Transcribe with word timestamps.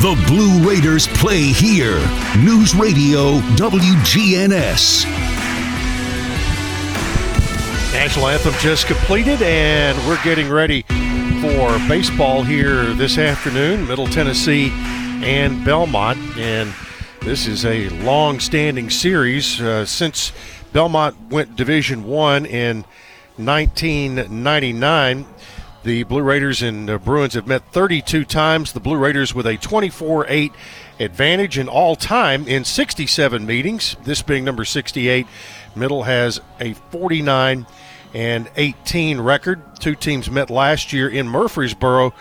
The 0.00 0.14
Blue 0.28 0.64
Raiders 0.64 1.08
play 1.08 1.42
here. 1.42 1.98
News 2.38 2.72
Radio 2.72 3.40
WGNS. 3.56 5.04
National 7.92 8.28
anthem 8.28 8.54
just 8.60 8.86
completed, 8.86 9.42
and 9.42 9.98
we're 10.06 10.22
getting 10.22 10.48
ready 10.48 10.82
for 11.40 11.76
baseball 11.88 12.44
here 12.44 12.94
this 12.94 13.18
afternoon. 13.18 13.88
Middle 13.88 14.06
Tennessee 14.06 14.70
and 14.70 15.64
Belmont, 15.64 16.16
and 16.38 16.72
this 17.22 17.48
is 17.48 17.64
a 17.64 17.88
long-standing 17.88 18.90
series 18.90 19.60
uh, 19.60 19.84
since 19.84 20.30
Belmont 20.72 21.16
went 21.28 21.56
Division 21.56 22.04
One 22.04 22.46
in 22.46 22.84
1999. 23.34 25.26
The 25.84 26.02
Blue 26.02 26.22
Raiders 26.22 26.60
and 26.60 26.90
uh, 26.90 26.98
Bruins 26.98 27.34
have 27.34 27.46
met 27.46 27.62
32 27.72 28.24
times. 28.24 28.72
The 28.72 28.80
Blue 28.80 28.96
Raiders 28.96 29.34
with 29.34 29.46
a 29.46 29.56
24 29.56 30.26
8 30.28 30.52
advantage 30.98 31.56
in 31.56 31.68
all 31.68 31.94
time 31.94 32.48
in 32.48 32.64
67 32.64 33.46
meetings, 33.46 33.96
this 34.02 34.20
being 34.20 34.44
number 34.44 34.64
68. 34.64 35.26
Middle 35.76 36.02
has 36.02 36.40
a 36.60 36.72
49 36.72 37.66
and 38.12 38.50
18 38.56 39.20
record. 39.20 39.62
Two 39.78 39.94
teams 39.94 40.30
met 40.30 40.50
last 40.50 40.92
year 40.92 41.08
in 41.08 41.28
Murfreesboro 41.28 42.12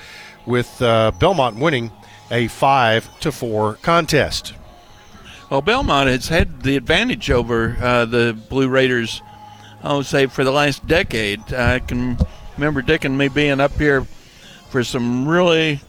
with 0.46 0.80
uh, 0.82 1.12
Belmont 1.20 1.58
winning 1.58 1.92
a 2.30 2.48
5 2.48 3.20
to 3.22 3.32
4 3.32 3.76
contest. 3.76 4.54
Well, 5.50 5.62
Belmont 5.62 6.10
has 6.10 6.28
had 6.28 6.62
the 6.62 6.76
advantage 6.76 7.32
over 7.32 7.78
uh, 7.82 8.06
the 8.06 8.38
Blue 8.50 8.68
Raiders, 8.68 9.22
I 9.82 9.96
would 9.96 10.06
say, 10.06 10.28
for 10.28 10.44
the 10.44 10.52
last 10.52 10.86
decade. 10.86 11.54
I 11.54 11.80
can 11.80 12.18
remember 12.58 12.82
Dick 12.82 13.06
and 13.06 13.18
me 13.18 13.28
being 13.28 13.60
up 13.60 13.74
here 13.74 14.06
for 14.70 14.84
some 14.84 15.28
really 15.28 15.80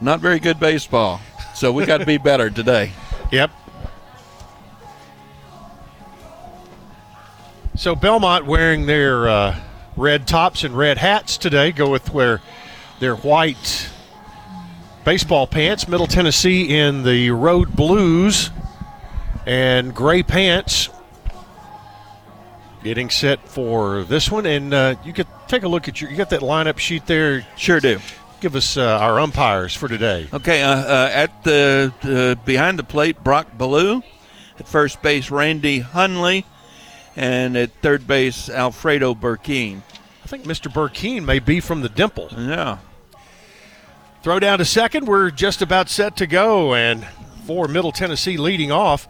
not 0.00 0.20
very 0.20 0.40
good 0.40 0.58
baseball. 0.58 1.20
So 1.54 1.72
we 1.72 1.86
got 1.86 1.98
to 1.98 2.06
be 2.06 2.18
better 2.18 2.50
today. 2.50 2.92
Yep. 3.30 3.52
So 7.76 7.94
Belmont 7.94 8.44
wearing 8.44 8.86
their 8.86 9.28
uh, 9.28 9.60
red 9.96 10.26
tops 10.26 10.64
and 10.64 10.76
red 10.76 10.98
hats 10.98 11.36
today 11.36 11.70
go 11.70 11.88
with 11.88 12.12
wear 12.12 12.42
their 12.98 13.14
white 13.14 13.88
baseball 15.04 15.46
pants. 15.46 15.86
Middle 15.86 16.08
Tennessee 16.08 16.76
in 16.76 17.04
the 17.04 17.30
road 17.30 17.76
blues 17.76 18.50
and 19.46 19.94
gray 19.94 20.24
pants 20.24 20.88
getting 22.82 23.10
set 23.10 23.48
for 23.48 24.04
this 24.04 24.30
one. 24.30 24.46
And 24.46 24.72
uh, 24.72 24.96
you 25.04 25.12
could 25.12 25.26
take 25.48 25.62
a 25.62 25.68
look 25.68 25.88
at 25.88 26.00
your. 26.00 26.10
You 26.10 26.16
got 26.16 26.30
that 26.30 26.40
lineup 26.40 26.78
sheet 26.78 27.06
there. 27.06 27.46
Sure 27.56 27.80
do. 27.80 27.98
Give 28.40 28.56
us 28.56 28.76
uh, 28.76 28.98
our 28.98 29.20
umpires 29.20 29.74
for 29.74 29.88
today. 29.88 30.26
Okay, 30.32 30.62
uh, 30.62 30.70
uh 30.70 31.10
at 31.12 31.44
the 31.44 31.92
uh, 32.02 32.42
behind 32.44 32.78
the 32.78 32.84
plate, 32.84 33.22
Brock 33.22 33.46
Ballou. 33.56 34.02
At 34.58 34.68
first 34.68 35.00
base, 35.00 35.30
Randy 35.30 35.80
Hunley, 35.80 36.44
and 37.16 37.56
at 37.56 37.70
third 37.80 38.06
base, 38.06 38.50
Alfredo 38.50 39.14
Burkeen. 39.14 39.80
I 40.22 40.26
think 40.26 40.44
Mr. 40.44 40.70
Burkeen 40.70 41.24
may 41.24 41.38
be 41.38 41.60
from 41.60 41.80
the 41.80 41.88
Dimple. 41.88 42.28
Yeah. 42.36 42.76
Throw 44.22 44.38
down 44.38 44.58
to 44.58 44.66
second. 44.66 45.06
We're 45.06 45.30
just 45.30 45.62
about 45.62 45.88
set 45.88 46.16
to 46.18 46.26
go, 46.26 46.74
and 46.74 47.06
for 47.46 47.68
Middle 47.68 47.90
Tennessee 47.90 48.36
leading 48.36 48.70
off 48.70 49.08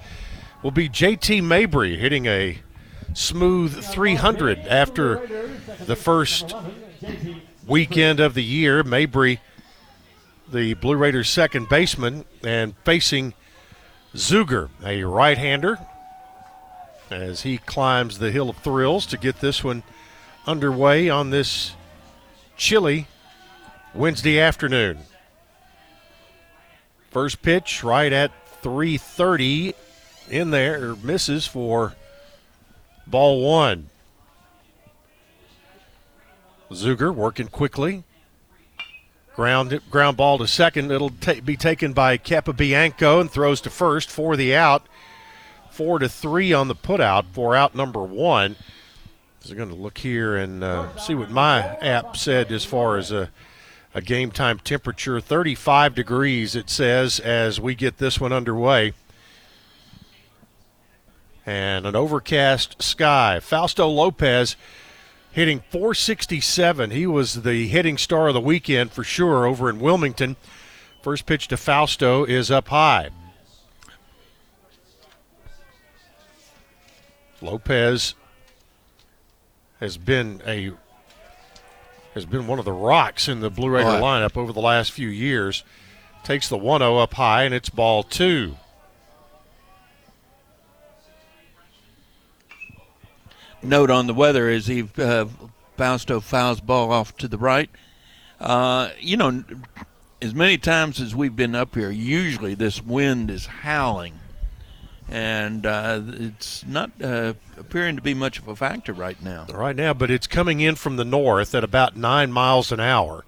will 0.62 0.70
be 0.70 0.88
J.T. 0.88 1.40
Mabry 1.40 1.96
hitting 1.96 2.26
a 2.26 2.58
smooth 3.14 3.84
300 3.84 4.58
after 4.60 5.26
the 5.84 5.96
first 5.96 6.54
weekend 7.66 8.20
of 8.20 8.34
the 8.34 8.42
year. 8.42 8.82
Mabry, 8.82 9.40
the 10.50 10.74
Blue 10.74 10.96
Raiders' 10.96 11.30
second 11.30 11.68
baseman, 11.68 12.24
and 12.42 12.74
facing 12.84 13.34
Zuger, 14.14 14.70
a 14.84 15.04
right 15.04 15.38
hander, 15.38 15.78
as 17.10 17.42
he 17.42 17.58
climbs 17.58 18.18
the 18.18 18.30
Hill 18.30 18.50
of 18.50 18.56
Thrills 18.58 19.06
to 19.06 19.16
get 19.16 19.40
this 19.40 19.62
one 19.64 19.82
underway 20.46 21.08
on 21.08 21.30
this 21.30 21.72
chilly 22.56 23.06
Wednesday 23.94 24.40
afternoon. 24.40 24.98
First 27.10 27.42
pitch 27.42 27.82
right 27.82 28.12
at 28.12 28.30
3:30 28.62 29.74
in 30.28 30.50
there 30.50 30.94
misses 30.96 31.46
for 31.46 31.94
Ball 33.10 33.40
one. 33.40 33.90
Zuger 36.70 37.12
working 37.12 37.48
quickly. 37.48 38.04
Ground 39.34 39.80
ground 39.90 40.16
ball 40.16 40.38
to 40.38 40.46
second. 40.46 40.92
It'll 40.92 41.10
ta- 41.10 41.40
be 41.44 41.56
taken 41.56 41.92
by 41.92 42.18
Capobianco 42.18 43.20
and 43.20 43.30
throws 43.30 43.60
to 43.62 43.70
first 43.70 44.10
for 44.10 44.36
the 44.36 44.54
out. 44.54 44.86
Four 45.70 45.98
to 45.98 46.08
three 46.08 46.52
on 46.52 46.68
the 46.68 46.74
putout 46.74 47.26
for 47.32 47.56
out 47.56 47.74
number 47.74 48.02
one. 48.02 48.56
So 49.40 49.54
going 49.54 49.70
to 49.70 49.74
look 49.74 49.98
here 49.98 50.36
and 50.36 50.62
uh, 50.62 50.96
see 50.96 51.14
what 51.14 51.30
my 51.30 51.60
app 51.78 52.16
said 52.16 52.52
as 52.52 52.64
far 52.64 52.98
as 52.98 53.10
a, 53.10 53.30
a 53.94 54.02
game 54.02 54.30
time 54.30 54.58
temperature. 54.58 55.20
35 55.20 55.94
degrees 55.94 56.54
it 56.54 56.68
says 56.68 57.18
as 57.18 57.58
we 57.58 57.74
get 57.74 57.98
this 57.98 58.20
one 58.20 58.32
underway 58.32 58.92
and 61.46 61.86
an 61.86 61.96
overcast 61.96 62.82
sky. 62.82 63.40
Fausto 63.40 63.88
Lopez 63.88 64.56
hitting 65.32 65.62
467. 65.70 66.90
He 66.90 67.06
was 67.06 67.42
the 67.42 67.68
hitting 67.68 67.98
star 67.98 68.28
of 68.28 68.34
the 68.34 68.40
weekend 68.40 68.92
for 68.92 69.04
sure 69.04 69.46
over 69.46 69.70
in 69.70 69.80
Wilmington. 69.80 70.36
First 71.02 71.26
pitch 71.26 71.48
to 71.48 71.56
Fausto 71.56 72.24
is 72.24 72.50
up 72.50 72.68
high. 72.68 73.10
Lopez 77.40 78.14
has 79.80 79.96
been 79.96 80.42
a 80.46 80.72
has 82.14 82.26
been 82.26 82.46
one 82.46 82.58
of 82.58 82.64
the 82.64 82.72
rocks 82.72 83.28
in 83.28 83.40
the 83.40 83.50
Blue 83.50 83.70
Raider 83.70 83.88
oh, 83.88 84.02
lineup 84.02 84.36
over 84.36 84.52
the 84.52 84.60
last 84.60 84.92
few 84.92 85.08
years. 85.08 85.62
Takes 86.24 86.48
the 86.48 86.58
1-0 86.58 87.00
up 87.00 87.14
high 87.14 87.44
and 87.44 87.54
it's 87.54 87.70
ball 87.70 88.02
2. 88.02 88.56
Note 93.62 93.90
on 93.90 94.06
the 94.06 94.14
weather 94.14 94.48
is 94.48 94.66
he 94.66 94.88
uh, 94.98 95.26
Fausto 95.76 96.20
fouls 96.20 96.60
ball 96.60 96.92
off 96.92 97.16
to 97.16 97.28
the 97.28 97.38
right. 97.38 97.70
Uh, 98.38 98.90
you 98.98 99.16
know, 99.16 99.44
as 100.22 100.34
many 100.34 100.58
times 100.58 101.00
as 101.00 101.14
we've 101.14 101.36
been 101.36 101.54
up 101.54 101.74
here, 101.74 101.90
usually 101.90 102.54
this 102.54 102.82
wind 102.82 103.30
is 103.30 103.46
howling, 103.46 104.14
and 105.08 105.66
uh, 105.66 106.00
it's 106.06 106.64
not 106.66 106.90
uh, 107.02 107.34
appearing 107.58 107.96
to 107.96 108.02
be 108.02 108.14
much 108.14 108.38
of 108.38 108.48
a 108.48 108.56
factor 108.56 108.92
right 108.92 109.22
now. 109.22 109.46
Right 109.52 109.76
now, 109.76 109.94
but 109.94 110.10
it's 110.10 110.26
coming 110.26 110.60
in 110.60 110.74
from 110.74 110.96
the 110.96 111.04
north 111.04 111.54
at 111.54 111.64
about 111.64 111.96
nine 111.96 112.32
miles 112.32 112.72
an 112.72 112.80
hour, 112.80 113.24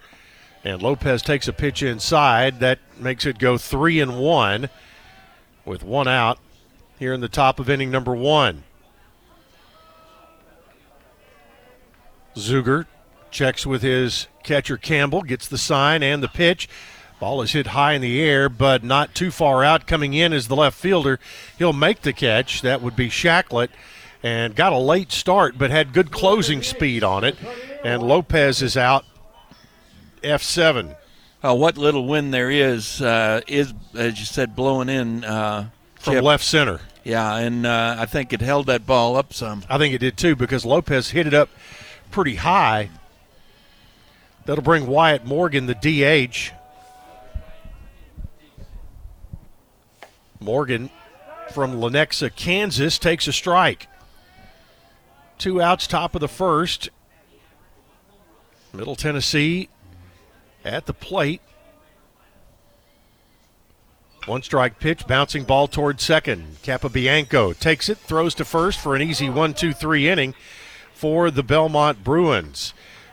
and 0.65 0.83
Lopez 0.83 1.23
takes 1.23 1.49
a 1.49 1.53
pitch 1.53 1.83
inside 1.83 2.61
that 2.61 2.79
makes 2.99 3.27
it 3.27 3.39
go 3.39 3.59
three 3.59 4.01
and 4.01 4.19
one, 4.19 4.69
with 5.65 5.83
one 5.83 6.09
out 6.09 6.39
here 6.99 7.13
in 7.13 7.21
the 7.21 7.29
top 7.29 7.59
of 7.59 7.69
inning 7.69 7.91
number 7.91 8.15
one. 8.15 8.65
Zuger 12.37 12.87
checks 13.31 13.67
with 13.67 13.83
his 13.83 14.29
catcher 14.43 14.77
Campbell, 14.77 15.23
gets 15.23 15.49
the 15.49 15.59
sign 15.59 16.03
and 16.03 16.23
the 16.23 16.29
pitch. 16.29 16.69
Ball 17.19 17.43
is 17.43 17.53
hit 17.53 17.69
high 17.69 17.93
in 17.93 18.03
the 18.03 18.21
air, 18.21 18.49
but 18.49 18.83
not 18.83 19.15
too 19.15 19.31
far 19.31 19.63
out. 19.63 19.87
Coming 19.87 20.13
in 20.13 20.33
is 20.33 20.49
the 20.49 20.57
left 20.57 20.77
fielder. 20.77 21.21
He'll 21.57 21.73
make 21.73 22.03
the 22.03 22.13
catch. 22.13 22.63
That 22.63 22.83
would 22.83 22.97
be 22.97 23.09
Shacklett. 23.09 23.69
And 24.25 24.55
got 24.55 24.73
a 24.73 24.79
late 24.79 25.13
start, 25.13 25.57
but 25.57 25.71
had 25.71 25.93
good 25.93 26.11
closing 26.11 26.63
speed 26.63 27.03
on 27.03 27.25
it. 27.25 27.37
And 27.85 28.03
Lopez 28.03 28.63
is 28.63 28.77
out 28.77 29.05
F7. 30.23 30.97
Uh, 31.45 31.55
what 31.55 31.77
little 31.77 32.07
wind 32.07 32.33
there 32.33 32.51
is, 32.51 33.01
uh, 33.03 33.41
is, 33.49 33.75
as 33.97 34.19
you 34.19 34.25
said, 34.25 34.55
blowing 34.55 34.89
in. 34.89 35.25
Uh, 35.25 35.71
From 35.97 36.19
left 36.19 36.45
center. 36.45 36.81
Yeah, 37.05 37.37
and 37.37 37.67
uh, 37.67 37.97
I 37.99 38.07
think 38.07 38.33
it 38.33 38.41
held 38.41 38.67
that 38.67 38.87
ball 38.87 39.17
up 39.17 39.33
some. 39.33 39.65
I 39.69 39.79
think 39.79 39.95
it 39.95 39.99
did 39.99 40.17
too 40.17 40.37
because 40.37 40.65
Lopez 40.65 41.11
hit 41.11 41.27
it 41.27 41.35
up 41.35 41.49
pretty 42.13 42.37
high. 42.37 42.91
That'll 44.45 44.63
bring 44.63 44.87
Wyatt 44.87 45.25
Morgan, 45.25 45.67
the 45.67 45.75
DH. 45.75 46.53
Morgan 50.41 50.91
from 51.53 51.75
Lenexa, 51.75 52.35
Kansas, 52.35 52.99
takes 52.99 53.27
a 53.27 53.33
strike. 53.33 53.87
Two 55.39 55.61
outs, 55.61 55.87
top 55.87 56.15
of 56.15 56.21
the 56.21 56.29
first. 56.29 56.91
Middle 58.73 58.97
Tennessee 58.97 59.69
at 60.65 60.87
the 60.87 60.95
plate. 60.95 61.41
One 64.27 64.43
strike 64.43 64.79
pitch, 64.79 65.07
bouncing 65.07 65.45
ball 65.45 65.67
towards 65.67 66.03
second. 66.03 66.57
Capobianco 66.63 67.59
takes 67.59 67.89
it, 67.89 67.99
throws 67.99 68.35
to 68.37 68.45
first 68.45 68.79
for 68.79 68.95
an 68.95 69.03
easy 69.03 69.29
one, 69.29 69.53
two, 69.53 69.73
three 69.73 70.09
inning 70.09 70.35
for 71.03 71.33
the 71.33 71.43
Belmont 71.43 72.05
Bruins. 72.05 72.73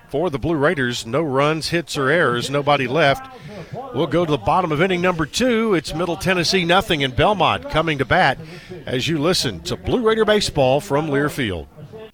for 0.09 0.29
the 0.29 0.37
Blue 0.37 0.55
Raiders. 0.55 1.07
No 1.07 1.23
runs, 1.23 1.69
hits, 1.69 1.97
or 1.97 2.09
errors. 2.09 2.47
Nobody 2.47 2.87
left. 2.87 3.35
We'll 3.95 4.05
go 4.05 4.25
to 4.25 4.31
the 4.31 4.37
bottom 4.37 4.71
of 4.71 4.79
inning 4.79 5.01
number 5.01 5.25
two. 5.25 5.73
It's 5.73 5.95
Middle 5.95 6.15
Tennessee 6.15 6.65
nothing 6.65 7.01
in 7.01 7.11
Belmont 7.11 7.71
coming 7.71 7.97
to 7.97 8.05
bat 8.05 8.37
as 8.85 9.07
you 9.07 9.17
listen 9.17 9.61
to 9.61 9.75
Blue 9.75 10.07
Raider 10.07 10.23
baseball 10.23 10.79
from 10.81 11.07
Learfield. 11.07 11.65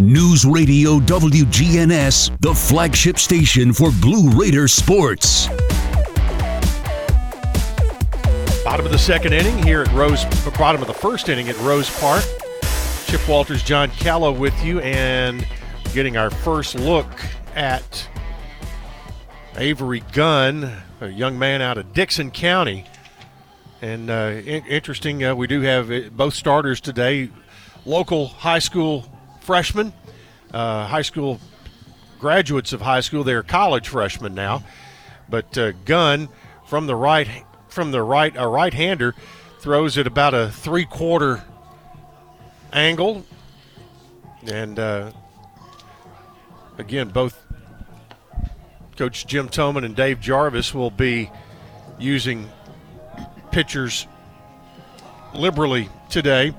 News 0.00 0.44
Radio 0.44 1.00
WGNS, 1.00 2.40
the 2.40 2.54
flagship 2.54 3.18
station 3.18 3.72
for 3.72 3.90
Blue 4.00 4.30
Raider 4.30 4.68
sports. 4.68 5.48
Bottom 8.62 8.86
of 8.86 8.92
the 8.92 8.98
second 8.98 9.32
inning 9.32 9.60
here 9.60 9.82
at 9.82 9.92
Rose, 9.92 10.24
bottom 10.56 10.80
of 10.80 10.86
the 10.86 10.94
first 10.94 11.28
inning 11.28 11.48
at 11.48 11.58
Rose 11.62 11.90
Park. 11.98 12.22
Chip 13.06 13.28
Walters, 13.28 13.64
John 13.64 13.90
Callow 13.90 14.30
with 14.30 14.54
you, 14.64 14.78
and 14.78 15.44
getting 15.92 16.16
our 16.16 16.30
first 16.30 16.76
look 16.76 17.10
at 17.56 18.08
Avery 19.56 20.04
Gunn, 20.12 20.80
a 21.00 21.08
young 21.08 21.36
man 21.36 21.60
out 21.60 21.76
of 21.76 21.92
Dickson 21.92 22.30
County. 22.30 22.84
And 23.82 24.10
uh, 24.10 24.42
in- 24.46 24.64
interesting, 24.66 25.24
uh, 25.24 25.34
we 25.34 25.48
do 25.48 25.62
have 25.62 25.90
uh, 25.90 26.02
both 26.12 26.34
starters 26.34 26.80
today, 26.80 27.30
local 27.84 28.28
high 28.28 28.60
school 28.60 29.04
freshmen, 29.48 29.94
uh, 30.52 30.86
high 30.86 31.00
school 31.00 31.40
graduates 32.18 32.74
of 32.74 32.82
high 32.82 33.00
school. 33.00 33.24
They're 33.24 33.42
college 33.42 33.88
freshmen 33.88 34.34
now. 34.34 34.62
But 35.26 35.56
uh, 35.56 35.72
Gunn 35.86 36.28
from 36.66 36.86
the 36.86 36.94
right, 36.94 37.26
from 37.68 37.90
the 37.90 38.02
right, 38.02 38.34
a 38.36 38.46
right-hander, 38.46 39.14
throws 39.60 39.96
at 39.96 40.06
about 40.06 40.34
a 40.34 40.50
three-quarter 40.50 41.42
angle, 42.74 43.24
and 44.52 44.78
uh, 44.78 45.12
again, 46.76 47.08
both 47.08 47.42
Coach 48.98 49.26
Jim 49.26 49.48
Toman 49.48 49.82
and 49.82 49.96
Dave 49.96 50.20
Jarvis 50.20 50.74
will 50.74 50.90
be 50.90 51.30
using 51.98 52.50
pitchers 53.50 54.06
liberally 55.32 55.88
today 56.10 56.52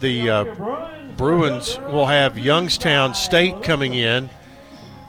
the 0.00 0.30
uh, 0.30 0.44
Bruins 1.16 1.78
will 1.78 2.06
have 2.06 2.38
Youngstown 2.38 3.14
State 3.14 3.62
coming 3.62 3.94
in 3.94 4.28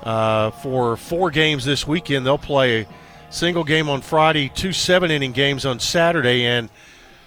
uh, 0.04 0.52
for 0.52 0.96
four 0.96 1.32
games 1.32 1.66
this 1.66 1.86
weekend. 1.88 2.26
They'll 2.26 2.38
play 2.38 2.82
a 2.82 2.88
single 3.30 3.64
game 3.64 3.90
on 3.90 4.02
Friday, 4.02 4.50
two 4.50 4.72
seven 4.72 5.12
inning 5.12 5.34
games 5.34 5.66
on 5.66 5.80
Saturday, 5.80 6.46
and 6.46 6.70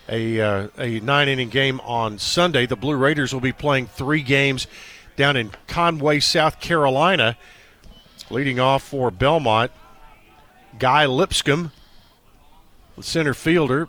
a, 0.08 0.40
uh, 0.40 0.68
a 0.78 1.00
nine 1.00 1.28
inning 1.28 1.50
game 1.50 1.80
on 1.80 2.18
Sunday. 2.18 2.66
The 2.66 2.76
Blue 2.76 2.96
Raiders 2.96 3.32
will 3.32 3.40
be 3.40 3.52
playing 3.52 3.86
three 3.86 4.22
games 4.22 4.66
down 5.16 5.36
in 5.36 5.50
Conway, 5.66 6.20
South 6.20 6.60
Carolina. 6.60 7.36
Leading 8.30 8.60
off 8.60 8.84
for 8.84 9.10
Belmont, 9.10 9.72
Guy 10.78 11.04
Lipscomb, 11.06 11.72
the 12.96 13.02
center 13.02 13.34
fielder, 13.34 13.88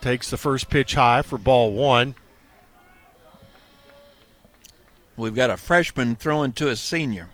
takes 0.00 0.28
the 0.28 0.36
first 0.36 0.68
pitch 0.68 0.94
high 0.94 1.22
for 1.22 1.38
ball 1.38 1.72
one. 1.72 2.16
We've 5.16 5.34
got 5.34 5.50
a 5.50 5.56
freshman 5.56 6.16
throwing 6.16 6.52
to 6.54 6.68
a 6.68 6.76
senior. 6.76 7.28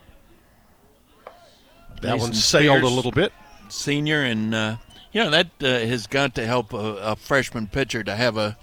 That 2.00 2.12
Mason 2.12 2.20
one 2.20 2.34
sailed 2.34 2.78
Spears. 2.78 2.92
a 2.92 2.94
little 2.94 3.12
bit. 3.12 3.32
Senior, 3.68 4.22
and 4.22 4.54
uh, 4.54 4.76
you 5.12 5.24
know 5.24 5.30
that 5.30 5.48
uh, 5.62 5.66
has 5.66 6.06
got 6.06 6.34
to 6.36 6.46
help 6.46 6.72
a, 6.72 6.76
a 6.76 7.16
freshman 7.16 7.66
pitcher 7.66 8.02
to 8.04 8.14
have 8.14 8.36
a 8.36 8.56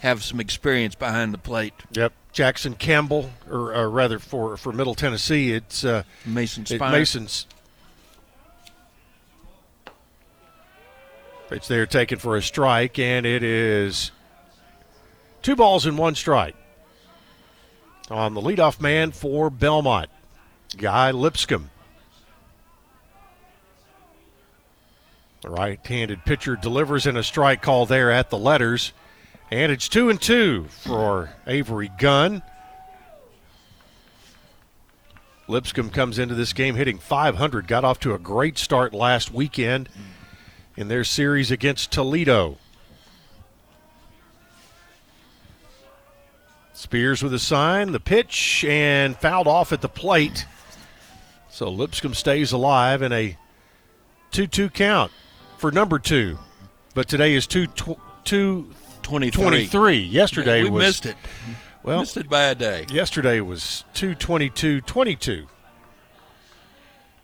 have 0.00 0.22
some 0.22 0.40
experience 0.40 0.94
behind 0.94 1.34
the 1.34 1.38
plate. 1.38 1.74
Yep. 1.92 2.12
Jackson 2.32 2.74
Campbell, 2.74 3.30
or, 3.50 3.74
or 3.74 3.90
rather 3.90 4.20
for, 4.20 4.56
for 4.56 4.72
Middle 4.72 4.94
Tennessee, 4.94 5.52
it's 5.52 5.84
uh, 5.84 6.04
Mason 6.24 6.64
it- 6.70 6.80
Mason's. 6.80 7.46
It's 11.50 11.66
there 11.66 11.86
taken 11.86 12.18
for 12.18 12.36
a 12.36 12.42
strike, 12.42 12.98
and 12.98 13.24
it 13.24 13.42
is 13.42 14.10
two 15.42 15.56
balls 15.56 15.86
and 15.86 15.96
one 15.96 16.14
strike. 16.14 16.54
On 18.10 18.34
the 18.34 18.40
leadoff 18.40 18.80
man 18.80 19.12
for 19.12 19.50
Belmont, 19.50 20.08
Guy 20.76 21.10
Lipscomb. 21.10 21.70
The 25.42 25.50
right-handed 25.50 26.24
pitcher 26.24 26.56
delivers 26.56 27.06
in 27.06 27.16
a 27.16 27.22
strike 27.22 27.62
call 27.62 27.86
there 27.86 28.10
at 28.10 28.30
the 28.30 28.38
letters, 28.38 28.92
and 29.50 29.70
it's 29.70 29.88
two 29.88 30.08
and 30.08 30.20
two 30.20 30.66
for 30.68 31.30
Avery 31.46 31.90
Gunn. 31.98 32.42
Lipscomb 35.46 35.90
comes 35.90 36.18
into 36.18 36.34
this 36.34 36.52
game 36.52 36.74
hitting 36.74 36.98
500. 36.98 37.66
Got 37.66 37.84
off 37.84 38.00
to 38.00 38.14
a 38.14 38.18
great 38.18 38.58
start 38.58 38.92
last 38.92 39.32
weekend 39.32 39.88
in 40.76 40.88
their 40.88 41.04
series 41.04 41.50
against 41.50 41.90
Toledo. 41.90 42.58
Spears 46.78 47.24
with 47.24 47.34
a 47.34 47.40
sign, 47.40 47.90
the 47.90 47.98
pitch, 47.98 48.64
and 48.64 49.16
fouled 49.16 49.48
off 49.48 49.72
at 49.72 49.80
the 49.80 49.88
plate. 49.88 50.46
So 51.50 51.68
Lipscomb 51.70 52.14
stays 52.14 52.52
alive 52.52 53.02
in 53.02 53.12
a 53.12 53.36
2 54.30 54.46
2 54.46 54.70
count 54.70 55.10
for 55.56 55.72
number 55.72 55.98
two. 55.98 56.38
But 56.94 57.08
today 57.08 57.34
is 57.34 57.48
2 57.48 57.66
tw- 57.66 57.98
2 58.22 58.72
23. 59.02 59.42
23. 59.42 59.98
Yesterday 59.98 60.62
we 60.62 60.70
was. 60.70 60.84
missed 60.84 61.06
it. 61.06 61.16
Well, 61.82 61.98
missed 61.98 62.16
it 62.16 62.30
by 62.30 62.44
a 62.44 62.54
day. 62.54 62.86
Yesterday 62.92 63.40
was 63.40 63.84
222 63.94 64.80
22. 64.82 65.48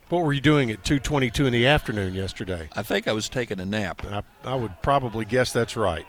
What 0.09 0.25
were 0.25 0.33
you 0.33 0.41
doing 0.41 0.73
at 0.73 0.85
222 0.85 1.47
in 1.47 1.53
the 1.53 1.69
afternoon 1.69 2.15
yesterday? 2.15 2.69
I 2.73 2.83
think 2.83 3.07
I 3.07 3.13
was 3.13 3.29
taking 3.29 3.61
a 3.61 3.65
nap. 3.65 4.05
I, 4.05 4.23
I 4.45 4.57
would 4.57 4.83
probably 4.83 5.25
guess 5.25 5.53
that's 5.53 5.77
right. 5.77 6.07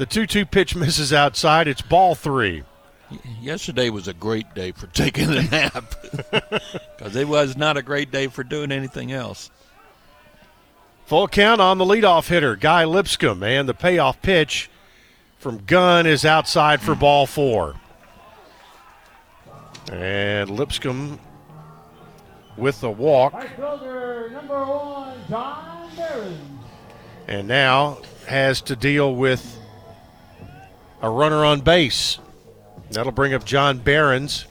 The 0.00 0.06
2 0.06 0.26
2 0.26 0.46
pitch 0.46 0.74
misses 0.74 1.12
outside. 1.12 1.68
It's 1.68 1.82
ball 1.82 2.14
three. 2.14 2.62
Yesterday 3.38 3.90
was 3.90 4.08
a 4.08 4.14
great 4.14 4.54
day 4.54 4.72
for 4.72 4.86
taking 4.86 5.28
a 5.28 5.42
nap 5.42 5.94
because 6.32 7.14
it 7.16 7.28
was 7.28 7.54
not 7.54 7.76
a 7.76 7.82
great 7.82 8.10
day 8.10 8.26
for 8.28 8.42
doing 8.42 8.72
anything 8.72 9.12
else. 9.12 9.50
Full 11.04 11.28
count 11.28 11.60
on 11.60 11.76
the 11.76 11.84
leadoff 11.84 12.28
hitter, 12.28 12.56
Guy 12.56 12.86
Lipscomb, 12.86 13.42
and 13.42 13.68
the 13.68 13.74
payoff 13.74 14.22
pitch 14.22 14.70
from 15.36 15.66
Gunn 15.66 16.06
is 16.06 16.24
outside 16.24 16.80
for 16.80 16.94
ball 16.94 17.26
four. 17.26 17.74
And 19.92 20.48
Lipscomb 20.48 21.20
with 22.56 22.80
the 22.80 22.90
walk. 22.90 23.34
Number 23.34 24.64
one, 24.64 25.18
John 25.28 25.90
Barron. 25.94 26.58
and 27.28 27.46
now 27.46 27.98
has 28.26 28.62
to 28.62 28.74
deal 28.74 29.14
with 29.14 29.59
a 31.02 31.10
runner 31.10 31.44
on 31.44 31.60
base. 31.60 32.18
That'll 32.90 33.12
bring 33.12 33.34
up 33.34 33.44
John 33.44 33.78
Behrens, 33.78 34.46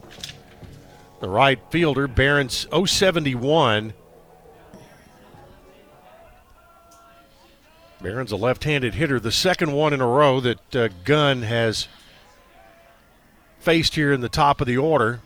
the 1.20 1.30
right 1.30 1.60
fielder. 1.70 2.08
Behrens 2.08 2.68
071. 2.72 3.94
Barron's 8.02 8.32
a 8.32 8.38
left 8.38 8.64
handed 8.64 8.94
hitter, 8.94 9.20
the 9.20 9.32
second 9.32 9.74
one 9.74 9.92
in 9.92 10.00
a 10.00 10.08
row 10.08 10.40
that 10.40 10.76
uh, 10.76 10.88
Gunn 11.04 11.42
has 11.42 11.90
faced 13.60 13.96
here 13.96 14.14
in 14.14 14.22
the 14.22 14.30
top 14.30 14.62
of 14.62 14.68
the 14.68 14.78
order. 14.78 15.20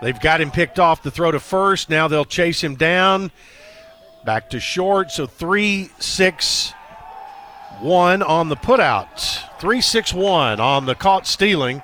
They've 0.00 0.18
got 0.18 0.40
him 0.40 0.50
picked 0.50 0.78
off 0.78 1.02
the 1.02 1.10
throw 1.10 1.30
to 1.30 1.40
first. 1.40 1.90
Now 1.90 2.08
they'll 2.08 2.24
chase 2.24 2.64
him 2.64 2.74
down. 2.76 3.30
Back 4.24 4.48
to 4.50 4.60
short. 4.60 5.10
So 5.10 5.26
three, 5.26 5.90
six, 5.98 6.72
1 7.80 8.22
on 8.22 8.48
the 8.48 8.56
putout, 8.56 9.58
3 9.58 9.80
6 9.80 10.12
1 10.12 10.60
on 10.60 10.86
the 10.86 10.94
caught 10.94 11.26
stealing. 11.26 11.82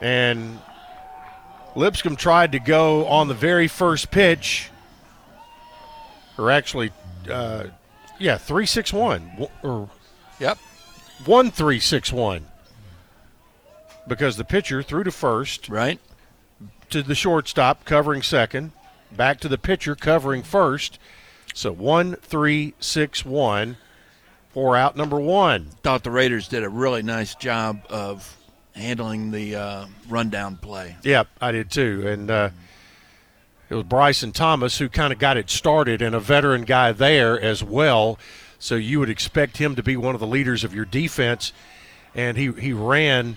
And 0.00 0.58
Lipscomb 1.74 2.16
tried 2.16 2.52
to 2.52 2.58
go 2.58 3.06
on 3.06 3.28
the 3.28 3.34
very 3.34 3.68
first 3.68 4.10
pitch, 4.10 4.70
or 6.36 6.50
actually, 6.50 6.90
uh, 7.30 7.66
yeah, 8.18 8.36
3 8.36 8.66
6 8.66 8.92
1. 8.92 9.46
Or, 9.62 9.90
yep. 10.40 10.58
1 11.24 11.50
3 11.50 11.78
6 11.78 12.12
1. 12.12 12.46
Because 14.06 14.36
the 14.36 14.44
pitcher 14.44 14.82
threw 14.82 15.04
to 15.04 15.12
first. 15.12 15.68
Right. 15.68 16.00
To 16.90 17.02
the 17.02 17.14
shortstop, 17.14 17.84
covering 17.84 18.22
second. 18.22 18.72
Back 19.12 19.40
to 19.40 19.48
the 19.48 19.58
pitcher, 19.58 19.94
covering 19.94 20.42
first. 20.42 20.98
So 21.54 21.72
1 21.72 22.16
3 22.16 22.74
6 22.78 23.24
1 23.24 23.76
pour 24.58 24.74
out 24.74 24.96
number 24.96 25.20
one. 25.20 25.66
Thought 25.84 26.02
the 26.02 26.10
Raiders 26.10 26.48
did 26.48 26.64
a 26.64 26.68
really 26.68 27.04
nice 27.04 27.36
job 27.36 27.80
of 27.88 28.36
handling 28.74 29.30
the 29.30 29.54
uh, 29.54 29.86
rundown 30.08 30.56
play. 30.56 30.96
Yep, 31.04 31.28
I 31.40 31.52
did 31.52 31.70
too. 31.70 32.02
And 32.08 32.28
uh, 32.28 32.50
it 33.70 33.76
was 33.76 33.84
Bryson 33.84 34.32
Thomas 34.32 34.76
who 34.78 34.88
kind 34.88 35.12
of 35.12 35.20
got 35.20 35.36
it 35.36 35.48
started, 35.48 36.02
and 36.02 36.12
a 36.12 36.18
veteran 36.18 36.62
guy 36.62 36.90
there 36.90 37.40
as 37.40 37.62
well. 37.62 38.18
So 38.58 38.74
you 38.74 38.98
would 38.98 39.10
expect 39.10 39.58
him 39.58 39.76
to 39.76 39.82
be 39.84 39.96
one 39.96 40.16
of 40.16 40.20
the 40.20 40.26
leaders 40.26 40.64
of 40.64 40.74
your 40.74 40.84
defense. 40.84 41.52
And 42.12 42.36
he, 42.36 42.50
he 42.50 42.72
ran. 42.72 43.36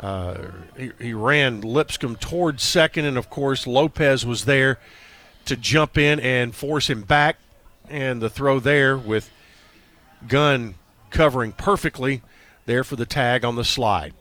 Uh, 0.00 0.38
he, 0.76 0.90
he 0.98 1.14
ran 1.14 1.60
Lipscomb 1.60 2.16
towards 2.16 2.64
second, 2.64 3.04
and 3.04 3.16
of 3.16 3.30
course 3.30 3.64
Lopez 3.64 4.26
was 4.26 4.44
there 4.44 4.80
to 5.44 5.54
jump 5.54 5.96
in 5.96 6.18
and 6.18 6.52
force 6.52 6.90
him 6.90 7.02
back. 7.02 7.36
And 7.88 8.20
the 8.20 8.28
throw 8.28 8.58
there 8.58 8.98
with 8.98 9.30
Gunn 10.28 10.74
covering 11.10 11.52
perfectly 11.52 12.22
there 12.66 12.84
for 12.84 12.96
the 12.96 13.06
tag 13.06 13.44
on 13.44 13.56
the 13.56 13.64
slide. 13.64 14.14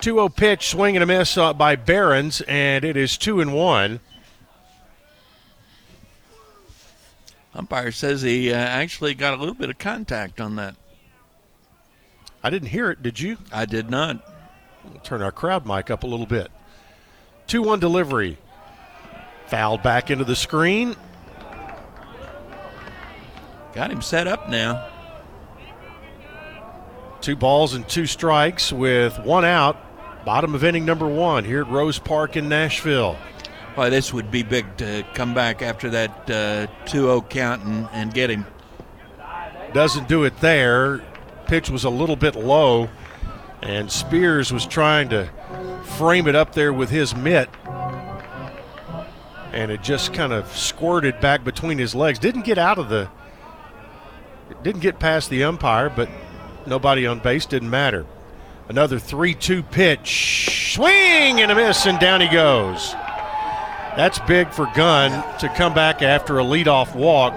2-0 0.00 0.34
pitch, 0.36 0.68
swing 0.68 0.96
and 0.96 1.02
a 1.02 1.06
miss 1.06 1.38
uh, 1.38 1.54
by 1.54 1.76
Barons, 1.76 2.42
and 2.42 2.84
it 2.84 2.96
is 2.96 3.16
two 3.16 3.40
and 3.40 3.54
one. 3.54 4.00
Umpire 7.54 7.90
says 7.90 8.20
he 8.20 8.52
uh, 8.52 8.56
actually 8.56 9.14
got 9.14 9.32
a 9.32 9.36
little 9.38 9.54
bit 9.54 9.70
of 9.70 9.78
contact 9.78 10.40
on 10.40 10.56
that. 10.56 10.76
I 12.42 12.50
didn't 12.50 12.68
hear 12.68 12.90
it. 12.90 13.02
Did 13.02 13.18
you? 13.18 13.38
I 13.50 13.64
did 13.64 13.90
not. 13.90 14.22
We'll 14.84 15.00
turn 15.00 15.22
our 15.22 15.32
crowd 15.32 15.66
mic 15.66 15.90
up 15.90 16.04
a 16.04 16.06
little 16.06 16.26
bit. 16.26 16.50
2 17.46 17.62
1 17.62 17.80
delivery. 17.80 18.36
Fouled 19.46 19.82
back 19.82 20.10
into 20.10 20.24
the 20.24 20.36
screen. 20.36 20.96
Got 23.72 23.90
him 23.90 24.02
set 24.02 24.26
up 24.26 24.50
now. 24.50 24.86
Two 27.26 27.34
balls 27.34 27.74
and 27.74 27.88
two 27.88 28.06
strikes 28.06 28.72
with 28.72 29.18
one 29.18 29.44
out. 29.44 29.76
Bottom 30.24 30.54
of 30.54 30.62
inning 30.62 30.84
number 30.84 31.08
one 31.08 31.44
here 31.44 31.62
at 31.62 31.68
Rose 31.68 31.98
Park 31.98 32.36
in 32.36 32.48
Nashville. 32.48 33.16
Boy, 33.74 33.90
this 33.90 34.12
would 34.12 34.30
be 34.30 34.44
big 34.44 34.76
to 34.76 35.04
come 35.12 35.34
back 35.34 35.60
after 35.60 35.90
that 35.90 36.10
uh, 36.30 36.68
2-0 36.84 37.28
count 37.28 37.64
and, 37.64 37.88
and 37.92 38.14
get 38.14 38.30
him. 38.30 38.46
Doesn't 39.72 40.06
do 40.06 40.22
it 40.22 40.38
there. 40.38 41.02
Pitch 41.48 41.68
was 41.68 41.82
a 41.82 41.90
little 41.90 42.14
bit 42.14 42.36
low, 42.36 42.88
and 43.60 43.90
Spears 43.90 44.52
was 44.52 44.64
trying 44.64 45.08
to 45.08 45.28
frame 45.98 46.28
it 46.28 46.36
up 46.36 46.52
there 46.52 46.72
with 46.72 46.90
his 46.90 47.16
mitt. 47.16 47.50
And 49.50 49.72
it 49.72 49.82
just 49.82 50.14
kind 50.14 50.32
of 50.32 50.46
squirted 50.56 51.18
back 51.18 51.42
between 51.42 51.78
his 51.78 51.92
legs. 51.92 52.20
Didn't 52.20 52.42
get 52.42 52.56
out 52.56 52.78
of 52.78 52.88
the. 52.88 53.10
Didn't 54.62 54.80
get 54.80 55.00
past 55.00 55.28
the 55.28 55.42
umpire, 55.42 55.90
but 55.90 56.08
nobody 56.66 57.06
on 57.06 57.20
base 57.20 57.46
didn't 57.46 57.70
matter. 57.70 58.06
Another 58.68 58.98
3 58.98 59.34
2 59.34 59.62
pitch. 59.62 60.74
Swing 60.74 61.40
and 61.40 61.50
a 61.50 61.54
miss, 61.54 61.86
and 61.86 61.98
down 61.98 62.20
he 62.20 62.28
goes. 62.28 62.92
That's 63.96 64.18
big 64.20 64.50
for 64.50 64.70
Gunn 64.74 65.38
to 65.38 65.48
come 65.48 65.72
back 65.72 66.02
after 66.02 66.38
a 66.38 66.42
leadoff 66.42 66.94
walk 66.94 67.32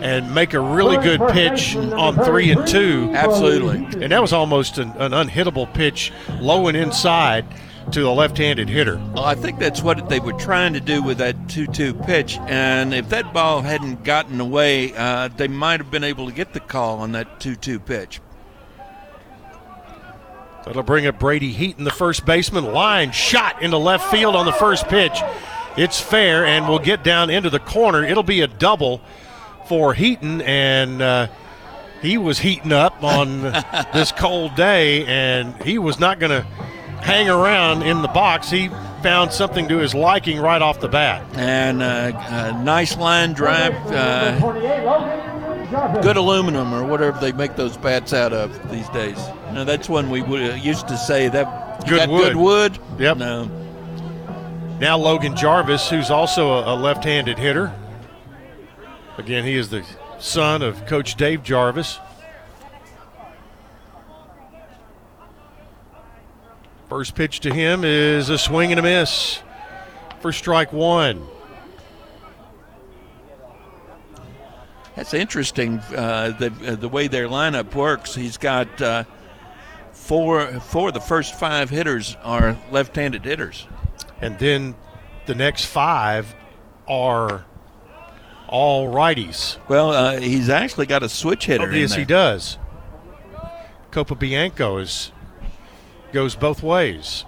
and 0.00 0.32
make 0.32 0.54
a 0.54 0.60
really 0.60 0.96
good 0.96 1.20
pitch 1.32 1.74
on 1.74 2.14
three 2.24 2.52
and 2.52 2.66
two. 2.68 3.10
Absolutely. 3.14 3.78
And 4.02 4.12
that 4.12 4.22
was 4.22 4.32
almost 4.32 4.78
an, 4.78 4.90
an 4.92 5.10
unhittable 5.10 5.72
pitch, 5.74 6.12
low 6.40 6.68
and 6.68 6.76
inside 6.76 7.44
to 7.92 8.02
the 8.02 8.10
left-handed 8.10 8.68
hitter. 8.68 9.00
Well, 9.14 9.24
I 9.24 9.34
think 9.34 9.58
that's 9.58 9.82
what 9.82 10.08
they 10.08 10.20
were 10.20 10.34
trying 10.34 10.74
to 10.74 10.80
do 10.80 11.02
with 11.02 11.18
that 11.18 11.48
2 11.48 11.66
2 11.66 11.94
pitch. 11.94 12.38
And 12.42 12.94
if 12.94 13.08
that 13.08 13.32
ball 13.32 13.62
hadn't 13.62 14.04
gotten 14.04 14.40
away, 14.40 14.94
uh, 14.94 15.28
they 15.28 15.48
might 15.48 15.80
have 15.80 15.90
been 15.90 16.04
able 16.04 16.26
to 16.26 16.32
get 16.32 16.52
the 16.52 16.60
call 16.60 16.98
on 16.98 17.12
that 17.12 17.40
2 17.40 17.56
2 17.56 17.80
pitch. 17.80 18.20
That'll 20.68 20.82
bring 20.82 21.06
up 21.06 21.18
Brady 21.18 21.50
Heaton, 21.50 21.84
the 21.84 21.90
first 21.90 22.26
baseman. 22.26 22.74
Line 22.74 23.10
shot 23.10 23.62
into 23.62 23.78
left 23.78 24.10
field 24.10 24.36
on 24.36 24.44
the 24.44 24.52
first 24.52 24.86
pitch. 24.86 25.18
It's 25.78 25.98
fair, 25.98 26.44
and 26.44 26.68
we'll 26.68 26.78
get 26.78 27.02
down 27.02 27.30
into 27.30 27.48
the 27.48 27.58
corner. 27.58 28.04
It'll 28.04 28.22
be 28.22 28.42
a 28.42 28.46
double 28.46 29.00
for 29.66 29.94
Heaton, 29.94 30.42
and 30.42 31.00
uh, 31.00 31.28
he 32.02 32.18
was 32.18 32.38
heating 32.38 32.72
up 32.72 33.02
on 33.02 33.42
this 33.94 34.12
cold 34.12 34.56
day, 34.56 35.06
and 35.06 35.54
he 35.62 35.78
was 35.78 35.98
not 35.98 36.18
going 36.20 36.32
to 36.32 36.42
hang 37.00 37.30
around 37.30 37.82
in 37.82 38.02
the 38.02 38.08
box. 38.08 38.50
He 38.50 38.68
found 39.02 39.32
something 39.32 39.68
to 39.68 39.78
his 39.78 39.94
liking 39.94 40.38
right 40.38 40.60
off 40.60 40.80
the 40.80 40.88
bat. 40.88 41.24
And 41.34 41.80
uh, 41.82 42.12
a 42.14 42.62
nice 42.62 42.94
line 42.98 43.32
drive, 43.32 43.74
uh, 43.90 44.38
28, 44.38 44.84
Logan 44.84 45.18
Jarvis. 45.18 45.47
Good 45.70 46.16
aluminum 46.16 46.72
or 46.72 46.84
whatever 46.84 47.18
they 47.20 47.32
make 47.32 47.56
those 47.56 47.76
bats 47.76 48.12
out 48.12 48.32
of 48.32 48.70
these 48.70 48.88
days. 48.90 49.18
No, 49.52 49.64
that's 49.64 49.88
when 49.88 50.10
we 50.10 50.22
would, 50.22 50.40
uh, 50.40 50.54
used 50.54 50.88
to 50.88 50.96
say 50.96 51.28
that. 51.28 51.86
Good 51.86 52.08
wood. 52.08 52.32
Good 52.32 52.36
wood. 52.36 52.78
Yep. 52.98 53.16
No. 53.18 53.44
Now 54.80 54.96
Logan 54.96 55.36
Jarvis, 55.36 55.90
who's 55.90 56.10
also 56.10 56.52
a, 56.52 56.74
a 56.74 56.76
left-handed 56.76 57.38
hitter. 57.38 57.74
Again, 59.16 59.44
he 59.44 59.56
is 59.56 59.68
the 59.70 59.84
son 60.18 60.62
of 60.62 60.86
Coach 60.86 61.16
Dave 61.16 61.42
Jarvis. 61.42 61.98
First 66.88 67.14
pitch 67.14 67.40
to 67.40 67.52
him 67.52 67.84
is 67.84 68.30
a 68.30 68.38
swing 68.38 68.70
and 68.70 68.78
a 68.78 68.82
miss 68.82 69.40
for 70.20 70.32
strike 70.32 70.72
one. 70.72 71.26
That's 74.98 75.14
interesting. 75.14 75.78
Uh, 75.94 76.32
the 76.40 76.52
uh, 76.66 76.74
the 76.74 76.88
way 76.88 77.06
their 77.06 77.28
lineup 77.28 77.72
works, 77.72 78.16
he's 78.16 78.36
got 78.36 78.82
uh, 78.82 79.04
four 79.92 80.58
four 80.58 80.88
of 80.88 80.94
the 80.94 81.00
first 81.00 81.38
five 81.38 81.70
hitters 81.70 82.16
are 82.24 82.58
left-handed 82.72 83.24
hitters. 83.24 83.68
And 84.20 84.36
then 84.40 84.74
the 85.26 85.36
next 85.36 85.66
five 85.66 86.34
are 86.88 87.44
all 88.48 88.92
righties. 88.92 89.58
Well, 89.68 89.92
uh, 89.92 90.18
he's 90.18 90.48
actually 90.48 90.86
got 90.86 91.04
a 91.04 91.08
switch 91.08 91.46
hitter. 91.46 91.70
Oh, 91.70 91.72
yes, 91.72 91.94
he 91.94 92.04
does. 92.04 92.58
Capobianco 93.92 94.82
is 94.82 95.12
goes 96.12 96.34
both 96.34 96.60
ways. 96.60 97.24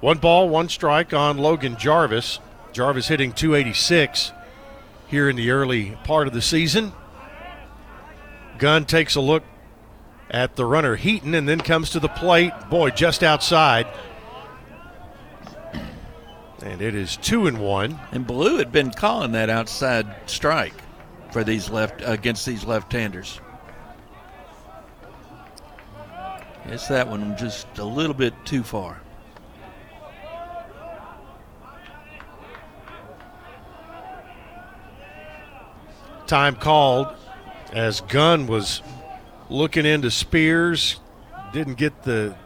One 0.00 0.16
ball, 0.16 0.48
one 0.48 0.70
strike 0.70 1.12
on 1.12 1.36
Logan 1.36 1.76
Jarvis. 1.76 2.40
Jarvis 2.72 3.08
hitting 3.08 3.34
286 3.34 4.32
here 5.08 5.28
in 5.28 5.36
the 5.36 5.50
early 5.50 5.96
part 6.04 6.26
of 6.26 6.32
the 6.32 6.42
season. 6.42 6.92
Gunn 8.58 8.84
takes 8.84 9.14
a 9.14 9.20
look 9.20 9.42
at 10.30 10.56
the 10.56 10.64
runner 10.64 10.96
Heaton 10.96 11.34
and 11.34 11.48
then 11.48 11.60
comes 11.60 11.90
to 11.90 12.00
the 12.00 12.08
plate. 12.08 12.52
Boy, 12.68 12.90
just 12.90 13.22
outside. 13.22 13.86
And 16.62 16.82
it 16.82 16.94
is 16.94 17.16
two 17.16 17.46
and 17.46 17.58
one. 17.58 17.98
And 18.12 18.26
Blue 18.26 18.58
had 18.58 18.72
been 18.72 18.90
calling 18.90 19.32
that 19.32 19.48
outside 19.48 20.06
strike 20.26 20.74
for 21.32 21.44
these 21.44 21.70
left 21.70 22.02
against 22.04 22.44
these 22.44 22.64
left-handers. 22.64 23.40
Guess 26.66 26.88
that 26.88 27.08
one 27.08 27.36
just 27.38 27.78
a 27.78 27.84
little 27.84 28.14
bit 28.14 28.34
too 28.44 28.62
far. 28.62 29.00
time 36.28 36.54
called 36.54 37.08
as 37.72 38.00
Gunn 38.02 38.46
was 38.46 38.82
looking 39.50 39.84
into 39.84 40.10
Spears. 40.10 41.00
Didn't 41.52 41.74
get 41.74 42.02
the 42.02 42.36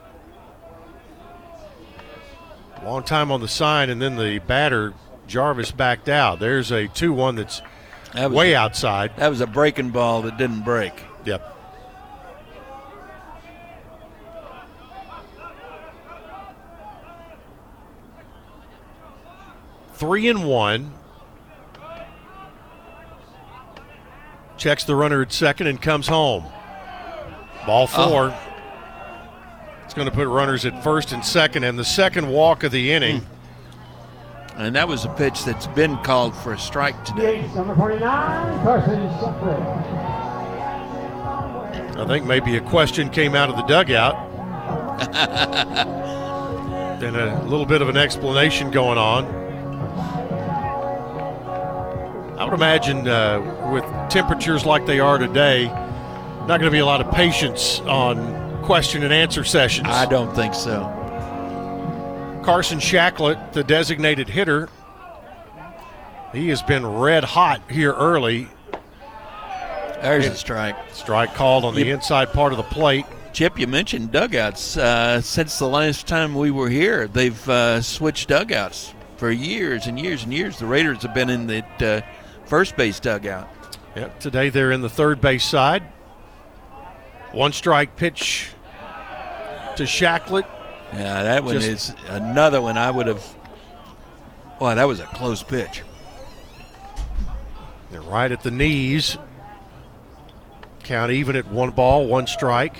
long 2.84 3.02
time 3.02 3.30
on 3.30 3.40
the 3.40 3.48
sign, 3.48 3.90
and 3.90 4.00
then 4.00 4.16
the 4.16 4.38
batter 4.40 4.94
Jarvis 5.26 5.70
backed 5.70 6.08
out. 6.08 6.40
There's 6.40 6.70
a 6.70 6.88
2 6.88 7.12
1 7.12 7.36
that's 7.36 7.62
that 8.14 8.30
way 8.30 8.52
a, 8.52 8.58
outside. 8.58 9.16
That 9.16 9.28
was 9.28 9.40
a 9.40 9.46
breaking 9.46 9.90
ball 9.90 10.22
that 10.22 10.36
didn't 10.36 10.62
break. 10.62 10.92
Yep. 11.24 11.48
Three 19.94 20.28
and 20.28 20.44
one 20.48 20.92
Checks 24.62 24.84
the 24.84 24.94
runner 24.94 25.22
at 25.22 25.32
second 25.32 25.66
and 25.66 25.82
comes 25.82 26.06
home. 26.06 26.44
Ball 27.66 27.88
oh. 27.92 28.08
four. 28.08 28.38
It's 29.84 29.92
going 29.92 30.08
to 30.08 30.14
put 30.14 30.28
runners 30.28 30.64
at 30.64 30.84
first 30.84 31.10
and 31.10 31.24
second, 31.24 31.64
and 31.64 31.76
the 31.76 31.84
second 31.84 32.28
walk 32.28 32.62
of 32.62 32.70
the 32.70 32.92
inning. 32.92 33.22
Hmm. 33.22 34.60
And 34.60 34.76
that 34.76 34.86
was 34.86 35.04
a 35.04 35.08
pitch 35.08 35.44
that's 35.44 35.66
been 35.66 35.96
called 36.04 36.36
for 36.36 36.52
a 36.52 36.58
strike 36.60 37.04
today. 37.04 37.42
Yates, 37.42 37.56
number 37.56 37.74
49, 37.74 38.62
Carson 38.62 39.00
I 41.98 42.04
think 42.06 42.24
maybe 42.24 42.56
a 42.56 42.60
question 42.60 43.10
came 43.10 43.34
out 43.34 43.50
of 43.50 43.56
the 43.56 43.62
dugout. 43.62 44.14
then 47.00 47.16
a 47.16 47.42
little 47.46 47.66
bit 47.66 47.82
of 47.82 47.88
an 47.88 47.96
explanation 47.96 48.70
going 48.70 48.96
on. 48.96 49.41
I 52.42 52.44
would 52.44 52.54
imagine 52.54 53.06
uh, 53.06 53.70
with 53.72 53.84
temperatures 54.10 54.66
like 54.66 54.84
they 54.84 54.98
are 54.98 55.16
today, 55.16 55.66
not 55.66 56.48
going 56.48 56.62
to 56.62 56.72
be 56.72 56.80
a 56.80 56.84
lot 56.84 57.00
of 57.00 57.08
patience 57.14 57.78
on 57.82 58.64
question 58.64 59.04
and 59.04 59.12
answer 59.12 59.44
sessions. 59.44 59.86
I 59.88 60.06
don't 60.06 60.34
think 60.34 60.52
so. 60.52 60.80
Carson 62.44 62.80
Shacklet, 62.80 63.52
the 63.52 63.62
designated 63.62 64.28
hitter, 64.28 64.68
he 66.32 66.48
has 66.48 66.62
been 66.62 66.84
red 66.84 67.22
hot 67.22 67.62
here 67.70 67.92
early. 67.92 68.48
There's 70.00 70.26
a 70.26 70.34
strike. 70.34 70.74
Strike 70.90 71.34
called 71.34 71.64
on 71.64 71.76
the 71.76 71.90
inside 71.90 72.32
part 72.32 72.52
of 72.52 72.56
the 72.56 72.64
plate. 72.64 73.06
Chip, 73.32 73.56
you 73.56 73.68
mentioned 73.68 74.10
dugouts. 74.10 74.76
Uh, 74.76 75.20
since 75.20 75.60
the 75.60 75.68
last 75.68 76.08
time 76.08 76.34
we 76.34 76.50
were 76.50 76.68
here, 76.68 77.06
they've 77.06 77.48
uh, 77.48 77.80
switched 77.80 78.30
dugouts 78.30 78.94
for 79.16 79.30
years 79.30 79.86
and 79.86 80.00
years 80.00 80.24
and 80.24 80.34
years. 80.34 80.58
The 80.58 80.66
Raiders 80.66 81.02
have 81.02 81.14
been 81.14 81.30
in 81.30 81.46
the 81.46 81.64
uh, 81.80 82.00
first 82.52 82.76
base 82.76 83.00
dugout. 83.00 83.48
Yep, 83.96 84.20
today 84.20 84.50
they're 84.50 84.72
in 84.72 84.82
the 84.82 84.90
third 84.90 85.22
base 85.22 85.42
side. 85.42 85.82
One 87.32 87.54
strike 87.54 87.96
pitch 87.96 88.50
to 89.76 89.84
Shacklet. 89.84 90.44
Yeah, 90.92 91.22
that 91.22 91.44
one 91.44 91.54
Just- 91.54 91.66
is 91.66 91.94
another 92.08 92.60
one 92.60 92.76
I 92.76 92.90
would 92.90 93.06
have. 93.06 93.24
Wow, 94.60 94.74
that 94.74 94.84
was 94.84 95.00
a 95.00 95.06
close 95.06 95.42
pitch. 95.42 95.82
They're 97.90 98.02
right 98.02 98.30
at 98.30 98.42
the 98.42 98.50
knees. 98.50 99.16
Count 100.82 101.10
even 101.10 101.36
at 101.36 101.46
one 101.46 101.70
ball, 101.70 102.06
one 102.06 102.26
strike. 102.26 102.76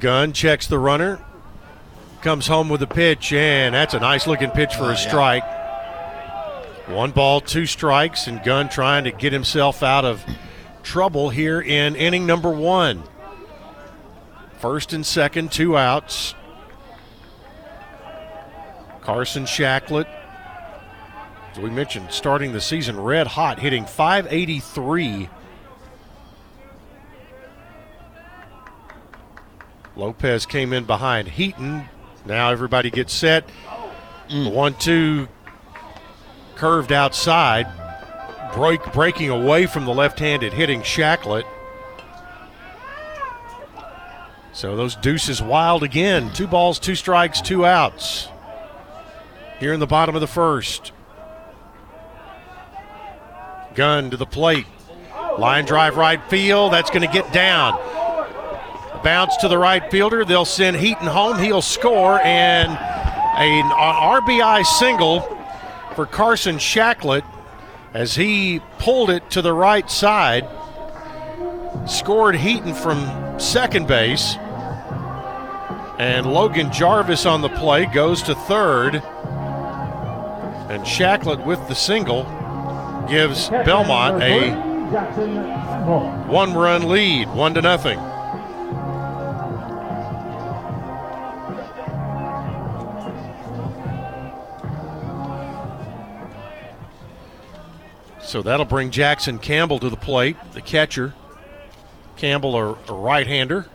Gunn 0.00 0.32
checks 0.32 0.66
the 0.66 0.80
runner, 0.80 1.20
comes 2.22 2.46
home 2.46 2.68
with 2.68 2.82
a 2.82 2.86
pitch, 2.86 3.32
and 3.32 3.74
that's 3.74 3.94
a 3.94 4.00
nice 4.00 4.26
looking 4.26 4.50
pitch 4.50 4.74
for 4.74 4.84
Oh, 4.84 4.88
a 4.88 4.90
yeah. 4.92 4.96
strike. 4.96 5.44
One 6.88 7.10
ball, 7.12 7.40
two 7.40 7.66
strikes, 7.66 8.26
and 8.26 8.42
Gunn 8.42 8.68
trying 8.68 9.04
to 9.04 9.12
get 9.12 9.32
himself 9.32 9.82
out 9.82 10.04
of 10.04 10.24
trouble 10.82 11.30
here 11.30 11.60
in 11.60 11.94
inning 11.94 12.26
number 12.26 12.50
one. 12.50 13.04
First 14.58 14.92
and 14.92 15.06
second, 15.06 15.52
two 15.52 15.76
outs. 15.76 16.34
Carson 19.02 19.44
Shacklett, 19.44 20.06
as 21.52 21.58
we 21.58 21.70
mentioned, 21.70 22.08
starting 22.10 22.52
the 22.52 22.60
season 22.60 23.00
red 23.00 23.26
hot, 23.28 23.58
hitting 23.58 23.84
583. 23.86 25.28
Lopez 29.96 30.46
came 30.46 30.72
in 30.72 30.84
behind 30.84 31.28
Heaton. 31.28 31.88
Now 32.30 32.50
everybody 32.50 32.92
gets 32.92 33.12
set. 33.12 33.48
The 34.28 34.48
one 34.48 34.74
two 34.74 35.26
curved 36.54 36.92
outside, 36.92 37.66
break, 38.54 38.80
breaking 38.92 39.30
away 39.30 39.66
from 39.66 39.84
the 39.84 39.92
left 39.92 40.20
handed 40.20 40.52
hitting 40.52 40.82
Shacklet. 40.82 41.42
So 44.52 44.76
those 44.76 44.94
deuces 44.94 45.42
wild 45.42 45.82
again. 45.82 46.32
Two 46.32 46.46
balls, 46.46 46.78
two 46.78 46.94
strikes, 46.94 47.40
two 47.40 47.66
outs. 47.66 48.28
Here 49.58 49.72
in 49.72 49.80
the 49.80 49.88
bottom 49.88 50.14
of 50.14 50.20
the 50.20 50.28
first. 50.28 50.92
Gun 53.74 54.08
to 54.10 54.16
the 54.16 54.26
plate. 54.26 54.66
Line 55.36 55.64
drive 55.64 55.96
right 55.96 56.22
field. 56.30 56.72
That's 56.72 56.90
going 56.90 57.02
to 57.02 57.12
get 57.12 57.32
down. 57.32 57.76
Bounce 59.02 59.36
to 59.38 59.48
the 59.48 59.58
right 59.58 59.90
fielder. 59.90 60.24
They'll 60.24 60.44
send 60.44 60.76
Heaton 60.76 61.06
home. 61.06 61.38
He'll 61.38 61.62
score. 61.62 62.20
And 62.20 62.70
an 62.70 63.70
RBI 63.70 64.64
single 64.64 65.20
for 65.94 66.06
Carson 66.06 66.56
Shacklet 66.56 67.24
as 67.94 68.14
he 68.14 68.60
pulled 68.78 69.10
it 69.10 69.30
to 69.30 69.42
the 69.42 69.52
right 69.52 69.90
side. 69.90 70.48
Scored 71.86 72.36
Heaton 72.36 72.74
from 72.74 73.40
second 73.40 73.86
base. 73.86 74.36
And 75.98 76.26
Logan 76.32 76.72
Jarvis 76.72 77.26
on 77.26 77.40
the 77.40 77.48
play 77.48 77.86
goes 77.86 78.22
to 78.24 78.34
third. 78.34 78.96
And 80.70 80.86
Shacklet 80.86 81.44
with 81.44 81.66
the 81.68 81.74
single 81.74 82.24
gives 83.08 83.48
Belmont 83.48 84.22
a 84.22 84.52
one 86.28 86.54
run 86.54 86.88
lead, 86.88 87.28
one 87.28 87.54
to 87.54 87.62
nothing. 87.62 87.98
So 98.30 98.42
that'll 98.42 98.64
bring 98.64 98.92
Jackson 98.92 99.40
Campbell 99.40 99.80
to 99.80 99.90
the 99.90 99.96
plate, 99.96 100.36
the 100.52 100.60
catcher. 100.60 101.14
Campbell, 102.16 102.54
a, 102.54 102.78
a 102.86 102.92
right 102.92 103.26
hander. 103.26 103.66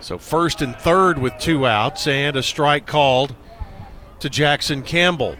So 0.00 0.16
first 0.16 0.62
and 0.62 0.74
third 0.74 1.18
with 1.18 1.34
two 1.38 1.66
outs 1.66 2.06
and 2.06 2.34
a 2.34 2.42
strike 2.42 2.86
called 2.86 3.34
to 4.20 4.30
Jackson 4.30 4.82
Campbell. 4.82 5.36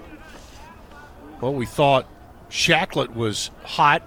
Well, 1.40 1.54
we 1.54 1.64
thought 1.64 2.06
Shacklet 2.50 3.14
was 3.14 3.50
hot. 3.64 4.02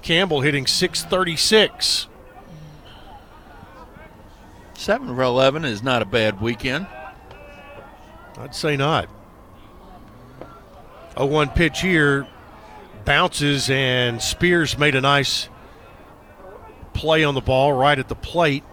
Campbell 0.00 0.42
hitting 0.42 0.68
636. 0.68 2.06
Seven 4.74 5.08
for 5.08 5.22
eleven 5.22 5.64
is 5.64 5.82
not 5.82 6.02
a 6.02 6.06
bad 6.06 6.40
weekend. 6.40 6.86
I'd 8.38 8.54
say 8.54 8.76
not. 8.76 9.08
0 11.14 11.26
1 11.26 11.50
pitch 11.50 11.80
here. 11.80 12.26
Bounces, 13.04 13.70
and 13.70 14.20
Spears 14.20 14.78
made 14.78 14.94
a 14.94 15.00
nice 15.00 15.48
play 16.92 17.24
on 17.24 17.34
the 17.34 17.40
ball 17.40 17.72
right 17.72 17.98
at 17.98 18.08
the 18.08 18.14
plate. 18.14 18.64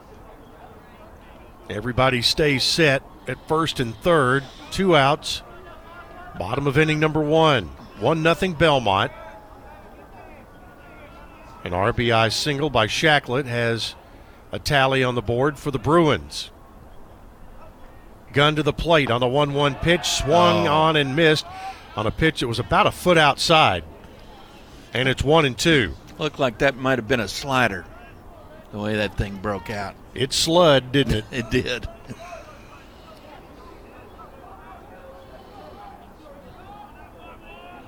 Everybody 1.69 2.21
stays 2.21 2.63
set 2.63 3.01
at 3.27 3.47
first 3.47 3.79
and 3.79 3.95
third. 3.95 4.43
Two 4.71 4.95
outs. 4.95 5.41
Bottom 6.37 6.67
of 6.67 6.77
inning 6.77 6.99
number 6.99 7.21
one. 7.21 7.65
1 7.99 8.21
nothing 8.21 8.53
Belmont. 8.53 9.11
An 11.63 11.71
RBI 11.71 12.31
single 12.31 12.69
by 12.69 12.85
Shacklet 12.85 13.45
has 13.45 13.95
a 14.51 14.59
tally 14.59 15.03
on 15.03 15.15
the 15.15 15.21
board 15.21 15.57
for 15.57 15.71
the 15.71 15.79
Bruins. 15.79 16.51
Gun 18.35 18.57
to 18.57 18.63
the 18.63 18.73
plate 18.73 19.09
on 19.09 19.21
the 19.21 19.27
1 19.27 19.53
1 19.53 19.75
pitch, 19.75 20.05
swung 20.05 20.67
Oh. 20.67 20.73
on 20.73 20.95
and 20.97 21.15
missed 21.15 21.45
on 21.95 22.05
a 22.05 22.11
pitch 22.11 22.41
that 22.41 22.47
was 22.49 22.59
about 22.59 22.85
a 22.85 22.91
foot 22.91 23.17
outside. 23.17 23.83
And 24.93 25.07
it's 25.07 25.23
1 25.23 25.45
and 25.45 25.57
2. 25.57 25.95
Looked 26.19 26.37
like 26.37 26.57
that 26.57 26.75
might 26.75 26.99
have 26.99 27.07
been 27.07 27.21
a 27.21 27.29
slider. 27.29 27.85
The 28.73 28.79
way 28.79 28.97
that 28.97 29.15
thing 29.17 29.37
broke 29.37 29.69
out, 29.69 29.95
It 30.13 30.31
slud, 30.31 30.91
didn't 30.91 31.13
it? 31.13 31.25
it 31.31 31.49
did. 31.49 31.87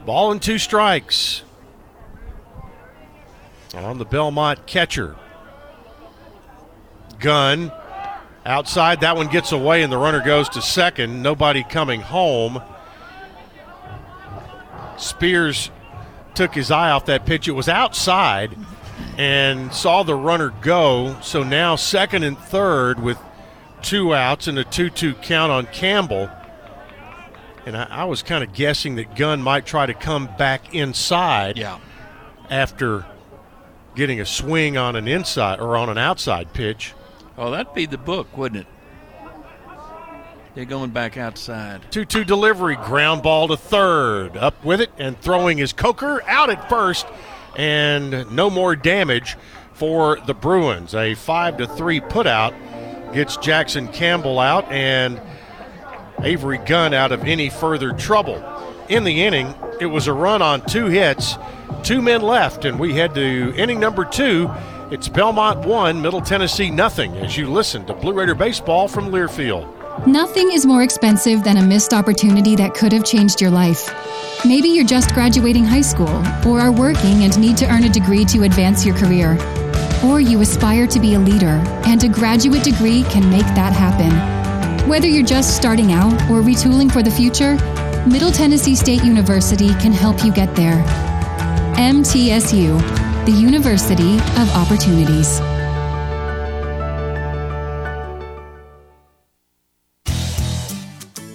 Ball 0.06 0.32
and 0.32 0.42
two 0.42 0.58
strikes. 0.58 1.44
On 3.76 3.98
the 3.98 4.06
Belmont 4.06 4.66
catcher. 4.66 5.16
Gun 7.20 7.72
outside. 8.48 9.02
That 9.02 9.16
one 9.16 9.28
gets 9.28 9.52
away, 9.52 9.84
and 9.84 9.92
the 9.92 9.98
runner 9.98 10.24
goes 10.24 10.50
to 10.50 10.62
second. 10.62 11.22
Nobody 11.22 11.64
coming 11.64 12.02
home. 12.02 12.62
Spears 14.98 15.70
took 16.34 16.54
his 16.56 16.72
eye 16.72 16.90
off 16.92 17.06
that 17.06 17.26
pitch. 17.26 17.48
It 17.48 17.52
was 17.52 17.70
outside 17.70 18.56
and 19.18 19.74
saw 19.74 20.04
the 20.04 20.16
runner 20.16 20.54
go. 20.62 21.18
So 21.22 21.44
now 21.44 21.76
second 21.76 22.24
and 22.24 22.38
third 22.38 23.00
with 23.00 23.18
two 23.82 24.14
outs 24.16 24.48
and 24.48 24.58
a 24.58 24.64
2 24.64 24.90
2 24.90 25.14
count 25.16 25.52
on 25.52 25.68
Campbell. 25.68 26.30
And 27.66 27.76
I, 27.78 27.88
I 27.90 28.04
was 28.06 28.24
kind 28.24 28.44
of 28.44 28.54
guessing 28.54 28.96
that 28.96 29.16
Gunn 29.16 29.42
might 29.42 29.66
try 29.66 29.86
to 29.86 29.94
come 29.94 30.30
back 30.38 30.74
inside 30.74 31.58
Yeah. 31.58 31.80
after 32.50 33.06
getting 33.96 34.20
a 34.22 34.26
swing 34.26 34.78
on 34.78 34.96
an 34.96 35.08
inside 35.08 35.60
or 35.60 35.76
on 35.76 35.90
an 35.90 35.98
outside 35.98 36.54
pitch. 36.54 36.94
Oh, 37.38 37.52
that'd 37.52 37.74
be 37.74 37.86
the 37.86 37.98
book, 37.98 38.36
wouldn't 38.36 38.62
it? 38.62 38.68
They're 40.56 40.66
going 40.66 40.90
back 40.90 41.18
outside. 41.18 41.82
2 41.92 42.04
2 42.06 42.24
delivery, 42.24 42.78
ground 42.78 43.22
ball 43.22 43.48
to 43.50 43.58
third. 43.58 44.36
Up 44.36 44.66
with 44.66 44.82
it 44.82 44.90
and 44.98 45.20
throwing 45.22 45.60
his 45.60 45.72
Coker 45.72 46.24
out 46.24 46.50
at 46.50 46.68
first, 46.68 47.06
and 47.56 48.32
no 48.32 48.50
more 48.50 48.76
damage 48.76 49.38
for 49.74 50.20
the 50.26 50.34
Bruins. 50.34 50.96
A 50.96 51.14
5 51.14 51.58
to 51.58 51.68
3 51.68 52.00
putout 52.00 53.14
gets 53.14 53.38
Jackson 53.38 53.88
Campbell 53.90 54.40
out 54.40 54.70
and 54.72 55.22
Avery 56.24 56.58
Gunn 56.58 56.96
out 56.96 57.12
of 57.12 57.24
any 57.26 57.52
further 57.52 57.92
trouble. 57.92 58.44
In 58.90 59.04
the 59.04 59.24
inning, 59.24 59.54
it 59.80 59.86
was 59.86 60.08
a 60.08 60.14
run 60.14 60.42
on 60.42 60.66
two 60.66 60.88
hits, 60.88 61.36
two 61.84 62.02
men 62.02 62.22
left, 62.24 62.66
and 62.66 62.80
we 62.80 62.94
head 62.94 63.14
to 63.14 63.54
inning 63.56 63.80
number 63.80 64.06
two. 64.06 64.50
It's 64.90 65.10
Belmont 65.10 65.68
1, 65.68 66.02
Middle 66.02 66.22
Tennessee 66.22 66.72
nothing 66.72 67.14
as 67.18 67.36
you 67.36 67.52
listen 67.52 67.86
to 67.88 67.94
Blue 67.94 68.14
Raider 68.14 68.34
Baseball 68.34 68.88
from 68.88 69.12
Learfield. 69.12 69.68
Nothing 70.08 70.50
is 70.54 70.66
more 70.66 70.82
expensive 70.82 71.44
than 71.44 71.58
a 71.58 71.62
missed 71.62 71.94
opportunity 71.94 72.56
that 72.56 72.74
could 72.74 72.94
have 72.94 73.04
changed 73.04 73.42
your 73.42 73.50
life. 73.50 73.94
Maybe 74.46 74.70
you're 74.70 74.86
just 74.86 75.14
graduating 75.14 75.66
high 75.66 75.82
school, 75.82 76.24
or 76.48 76.62
are 76.62 76.72
working 76.72 77.26
and 77.26 77.38
need 77.38 77.58
to 77.58 77.70
earn 77.70 77.84
a 77.84 77.90
degree 77.90 78.24
to 78.26 78.44
advance 78.44 78.86
your 78.86 78.96
career. 78.96 79.38
Or 80.06 80.22
you 80.22 80.40
aspire 80.40 80.88
to 80.88 81.02
be 81.02 81.16
a 81.16 81.20
leader, 81.20 81.62
and 81.86 82.02
a 82.06 82.08
graduate 82.08 82.64
degree 82.64 83.04
can 83.10 83.30
make 83.30 83.48
that 83.56 83.74
happen. 83.74 84.88
Whether 84.88 85.10
you're 85.10 85.26
just 85.26 85.58
starting 85.58 85.92
out 85.92 86.14
or 86.30 86.42
retooling 86.42 86.90
for 86.90 87.04
the 87.04 87.12
future, 87.12 87.56
Middle 88.08 88.32
Tennessee 88.32 88.76
State 88.76 89.04
University 89.04 89.68
can 89.82 89.92
help 89.92 90.24
you 90.24 90.32
get 90.32 90.56
there. 90.56 90.82
MTSU, 91.76 93.07
the 93.28 93.34
University 93.34 94.14
of 94.40 94.50
Opportunities. 94.56 95.40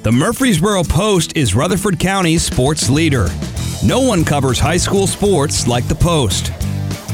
The 0.02 0.10
Murfreesboro 0.10 0.84
Post 0.84 1.36
is 1.36 1.54
Rutherford 1.54 2.00
County's 2.00 2.42
sports 2.42 2.88
leader. 2.88 3.28
No 3.84 4.00
one 4.00 4.24
covers 4.24 4.58
high 4.58 4.78
school 4.78 5.06
sports 5.06 5.66
like 5.66 5.86
the 5.86 5.94
Post. 5.94 6.50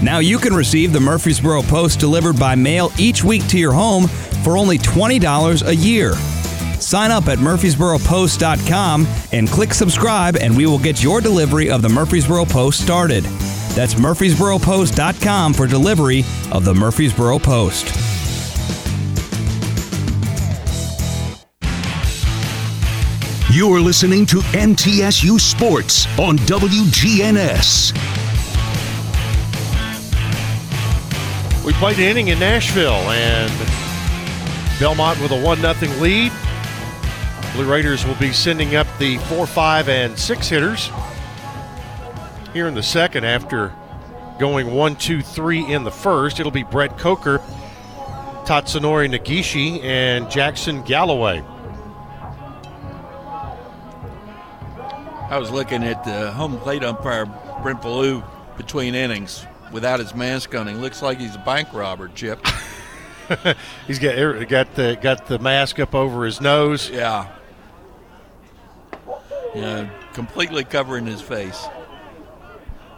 Now 0.00 0.20
you 0.20 0.38
can 0.38 0.54
receive 0.54 0.92
the 0.92 1.00
Murfreesboro 1.00 1.62
Post 1.62 1.98
delivered 1.98 2.38
by 2.38 2.54
mail 2.54 2.92
each 3.00 3.24
week 3.24 3.48
to 3.48 3.58
your 3.58 3.72
home 3.72 4.06
for 4.06 4.56
only 4.56 4.78
$20 4.78 5.66
a 5.66 5.74
year. 5.74 6.12
Sign 6.78 7.10
up 7.10 7.26
at 7.26 7.38
murfreesboropost.com 7.38 9.08
and 9.32 9.48
click 9.48 9.74
subscribe, 9.74 10.36
and 10.36 10.56
we 10.56 10.66
will 10.66 10.78
get 10.78 11.02
your 11.02 11.20
delivery 11.20 11.68
of 11.68 11.82
the 11.82 11.88
Murfreesboro 11.88 12.44
Post 12.44 12.80
started. 12.80 13.24
That's 13.74 13.94
murfreesboropost.com 13.94 15.54
for 15.54 15.66
delivery 15.66 16.24
of 16.50 16.64
the 16.64 16.74
Murfreesboro 16.74 17.38
Post. 17.38 17.94
You're 23.50 23.81
listening 23.81 24.26
to 24.26 24.37
MTSU 24.37 25.40
Sports 25.40 26.07
on 26.18 26.37
WGNS. 26.38 27.92
We 31.64 31.72
played 31.72 31.98
an 31.98 32.04
inning 32.04 32.28
in 32.28 32.38
Nashville, 32.38 33.11
and 33.11 33.50
Belmont 34.78 35.20
with 35.20 35.33
a 35.33 35.42
1 35.42 35.61
0 35.61 36.00
lead. 36.00 36.31
Blue 37.54 37.70
Raiders 37.70 38.07
will 38.07 38.14
be 38.14 38.33
sending 38.33 38.76
up 38.76 38.87
the 38.98 39.18
4, 39.18 39.46
5, 39.46 39.88
and 39.88 40.18
6 40.18 40.48
hitters 40.48 40.90
here 42.52 42.66
in 42.66 42.74
the 42.74 42.82
second 42.82 43.24
after 43.24 43.74
going 44.38 44.74
1 44.74 44.96
2 44.96 45.22
3 45.22 45.72
in 45.72 45.84
the 45.84 45.90
first. 45.90 46.40
It'll 46.40 46.52
be 46.52 46.62
Brett 46.62 46.96
Coker, 46.98 47.38
Tatsunori 48.44 49.08
Negishi, 49.11 49.82
and 49.82 50.30
Jackson 50.30 50.82
Galloway. 50.82 51.44
I 55.30 55.37
was 55.37 55.50
looking 55.50 55.84
at 55.84 56.04
the 56.04 56.32
home 56.32 56.58
plate 56.58 56.82
umpire, 56.82 57.26
Brent 57.62 57.82
Ballou, 57.82 58.22
between 58.56 58.94
innings 58.94 59.44
without 59.70 60.00
his 60.00 60.14
mask 60.14 60.54
on. 60.54 60.66
He 60.66 60.74
looks 60.74 61.02
like 61.02 61.18
he's 61.18 61.34
a 61.34 61.40
bank 61.40 61.72
robber, 61.74 62.08
Chip. 62.08 62.44
He's 63.87 63.98
got 63.98 64.18
er, 64.18 64.42
got 64.46 64.74
the 64.74 64.98
got 65.02 65.26
the 65.26 65.38
mask 65.38 65.78
up 65.78 65.94
over 65.94 66.24
his 66.24 66.40
nose. 66.40 66.88
Yeah. 66.88 67.28
Yeah, 69.54 69.90
completely 70.14 70.64
covering 70.64 71.04
his 71.04 71.20
face. 71.20 71.66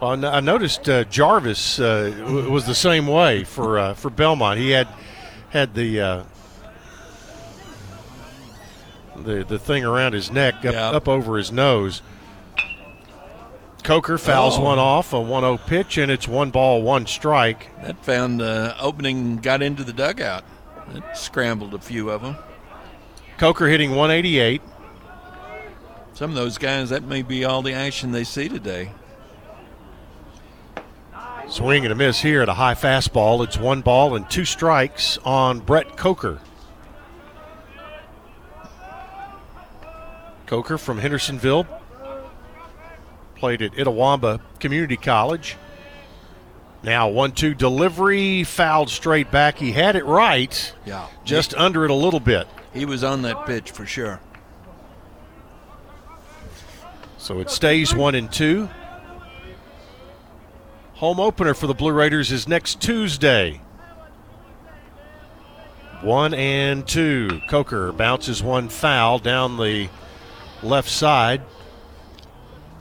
Well, 0.00 0.10
I 0.10 0.14
n- 0.14 0.24
I 0.24 0.40
noticed 0.40 0.88
uh, 0.88 1.04
Jarvis 1.04 1.78
uh, 1.78 2.10
w- 2.18 2.50
was 2.50 2.64
the 2.66 2.74
same 2.74 3.06
way 3.06 3.44
for 3.44 3.78
uh, 3.78 3.94
for 3.94 4.08
Belmont. 4.10 4.58
He 4.58 4.70
had 4.70 4.88
had 5.50 5.74
the 5.74 6.00
uh, 6.00 6.22
the 9.16 9.44
the 9.44 9.58
thing 9.58 9.84
around 9.84 10.12
his 10.14 10.30
neck 10.30 10.54
up, 10.64 10.74
Yeah. 10.74 10.90
up 10.90 11.08
over 11.08 11.36
his 11.36 11.52
nose. 11.52 12.02
Coker 13.82 14.18
fouls 14.18 14.58
Oh. 14.58 14.62
one 14.62 14.78
off, 14.78 15.14
a 15.14 15.16
1-0 15.16 15.56
pitch, 15.66 15.96
and 15.96 16.12
it's 16.12 16.28
one 16.28 16.50
ball, 16.50 16.82
one 16.82 17.06
strike. 17.06 17.68
That 17.82 18.04
found 18.04 18.38
the 18.38 18.76
opening, 18.78 19.38
got 19.38 19.62
into 19.62 19.82
the 19.84 19.92
dugout. 19.94 20.44
It 20.94 21.02
scrambled 21.14 21.72
a 21.72 21.78
few 21.78 22.10
of 22.10 22.20
them. 22.22 22.36
Coker 23.38 23.68
hitting 23.68 23.92
188. 23.92 24.60
Some 26.12 26.28
of 26.30 26.36
those 26.36 26.58
guys, 26.58 26.90
that 26.90 27.04
may 27.04 27.22
be 27.22 27.42
all 27.46 27.62
the 27.62 27.72
action 27.72 28.12
they 28.12 28.22
see 28.24 28.50
today. 28.50 28.92
Swing 31.50 31.84
and 31.84 31.90
a 31.92 31.96
miss 31.96 32.20
here 32.20 32.42
at 32.42 32.48
a 32.48 32.54
high 32.54 32.74
fastball. 32.74 33.42
It's 33.44 33.58
one 33.58 33.80
ball 33.80 34.14
and 34.14 34.28
two 34.30 34.44
strikes 34.44 35.18
on 35.24 35.58
Brett 35.58 35.96
Coker. 35.96 36.38
Coker 40.46 40.78
from 40.78 40.98
Hendersonville 40.98 41.66
played 43.34 43.62
at 43.62 43.72
Itawamba 43.72 44.40
Community 44.60 44.96
College. 44.96 45.56
Now 46.84 47.08
one 47.08 47.32
two 47.32 47.54
delivery 47.54 48.44
fouled 48.44 48.88
straight 48.88 49.30
back. 49.32 49.58
He 49.58 49.72
had 49.72 49.96
it 49.96 50.04
right, 50.04 50.72
Yeah. 50.86 51.06
just 51.24 51.52
under 51.54 51.84
it 51.84 51.90
a 51.90 51.94
little 51.94 52.20
bit. 52.20 52.46
He 52.72 52.84
was 52.84 53.02
on 53.02 53.22
that 53.22 53.44
pitch 53.44 53.72
for 53.72 53.84
sure. 53.86 54.20
So 57.18 57.40
it 57.40 57.50
stays 57.50 57.92
one 57.94 58.14
and 58.14 58.30
two. 58.32 58.68
Home 61.00 61.18
opener 61.18 61.54
for 61.54 61.66
the 61.66 61.72
Blue 61.72 61.92
Raiders 61.92 62.30
is 62.30 62.46
next 62.46 62.78
Tuesday. 62.82 63.62
One 66.02 66.34
and 66.34 66.86
two. 66.86 67.40
Coker 67.48 67.90
bounces 67.90 68.42
one 68.42 68.68
foul 68.68 69.18
down 69.18 69.56
the 69.56 69.88
left 70.62 70.90
side. 70.90 71.40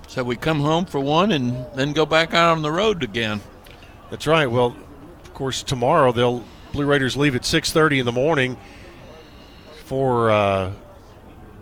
So 0.10 0.25
we 0.25 0.36
come 0.36 0.60
home 0.60 0.84
for 0.84 0.99
one 0.99 1.32
and 1.32 1.65
then 1.75 1.93
go 1.93 2.05
back 2.05 2.34
out 2.34 2.58
on 2.58 2.62
the 2.62 2.73
road 2.73 3.03
again. 3.03 3.39
That's 4.10 4.27
right. 4.27 4.47
Well, 4.47 4.75
of 5.23 5.34
course, 5.34 5.63
tomorrow 5.63 6.12
they'll 6.12 6.43
Blue 6.73 6.86
Raiders 6.86 7.15
leave 7.15 7.38
at 7.38 7.43
6:30 7.43 7.99
in 8.01 8.05
the 8.05 8.12
morning 8.12 8.58
for 9.86 10.29
uh, 10.29 10.73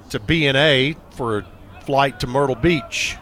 to 0.10 0.20
BNA 0.20 0.96
for 1.12 1.38
a 1.38 1.46
flight 1.84 2.20
to 2.22 2.26
Myrtle 2.26 2.56
Beach. 2.56 3.16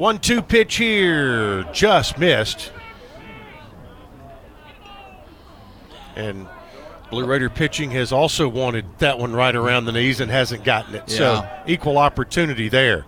One-two 0.00 0.40
pitch 0.40 0.76
here, 0.76 1.62
just 1.74 2.16
missed, 2.16 2.72
and 6.16 6.48
Blue 7.10 7.26
Raider 7.26 7.50
pitching 7.50 7.90
has 7.90 8.10
also 8.10 8.48
wanted 8.48 8.86
that 9.00 9.18
one 9.18 9.34
right 9.34 9.54
around 9.54 9.84
the 9.84 9.92
knees 9.92 10.20
and 10.20 10.30
hasn't 10.30 10.64
gotten 10.64 10.94
it. 10.94 11.10
So 11.10 11.46
equal 11.66 11.98
opportunity 11.98 12.70
there. 12.70 13.04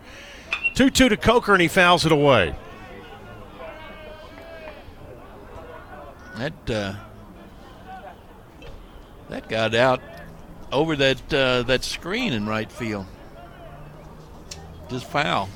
Two-two 0.74 1.08
to 1.08 1.16
Coker, 1.16 1.54
and 1.54 1.62
he 1.62 1.68
fouls 1.68 2.04
it 2.04 2.12
away. 2.12 2.54
That 6.36 6.70
uh, 6.70 6.94
that 9.30 9.48
got 9.48 9.74
out 9.74 10.02
over 10.70 10.94
that 10.96 11.32
uh, 11.32 11.62
that 11.62 11.84
screen 11.84 12.34
in 12.34 12.46
right 12.46 12.70
field. 12.70 13.06
Just 14.90 15.06
foul. 15.06 15.48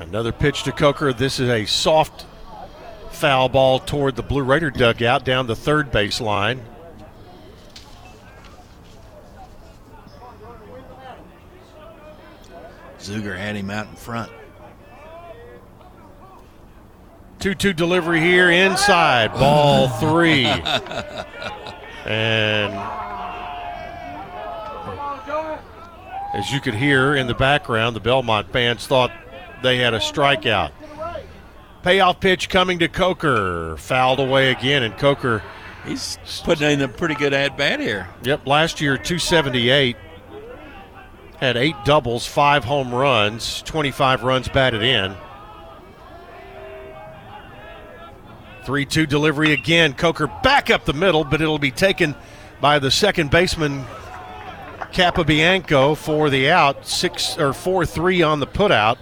Another 0.00 0.32
pitch 0.32 0.62
to 0.62 0.72
Coker. 0.72 1.12
This 1.12 1.38
is 1.38 1.50
a 1.50 1.66
soft 1.66 2.24
foul 3.10 3.50
ball 3.50 3.78
toward 3.78 4.16
the 4.16 4.22
Blue 4.22 4.42
Raider 4.42 4.70
dugout 4.70 5.26
down 5.26 5.46
the 5.46 5.54
third 5.54 5.92
base 5.92 6.22
line. 6.22 6.62
Zuger 12.98 13.36
had 13.36 13.56
him 13.56 13.68
out 13.68 13.88
in 13.88 13.94
front. 13.94 14.32
2 17.40 17.54
2 17.54 17.74
delivery 17.74 18.20
here 18.20 18.50
inside. 18.50 19.34
Ball 19.34 19.88
three. 20.00 20.44
and 22.06 22.72
As 26.32 26.50
you 26.50 26.60
could 26.60 26.74
hear 26.74 27.14
in 27.14 27.26
the 27.26 27.34
background, 27.34 27.94
the 27.94 28.00
Belmont 28.00 28.50
fans 28.50 28.86
thought 28.86 29.10
they 29.62 29.78
had 29.78 29.94
a 29.94 29.98
strikeout. 29.98 30.72
Payoff 31.82 32.20
pitch 32.20 32.48
coming 32.48 32.78
to 32.80 32.88
Coker. 32.88 33.76
Fouled 33.78 34.20
away 34.20 34.50
again, 34.50 34.82
and 34.82 34.96
Coker. 34.98 35.42
He's 35.86 36.18
putting 36.44 36.70
in 36.70 36.82
a 36.82 36.88
pretty 36.88 37.14
good 37.14 37.32
at 37.32 37.56
bat 37.56 37.80
here. 37.80 38.08
Yep, 38.22 38.46
last 38.46 38.80
year 38.80 38.96
278. 38.96 39.96
Had 41.38 41.56
eight 41.56 41.76
doubles, 41.86 42.26
five 42.26 42.64
home 42.64 42.94
runs, 42.94 43.62
25 43.62 44.22
runs 44.24 44.48
batted 44.48 44.82
in. 44.82 45.16
3 48.64 48.84
2 48.84 49.06
delivery 49.06 49.52
again. 49.52 49.94
Coker 49.94 50.26
back 50.42 50.68
up 50.68 50.84
the 50.84 50.92
middle, 50.92 51.24
but 51.24 51.40
it'll 51.40 51.58
be 51.58 51.70
taken 51.70 52.14
by 52.60 52.78
the 52.78 52.90
second 52.90 53.30
baseman, 53.30 53.86
Capobianco, 54.92 55.96
for 55.96 56.28
the 56.28 56.50
out. 56.50 56.86
Six 56.86 57.38
or 57.38 57.54
4 57.54 57.86
3 57.86 58.20
on 58.20 58.40
the 58.40 58.46
putout. 58.46 58.98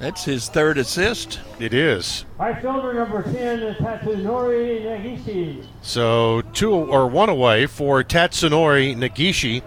That's 0.00 0.24
his 0.24 0.48
third 0.48 0.78
assist. 0.78 1.40
It 1.58 1.74
is. 1.74 2.24
Right 2.38 2.58
fielder 2.58 2.94
number 2.94 3.22
10, 3.22 3.74
Tatsunori 3.74 4.82
Negishi. 4.82 5.66
So 5.82 6.40
two 6.54 6.72
or 6.72 7.06
one 7.06 7.28
away 7.28 7.66
for 7.66 8.02
Tatsunori 8.02 8.96
Negishi. 8.96 9.62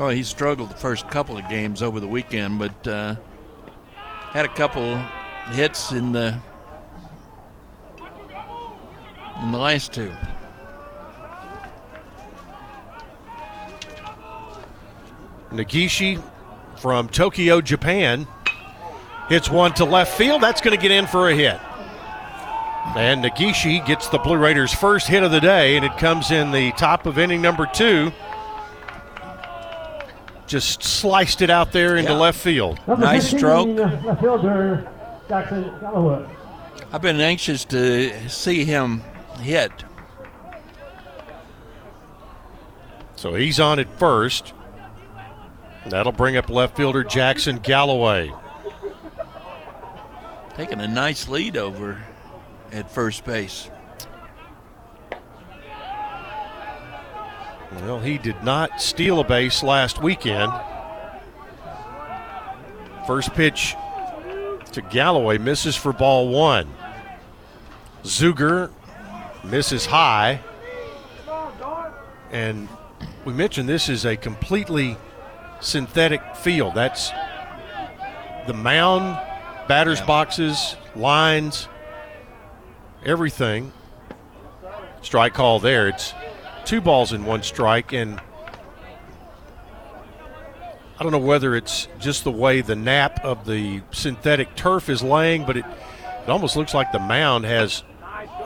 Oh, 0.00 0.08
he 0.08 0.24
struggled 0.24 0.70
the 0.70 0.74
first 0.74 1.08
couple 1.08 1.38
of 1.38 1.48
games 1.48 1.82
over 1.82 2.00
the 2.00 2.08
weekend, 2.08 2.58
but 2.58 2.88
uh, 2.88 3.14
had 4.32 4.44
a 4.44 4.54
couple 4.54 4.96
hits 5.52 5.92
in 5.92 6.10
the 6.10 6.36
in 9.42 9.52
the 9.52 9.58
last 9.58 9.92
two. 9.92 10.12
Negishi 15.50 16.22
from 16.78 17.08
Tokyo, 17.08 17.60
Japan, 17.60 18.26
hits 19.28 19.48
one 19.50 19.72
to 19.74 19.84
left 19.84 20.16
field. 20.16 20.42
That's 20.42 20.60
going 20.60 20.76
to 20.76 20.80
get 20.80 20.90
in 20.90 21.06
for 21.06 21.28
a 21.30 21.34
hit. 21.34 21.58
And 22.96 23.24
Negishi 23.24 23.84
gets 23.84 24.08
the 24.08 24.18
Blue 24.18 24.36
Raiders' 24.36 24.72
first 24.72 25.08
hit 25.08 25.22
of 25.22 25.30
the 25.30 25.40
day, 25.40 25.76
and 25.76 25.84
it 25.84 25.96
comes 25.98 26.30
in 26.30 26.52
the 26.52 26.70
top 26.72 27.06
of 27.06 27.18
inning 27.18 27.42
number 27.42 27.66
two. 27.66 28.12
Just 30.46 30.82
sliced 30.82 31.42
it 31.42 31.50
out 31.50 31.72
there 31.72 31.96
into 31.96 32.12
Yeah. 32.12 32.18
left 32.18 32.38
field. 32.38 32.78
Number 32.86 33.04
Nice 33.04 33.28
stroke. 33.28 33.76
Left 34.04 34.20
fielder 34.20 34.86
Jackson 35.28 35.72
Galloway. 35.80 36.24
I've 36.92 37.02
been 37.02 37.20
anxious 37.20 37.64
to 37.66 38.28
see 38.28 38.64
him 38.64 39.02
hit. 39.40 39.72
So 43.16 43.34
he's 43.34 43.58
on 43.58 43.80
at 43.80 43.88
first. 43.98 44.52
That'll 45.88 46.12
bring 46.12 46.36
up 46.36 46.50
left 46.50 46.76
fielder 46.76 47.04
Jackson 47.04 47.58
Galloway. 47.58 48.32
Taking 50.56 50.80
a 50.80 50.88
nice 50.88 51.28
lead 51.28 51.56
over 51.56 52.02
at 52.72 52.90
first 52.90 53.24
base. 53.24 53.70
Well, 57.82 58.00
he 58.00 58.18
did 58.18 58.42
not 58.42 58.80
steal 58.80 59.20
a 59.20 59.24
base 59.24 59.62
last 59.62 60.02
weekend. 60.02 60.52
First 63.06 63.34
pitch 63.34 63.76
to 64.72 64.82
Galloway 64.82 65.38
misses 65.38 65.76
for 65.76 65.92
ball 65.92 66.28
one. 66.28 66.72
Zuger 68.02 68.70
misses 69.44 69.86
high. 69.86 70.40
And 72.32 72.68
we 73.24 73.32
mentioned 73.32 73.68
this 73.68 73.88
is 73.88 74.04
a 74.04 74.16
completely 74.16 74.96
synthetic 75.60 76.36
field. 76.36 76.74
That's 76.74 77.10
the 78.46 78.54
mound, 78.54 79.18
batters' 79.68 80.00
boxes, 80.00 80.76
lines, 80.94 81.68
everything. 83.04 83.72
Strike 85.02 85.34
call 85.34 85.60
there. 85.60 85.88
It's 85.88 86.14
two 86.64 86.80
balls 86.80 87.12
in 87.12 87.24
one 87.24 87.42
strike, 87.42 87.92
and 87.92 88.20
I 90.98 91.02
don't 91.02 91.12
know 91.12 91.18
whether 91.18 91.54
it's 91.54 91.88
just 91.98 92.24
the 92.24 92.32
way 92.32 92.60
the 92.60 92.76
nap 92.76 93.24
of 93.24 93.46
the 93.46 93.82
synthetic 93.92 94.56
turf 94.56 94.88
is 94.88 95.02
laying, 95.02 95.44
but 95.44 95.56
it, 95.56 95.64
it 96.22 96.28
almost 96.28 96.56
looks 96.56 96.74
like 96.74 96.90
the 96.90 96.98
mound 96.98 97.44
has 97.44 97.84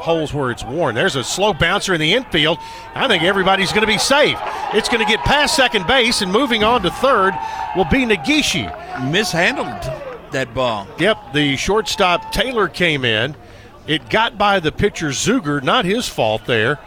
holes 0.00 0.32
where 0.34 0.50
it's 0.50 0.64
worn. 0.64 0.94
There's 0.94 1.16
a 1.16 1.24
slow 1.24 1.52
bouncer 1.52 1.94
in 1.94 2.00
the 2.00 2.12
infield. 2.12 2.58
I 2.94 3.06
think 3.08 3.22
everybody's 3.22 3.70
going 3.70 3.82
to 3.82 3.86
be 3.86 3.98
safe. 3.98 4.38
It's 4.72 4.88
going 4.88 5.04
to 5.04 5.10
get 5.10 5.20
past 5.20 5.54
second 5.56 5.86
base, 5.86 6.22
and 6.22 6.32
moving 6.32 6.64
on 6.64 6.82
to 6.82 6.90
third 6.90 7.34
will 7.76 7.84
be 7.84 8.04
Negishi. 8.04 8.66
Mishandled 9.10 9.66
that 10.32 10.52
ball. 10.54 10.86
Yep, 10.98 11.32
the 11.32 11.56
shortstop 11.56 12.32
Taylor 12.32 12.68
came 12.68 13.04
in. 13.04 13.36
It 13.86 14.08
got 14.10 14.38
by 14.38 14.60
the 14.60 14.72
pitcher 14.72 15.08
Zuger, 15.08 15.62
not 15.62 15.84
his 15.84 16.08
fault 16.08 16.44
there. 16.46 16.78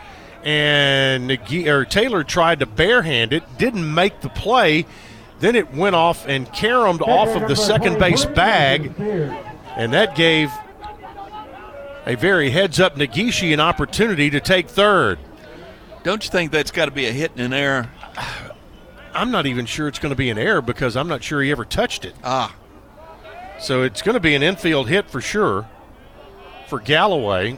And 0.43 1.29
Nagi- 1.29 1.67
or 1.67 1.85
Taylor 1.85 2.23
tried 2.23 2.59
to 2.59 2.65
barehand 2.65 3.31
it, 3.31 3.43
didn't 3.57 3.93
make 3.93 4.21
the 4.21 4.29
play. 4.29 4.85
Then 5.39 5.55
it 5.55 5.73
went 5.73 5.95
off 5.95 6.27
and 6.27 6.51
caromed 6.53 7.01
off 7.01 7.29
of 7.29 7.47
the 7.49 7.55
second 7.55 7.99
base 7.99 8.25
bag, 8.25 8.93
and 9.75 9.91
that 9.93 10.15
gave 10.15 10.49
a 12.05 12.15
very 12.15 12.49
heads 12.49 12.79
up 12.79 12.95
Negishi 12.95 13.53
an 13.53 13.59
opportunity 13.59 14.29
to 14.29 14.39
take 14.39 14.69
third. 14.69 15.19
Don't 16.03 16.23
you 16.23 16.29
think 16.29 16.51
that's 16.51 16.71
got 16.71 16.85
to 16.85 16.91
be 16.91 17.05
a 17.05 17.11
hit 17.11 17.31
and 17.31 17.39
an 17.41 17.53
error? 17.53 17.89
I'm 19.13 19.31
not 19.31 19.45
even 19.45 19.65
sure 19.65 19.87
it's 19.87 19.99
going 19.99 20.09
to 20.11 20.15
be 20.17 20.29
an 20.29 20.37
error 20.37 20.61
because 20.61 20.97
I'm 20.97 21.07
not 21.07 21.23
sure 21.23 21.41
he 21.41 21.51
ever 21.51 21.65
touched 21.65 22.03
it. 22.03 22.15
Ah, 22.23 22.53
So 23.59 23.83
it's 23.83 24.01
going 24.01 24.15
to 24.15 24.19
be 24.19 24.35
an 24.35 24.43
infield 24.43 24.89
hit 24.89 25.09
for 25.09 25.21
sure 25.21 25.67
for 26.67 26.79
Galloway. 26.79 27.57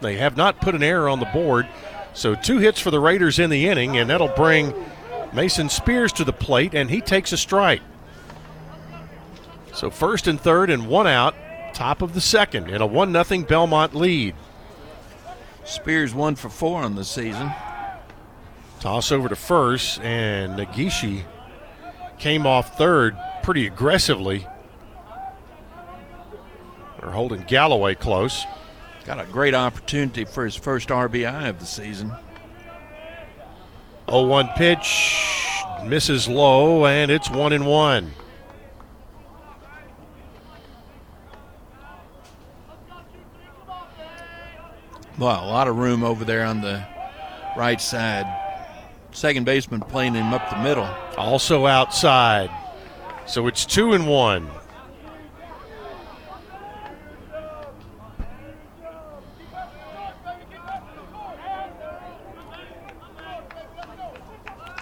They 0.00 0.16
have 0.16 0.36
not 0.36 0.60
put 0.60 0.74
an 0.74 0.82
error 0.82 1.08
on 1.08 1.20
the 1.20 1.26
board. 1.26 1.68
So 2.14 2.34
two 2.34 2.58
hits 2.58 2.80
for 2.80 2.90
the 2.90 3.00
Raiders 3.00 3.38
in 3.38 3.50
the 3.50 3.68
inning, 3.68 3.96
and 3.96 4.08
that'll 4.10 4.28
bring 4.28 4.72
Mason 5.32 5.68
Spears 5.68 6.12
to 6.14 6.24
the 6.24 6.32
plate, 6.32 6.74
and 6.74 6.90
he 6.90 7.00
takes 7.00 7.32
a 7.32 7.36
strike. 7.36 7.82
So 9.72 9.90
first 9.90 10.26
and 10.26 10.40
third, 10.40 10.70
and 10.70 10.86
one 10.86 11.06
out, 11.06 11.34
top 11.74 12.02
of 12.02 12.14
the 12.14 12.20
second, 12.20 12.70
in 12.70 12.80
a 12.80 12.86
1 12.86 13.12
0 13.24 13.42
Belmont 13.42 13.94
lead. 13.94 14.34
Spears 15.64 16.14
one 16.14 16.36
for 16.36 16.48
four 16.48 16.82
on 16.82 16.94
the 16.94 17.04
season. 17.04 17.52
Toss 18.80 19.10
over 19.10 19.28
to 19.28 19.36
first, 19.36 20.00
and 20.00 20.58
Negishi 20.58 21.24
came 22.18 22.46
off 22.46 22.76
third 22.76 23.16
pretty 23.42 23.66
aggressively. 23.66 24.46
They're 27.00 27.10
holding 27.10 27.42
Galloway 27.42 27.94
close. 27.94 28.44
Got 29.04 29.20
a 29.20 29.24
great 29.24 29.54
opportunity 29.54 30.24
for 30.24 30.44
his 30.44 30.54
first 30.54 30.88
RBI 30.88 31.48
of 31.48 31.60
the 31.60 31.66
season. 31.66 32.12
0 34.10 34.26
1 34.26 34.48
pitch, 34.56 35.24
misses 35.84 36.28
low, 36.28 36.86
and 36.86 37.10
it's 37.10 37.30
1 37.30 37.52
and 37.52 37.66
1. 37.66 38.12
Well, 45.16 45.44
a 45.44 45.46
lot 45.46 45.68
of 45.68 45.76
room 45.76 46.02
over 46.02 46.24
there 46.24 46.44
on 46.44 46.60
the 46.60 46.84
right 47.56 47.80
side. 47.80 48.26
Second 49.12 49.44
baseman 49.44 49.80
playing 49.80 50.14
him 50.14 50.34
up 50.34 50.50
the 50.50 50.56
middle. 50.56 50.88
Also 51.16 51.66
outside. 51.66 52.50
So 53.26 53.46
it's 53.46 53.64
2 53.64 53.92
and 53.92 54.08
1. 54.08 54.50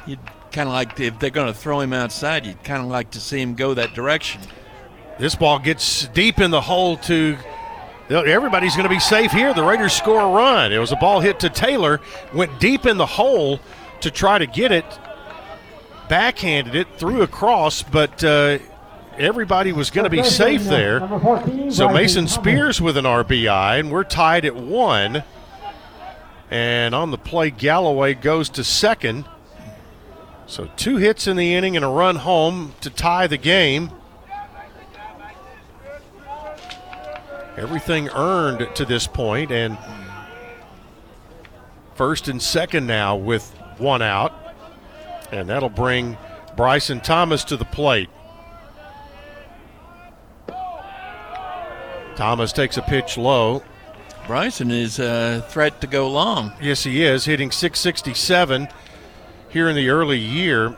You'd 0.07 0.19
kind 0.51 0.67
of 0.69 0.73
like, 0.73 0.97
to, 0.97 1.05
if 1.05 1.19
they're 1.19 1.31
going 1.31 1.53
to 1.53 1.59
throw 1.59 1.81
him 1.81 1.93
outside, 1.93 2.47
you'd 2.47 2.65
kind 2.65 2.83
of 2.83 2.89
like 2.89 3.11
to 3.13 3.21
see 3.21 3.41
him 3.41 3.55
go 3.55 3.75
that 3.75 3.93
direction. 3.93 4.41
This 5.19 5.35
ball 5.35 5.59
gets 5.59 6.09
deep 6.09 6.41
in 6.41 6.51
the 6.51 6.63
hole 6.63 6.97
to. 6.97 7.37
Everybody's 8.21 8.75
going 8.77 8.89
to 8.89 8.95
be 8.95 9.01
safe 9.01 9.33
here. 9.33 9.55
The 9.55 9.65
Raiders 9.65 9.93
score 9.93 10.21
a 10.21 10.29
run. 10.29 10.73
It 10.73 10.79
was 10.79 10.93
a 10.93 10.97
ball 10.97 11.21
hit 11.21 11.41
to 11.41 11.49
Taylor, 11.49 12.01
went 12.35 12.61
deep 12.61 12.87
in 12.87 12.97
the 12.99 13.07
hole 13.07 13.61
to 14.01 14.11
try 14.11 14.39
to 14.39 14.47
get 14.47 14.73
it, 14.73 14.85
backhanded 16.09 16.75
it, 16.75 16.89
threw 16.99 17.23
across, 17.23 17.83
but 17.83 18.23
uh, 18.23 18.59
everybody 19.19 19.73
was 19.73 19.91
going 19.91 20.05
to 20.05 20.11
be 20.11 20.23
safe 20.23 20.65
there. 20.65 21.01
So 21.71 21.89
Mason 21.89 22.29
Spears 22.29 22.81
with 22.81 22.97
an 22.97 23.05
RBI, 23.05 23.81
and 23.81 23.91
we're 23.91 24.05
tied 24.05 24.45
at 24.45 24.57
one. 24.57 25.23
And 26.51 26.95
on 26.95 27.11
the 27.11 27.19
play, 27.19 27.51
Galloway 27.51 28.15
goes 28.15 28.51
to 28.51 28.65
second. 28.65 29.27
So 30.47 30.69
two 30.77 30.99
hits 30.99 31.27
in 31.27 31.37
the 31.37 31.55
inning 31.55 31.77
and 31.77 31.85
a 31.85 31.89
run 31.89 32.17
home 32.17 32.75
to 32.83 32.91
tie 32.91 33.27
the 33.27 33.39
game. 33.39 33.91
Everything 37.57 38.09
earned 38.11 38.69
to 38.75 38.85
this 38.85 39.07
point, 39.07 39.51
and 39.51 39.77
First 41.95 42.27
and 42.29 42.41
second 42.41 42.87
now 42.87 43.17
with 43.17 43.51
one 43.79 44.03
out. 44.03 44.33
And 45.31 45.49
that'll 45.49 45.69
bring 45.69 46.17
Bryson 46.57 47.01
Thomas 47.01 47.45
to 47.45 47.57
the 47.57 47.65
plate. 47.65 48.09
Thomas 52.17 52.53
takes 52.53 52.77
a 52.77 52.83
pitch 52.83 53.17
low. 53.17 53.63
Bryson 54.27 54.71
is 54.71 54.99
a 54.99 55.45
threat 55.49 55.81
to 55.81 55.87
go 55.87 56.09
long. 56.09 56.53
Yes, 56.61 56.85
he 56.85 57.03
is, 57.03 57.25
hitting 57.25 57.51
667 57.51 58.69
here 59.49 59.69
in 59.69 59.77
the 59.77 59.89
early 59.89 60.19
year. 60.19 60.77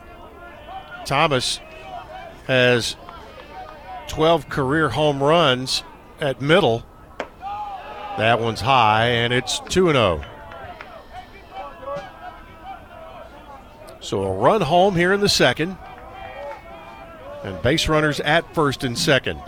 Thomas 1.04 1.60
has 2.46 2.96
12 4.08 4.48
career 4.48 4.90
home 4.90 5.22
runs 5.22 5.82
at 6.24 6.40
middle. 6.40 6.84
That 8.18 8.40
one's 8.40 8.60
high, 8.60 9.06
and 9.06 9.32
it's 9.32 9.60
2 9.68 9.92
0. 9.92 10.24
So 14.00 14.22
a 14.22 14.32
run 14.32 14.60
home 14.60 14.96
here 14.96 15.12
in 15.12 15.20
the 15.20 15.28
second, 15.28 15.76
and 17.42 17.60
base 17.62 17.88
runners 17.88 18.20
at 18.20 18.54
first 18.54 18.84
and 18.84 18.98
second. 18.98 19.40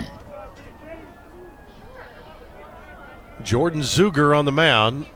Jordan 3.43 3.83
Zuger 3.83 4.37
on 4.37 4.45
the 4.45 4.53
mound, 4.53 5.07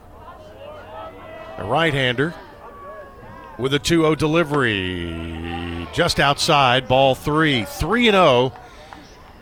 a 1.58 1.64
right 1.64 1.92
hander 1.92 2.34
with 3.58 3.74
a 3.74 3.78
2 3.78 4.02
0 4.02 4.14
delivery. 4.14 5.88
Just 5.92 6.20
outside, 6.20 6.86
ball 6.86 7.14
three. 7.14 7.64
3 7.64 8.10
0 8.10 8.52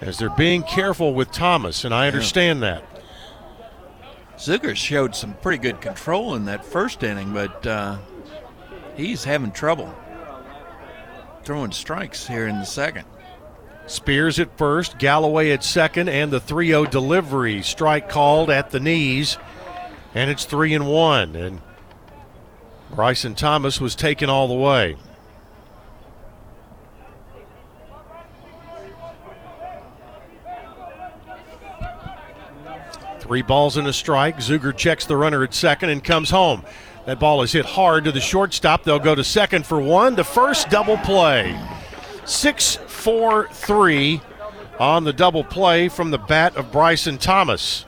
as 0.00 0.18
they're 0.18 0.30
being 0.30 0.62
careful 0.62 1.14
with 1.14 1.30
Thomas, 1.30 1.84
and 1.84 1.94
I 1.94 2.06
understand 2.06 2.62
that. 2.62 2.84
Zuger 4.36 4.76
showed 4.76 5.16
some 5.16 5.34
pretty 5.34 5.58
good 5.58 5.80
control 5.80 6.34
in 6.34 6.44
that 6.44 6.64
first 6.64 7.02
inning, 7.02 7.32
but 7.32 7.66
uh, 7.66 7.98
he's 8.96 9.24
having 9.24 9.50
trouble 9.50 9.94
throwing 11.48 11.72
strikes 11.72 12.26
here 12.26 12.46
in 12.46 12.58
the 12.58 12.66
second. 12.66 13.06
Spears 13.86 14.38
at 14.38 14.58
first, 14.58 14.98
Galloway 14.98 15.50
at 15.50 15.64
second, 15.64 16.10
and 16.10 16.30
the 16.30 16.40
3 16.40 16.68
0 16.68 16.84
delivery. 16.84 17.62
Strike 17.62 18.10
called 18.10 18.50
at 18.50 18.68
the 18.68 18.78
knees, 18.78 19.38
and 20.14 20.30
it's 20.30 20.44
3 20.44 20.74
and 20.74 20.86
1. 20.86 21.36
And 21.36 21.62
Bryson 22.94 23.34
Thomas 23.34 23.80
was 23.80 23.94
taken 23.94 24.28
all 24.28 24.46
the 24.46 24.54
way. 24.54 24.96
Three 33.28 33.42
balls 33.42 33.76
and 33.76 33.86
a 33.86 33.92
strike. 33.92 34.38
Zuger 34.38 34.74
checks 34.74 35.04
the 35.04 35.14
runner 35.14 35.44
at 35.44 35.52
second 35.52 35.90
and 35.90 36.02
comes 36.02 36.30
home. 36.30 36.64
That 37.04 37.20
ball 37.20 37.42
is 37.42 37.52
hit 37.52 37.66
hard 37.66 38.04
to 38.04 38.12
the 38.12 38.22
shortstop. 38.22 38.84
They'll 38.84 38.98
go 38.98 39.14
to 39.14 39.22
second 39.22 39.66
for 39.66 39.78
one. 39.78 40.14
The 40.14 40.24
first 40.24 40.70
double 40.70 40.96
play. 40.96 41.60
6 42.24 42.76
4 42.86 43.48
3 43.52 44.22
on 44.78 45.04
the 45.04 45.12
double 45.12 45.44
play 45.44 45.90
from 45.90 46.10
the 46.10 46.16
bat 46.16 46.56
of 46.56 46.72
Bryson 46.72 47.18
Thomas. 47.18 47.84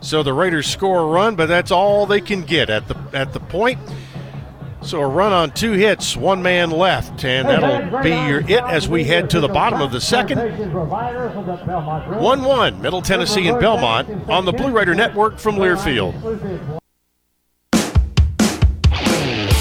So 0.00 0.22
the 0.22 0.32
Raiders 0.32 0.66
score 0.66 1.00
a 1.00 1.06
run, 1.06 1.36
but 1.36 1.44
that's 1.44 1.70
all 1.70 2.06
they 2.06 2.22
can 2.22 2.40
get 2.44 2.70
at 2.70 2.88
the 2.88 2.96
at 3.12 3.34
the 3.34 3.40
point. 3.40 3.78
So 4.82 5.00
a 5.00 5.06
run 5.06 5.32
on 5.32 5.52
two 5.52 5.72
hits, 5.72 6.16
one 6.16 6.42
man 6.42 6.70
left, 6.70 7.24
and 7.24 7.46
that'll 7.46 8.02
be 8.02 8.10
your 8.10 8.40
it 8.40 8.64
as 8.64 8.88
we 8.88 9.04
head 9.04 9.30
to 9.30 9.40
the 9.40 9.48
bottom 9.48 9.82
of 9.82 9.92
the 9.92 10.00
second. 10.00 10.38
1 10.38 12.42
1, 12.42 12.82
Middle 12.82 13.02
Tennessee 13.02 13.46
and 13.48 13.60
Belmont 13.60 14.08
on 14.28 14.46
the 14.46 14.52
Blue 14.52 14.72
Raider 14.72 14.94
Network 14.94 15.38
from 15.38 15.56
Learfield. 15.56 16.79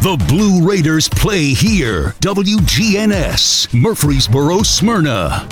The 0.00 0.16
Blue 0.28 0.64
Raiders 0.64 1.08
play 1.08 1.46
here. 1.46 2.14
WGNS, 2.20 3.74
Murfreesboro, 3.74 4.62
Smyrna. 4.62 5.48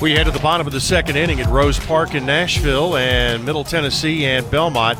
We 0.00 0.12
head 0.12 0.26
to 0.26 0.30
the 0.30 0.38
bottom 0.38 0.64
of 0.68 0.72
the 0.72 0.80
second 0.80 1.16
inning 1.16 1.40
at 1.40 1.48
Rose 1.48 1.80
Park 1.80 2.14
in 2.14 2.24
Nashville, 2.24 2.96
and 2.96 3.44
Middle 3.44 3.64
Tennessee 3.64 4.24
and 4.26 4.48
Belmont 4.48 4.96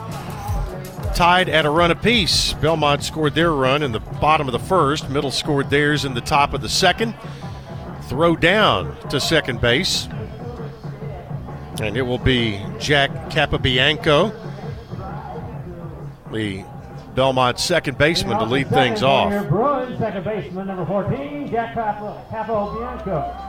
tied 1.14 1.48
at 1.48 1.64
a 1.64 1.70
run 1.70 1.92
apiece. 1.92 2.52
Belmont 2.54 3.04
scored 3.04 3.36
their 3.36 3.52
run 3.52 3.84
in 3.84 3.92
the 3.92 4.00
bottom 4.00 4.48
of 4.48 4.52
the 4.52 4.58
first, 4.58 5.08
Middle 5.08 5.30
scored 5.30 5.70
theirs 5.70 6.04
in 6.04 6.14
the 6.14 6.20
top 6.20 6.54
of 6.54 6.62
the 6.62 6.68
second. 6.68 7.14
Throw 8.08 8.34
down 8.34 8.96
to 9.08 9.20
second 9.20 9.60
base, 9.60 10.08
and 11.80 11.96
it 11.96 12.02
will 12.02 12.18
be 12.18 12.60
Jack 12.80 13.12
Capobianco, 13.30 14.34
the 16.32 16.64
Belmont 17.14 17.58
second 17.58 17.98
baseman, 17.98 18.38
to 18.38 18.44
lead 18.44 18.68
things 18.68 19.02
off. 19.02 19.48
Bruin, 19.48 19.98
second 19.98 20.24
baseman, 20.24 20.66
number 20.66 20.86
14, 20.86 21.48
Jack 21.50 21.74
Capo, 21.74 22.24
Capo 22.30 22.78
Bianco. 22.78 23.48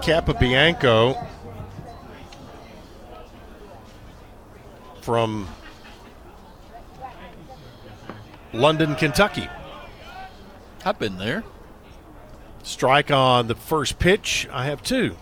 Capobianco 0.00 1.26
from 5.02 5.48
London, 8.52 8.94
Kentucky. 8.94 9.48
I've 10.84 10.98
been 10.98 11.18
there. 11.18 11.42
Strike 12.62 13.10
on 13.10 13.48
the 13.48 13.56
first 13.56 13.98
pitch. 13.98 14.48
I 14.52 14.66
have 14.66 14.82
two. 14.82 15.16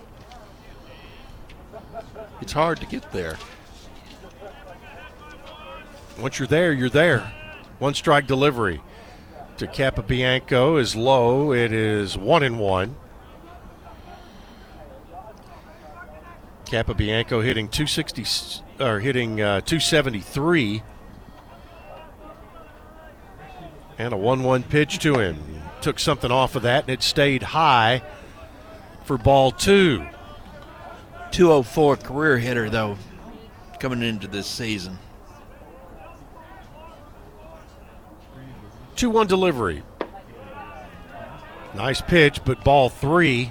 It's 2.45 2.53
hard 2.53 2.79
to 2.81 2.87
get 2.87 3.11
there. 3.11 3.39
Once 6.21 6.39
you're 6.39 6.47
there, 6.47 6.75
you're 6.75 6.91
there. 6.91 7.33
One 7.79 7.95
strike 7.95 8.27
delivery 8.27 8.83
to 9.57 9.67
Capobianco 9.67 10.79
is 10.79 10.95
low. 10.95 11.55
It 11.55 11.73
is 11.73 12.19
one 12.19 12.43
and 12.43 12.61
one. 12.61 12.97
Capobianco 16.67 17.43
hitting 17.43 17.71
260 17.71 18.63
or 18.79 19.01
hitting 19.01 19.41
uh, 19.41 19.63
273. 19.63 20.83
And 23.97 24.13
a 24.13 24.19
1 24.19 24.43
1 24.43 24.63
pitch 24.65 24.99
to 24.99 25.19
him. 25.19 25.63
Took 25.81 25.99
something 25.99 26.31
off 26.31 26.57
of 26.57 26.63
that, 26.65 26.85
and 26.85 26.91
it 26.91 27.03
stayed 27.03 27.43
high 27.43 28.03
for 29.05 29.17
ball 29.17 29.51
two. 29.51 30.07
204 31.35 31.97
career 31.97 32.39
hitter, 32.39 32.71
though, 32.71 32.97
coming 33.81 34.05
into 34.05 34.29
this 34.29 34.47
season. 34.47 34.97
2 38.95 39.11
1 39.11 39.27
delivery. 39.27 39.83
Nice 41.75 42.01
pitch, 42.01 42.39
but 42.45 42.63
ball 42.63 42.89
three. 42.89 43.51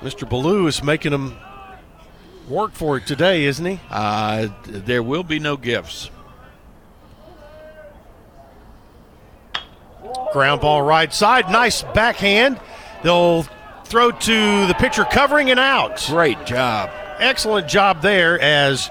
Mr. 0.00 0.28
Ballou 0.28 0.68
is 0.68 0.80
making 0.80 1.12
him 1.12 1.36
work 2.48 2.70
for 2.70 2.98
it 2.98 3.06
today, 3.06 3.44
isn't 3.46 3.66
he? 3.66 3.80
Uh, 3.90 4.46
there 4.62 5.02
will 5.02 5.24
be 5.24 5.40
no 5.40 5.56
gifts. 5.56 6.08
Ground 10.32 10.60
ball 10.60 10.82
right 10.82 11.12
side. 11.12 11.50
Nice 11.50 11.82
backhand. 11.82 12.60
They'll 13.02 13.44
throw 13.92 14.10
to 14.10 14.66
the 14.66 14.74
pitcher 14.78 15.04
covering 15.04 15.50
and 15.50 15.60
out. 15.60 16.02
Great 16.06 16.46
job. 16.46 16.88
Excellent 17.18 17.68
job 17.68 18.00
there 18.00 18.40
as 18.40 18.90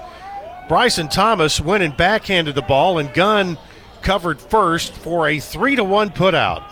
Bryson 0.68 1.08
Thomas 1.08 1.60
went 1.60 1.82
and 1.82 1.96
backhanded 1.96 2.54
the 2.54 2.62
ball, 2.62 3.00
and 3.00 3.12
Gunn 3.12 3.58
covered 4.02 4.40
first 4.40 4.92
for 4.92 5.26
a 5.26 5.40
three 5.40 5.74
to 5.74 5.82
one 5.82 6.10
putout. 6.10 6.62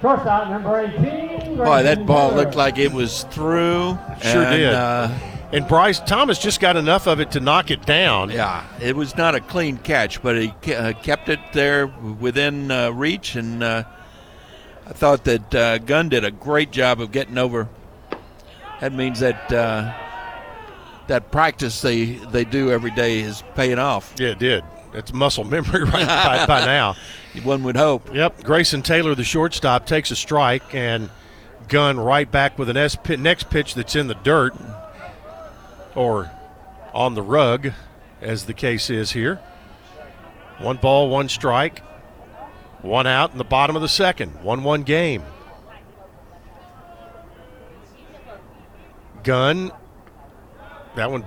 Shortstop 0.00 0.50
number 0.50 0.80
18. 0.80 1.58
Boy, 1.58 1.84
that 1.84 2.04
ball 2.06 2.30
Taylor. 2.30 2.42
looked 2.42 2.56
like 2.56 2.76
it 2.76 2.92
was 2.92 3.22
through. 3.30 3.96
Sure 4.20 4.42
and, 4.42 4.56
did. 4.56 4.74
Uh, 4.74 5.08
And 5.52 5.68
Bryce 5.68 6.00
Thomas 6.00 6.40
just 6.40 6.58
got 6.58 6.76
enough 6.76 7.06
of 7.06 7.20
it 7.20 7.30
to 7.30 7.40
knock 7.40 7.70
it 7.70 7.86
down. 7.86 8.30
yeah, 8.30 8.64
it 8.80 8.96
was 8.96 9.16
not 9.16 9.36
a 9.36 9.40
clean 9.40 9.76
catch, 9.78 10.20
but 10.24 10.36
he 10.36 10.52
uh, 10.74 10.92
kept 11.04 11.28
it 11.28 11.38
there 11.52 11.86
within 11.86 12.72
uh, 12.72 12.90
reach, 12.90 13.36
and 13.36 13.62
uh, 13.62 13.84
I 14.88 14.92
thought 14.92 15.24
that 15.24 15.54
uh, 15.54 15.78
Gunn 15.78 16.08
did 16.08 16.24
a 16.24 16.30
great 16.30 16.70
job 16.70 17.00
of 17.00 17.12
getting 17.12 17.36
over. 17.36 17.68
That 18.80 18.92
means 18.92 19.20
that 19.20 19.52
uh, 19.52 19.92
that 21.08 21.30
practice 21.30 21.82
they 21.82 22.06
they 22.06 22.44
do 22.44 22.70
every 22.70 22.90
day 22.90 23.20
is 23.20 23.42
paying 23.54 23.78
off. 23.78 24.14
Yeah, 24.18 24.28
it 24.28 24.38
did. 24.38 24.64
It's 24.94 25.12
muscle 25.12 25.44
memory 25.44 25.84
right 25.84 26.06
by, 26.06 26.46
by 26.46 26.64
now. 26.64 26.96
One 27.42 27.62
would 27.64 27.76
hope. 27.76 28.14
Yep. 28.14 28.42
Grayson 28.42 28.82
Taylor, 28.82 29.14
the 29.14 29.24
shortstop, 29.24 29.84
takes 29.84 30.10
a 30.10 30.16
strike, 30.16 30.74
and 30.74 31.10
Gunn 31.68 32.00
right 32.00 32.30
back 32.30 32.58
with 32.58 32.70
an 32.70 32.76
S 32.76 32.96
pit, 32.96 33.20
next 33.20 33.50
pitch 33.50 33.74
that's 33.74 33.94
in 33.94 34.06
the 34.06 34.14
dirt 34.14 34.54
or 35.94 36.30
on 36.94 37.14
the 37.14 37.22
rug, 37.22 37.72
as 38.22 38.46
the 38.46 38.54
case 38.54 38.88
is 38.88 39.12
here. 39.12 39.36
One 40.58 40.78
ball, 40.78 41.10
one 41.10 41.28
strike, 41.28 41.82
one 42.82 43.06
out 43.06 43.32
in 43.32 43.38
the 43.38 43.44
bottom 43.44 43.76
of 43.76 43.82
the 43.82 43.88
second. 43.88 44.42
1 44.42 44.62
1 44.62 44.82
game. 44.82 45.22
Gunn. 49.22 49.72
that 50.94 51.10
one 51.10 51.24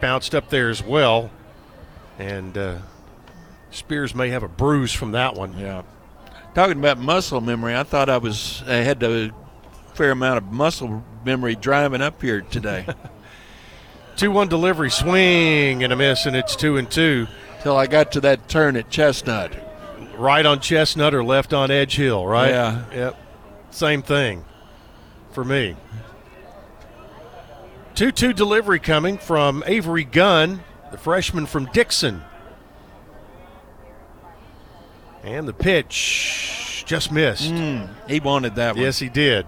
bounced 0.00 0.34
up 0.34 0.48
there 0.50 0.70
as 0.70 0.82
well. 0.82 1.30
And 2.18 2.56
uh, 2.56 2.78
Spears 3.70 4.14
may 4.14 4.28
have 4.30 4.42
a 4.42 4.48
bruise 4.48 4.92
from 4.92 5.12
that 5.12 5.34
one. 5.34 5.58
Yeah. 5.58 5.82
Talking 6.54 6.78
about 6.78 6.98
muscle 6.98 7.40
memory, 7.40 7.76
I 7.76 7.82
thought 7.82 8.08
I 8.08 8.18
was 8.18 8.62
I 8.66 8.76
had 8.76 9.02
a 9.02 9.30
fair 9.94 10.12
amount 10.12 10.38
of 10.38 10.44
muscle 10.52 11.02
memory 11.24 11.56
driving 11.56 12.00
up 12.00 12.22
here 12.22 12.40
today. 12.42 12.86
2 14.16 14.30
1 14.30 14.48
delivery, 14.48 14.90
swing 14.90 15.82
and 15.82 15.92
a 15.92 15.96
miss, 15.96 16.24
and 16.26 16.36
it's 16.36 16.54
2 16.54 16.76
and 16.76 16.88
2. 16.88 17.26
Till 17.62 17.76
I 17.76 17.86
got 17.86 18.12
to 18.12 18.20
that 18.20 18.48
turn 18.48 18.76
at 18.76 18.90
Chestnut. 18.90 19.52
Right 20.18 20.44
on 20.44 20.60
Chestnut 20.60 21.14
or 21.14 21.24
left 21.24 21.52
on 21.52 21.70
Edge 21.70 21.96
Hill, 21.96 22.26
right? 22.26 22.50
Yeah. 22.50 22.84
Yep. 22.92 23.16
Same 23.70 24.02
thing 24.02 24.44
for 25.32 25.44
me. 25.44 25.76
2 27.94 28.10
2 28.12 28.32
delivery 28.32 28.78
coming 28.80 29.18
from 29.18 29.62
Avery 29.66 30.04
Gunn, 30.04 30.62
the 30.90 30.98
freshman 30.98 31.46
from 31.46 31.66
Dixon. 31.66 32.22
And 35.22 35.48
the 35.48 35.52
pitch 35.52 36.84
just 36.86 37.10
missed. 37.10 37.50
Mm, 37.52 37.88
he 38.08 38.20
wanted 38.20 38.56
that 38.56 38.74
one. 38.74 38.84
Yes, 38.84 38.98
he 38.98 39.08
did. 39.08 39.46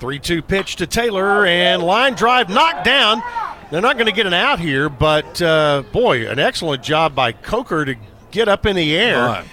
Three-two 0.00 0.42
pitch 0.42 0.76
to 0.76 0.86
Taylor 0.86 1.44
and 1.44 1.82
line 1.82 2.14
drive 2.14 2.48
knocked 2.48 2.84
down. 2.84 3.22
They're 3.70 3.80
not 3.80 3.96
going 3.96 4.06
to 4.06 4.12
get 4.12 4.26
an 4.26 4.32
out 4.34 4.60
here, 4.60 4.88
but 4.88 5.42
uh, 5.42 5.82
boy, 5.92 6.28
an 6.28 6.38
excellent 6.38 6.82
job 6.82 7.14
by 7.14 7.32
Coker 7.32 7.84
to 7.84 7.96
get 8.30 8.48
up 8.48 8.64
in 8.64 8.76
the 8.76 8.96
air. 8.96 9.18
Right. 9.18 9.44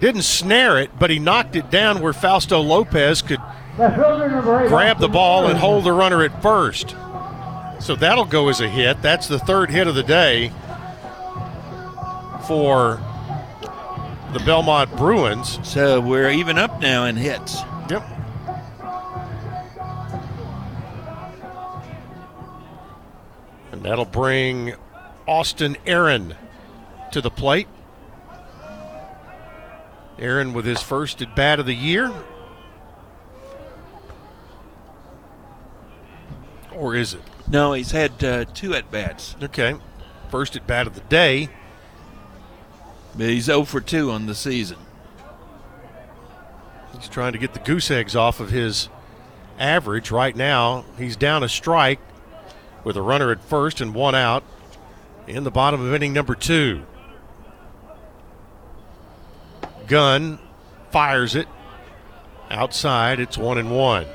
Didn't 0.00 0.22
snare 0.22 0.78
it, 0.80 0.98
but 0.98 1.10
he 1.10 1.18
knocked 1.18 1.54
it 1.56 1.70
down 1.70 2.00
where 2.00 2.12
Fausto 2.12 2.60
Lopez 2.60 3.22
could 3.22 3.40
Left 3.78 3.96
fielder 3.96 4.28
number 4.28 4.64
8. 4.64 4.68
grab 4.68 4.98
the 4.98 5.08
ball 5.08 5.46
and 5.46 5.58
hold 5.58 5.84
the 5.84 5.92
runner 5.92 6.22
at 6.22 6.42
first. 6.42 6.90
So 7.80 7.96
that'll 7.96 8.24
go 8.24 8.48
as 8.48 8.60
a 8.60 8.68
hit. 8.68 9.02
That's 9.02 9.28
the 9.28 9.38
third 9.38 9.70
hit 9.70 9.86
of 9.86 9.94
the 9.94 10.02
day 10.02 10.52
for 12.46 13.00
the 14.32 14.40
Belmont 14.40 14.94
Bruins. 14.96 15.58
So 15.62 16.00
we're 16.00 16.30
even 16.30 16.58
up 16.58 16.80
now 16.80 17.04
in 17.06 17.16
hits. 17.16 17.58
And 23.82 23.90
that'll 23.90 24.04
bring 24.04 24.74
Austin 25.26 25.76
Aaron 25.88 26.36
to 27.10 27.20
the 27.20 27.30
plate. 27.30 27.66
Aaron 30.20 30.52
with 30.52 30.64
his 30.64 30.80
first 30.80 31.20
at 31.20 31.34
bat 31.34 31.58
of 31.58 31.66
the 31.66 31.74
year. 31.74 32.12
Or 36.70 36.94
is 36.94 37.14
it? 37.14 37.22
No, 37.48 37.72
he's 37.72 37.90
had 37.90 38.22
uh, 38.22 38.44
two 38.54 38.72
at 38.72 38.88
bats, 38.92 39.34
Okay. 39.42 39.74
First 40.30 40.54
at 40.54 40.64
bat 40.64 40.86
of 40.86 40.94
the 40.94 41.00
day. 41.00 41.48
but 43.16 43.26
he's 43.30 43.46
0 43.46 43.64
for 43.64 43.80
2 43.80 44.12
on 44.12 44.26
the 44.26 44.34
season. 44.36 44.78
He's 46.96 47.08
trying 47.08 47.32
to 47.32 47.38
get 47.38 47.52
the 47.52 47.58
goose 47.58 47.90
eggs 47.90 48.14
off 48.14 48.38
of 48.38 48.50
his 48.50 48.88
average. 49.58 50.12
Right 50.12 50.36
now, 50.36 50.84
he's 50.96 51.16
down 51.16 51.42
a 51.42 51.48
strike 51.48 51.98
with 52.84 52.96
a 52.96 53.02
runner 53.02 53.30
at 53.30 53.42
first 53.42 53.80
and 53.80 53.94
one 53.94 54.14
out 54.14 54.42
in 55.26 55.44
the 55.44 55.50
bottom 55.50 55.80
of 55.80 55.94
inning 55.94 56.12
number 56.12 56.34
two. 56.34 56.82
Gunn 59.86 60.38
fires 60.90 61.34
it 61.34 61.48
outside. 62.50 63.20
It's 63.20 63.38
one 63.38 63.58
and 63.58 63.70
one. 63.70 64.06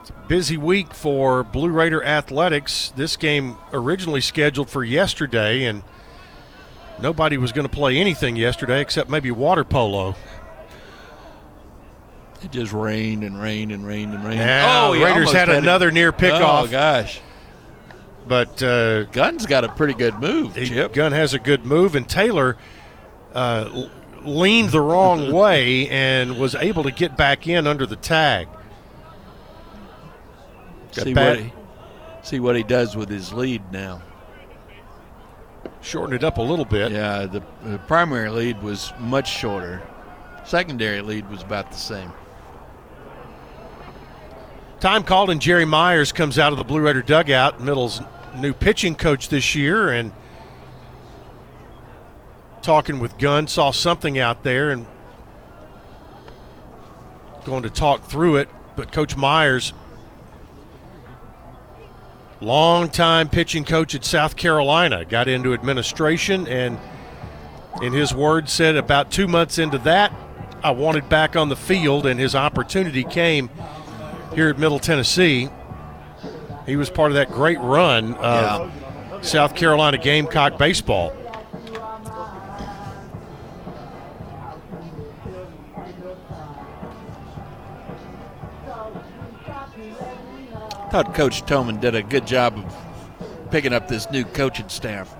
It's 0.00 0.10
a 0.10 0.28
busy 0.28 0.56
week 0.56 0.92
for 0.94 1.44
Blue 1.44 1.70
Raider 1.70 2.02
athletics. 2.02 2.92
This 2.96 3.16
game 3.16 3.56
originally 3.72 4.20
scheduled 4.20 4.68
for 4.68 4.82
yesterday, 4.82 5.64
and 5.64 5.82
nobody 7.00 7.36
was 7.38 7.52
going 7.52 7.66
to 7.66 7.72
play 7.72 7.98
anything 7.98 8.36
yesterday 8.36 8.80
except 8.80 9.08
maybe 9.08 9.30
water 9.30 9.64
polo. 9.64 10.16
It 12.42 12.50
just 12.50 12.72
rained 12.72 13.22
and 13.22 13.40
rained 13.40 13.70
and 13.70 13.86
rained 13.86 14.14
and 14.14 14.24
rained. 14.24 14.40
Yeah, 14.40 14.88
oh, 14.88 14.92
Raiders 14.92 15.32
had 15.32 15.48
it. 15.48 15.56
another 15.56 15.90
near 15.90 16.12
pickoff. 16.12 16.64
Oh 16.64 16.66
gosh, 16.66 17.20
But 18.26 18.62
uh, 18.62 19.04
Gunn's 19.04 19.46
got 19.46 19.64
a 19.64 19.68
pretty 19.68 19.94
good 19.94 20.18
move. 20.18 20.54
Chip. 20.54 20.92
Gunn 20.92 21.12
has 21.12 21.34
a 21.34 21.38
good 21.38 21.64
move, 21.64 21.94
and 21.94 22.08
Taylor 22.08 22.56
uh, 23.32 23.88
leaned 24.22 24.70
the 24.70 24.80
wrong 24.80 25.32
way 25.34 25.88
and 25.88 26.38
was 26.38 26.54
able 26.56 26.82
to 26.82 26.90
get 26.90 27.16
back 27.16 27.46
in 27.46 27.66
under 27.66 27.86
the 27.86 27.96
tag. 27.96 28.48
Got 30.94 31.04
see 31.04 31.14
what 31.14 31.38
he, 31.38 31.52
see 32.22 32.40
what 32.40 32.56
he 32.56 32.62
does 32.64 32.96
with 32.96 33.08
his 33.08 33.32
lead 33.32 33.62
now. 33.72 34.02
Shortened 35.80 36.14
it 36.14 36.24
up 36.24 36.38
a 36.38 36.42
little 36.42 36.64
bit. 36.64 36.92
Yeah, 36.92 37.26
the, 37.26 37.42
the 37.64 37.78
primary 37.86 38.30
lead 38.30 38.62
was 38.62 38.92
much 38.98 39.28
shorter. 39.28 39.82
Secondary 40.44 41.00
lead 41.02 41.28
was 41.30 41.42
about 41.42 41.70
the 41.70 41.78
same. 41.78 42.12
Time 44.82 45.04
called, 45.04 45.30
and 45.30 45.40
Jerry 45.40 45.64
Myers 45.64 46.10
comes 46.10 46.40
out 46.40 46.50
of 46.50 46.58
the 46.58 46.64
Blue 46.64 46.80
Raider 46.80 47.02
dugout, 47.02 47.60
Middle's 47.60 48.00
new 48.34 48.52
pitching 48.52 48.96
coach 48.96 49.28
this 49.28 49.54
year, 49.54 49.90
and 49.90 50.10
talking 52.62 52.98
with 52.98 53.16
Gunn, 53.16 53.46
saw 53.46 53.70
something 53.70 54.18
out 54.18 54.42
there 54.42 54.70
and 54.70 54.84
going 57.44 57.62
to 57.62 57.70
talk 57.70 58.02
through 58.06 58.38
it. 58.38 58.48
But 58.74 58.90
Coach 58.90 59.16
Myers, 59.16 59.72
longtime 62.40 63.28
pitching 63.28 63.64
coach 63.64 63.94
at 63.94 64.04
South 64.04 64.34
Carolina, 64.34 65.04
got 65.04 65.28
into 65.28 65.54
administration 65.54 66.48
and, 66.48 66.76
in 67.80 67.92
his 67.92 68.12
words, 68.12 68.50
said 68.50 68.74
about 68.74 69.12
two 69.12 69.28
months 69.28 69.58
into 69.60 69.78
that, 69.78 70.12
I 70.64 70.72
wanted 70.72 71.08
back 71.08 71.36
on 71.36 71.50
the 71.50 71.56
field, 71.56 72.04
and 72.04 72.18
his 72.18 72.34
opportunity 72.34 73.04
came 73.04 73.48
here 74.34 74.48
at 74.48 74.58
Middle 74.58 74.78
Tennessee. 74.78 75.48
He 76.66 76.76
was 76.76 76.90
part 76.90 77.10
of 77.10 77.14
that 77.16 77.30
great 77.30 77.58
run 77.60 78.14
of 78.14 78.72
South 79.22 79.54
Carolina 79.54 79.98
Gamecock 79.98 80.58
baseball. 80.58 81.12
thought 90.92 91.14
Coach 91.14 91.42
Toman 91.46 91.80
did 91.80 91.94
a 91.94 92.02
good 92.02 92.26
job 92.26 92.54
of 92.54 93.50
picking 93.50 93.72
up 93.72 93.88
this 93.88 94.10
new 94.10 94.24
coaching 94.24 94.68
staff. 94.68 95.16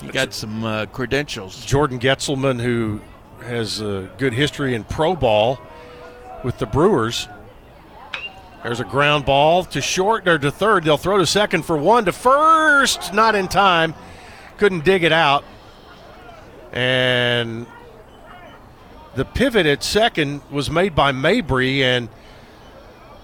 He 0.00 0.08
got 0.08 0.32
some 0.32 0.64
uh, 0.64 0.86
credentials. 0.86 1.66
Jordan 1.66 1.98
Getzelman, 1.98 2.58
who 2.58 3.02
has 3.42 3.82
a 3.82 4.10
good 4.16 4.32
history 4.32 4.74
in 4.74 4.84
pro 4.84 5.14
ball 5.14 5.60
with 6.44 6.56
the 6.56 6.64
Brewers, 6.64 7.28
There's 8.62 8.80
a 8.80 8.84
ground 8.84 9.24
ball 9.24 9.64
to 9.64 9.80
short 9.80 10.28
or 10.28 10.38
to 10.38 10.50
third. 10.50 10.84
They'll 10.84 10.98
throw 10.98 11.16
to 11.16 11.26
second 11.26 11.64
for 11.64 11.78
one 11.78 12.04
to 12.04 12.12
first. 12.12 13.14
Not 13.14 13.34
in 13.34 13.48
time. 13.48 13.94
Couldn't 14.58 14.84
dig 14.84 15.02
it 15.02 15.12
out. 15.12 15.44
And 16.72 17.66
the 19.14 19.24
pivot 19.24 19.64
at 19.64 19.82
second 19.82 20.42
was 20.50 20.70
made 20.70 20.94
by 20.94 21.10
Mabry, 21.10 21.82
and 21.82 22.10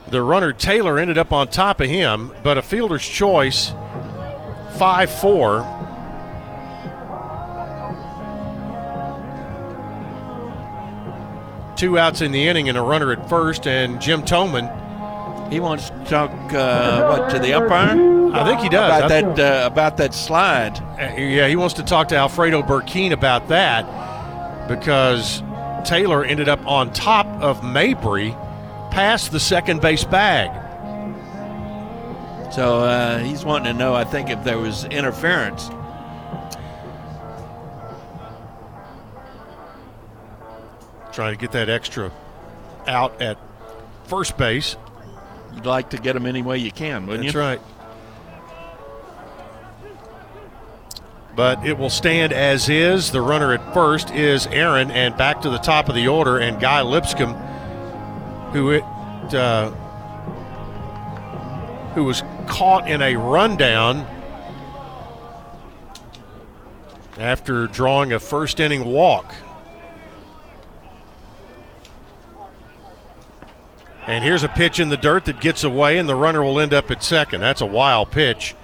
the 0.08 0.22
runner 0.22 0.52
Taylor 0.54 0.98
ended 0.98 1.18
up 1.18 1.32
on 1.32 1.48
top 1.48 1.80
of 1.80 1.88
him. 1.88 2.32
But 2.42 2.56
a 2.56 2.62
fielder's 2.62 3.06
choice, 3.06 3.72
5 4.78 5.10
4. 5.10 5.72
Two 11.76 11.98
outs 11.98 12.22
in 12.22 12.32
the 12.32 12.48
inning 12.48 12.70
and 12.70 12.78
a 12.78 12.82
runner 12.82 13.12
at 13.12 13.28
first, 13.28 13.66
and 13.66 14.00
Jim 14.00 14.22
Toman. 14.22 14.85
He 15.50 15.60
wants 15.60 15.90
to 15.90 16.04
talk 16.06 16.30
uh, 16.52 17.06
what 17.18 17.30
to 17.30 17.38
the 17.38 17.52
umpire 17.54 18.34
I 18.34 18.44
think 18.44 18.60
he 18.60 18.68
does. 18.68 18.90
about 18.98 19.12
I- 19.12 19.20
that 19.22 19.38
uh, 19.38 19.66
about 19.66 19.96
that 19.98 20.12
slide. 20.12 20.78
Uh, 20.98 21.14
Yeah, 21.16 21.46
he 21.48 21.56
wants 21.56 21.74
to 21.74 21.82
talk 21.84 22.08
to 22.08 22.16
Alfredo 22.16 22.62
Burkeen 22.62 23.12
about 23.12 23.48
that 23.48 23.86
because 24.68 25.42
Taylor 25.84 26.24
ended 26.24 26.48
up 26.48 26.64
on 26.66 26.92
top 26.92 27.26
of 27.40 27.62
Mabry 27.62 28.32
past 28.90 29.30
the 29.30 29.40
second 29.40 29.80
base 29.80 30.04
bag. 30.04 30.50
So 32.52 32.80
uh, 32.80 33.18
he's 33.18 33.44
wanting 33.44 33.72
to 33.72 33.78
know, 33.78 33.94
I 33.94 34.04
think, 34.04 34.30
if 34.30 34.42
there 34.42 34.58
was 34.58 34.84
interference. 34.86 35.68
Trying 41.12 41.34
to 41.34 41.40
get 41.40 41.52
that 41.52 41.68
extra 41.68 42.10
out 42.86 43.20
at 43.22 43.38
first 44.04 44.36
base. 44.36 44.76
You'd 45.56 45.66
like 45.66 45.90
to 45.90 45.96
get 45.96 46.12
them 46.12 46.26
any 46.26 46.42
way 46.42 46.58
you 46.58 46.70
can, 46.70 47.06
wouldn't 47.06 47.24
That's 47.24 47.34
you? 47.34 47.40
That's 47.40 47.60
right. 47.60 47.76
But 51.34 51.66
it 51.66 51.76
will 51.76 51.90
stand 51.90 52.32
as 52.32 52.68
is. 52.68 53.10
The 53.10 53.20
runner 53.20 53.52
at 53.52 53.74
first 53.74 54.10
is 54.10 54.46
Aaron, 54.46 54.90
and 54.90 55.16
back 55.16 55.42
to 55.42 55.50
the 55.50 55.58
top 55.58 55.88
of 55.88 55.94
the 55.94 56.08
order, 56.08 56.38
and 56.38 56.60
Guy 56.60 56.82
Lipscomb, 56.82 57.34
who 58.52 58.70
it 58.70 58.84
uh, 59.34 59.70
who 61.94 62.04
was 62.04 62.22
caught 62.46 62.88
in 62.88 63.02
a 63.02 63.16
rundown 63.16 64.06
after 67.18 67.66
drawing 67.66 68.12
a 68.12 68.20
first 68.20 68.60
inning 68.60 68.84
walk. 68.84 69.34
And 74.06 74.22
here's 74.22 74.44
a 74.44 74.48
pitch 74.48 74.78
in 74.78 74.88
the 74.88 74.96
dirt 74.96 75.24
that 75.24 75.40
gets 75.40 75.64
away, 75.64 75.98
and 75.98 76.08
the 76.08 76.14
runner 76.14 76.42
will 76.42 76.60
end 76.60 76.72
up 76.72 76.90
at 76.92 77.02
second. 77.02 77.40
That's 77.40 77.60
a 77.60 77.66
wild 77.66 78.12
pitch. 78.12 78.54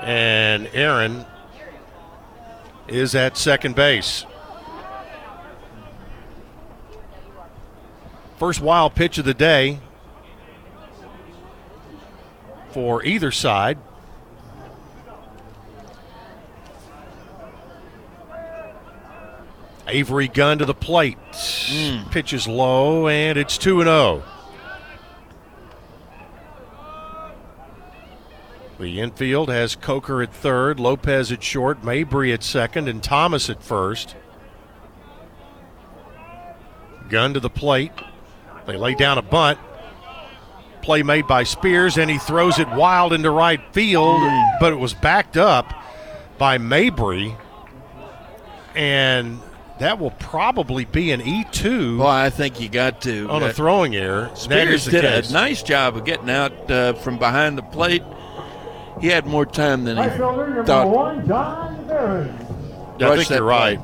And 0.00 0.68
Aaron 0.72 1.26
is 2.88 3.14
at 3.14 3.36
second 3.36 3.74
base. 3.74 4.24
First 8.38 8.60
wild 8.60 8.94
pitch 8.94 9.18
of 9.18 9.24
the 9.24 9.34
day 9.34 9.78
for 12.70 13.04
either 13.04 13.30
side. 13.30 13.78
Avery 19.92 20.26
Gunn 20.28 20.58
to 20.58 20.64
the 20.64 20.74
plate. 20.74 21.18
Mm. 21.32 22.10
Pitches 22.10 22.48
low, 22.48 23.08
and 23.08 23.38
it's 23.38 23.58
2 23.58 23.80
and 23.80 23.88
oh. 23.88 24.22
0. 24.22 24.28
The 28.78 29.00
infield 29.00 29.48
has 29.48 29.76
Coker 29.76 30.22
at 30.22 30.34
third, 30.34 30.80
Lopez 30.80 31.30
at 31.30 31.42
short, 31.42 31.84
Mabry 31.84 32.32
at 32.32 32.42
second, 32.42 32.88
and 32.88 33.02
Thomas 33.02 33.48
at 33.48 33.62
first. 33.62 34.16
Gunn 37.08 37.34
to 37.34 37.40
the 37.40 37.50
plate. 37.50 37.92
They 38.66 38.76
lay 38.76 38.94
down 38.94 39.18
a 39.18 39.22
bunt. 39.22 39.58
Play 40.80 41.04
made 41.04 41.28
by 41.28 41.44
Spears, 41.44 41.96
and 41.96 42.10
he 42.10 42.18
throws 42.18 42.58
it 42.58 42.68
wild 42.70 43.12
into 43.12 43.30
right 43.30 43.60
field, 43.72 44.20
mm. 44.20 44.58
but 44.58 44.72
it 44.72 44.76
was 44.76 44.94
backed 44.94 45.36
up 45.36 45.72
by 46.38 46.58
Mabry. 46.58 47.36
And 48.74 49.38
that 49.78 49.98
will 49.98 50.10
probably 50.12 50.84
be 50.84 51.10
an 51.12 51.20
E2 51.20 51.98
Well, 51.98 52.06
I 52.08 52.30
think 52.30 52.60
you 52.60 52.68
got 52.68 53.00
to. 53.02 53.28
on 53.28 53.42
uh, 53.42 53.46
a 53.46 53.52
throwing 53.52 53.96
error. 53.96 54.30
Spears 54.34 54.84
did 54.84 55.02
case. 55.02 55.30
a 55.30 55.32
nice 55.32 55.62
job 55.62 55.96
of 55.96 56.04
getting 56.04 56.30
out 56.30 56.70
uh, 56.70 56.92
from 56.94 57.18
behind 57.18 57.58
the 57.58 57.62
plate. 57.62 58.02
He 59.00 59.08
had 59.08 59.26
more 59.26 59.46
time 59.46 59.84
than 59.84 59.96
he 59.96 60.18
number 60.18 60.64
thought. 60.64 60.88
one, 60.88 61.26
John. 61.26 61.90
I 63.00 63.16
think 63.16 63.30
you're 63.30 63.42
right. 63.42 63.80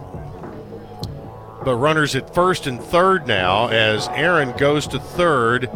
But 1.65 1.75
runners 1.77 2.15
at 2.15 2.33
first 2.35 2.67
and 2.67 2.81
third 2.81 3.27
now 3.27 3.69
as 3.69 4.07
Aaron 4.09 4.57
goes 4.57 4.87
to 4.89 5.01
third. 5.01 5.69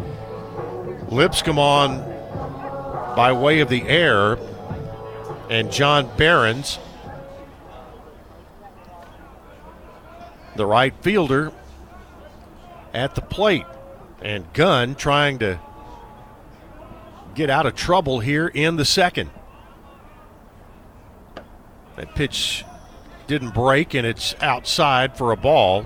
Lipscomb 1.09 1.59
on 1.59 1.97
by 3.15 3.31
way 3.33 3.59
of 3.59 3.69
the 3.69 3.83
air, 3.83 4.37
and 5.49 5.71
John 5.71 6.09
Barons, 6.17 6.79
the 10.55 10.65
right 10.65 10.93
fielder, 11.01 11.51
at 12.93 13.15
the 13.15 13.21
plate. 13.21 13.65
And 14.21 14.51
Gunn 14.53 14.95
trying 14.95 15.39
to 15.39 15.59
get 17.35 17.49
out 17.49 17.65
of 17.65 17.75
trouble 17.75 18.19
here 18.19 18.47
in 18.47 18.75
the 18.75 18.85
second. 18.85 19.31
That 21.95 22.15
pitch 22.15 22.63
didn't 23.27 23.53
break, 23.53 23.93
and 23.93 24.05
it's 24.07 24.35
outside 24.41 25.17
for 25.17 25.31
a 25.31 25.37
ball. 25.37 25.83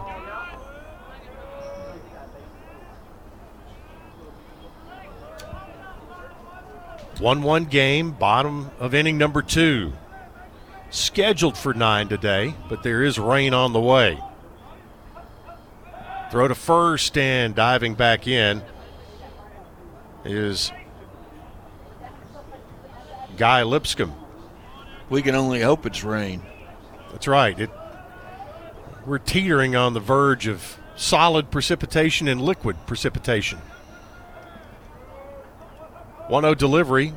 One-one 7.20 7.65
game, 7.65 8.11
bottom 8.11 8.70
of 8.80 8.93
inning 8.93 9.18
number 9.18 9.41
two. 9.41 9.93
Scheduled 10.91 11.57
for 11.57 11.74
nine 11.74 12.07
today, 12.07 12.53
but 12.70 12.84
there 12.84 13.03
is 13.03 13.18
rain 13.18 13.53
on 13.53 13.74
the 13.74 13.82
way. 13.82 14.20
Throw 16.30 16.47
to 16.47 16.55
first 16.55 17.17
and 17.17 17.55
diving 17.55 17.93
back 17.93 18.28
in 18.28 18.61
is 20.25 20.71
Guy 23.38 23.63
Lipscomb. 23.63 24.13
We 25.09 25.21
can 25.21 25.36
only 25.36 25.61
hope 25.61 25.86
it's 25.86 26.03
rain. 26.03 26.41
That's 27.11 27.28
right. 27.28 27.57
It, 27.57 27.69
we're 29.05 29.19
teetering 29.19 29.75
on 29.75 29.93
the 29.93 30.01
verge 30.01 30.47
of 30.47 30.78
solid 30.97 31.49
precipitation 31.49 32.28
and 32.28 32.41
liquid 32.41 32.75
precipitation. 32.86 33.59
1 36.28 36.43
0 36.43 36.55
delivery 36.55 37.13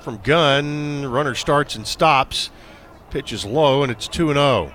from 0.00 0.20
Gunn. 0.22 1.04
Runner 1.04 1.34
starts 1.34 1.76
and 1.76 1.86
stops. 1.86 2.48
Pitch 3.10 3.30
is 3.30 3.44
low, 3.44 3.82
and 3.82 3.92
it's 3.92 4.08
2 4.08 4.32
0. 4.32 4.72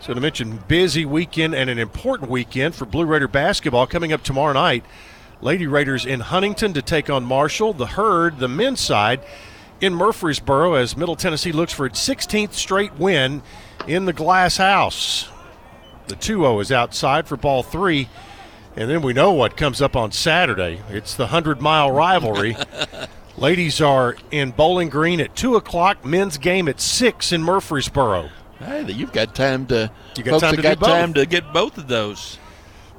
So, 0.00 0.14
to 0.14 0.20
mention, 0.20 0.58
busy 0.68 1.04
weekend 1.04 1.54
and 1.54 1.68
an 1.68 1.78
important 1.78 2.30
weekend 2.30 2.74
for 2.74 2.86
Blue 2.86 3.04
Raider 3.04 3.28
basketball 3.28 3.86
coming 3.86 4.12
up 4.12 4.22
tomorrow 4.22 4.52
night. 4.52 4.84
Lady 5.40 5.66
Raiders 5.66 6.06
in 6.06 6.20
Huntington 6.20 6.72
to 6.74 6.82
take 6.82 7.10
on 7.10 7.24
Marshall. 7.24 7.72
The 7.72 7.86
Herd, 7.86 8.38
the 8.38 8.48
men's 8.48 8.80
side, 8.80 9.20
in 9.80 9.94
Murfreesboro 9.94 10.74
as 10.74 10.96
Middle 10.96 11.16
Tennessee 11.16 11.52
looks 11.52 11.72
for 11.72 11.86
its 11.86 12.06
16th 12.06 12.52
straight 12.52 12.94
win 12.94 13.42
in 13.86 14.04
the 14.04 14.12
Glass 14.12 14.56
House. 14.56 15.28
The 16.06 16.16
2 16.16 16.40
0 16.40 16.60
is 16.60 16.72
outside 16.72 17.26
for 17.26 17.36
ball 17.36 17.62
three. 17.62 18.08
And 18.76 18.88
then 18.88 19.02
we 19.02 19.12
know 19.12 19.32
what 19.32 19.56
comes 19.56 19.82
up 19.82 19.96
on 19.96 20.12
Saturday. 20.12 20.80
It's 20.88 21.14
the 21.14 21.24
100 21.24 21.60
mile 21.60 21.90
rivalry. 21.90 22.56
Ladies 23.36 23.80
are 23.80 24.16
in 24.30 24.52
Bowling 24.52 24.88
Green 24.88 25.20
at 25.20 25.34
2 25.36 25.56
o'clock, 25.56 26.04
men's 26.04 26.38
game 26.38 26.68
at 26.68 26.80
6 26.80 27.32
in 27.32 27.42
Murfreesboro. 27.42 28.30
Hey, 28.58 28.90
you've 28.90 29.12
got 29.12 29.34
time 29.34 29.66
to. 29.66 29.90
You 30.16 30.24
got 30.24 30.32
folks 30.32 30.42
time 30.42 30.56
to 30.56 30.62
got 30.62 30.80
time 30.80 31.14
to 31.14 31.26
get 31.26 31.52
both 31.52 31.78
of 31.78 31.88
those. 31.88 32.38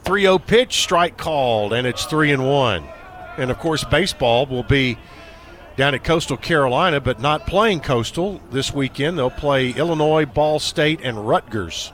3 0.03 0.21
0 0.21 0.39
pitch, 0.39 0.81
strike 0.81 1.17
called, 1.17 1.73
and 1.73 1.85
it's 1.85 2.05
3 2.05 2.31
and 2.31 2.47
1. 2.47 2.83
And 3.37 3.51
of 3.51 3.59
course, 3.59 3.83
baseball 3.83 4.45
will 4.45 4.63
be 4.63 4.97
down 5.75 5.93
at 5.93 6.03
Coastal 6.03 6.37
Carolina, 6.37 6.99
but 6.99 7.19
not 7.19 7.47
playing 7.47 7.81
Coastal 7.81 8.41
this 8.51 8.73
weekend. 8.73 9.17
They'll 9.17 9.29
play 9.29 9.71
Illinois, 9.71 10.25
Ball 10.25 10.59
State, 10.59 10.99
and 11.03 11.27
Rutgers. 11.27 11.91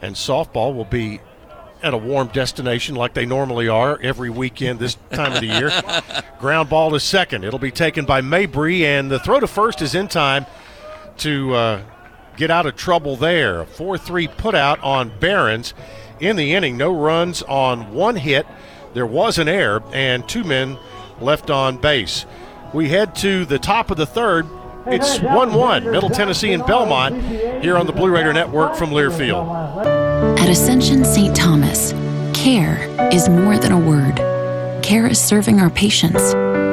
And 0.00 0.14
softball 0.14 0.74
will 0.74 0.84
be 0.84 1.20
at 1.82 1.94
a 1.94 1.96
warm 1.96 2.28
destination 2.28 2.94
like 2.94 3.14
they 3.14 3.26
normally 3.26 3.68
are 3.68 3.98
every 4.02 4.30
weekend 4.30 4.78
this 4.78 4.96
time 5.10 5.32
of 5.32 5.40
the 5.40 5.46
year. 5.46 5.70
Ground 6.40 6.68
ball 6.68 6.90
to 6.90 7.00
second. 7.00 7.44
It'll 7.44 7.58
be 7.58 7.70
taken 7.70 8.04
by 8.04 8.20
Mabry, 8.20 8.84
and 8.84 9.10
the 9.10 9.18
throw 9.18 9.40
to 9.40 9.46
first 9.46 9.82
is 9.82 9.94
in 9.94 10.08
time 10.08 10.46
to 11.18 11.54
uh, 11.54 11.82
get 12.36 12.50
out 12.50 12.66
of 12.66 12.76
trouble 12.76 13.16
there. 13.16 13.60
A 13.60 13.66
4 13.66 13.98
3 13.98 14.28
put 14.28 14.54
out 14.54 14.82
on 14.82 15.12
Barons. 15.20 15.74
in 16.20 16.36
the 16.36 16.54
inning. 16.54 16.76
No 16.76 16.92
runs 16.92 17.42
on 17.42 17.92
one 17.92 18.16
hit. 18.16 18.46
There 18.94 19.06
was 19.06 19.38
an 19.38 19.48
error 19.48 19.82
and 19.92 20.28
two 20.28 20.44
men 20.44 20.78
left 21.20 21.50
on 21.50 21.76
base. 21.76 22.26
We 22.72 22.88
head 22.88 23.14
to 23.16 23.44
the 23.44 23.58
top 23.58 23.90
of 23.90 23.96
the 23.96 24.06
third. 24.06 24.46
It's 24.90 25.20
1 25.20 25.52
1, 25.52 25.90
Middle 25.90 26.08
Tennessee 26.08 26.52
and 26.54 26.64
Belmont, 26.64 27.22
here 27.62 27.76
on 27.76 27.84
the 27.84 27.92
Blue 27.92 28.10
Raider 28.10 28.32
Network 28.32 28.74
from 28.74 28.88
Learfield. 28.88 29.46
At 30.38 30.48
Ascension 30.48 31.04
St. 31.04 31.36
Thomas, 31.36 31.92
care 32.32 32.78
is 33.12 33.28
more 33.28 33.58
than 33.58 33.72
a 33.72 33.78
word. 33.78 34.16
Care 34.82 35.06
is 35.06 35.20
serving 35.20 35.60
our 35.60 35.68
patients, 35.68 36.30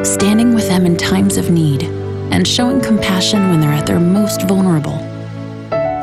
standing 0.09 0.55
with 0.55 0.69
them 0.69 0.85
in 0.85 0.95
times 0.95 1.35
of 1.35 1.51
need, 1.51 1.83
and 2.31 2.47
showing 2.47 2.79
compassion 2.79 3.49
when 3.49 3.59
they're 3.59 3.73
at 3.73 3.85
their 3.85 3.99
most 3.99 4.43
vulnerable. 4.43 4.97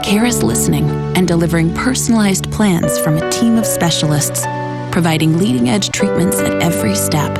Care 0.04 0.26
is 0.26 0.42
listening 0.42 0.90
and 1.16 1.26
delivering 1.26 1.74
personalized 1.74 2.50
plans 2.52 2.98
from 2.98 3.16
a 3.16 3.30
team 3.30 3.56
of 3.56 3.64
specialists, 3.64 4.44
providing 4.92 5.38
leading 5.38 5.70
edge 5.70 5.88
treatments 5.88 6.38
at 6.40 6.60
every 6.62 6.94
step. 6.94 7.38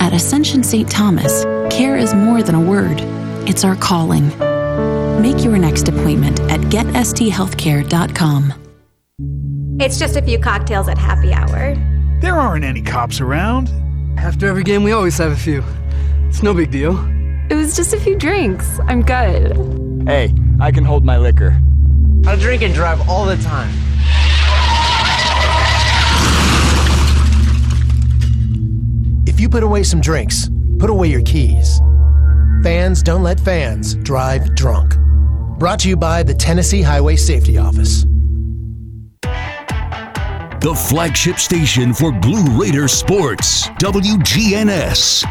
At 0.00 0.12
Ascension 0.12 0.64
St. 0.64 0.90
Thomas, 0.90 1.44
care 1.70 1.96
is 1.96 2.14
more 2.14 2.42
than 2.42 2.56
a 2.56 2.60
word, 2.60 3.00
it's 3.48 3.64
our 3.64 3.76
calling. 3.76 4.28
Make 5.22 5.42
your 5.42 5.56
next 5.56 5.88
appointment 5.88 6.38
at 6.50 6.60
getsthealthcare.com. 6.60 8.52
It's 9.80 9.98
just 9.98 10.16
a 10.16 10.22
few 10.22 10.38
cocktails 10.38 10.88
at 10.88 10.98
happy 10.98 11.32
hour. 11.32 11.74
There 12.20 12.34
aren't 12.34 12.64
any 12.64 12.82
cops 12.82 13.20
around. 13.20 13.70
After 14.18 14.46
every 14.46 14.64
game, 14.64 14.82
we 14.82 14.92
always 14.92 15.16
have 15.18 15.32
a 15.32 15.36
few. 15.36 15.64
It's 16.28 16.42
no 16.42 16.52
big 16.52 16.70
deal. 16.70 16.98
It 17.48 17.54
was 17.54 17.74
just 17.74 17.94
a 17.94 18.00
few 18.00 18.16
drinks. 18.16 18.78
I'm 18.80 19.02
good. 19.02 19.56
Hey, 20.06 20.34
I 20.60 20.70
can 20.70 20.84
hold 20.84 21.04
my 21.04 21.16
liquor. 21.16 21.58
I 22.26 22.36
drink 22.36 22.62
and 22.62 22.74
drive 22.74 23.08
all 23.08 23.24
the 23.24 23.36
time. 23.38 23.72
If 29.26 29.40
you 29.40 29.48
put 29.48 29.62
away 29.62 29.84
some 29.84 30.00
drinks, 30.00 30.50
put 30.78 30.90
away 30.90 31.08
your 31.08 31.22
keys. 31.22 31.80
Fans 32.62 33.04
don't 33.04 33.22
let 33.22 33.38
fans 33.38 33.94
drive 33.94 34.56
drunk. 34.56 34.96
Brought 35.58 35.78
to 35.80 35.88
you 35.88 35.96
by 35.96 36.24
the 36.24 36.34
Tennessee 36.34 36.82
Highway 36.82 37.14
Safety 37.14 37.56
Office. 37.56 38.02
The 40.60 40.74
flagship 40.88 41.38
station 41.38 41.94
for 41.94 42.10
Blue 42.10 42.60
Raider 42.60 42.88
sports, 42.88 43.68
WGNS. 43.80 45.22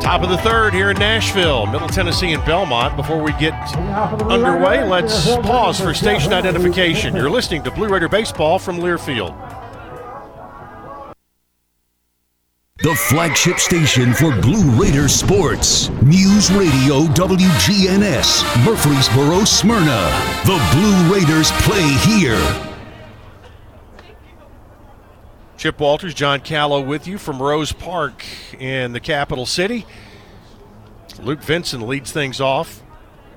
Top 0.00 0.22
of 0.22 0.30
the 0.30 0.38
third 0.38 0.74
here 0.74 0.92
in 0.92 0.98
Nashville, 0.98 1.66
Middle 1.66 1.88
Tennessee 1.88 2.32
and 2.32 2.44
Belmont. 2.44 2.96
Before 2.96 3.20
we 3.20 3.32
get 3.32 3.54
underway, 3.76 4.84
let's 4.84 5.26
pause 5.38 5.80
for 5.80 5.92
station 5.92 6.32
identification. 6.32 7.16
You're 7.16 7.30
listening 7.30 7.64
to 7.64 7.72
Blue 7.72 7.88
Raider 7.88 8.08
Baseball 8.08 8.60
from 8.60 8.78
Learfield. 8.78 9.61
The 12.82 12.96
flagship 12.96 13.60
station 13.60 14.12
for 14.12 14.34
Blue 14.40 14.68
Raider 14.72 15.06
sports, 15.06 15.88
News 16.02 16.50
Radio 16.50 17.04
WGNS, 17.14 18.64
Murfreesboro, 18.64 19.44
Smyrna. 19.44 20.10
The 20.44 20.60
Blue 20.74 21.14
Raiders 21.14 21.52
play 21.62 21.88
here. 22.04 22.74
Chip 25.56 25.78
Walters, 25.78 26.12
John 26.12 26.40
Callow 26.40 26.80
with 26.80 27.06
you 27.06 27.18
from 27.18 27.40
Rose 27.40 27.70
Park 27.70 28.24
in 28.58 28.94
the 28.94 28.98
capital 28.98 29.46
city. 29.46 29.86
Luke 31.20 31.40
Vinson 31.40 31.86
leads 31.86 32.10
things 32.10 32.40
off 32.40 32.82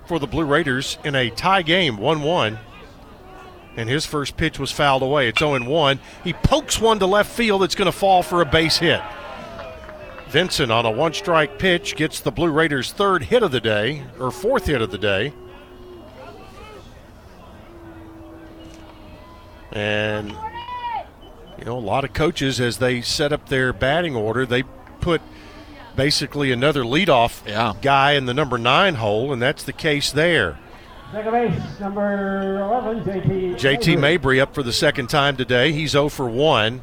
for 0.08 0.18
the 0.18 0.26
Blue 0.26 0.46
Raiders 0.46 0.98
in 1.04 1.14
a 1.14 1.30
tie 1.30 1.62
game, 1.62 1.98
1 1.98 2.24
1. 2.24 2.58
And 3.78 3.88
his 3.88 4.08
first 4.08 4.38
pitch 4.38 4.58
was 4.58 4.72
fouled 4.72 5.04
away. 5.04 5.28
It's 5.28 5.38
0 5.38 5.70
1. 5.70 6.00
He 6.24 6.34
pokes 6.34 6.82
one 6.82 6.98
to 6.98 7.06
left 7.06 7.32
field 7.32 7.62
that's 7.62 7.76
going 7.76 7.92
to 7.92 7.96
fall 7.96 8.24
for 8.24 8.42
a 8.42 8.46
base 8.46 8.78
hit. 8.78 9.02
Vinson 10.28 10.72
on 10.72 10.86
a 10.86 10.92
one 10.92 11.14
strike 11.14 11.60
pitch 11.60 11.96
gets 11.96 12.20
the 12.20 12.32
Blue 12.32 12.52
Raiders' 12.52 12.92
third 12.92 13.24
hit 13.24 13.44
of 13.44 13.52
the 13.52 13.62
day, 13.62 14.04
or 14.20 14.32
fourth 14.32 14.66
hit 14.66 14.82
of 14.82 14.92
the 14.92 14.98
day. 14.98 15.34
And, 19.72 20.32
you 21.60 21.66
know, 21.66 21.78
a 21.78 21.80
lot 21.80 22.04
of 22.04 22.14
coaches, 22.14 22.60
as 22.60 22.78
they 22.78 23.02
set 23.02 23.34
up 23.34 23.50
their 23.50 23.74
batting 23.74 24.16
order, 24.16 24.46
they 24.46 24.64
put 25.02 25.22
basically 25.96 26.52
another 26.52 26.84
leadoff 26.84 27.46
yeah. 27.48 27.74
guy 27.82 28.14
in 28.14 28.26
the 28.26 28.34
number 28.34 28.58
nine 28.58 28.96
hole, 28.96 29.32
and 29.32 29.42
that's 29.42 29.64
the 29.64 29.74
case 29.74 30.12
there. 30.12 30.58
Second 31.12 31.32
base, 31.32 31.80
number 31.80 32.60
11, 32.62 33.04
JT. 33.04 33.56
JT 33.56 34.00
Mabry 34.00 34.42
up 34.42 34.56
for 34.56 34.64
the 34.64 34.74
second 34.74 35.08
time 35.08 35.38
today. 35.38 35.72
He's 35.72 35.92
0 35.92 36.10
for 36.10 36.28
1 36.28 36.82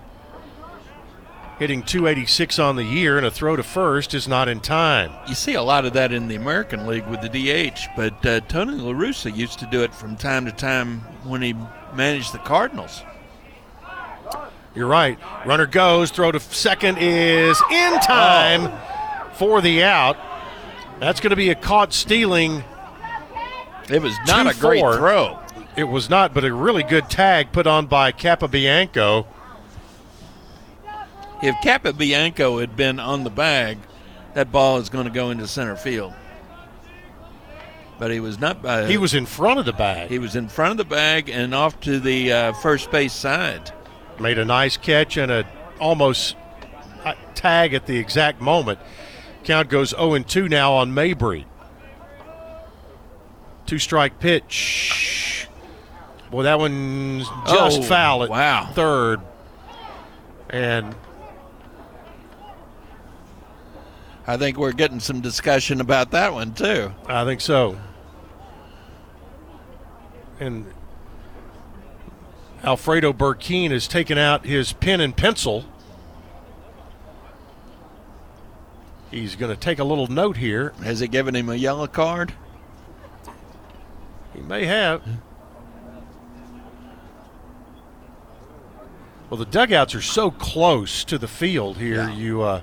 hitting 1.62 1.80
286 1.84 2.58
on 2.58 2.74
the 2.74 2.82
year, 2.82 3.16
and 3.16 3.24
a 3.24 3.30
throw 3.30 3.54
to 3.54 3.62
first 3.62 4.14
is 4.14 4.26
not 4.26 4.48
in 4.48 4.58
time. 4.58 5.12
You 5.28 5.34
see 5.36 5.54
a 5.54 5.62
lot 5.62 5.84
of 5.84 5.92
that 5.92 6.12
in 6.12 6.26
the 6.26 6.34
American 6.34 6.88
League 6.88 7.06
with 7.06 7.20
the 7.20 7.28
DH, 7.28 7.78
but 7.96 8.26
uh, 8.26 8.40
Tony 8.40 8.72
La 8.72 8.90
Russa 8.92 9.32
used 9.32 9.60
to 9.60 9.66
do 9.66 9.84
it 9.84 9.94
from 9.94 10.16
time 10.16 10.44
to 10.46 10.50
time 10.50 10.98
when 11.22 11.40
he 11.40 11.54
managed 11.94 12.34
the 12.34 12.38
Cardinals. 12.38 13.04
You're 14.74 14.88
right. 14.88 15.16
Runner 15.46 15.66
goes, 15.66 16.10
throw 16.10 16.32
to 16.32 16.40
second 16.40 16.98
is 16.98 17.62
in 17.70 18.00
time 18.00 18.62
oh. 18.64 19.30
for 19.34 19.60
the 19.60 19.84
out. 19.84 20.16
That's 20.98 21.20
going 21.20 21.30
to 21.30 21.36
be 21.36 21.50
a 21.50 21.54
caught 21.54 21.92
stealing. 21.92 22.64
It 23.88 24.02
was 24.02 24.16
not 24.26 24.52
a 24.52 24.58
great 24.58 24.80
throw. 24.80 25.38
It 25.76 25.84
was 25.84 26.10
not, 26.10 26.34
but 26.34 26.44
a 26.44 26.52
really 26.52 26.82
good 26.82 27.08
tag 27.08 27.52
put 27.52 27.68
on 27.68 27.86
by 27.86 28.10
Capobianco. 28.10 29.26
If 31.42 31.56
Capobianco 31.56 32.60
had 32.60 32.76
been 32.76 33.00
on 33.00 33.24
the 33.24 33.30
bag, 33.30 33.78
that 34.34 34.52
ball 34.52 34.78
is 34.78 34.88
going 34.88 35.06
to 35.06 35.10
go 35.10 35.30
into 35.30 35.46
center 35.48 35.74
field. 35.74 36.14
But 37.98 38.10
he 38.10 38.20
was 38.20 38.38
not. 38.38 38.64
Uh, 38.64 38.86
he 38.86 38.96
was 38.96 39.14
in 39.14 39.26
front 39.26 39.58
of 39.58 39.66
the 39.66 39.72
bag. 39.72 40.08
He 40.08 40.18
was 40.18 40.36
in 40.36 40.48
front 40.48 40.72
of 40.72 40.76
the 40.76 40.84
bag 40.84 41.28
and 41.28 41.54
off 41.54 41.80
to 41.80 42.00
the 42.00 42.32
uh, 42.32 42.52
first 42.54 42.90
base 42.90 43.12
side. 43.12 43.72
Made 44.18 44.38
a 44.38 44.44
nice 44.44 44.76
catch 44.76 45.16
and 45.16 45.30
a 45.30 45.46
almost 45.80 46.36
uh, 47.04 47.14
tag 47.34 47.74
at 47.74 47.86
the 47.86 47.98
exact 47.98 48.40
moment. 48.40 48.78
Count 49.44 49.68
goes 49.68 49.90
0 49.90 50.18
2 50.18 50.48
now 50.48 50.72
on 50.72 50.94
Mabry. 50.94 51.46
Two 53.66 53.78
strike 53.78 54.18
pitch. 54.20 55.48
Boy, 56.30 56.44
that 56.44 56.58
one's 56.58 57.28
just 57.46 57.80
oh, 57.80 57.82
foul 57.82 58.22
at 58.22 58.30
wow. 58.30 58.70
third. 58.72 59.20
And 60.50 60.94
I 64.26 64.36
think 64.36 64.56
we're 64.56 64.72
getting 64.72 65.00
some 65.00 65.20
discussion 65.20 65.80
about 65.80 66.12
that 66.12 66.32
one 66.32 66.54
too. 66.54 66.92
I 67.06 67.24
think 67.24 67.40
so. 67.40 67.78
And 70.38 70.66
Alfredo 72.62 73.12
Burkeen 73.12 73.70
has 73.70 73.88
taken 73.88 74.18
out 74.18 74.46
his 74.46 74.72
pen 74.72 75.00
and 75.00 75.16
pencil. 75.16 75.64
He's 79.10 79.36
going 79.36 79.54
to 79.54 79.60
take 79.60 79.78
a 79.78 79.84
little 79.84 80.06
note 80.06 80.36
here. 80.36 80.72
Has 80.82 81.00
he 81.00 81.08
given 81.08 81.34
him 81.34 81.48
a 81.48 81.54
yellow 81.54 81.86
card? 81.86 82.32
He 84.34 84.40
may 84.40 84.64
have. 84.64 85.02
Well, 89.28 89.38
the 89.38 89.46
dugouts 89.46 89.94
are 89.94 90.02
so 90.02 90.30
close 90.30 91.04
to 91.04 91.18
the 91.18 91.28
field 91.28 91.78
here. 91.78 92.08
Yeah. 92.08 92.14
You 92.14 92.42
uh, 92.42 92.62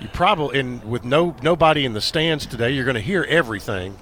you 0.00 0.08
probably 0.08 0.60
and 0.60 0.84
with 0.84 1.04
no 1.04 1.34
nobody 1.42 1.84
in 1.84 1.92
the 1.92 2.00
stands 2.00 2.46
today, 2.46 2.70
you're 2.70 2.84
going 2.84 2.94
to 2.96 3.00
hear 3.00 3.24
everything. 3.28 3.96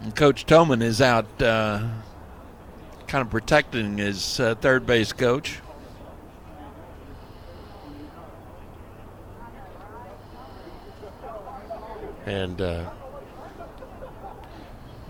And 0.00 0.16
Coach 0.16 0.46
Toman 0.46 0.82
is 0.82 1.02
out, 1.02 1.26
uh, 1.42 1.86
kind 3.06 3.20
of 3.22 3.30
protecting 3.30 3.98
his 3.98 4.40
uh, 4.40 4.54
third 4.54 4.86
base 4.86 5.12
coach. 5.12 5.60
And 12.26 12.60
uh, 12.60 12.90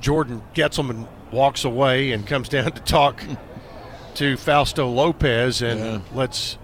Jordan 0.00 0.42
Getzelman 0.54 1.06
walks 1.32 1.64
away 1.64 2.12
and 2.12 2.26
comes 2.26 2.48
down 2.48 2.72
to 2.72 2.80
talk 2.82 3.22
to 4.14 4.36
Fausto 4.36 4.88
Lopez 4.88 5.62
and 5.62 5.80
Yeah. 5.80 6.00
lets 6.14 6.56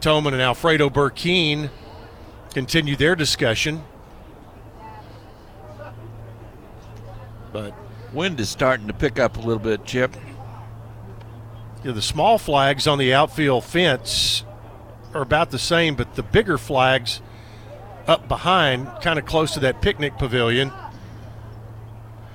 Toman 0.00 0.32
and 0.32 0.40
Alfredo 0.40 0.88
Burkeen 0.88 1.70
continue 2.54 2.96
their 2.96 3.14
discussion. 3.14 3.84
But 7.52 7.74
Wind 8.12 8.40
is 8.40 8.48
starting 8.48 8.86
to 8.86 8.92
pick 8.92 9.18
up 9.18 9.36
a 9.36 9.40
little 9.40 9.62
bit, 9.62 9.84
Chip. 9.84 10.16
the 11.82 12.02
small 12.02 12.38
flags 12.38 12.86
on 12.86 12.98
the 12.98 13.12
outfield 13.12 13.64
fence 13.64 14.44
are 15.14 15.22
about 15.22 15.50
the 15.50 15.58
same, 15.58 15.94
but 15.96 16.14
the 16.14 16.22
bigger 16.22 16.56
flags 16.56 17.20
up 18.06 18.26
behind, 18.26 18.88
kind 19.02 19.18
of 19.18 19.26
close 19.26 19.52
to 19.54 19.60
that 19.60 19.82
picnic 19.82 20.18
pavilion, 20.18 20.72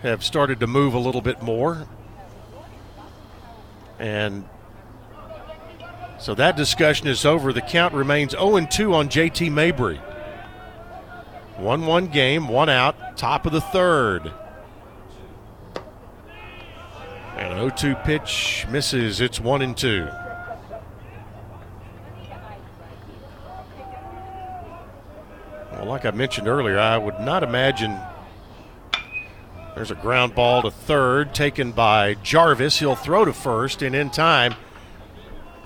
have 0.02 0.24
started 0.24 0.60
to 0.60 0.68
move 0.68 0.94
a 0.94 1.00
little 1.00 1.22
bit 1.22 1.42
more. 1.42 1.88
And 3.98 4.48
so 6.26 6.34
that 6.34 6.58
discussion 6.58 7.06
is 7.06 7.24
over. 7.24 7.54
The 7.54 7.62
count 7.62 7.94
remains 7.94 8.32
0 8.32 8.66
2 8.66 8.96
on 8.96 9.10
JT 9.10 9.52
Mabry. 9.52 9.98
1 11.58 11.86
1 11.86 12.08
game, 12.08 12.48
one 12.48 12.68
out, 12.68 13.16
top 13.16 13.46
of 13.46 13.52
the 13.52 13.62
third. 13.62 14.32
And 17.38 17.54
an 17.54 17.60
0 17.60 17.70
2 17.70 17.96
pitch 17.98 18.66
misses. 18.72 19.22
It's 19.22 19.40
1 19.40 19.62
and 19.62 19.78
2. 19.78 20.08
Well, 25.74 25.86
like 25.86 26.06
I 26.06 26.12
mentioned 26.12 26.48
earlier, 26.48 26.80
I 26.80 26.98
would 26.98 27.20
not 27.20 27.44
imagine 27.44 28.00
there's 29.76 29.92
a 29.92 29.96
ground 29.96 30.34
ball 30.34 30.64
to 30.64 30.72
third 30.72 31.36
taken 31.36 31.72
by 31.72 32.16
Jarvis. 32.16 32.80
He'll 32.80 32.96
throw 32.96 33.26
to 33.26 33.34
first 33.34 33.84
and 33.84 33.96
in 33.96 34.10
time 34.10 34.56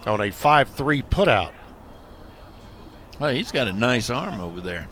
on 0.05 0.21
a 0.21 0.31
5 0.31 0.69
3 0.69 1.01
putout. 1.03 1.51
Well, 3.19 3.33
he's 3.33 3.51
got 3.51 3.67
a 3.67 3.73
nice 3.73 4.09
arm 4.09 4.39
over 4.39 4.61
there. 4.61 4.87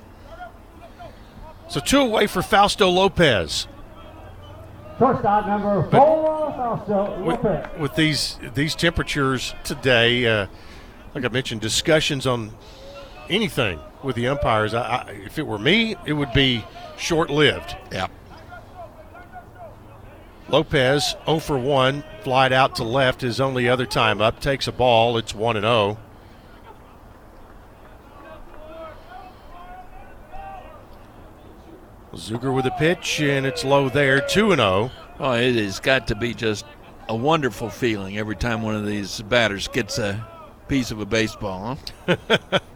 So 1.69 1.79
two 1.79 1.99
away 1.99 2.27
for 2.27 2.41
Fausto 2.41 2.89
Lopez. 2.89 3.67
Shortstop 4.99 5.47
number 5.47 5.83
four, 5.91 6.51
Fausto 6.53 7.21
With, 7.23 7.43
Lopez. 7.43 7.79
with 7.79 7.95
these 7.95 8.39
these 8.53 8.73
temperatures 8.73 9.53
today, 9.63 10.25
uh, 10.25 10.47
like 11.13 11.23
I 11.23 11.27
mentioned, 11.27 11.61
discussions 11.61 12.25
on 12.25 12.51
anything 13.29 13.79
with 14.03 14.15
the 14.15 14.27
umpires. 14.27 14.73
I, 14.73 14.81
I, 14.81 15.11
if 15.25 15.37
it 15.37 15.45
were 15.45 15.59
me, 15.59 15.95
it 16.05 16.13
would 16.13 16.33
be 16.33 16.65
short 16.97 17.29
lived. 17.29 17.75
Yeah. 17.91 18.07
Lopez 20.49 21.15
0 21.25 21.39
for 21.39 21.57
1, 21.57 22.03
flied 22.21 22.53
out 22.53 22.75
to 22.75 22.83
left 22.83 23.21
his 23.21 23.41
only 23.41 23.67
other 23.67 23.85
time 23.85 24.21
up, 24.21 24.39
takes 24.39 24.67
a 24.67 24.71
ball. 24.71 25.17
It's 25.17 25.35
1 25.35 25.57
and 25.57 25.65
oh. 25.65 25.97
0. 32.15 32.39
Zuger 32.39 32.55
with 32.55 32.65
a 32.65 32.71
pitch, 32.71 33.19
and 33.19 33.45
it's 33.45 33.65
low 33.65 33.89
there, 33.89 34.21
2 34.21 34.53
and 34.53 34.61
oh. 34.61 34.89
0. 34.89 34.91
Oh, 35.19 35.31
it 35.33 35.55
has 35.55 35.79
got 35.79 36.07
to 36.07 36.15
be 36.15 36.33
just 36.33 36.65
a 37.09 37.15
wonderful 37.15 37.69
feeling 37.69 38.17
every 38.17 38.35
time 38.35 38.61
one 38.61 38.75
of 38.75 38.85
these 38.85 39.21
batters 39.21 39.67
gets 39.67 39.97
a 39.97 40.25
piece 40.67 40.91
of 40.91 40.99
a 40.99 41.05
baseball, 41.05 41.77
huh? 42.07 42.59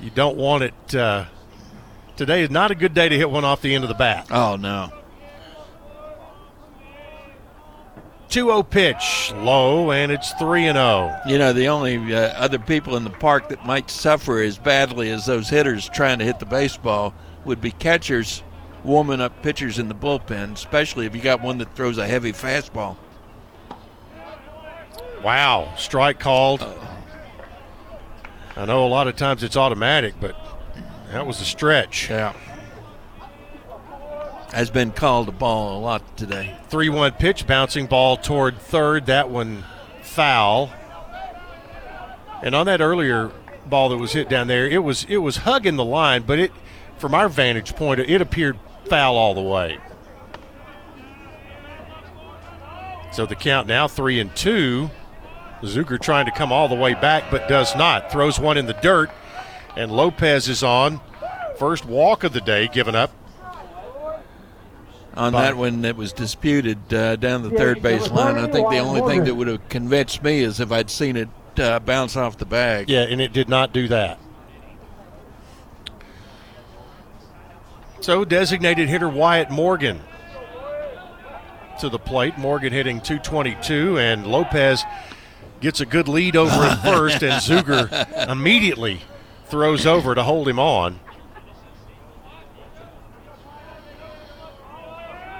You 0.00 0.10
don't 0.10 0.36
want 0.36 0.62
it. 0.62 0.94
Uh, 0.94 1.24
today 2.16 2.42
is 2.42 2.50
not 2.50 2.70
a 2.70 2.74
good 2.74 2.92
day 2.92 3.08
to 3.08 3.16
hit 3.16 3.30
one 3.30 3.44
off 3.44 3.62
the 3.62 3.74
end 3.74 3.82
of 3.82 3.88
the 3.88 3.94
bat. 3.94 4.26
Oh, 4.30 4.56
no. 4.56 4.92
2 8.28 8.46
0 8.46 8.62
pitch, 8.64 9.32
low, 9.36 9.92
and 9.92 10.10
it's 10.10 10.32
3 10.32 10.66
and 10.66 10.78
oh. 10.78 11.16
0. 11.24 11.32
You 11.32 11.38
know, 11.38 11.52
the 11.52 11.68
only 11.68 12.14
uh, 12.14 12.32
other 12.34 12.58
people 12.58 12.96
in 12.96 13.04
the 13.04 13.10
park 13.10 13.48
that 13.48 13.64
might 13.64 13.90
suffer 13.90 14.40
as 14.40 14.58
badly 14.58 15.10
as 15.10 15.26
those 15.26 15.48
hitters 15.48 15.88
trying 15.88 16.18
to 16.18 16.24
hit 16.24 16.38
the 16.38 16.46
baseball 16.46 17.14
would 17.44 17.60
be 17.60 17.70
catchers 17.70 18.42
warming 18.84 19.20
up 19.20 19.42
pitchers 19.42 19.78
in 19.78 19.88
the 19.88 19.94
bullpen, 19.94 20.52
especially 20.52 21.06
if 21.06 21.14
you 21.14 21.22
got 21.22 21.40
one 21.40 21.58
that 21.58 21.74
throws 21.74 21.98
a 21.98 22.06
heavy 22.06 22.32
fastball. 22.32 22.96
Wow, 25.22 25.72
strike 25.76 26.20
called. 26.20 26.64
I 28.56 28.64
know 28.64 28.86
a 28.86 28.88
lot 28.88 29.08
of 29.08 29.16
times 29.16 29.42
it's 29.42 29.56
automatic, 29.56 30.14
but 30.20 30.36
that 31.10 31.26
was 31.26 31.40
a 31.40 31.44
stretch. 31.44 32.08
Yeah. 32.08 32.34
Has 34.52 34.70
been 34.70 34.92
called 34.92 35.28
a 35.28 35.32
ball 35.32 35.78
a 35.78 35.80
lot 35.80 36.16
today. 36.16 36.56
3 36.68 36.88
1 36.88 37.12
pitch, 37.12 37.46
bouncing 37.46 37.86
ball 37.86 38.16
toward 38.16 38.58
third. 38.58 39.06
That 39.06 39.28
one 39.28 39.64
foul. 40.02 40.70
And 42.42 42.54
on 42.54 42.66
that 42.66 42.80
earlier 42.80 43.32
ball 43.66 43.88
that 43.88 43.96
was 43.96 44.12
hit 44.12 44.28
down 44.28 44.46
there, 44.46 44.66
it 44.66 44.82
was 44.82 45.04
it 45.08 45.18
was 45.18 45.38
hugging 45.38 45.76
the 45.76 45.84
line, 45.84 46.22
but 46.22 46.38
it 46.38 46.52
from 46.96 47.14
our 47.14 47.28
vantage 47.28 47.74
point, 47.76 48.00
it 48.00 48.20
appeared 48.20 48.58
foul 48.86 49.16
all 49.16 49.34
the 49.34 49.42
way. 49.42 49.78
So 53.12 53.26
the 53.26 53.34
count 53.34 53.66
now 53.66 53.88
three 53.88 54.20
and 54.20 54.34
two. 54.34 54.90
Zuger 55.62 56.00
trying 56.00 56.26
to 56.26 56.32
come 56.32 56.52
all 56.52 56.68
the 56.68 56.74
way 56.74 56.94
back, 56.94 57.30
but 57.30 57.48
does 57.48 57.74
not. 57.74 58.12
Throws 58.12 58.38
one 58.38 58.58
in 58.58 58.66
the 58.66 58.74
dirt, 58.74 59.10
and 59.74 59.90
Lopez 59.90 60.48
is 60.48 60.62
on. 60.62 61.00
First 61.58 61.86
walk 61.86 62.24
of 62.24 62.34
the 62.34 62.42
day 62.42 62.68
given 62.68 62.94
up. 62.94 63.10
On 65.16 65.32
By- 65.32 65.42
that 65.42 65.56
one 65.56 65.82
that 65.82 65.96
was 65.96 66.12
disputed 66.12 66.92
uh, 66.92 67.16
down 67.16 67.42
the 67.42 67.50
third 67.50 67.80
base 67.82 68.10
line, 68.10 68.36
I 68.36 68.46
think 68.48 68.68
the 68.68 68.78
only 68.78 69.00
thing 69.02 69.24
that 69.24 69.34
would 69.34 69.46
have 69.48 69.66
convinced 69.70 70.22
me 70.22 70.40
is 70.40 70.60
if 70.60 70.70
I'd 70.70 70.90
seen 70.90 71.16
it 71.16 71.28
uh, 71.58 71.78
bounce 71.80 72.16
off 72.16 72.36
the 72.36 72.44
bag. 72.44 72.90
Yeah, 72.90 73.02
and 73.02 73.20
it 73.20 73.32
did 73.32 73.48
not 73.48 73.72
do 73.72 73.88
that. 73.88 74.18
So 78.00 78.24
designated 78.24 78.88
hitter 78.88 79.08
Wyatt 79.08 79.50
Morgan 79.50 80.00
to 81.80 81.88
the 81.88 81.98
plate. 81.98 82.36
Morgan 82.36 82.72
hitting 82.72 83.00
222, 83.00 83.98
and 83.98 84.26
Lopez 84.26 84.84
gets 85.60 85.80
a 85.80 85.86
good 85.86 86.08
lead 86.08 86.36
over 86.36 86.52
at 86.52 86.76
first, 86.82 87.22
and 87.22 87.42
Zuger 87.42 88.28
immediately 88.28 89.00
throws 89.46 89.86
over 89.86 90.14
to 90.14 90.22
hold 90.22 90.46
him 90.46 90.58
on. 90.58 91.00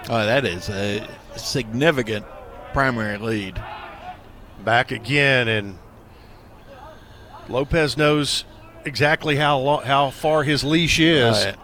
Oh, 0.09 0.24
that 0.24 0.44
is 0.44 0.68
a 0.68 1.07
significant 1.36 2.24
primary 2.72 3.18
lead. 3.18 3.61
Back 4.64 4.90
again, 4.90 5.48
and 5.48 5.78
Lopez 7.48 7.96
knows 7.96 8.44
exactly 8.84 9.36
how 9.36 9.78
how 9.78 10.11
far 10.11 10.42
his 10.44 10.64
leash 10.64 10.98
is. 11.00 11.36
Uh, 11.36 11.54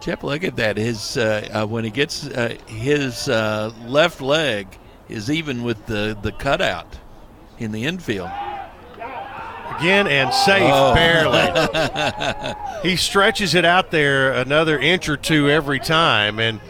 Chip, 0.00 0.22
look 0.22 0.44
at 0.44 0.56
that. 0.56 0.76
His 0.76 1.16
uh, 1.16 1.48
uh, 1.52 1.66
when 1.66 1.84
he 1.84 1.90
gets 1.90 2.26
uh, 2.26 2.56
his 2.66 3.28
uh, 3.28 3.72
left 3.86 4.20
leg 4.20 4.66
is 5.08 5.30
even 5.30 5.62
with 5.62 5.86
the 5.86 6.16
the 6.20 6.32
cutout 6.32 6.98
in 7.58 7.72
the 7.72 7.84
infield. 7.84 8.30
Again 9.78 10.06
and 10.08 10.32
safe, 10.34 10.70
Oh. 10.72 10.94
barely. 10.94 12.54
he 12.90 12.96
stretches 12.96 13.54
it 13.54 13.64
out 13.64 13.90
there 13.90 14.32
another 14.32 14.78
inch 14.78 15.08
or 15.08 15.16
two 15.16 15.48
every 15.48 15.78
time, 15.78 16.38
and 16.38 16.60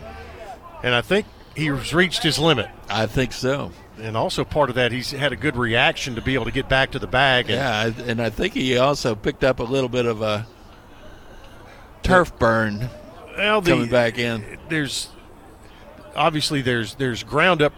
and 0.83 0.95
I 0.95 1.01
think 1.03 1.27
he's 1.57 1.93
reached 1.95 2.23
his 2.23 2.39
limit. 2.39 2.69
I 2.89 3.07
think 3.07 3.33
so. 3.33 3.73
And 3.99 4.17
also 4.17 4.45
part 4.45 4.71
of 4.71 4.77
that, 4.77 4.93
he's 4.93 5.11
had 5.11 5.33
a 5.33 5.37
good 5.37 5.57
reaction 5.57 6.15
to 6.15 6.23
be 6.23 6.35
able 6.35 6.47
to 6.47 6.51
get 6.51 6.69
back 6.69 6.93
to 6.93 6.99
the 6.99 7.07
bag. 7.07 7.51
And 7.51 7.57
Yeah, 7.57 7.79
I- 8.07 8.11
and 8.11 8.21
I 8.23 8.31
think 8.31 8.55
he 8.55 8.79
also 8.79 9.15
picked 9.15 9.45
up 9.45 9.61
a 9.61 9.65
little 9.65 9.91
bit 9.91 10.07
of 10.07 10.23
a 10.23 10.47
turf 12.03 12.37
burn 12.39 12.89
well, 13.37 13.61
the- 13.61 13.71
coming 13.73 13.89
back 13.91 14.19
in. 14.19 14.59
There's 14.69 15.09
obviously 16.17 16.63
there's 16.63 16.95
there's 16.95 17.23
ground 17.23 17.63
up 17.63 17.73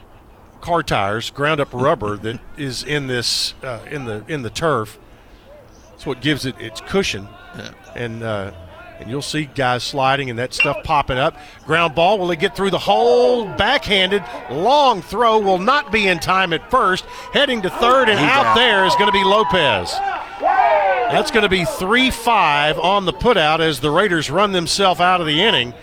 car 0.61 0.83
tires, 0.83 1.31
ground 1.31 1.61
up 1.61 1.69
rubber 1.73 2.17
that 2.19 2.41
is 2.57 2.83
in 2.85 3.07
this 3.09 3.55
uh, 3.63 3.81
in 3.91 4.05
the 4.05 4.25
in 4.29 4.43
the 4.43 4.51
turf. 4.51 4.99
That's 5.91 6.07
what 6.07 6.21
gives 6.21 6.47
it 6.47 6.55
its 6.61 6.81
cushion, 6.81 7.29
and 7.95 8.23
uh, 8.23 8.53
and 9.03 9.11
you'll 9.11 9.23
see 9.23 9.45
guys 9.47 9.83
sliding 9.85 10.31
and 10.31 10.39
that 10.39 10.55
stuff 10.55 10.79
popping 10.85 11.19
up. 11.19 11.37
Ground 11.67 11.95
ball. 11.95 12.19
Will 12.19 12.31
it 12.31 12.39
get 12.41 12.57
through 12.57 12.71
the 12.71 12.79
hole? 12.79 13.45
Backhanded, 13.45 14.23
long 14.51 15.03
throw 15.03 15.39
will 15.39 15.59
not 15.59 15.93
be 15.93 16.09
in 16.09 16.19
time 16.19 16.53
at 16.53 16.71
first. 16.71 17.05
Heading 17.33 17.63
to 17.63 17.71
third 17.71 18.09
and 18.09 18.19
out 18.19 18.47
out. 18.47 18.55
there 18.55 18.85
is 18.85 18.95
going 18.97 19.07
to 19.07 19.13
be 19.13 19.25
Lopez. 19.25 19.93
That's 20.41 21.31
going 21.31 21.43
to 21.43 21.49
be 21.51 21.65
3 21.67 22.11
5 22.11 22.79
on 22.79 23.05
the 23.05 23.13
putout 23.13 23.61
as 23.61 23.81
the 23.81 23.91
Raiders 23.91 24.31
run 24.31 24.53
themselves 24.53 24.99
out 24.99 25.21
of 25.21 25.27
the 25.27 25.43
inning. 25.43 25.75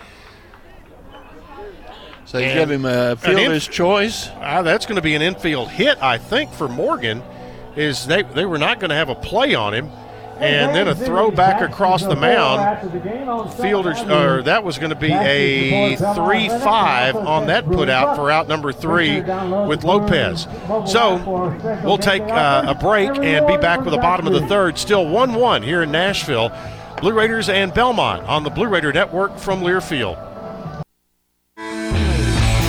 So 2.24 2.38
you 2.38 2.46
And 2.46 2.58
give 2.58 2.70
him 2.70 2.84
a 2.84 3.16
fielder's 3.16 3.66
inf- 3.66 3.74
choice. 3.74 4.28
Uh, 4.40 4.62
that's 4.62 4.86
going 4.86 4.96
to 4.96 5.02
be 5.02 5.14
an 5.14 5.22
infield 5.22 5.68
hit, 5.68 6.00
I 6.02 6.18
think, 6.18 6.52
for 6.52 6.68
Morgan. 6.68 7.22
Is 7.76 8.06
they 8.06 8.22
they 8.22 8.44
were 8.44 8.58
not 8.58 8.80
going 8.80 8.90
to 8.90 8.96
have 8.96 9.08
a 9.08 9.14
play 9.14 9.54
on 9.54 9.72
him, 9.72 9.88
and 10.40 10.74
then 10.74 10.88
a 10.88 10.94
throw 10.94 11.30
back 11.30 11.60
across 11.60 12.02
the 12.02 12.16
mound. 12.16 12.90
Fielders, 13.58 14.00
or 14.10 14.42
that 14.42 14.64
was 14.64 14.78
going 14.78 14.90
to 14.90 14.96
be 14.96 15.12
a 15.12 15.96
three-five 15.96 17.16
on 17.16 17.46
that 17.46 17.64
putout 17.66 18.16
for 18.16 18.30
out 18.30 18.48
number 18.48 18.72
three 18.72 19.20
with 19.20 19.84
Lopez. 19.84 20.46
So 20.86 21.16
we'll 21.84 21.98
take 21.98 22.22
uh, 22.22 22.64
a 22.66 22.74
break 22.74 23.10
and 23.10 23.46
be 23.46 23.56
back 23.56 23.80
with 23.80 23.92
the 23.92 23.98
bottom 23.98 24.26
of 24.26 24.32
the 24.32 24.46
third. 24.46 24.78
Still 24.78 25.08
one-one 25.08 25.62
here 25.62 25.82
in 25.82 25.90
Nashville. 25.90 26.52
Blue 27.00 27.12
Raiders 27.12 27.48
and 27.48 27.72
Belmont 27.72 28.26
on 28.26 28.44
the 28.44 28.50
Blue 28.50 28.66
Raider 28.68 28.92
Network 28.92 29.38
from 29.38 29.62
Learfield. 29.62 30.29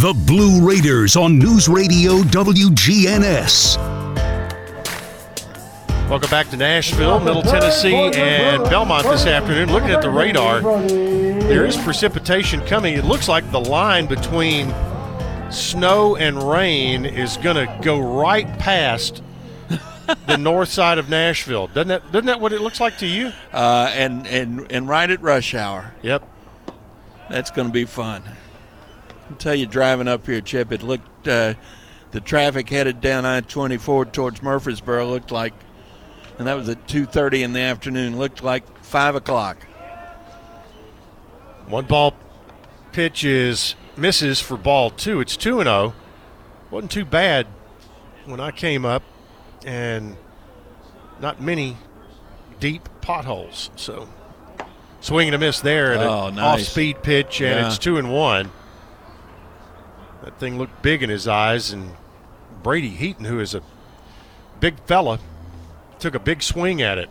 The 0.00 0.14
Blue 0.14 0.66
Raiders 0.66 1.14
on 1.14 1.38
News 1.38 1.68
Radio 1.68 2.22
WGNS. 2.22 3.76
Welcome 6.08 6.30
back 6.30 6.48
to 6.48 6.56
Nashville, 6.56 7.20
Middle 7.20 7.42
Tennessee, 7.42 7.94
and 7.94 8.64
Belmont 8.70 9.04
this 9.04 9.26
afternoon. 9.26 9.70
Looking 9.70 9.90
at 9.90 10.00
the 10.00 10.08
radar, 10.08 10.62
there 10.62 11.66
is 11.66 11.76
precipitation 11.76 12.64
coming. 12.64 12.94
It 12.94 13.04
looks 13.04 13.28
like 13.28 13.50
the 13.52 13.60
line 13.60 14.06
between 14.06 14.72
snow 15.50 16.16
and 16.16 16.42
rain 16.50 17.04
is 17.04 17.36
going 17.36 17.56
to 17.56 17.78
go 17.82 18.00
right 18.00 18.48
past 18.58 19.22
the 20.26 20.36
north 20.38 20.70
side 20.70 20.96
of 20.96 21.10
Nashville. 21.10 21.66
Doesn't 21.66 21.88
that 21.88 22.10
doesn't 22.10 22.24
that 22.24 22.40
what 22.40 22.54
it 22.54 22.62
looks 22.62 22.80
like 22.80 22.96
to 23.00 23.06
you? 23.06 23.32
Uh, 23.52 23.92
and 23.94 24.26
and 24.26 24.72
and 24.72 24.88
right 24.88 25.10
at 25.10 25.20
rush 25.20 25.54
hour. 25.54 25.92
Yep. 26.00 26.26
That's 27.28 27.50
going 27.50 27.68
to 27.68 27.72
be 27.72 27.84
fun. 27.84 28.22
I'll 29.30 29.36
tell 29.36 29.54
you, 29.54 29.66
driving 29.66 30.08
up 30.08 30.26
here, 30.26 30.40
Chip, 30.40 30.72
it 30.72 30.82
looked 30.82 31.28
uh, 31.28 31.54
the 32.10 32.20
traffic 32.20 32.68
headed 32.68 33.00
down 33.00 33.24
I-24 33.24 34.10
towards 34.12 34.42
Murfreesboro 34.42 35.06
looked 35.08 35.30
like, 35.30 35.54
and 36.38 36.48
that 36.48 36.54
was 36.54 36.68
at 36.68 36.88
2:30 36.88 37.42
in 37.44 37.52
the 37.52 37.60
afternoon. 37.60 38.18
Looked 38.18 38.42
like 38.42 38.64
five 38.82 39.14
o'clock. 39.14 39.58
One 41.68 41.84
ball 41.84 42.14
pitch 42.90 43.22
is 43.22 43.76
misses 43.96 44.40
for 44.40 44.56
ball 44.56 44.90
two. 44.90 45.20
It's 45.20 45.36
two 45.36 45.60
and 45.60 45.68
zero. 45.68 45.94
wasn't 46.70 46.90
too 46.90 47.04
bad 47.04 47.46
when 48.24 48.40
I 48.40 48.50
came 48.50 48.84
up, 48.84 49.02
and 49.64 50.16
not 51.20 51.40
many 51.40 51.76
deep 52.58 52.88
potholes. 53.00 53.70
So 53.76 54.08
swing 55.00 55.28
and 55.28 55.34
a 55.36 55.38
miss 55.38 55.60
there, 55.60 55.92
and 55.92 56.02
Oh, 56.02 56.26
an 56.26 56.34
nice. 56.36 56.62
off-speed 56.62 57.02
pitch, 57.04 57.40
and 57.40 57.60
Yeah. 57.60 57.66
it's 57.68 57.78
two 57.78 57.96
and 57.98 58.12
one. 58.12 58.50
That 60.22 60.38
thing 60.38 60.58
looked 60.58 60.82
big 60.82 61.02
in 61.02 61.10
his 61.10 61.26
eyes, 61.26 61.70
and 61.70 61.96
Brady 62.62 62.90
Heaton, 62.90 63.24
who 63.24 63.40
is 63.40 63.54
a 63.54 63.62
big 64.60 64.78
fella, 64.86 65.18
took 65.98 66.14
a 66.14 66.18
big 66.18 66.42
swing 66.42 66.82
at 66.82 66.98
it. 66.98 67.08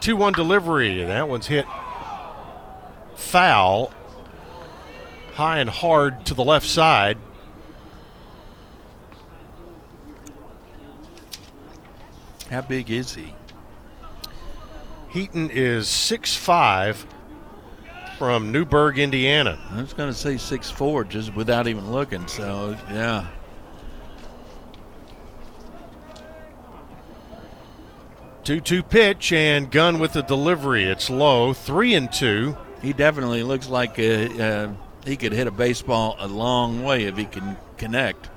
2 0.00 0.16
1 0.16 0.32
delivery, 0.32 1.00
and 1.00 1.10
that 1.10 1.28
one's 1.28 1.46
hit 1.46 1.66
foul, 3.14 3.92
high 5.34 5.58
and 5.58 5.70
hard 5.70 6.24
to 6.26 6.34
the 6.34 6.44
left 6.44 6.66
side. 6.66 7.18
How 12.50 12.62
big 12.62 12.90
is 12.90 13.14
he? 13.14 13.34
Heaton 15.10 15.50
is 15.50 15.86
6'5 15.86 17.04
from 18.20 18.52
Newburgh, 18.52 18.98
Indiana. 18.98 19.58
I 19.70 19.80
was 19.80 19.94
going 19.94 20.10
to 20.10 20.14
say 20.14 20.36
six 20.36 20.70
four 20.70 21.04
just 21.04 21.34
without 21.34 21.66
even 21.66 21.90
looking. 21.90 22.26
So 22.28 22.76
yeah. 22.90 23.26
Two-two 28.44 28.82
pitch 28.82 29.32
and 29.32 29.70
Gunn 29.70 29.98
with 29.98 30.12
the 30.12 30.20
delivery. 30.20 30.84
It's 30.84 31.08
low, 31.08 31.54
three 31.54 31.94
and 31.94 32.12
two. 32.12 32.58
He 32.82 32.92
definitely 32.92 33.42
looks 33.42 33.70
like 33.70 33.98
uh, 33.98 34.02
uh, 34.02 34.72
he 35.06 35.16
could 35.16 35.32
hit 35.32 35.46
a 35.46 35.50
baseball 35.50 36.16
a 36.18 36.28
long 36.28 36.82
way 36.82 37.04
if 37.04 37.16
he 37.16 37.24
can 37.24 37.56
connect. 37.78 38.28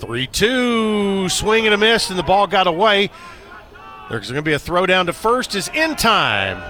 Three-two, 0.00 1.28
swing 1.28 1.66
and 1.66 1.74
a 1.74 1.78
miss, 1.78 2.10
and 2.10 2.18
the 2.18 2.24
ball 2.24 2.48
got 2.48 2.66
away. 2.66 3.10
There's 4.10 4.30
going 4.30 4.36
to 4.36 4.42
be 4.42 4.54
a 4.54 4.58
throw 4.58 4.86
down 4.86 5.06
to 5.06 5.12
first. 5.12 5.54
Is 5.54 5.68
in 5.74 5.94
time 5.96 6.62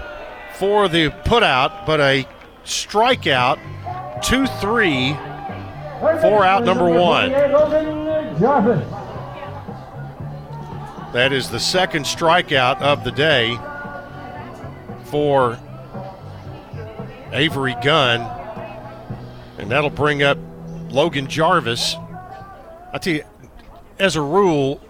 for 0.55 0.89
the 0.89 1.11
putout, 1.11 1.87
but 1.87 2.01
a 2.01 2.27
strikeout. 2.65 3.59
Two-three, 4.23 5.13
four 6.21 6.45
out 6.45 6.65
number 6.65 6.89
one. 6.91 7.31
That 11.13 11.33
is 11.33 11.49
the 11.49 11.61
second 11.61 12.05
strikeout 12.05 12.83
of 12.83 13.05
the 13.05 13.13
day 13.13 13.57
for 15.05 15.59
Avery 17.33 17.77
Gunn. 17.83 18.21
And 19.59 19.71
that'll 19.71 19.91
bring 19.91 20.23
up 20.23 20.39
Logan 20.91 21.29
Jarvis. 21.29 21.95
I 22.93 22.99
tell 22.99 23.15
you, 23.15 23.25
as 23.99 24.17
a 24.17 24.23
rule, 24.23 24.81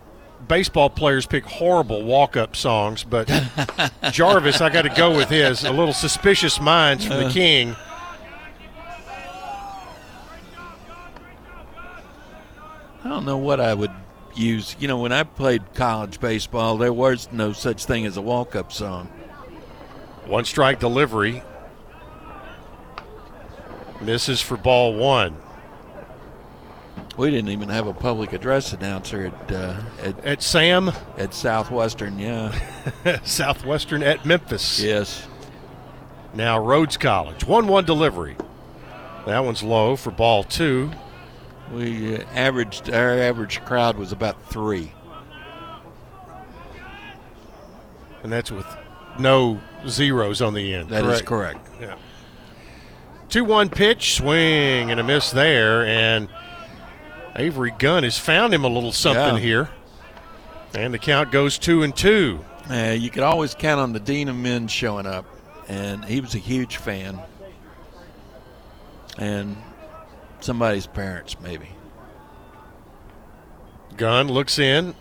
baseball 0.49 0.91
players 0.91 1.27
pick 1.27 1.45
horrible 1.45 2.03
walk 2.05 2.37
up 2.37 2.57
songs, 2.57 3.05
but 3.05 3.29
Jarvis, 4.13 4.61
I 4.61 4.71
got 4.71 4.83
to 4.83 4.89
go 4.89 5.15
with 5.17 5.29
his. 5.29 5.65
A 5.65 5.71
little 5.71 5.93
suspicious 5.93 6.61
minds 6.61 7.05
from 7.07 7.19
the 7.19 7.27
Uh. 7.27 7.33
King. 7.33 7.77
I 13.05 13.09
don't 13.09 13.25
know 13.25 13.37
what 13.39 13.61
I 13.61 13.75
would 13.75 13.93
use. 14.35 14.77
You 14.79 14.89
know, 14.89 14.99
when 14.99 15.13
I 15.13 15.23
played 15.23 15.63
college 15.75 16.21
baseball, 16.21 16.77
there 16.77 16.93
was 16.93 17.29
no 17.33 17.53
such 17.53 17.85
thing 17.85 18.07
as 18.07 18.17
a 18.17 18.23
walk 18.23 18.57
up 18.57 18.73
song. 18.73 19.07
One 20.27 20.45
strike 20.45 20.81
delivery. 20.81 21.43
Misses 24.01 24.41
for 24.41 24.57
ball 24.57 24.95
one. 24.95 25.37
We 27.19 27.33
didn't 27.33 27.51
even 27.51 27.69
have 27.69 27.89
a 27.89 27.93
public 27.93 28.33
address 28.33 28.73
announcer 28.73 29.27
at 29.27 29.53
uh, 29.53 29.81
at, 30.03 30.25
At 30.25 30.43
Sam 30.43 30.93
at 31.17 31.35
Southwestern. 31.35 32.17
Yeah. 32.17 32.57
Southwestern 33.25 34.05
at 34.05 34.25
Memphis. 34.25 34.81
yes. 34.81 35.27
Now 36.33 36.65
Rhodes 36.65 36.97
College. 36.97 37.45
1 37.45 37.67
1 37.67 37.85
delivery. 37.85 38.37
That 39.27 39.41
one's 39.41 39.65
low 39.65 39.97
for 39.97 40.13
ball 40.13 40.45
two. 40.45 40.93
We 41.73 42.17
uh, 42.17 42.25
averaged 42.33 42.89
our 42.89 43.19
average 43.19 43.65
crowd 43.65 43.99
was 43.99 44.13
about 44.13 44.41
three. 44.49 44.93
And 48.23 48.33
that's 48.33 48.53
with 48.53 48.67
no 49.19 49.61
zeros 49.89 50.41
on 50.41 50.55
the 50.55 50.73
end. 50.73 50.91
That 50.91 51.05
is 51.05 51.23
correct. 51.23 51.69
Yeah. 51.81 51.97
2 53.29 53.45
1 53.45 53.71
pitch, 53.71 54.15
swing, 54.15 54.93
and 54.93 55.01
a 55.01 55.03
miss 55.03 55.33
there. 55.33 55.85
And 55.85 56.29
Avery 57.39 57.73
Gunn 57.79 58.03
has 58.03 58.19
found 58.19 58.53
him 58.53 58.65
a 58.65 58.69
little 58.69 58.93
something 58.93 59.37
Yeah. 59.37 59.41
here. 59.41 59.69
And 60.75 60.93
the 60.93 60.99
count 60.99 61.31
goes 61.31 61.57
2 61.57 61.83
and 61.83 61.95
2. 61.97 62.45
Uh, 62.71 62.95
you 62.99 63.09
could 63.11 63.23
always 63.23 63.55
count 63.55 63.81
on 63.81 63.93
the 63.93 64.01
Dean 64.01 64.29
of 64.29 64.37
Men 64.37 64.69
showing 64.69 65.07
up, 65.07 65.25
and 65.69 66.05
he 66.05 66.21
was 66.21 66.35
a 66.35 66.39
huge 66.39 66.77
fan. 66.77 67.21
And 69.17 69.57
somebody's 70.41 70.87
parents, 70.87 71.37
maybe. 71.41 71.71
Gunn 73.97 74.29
looks 74.29 74.59
in. 74.59 74.95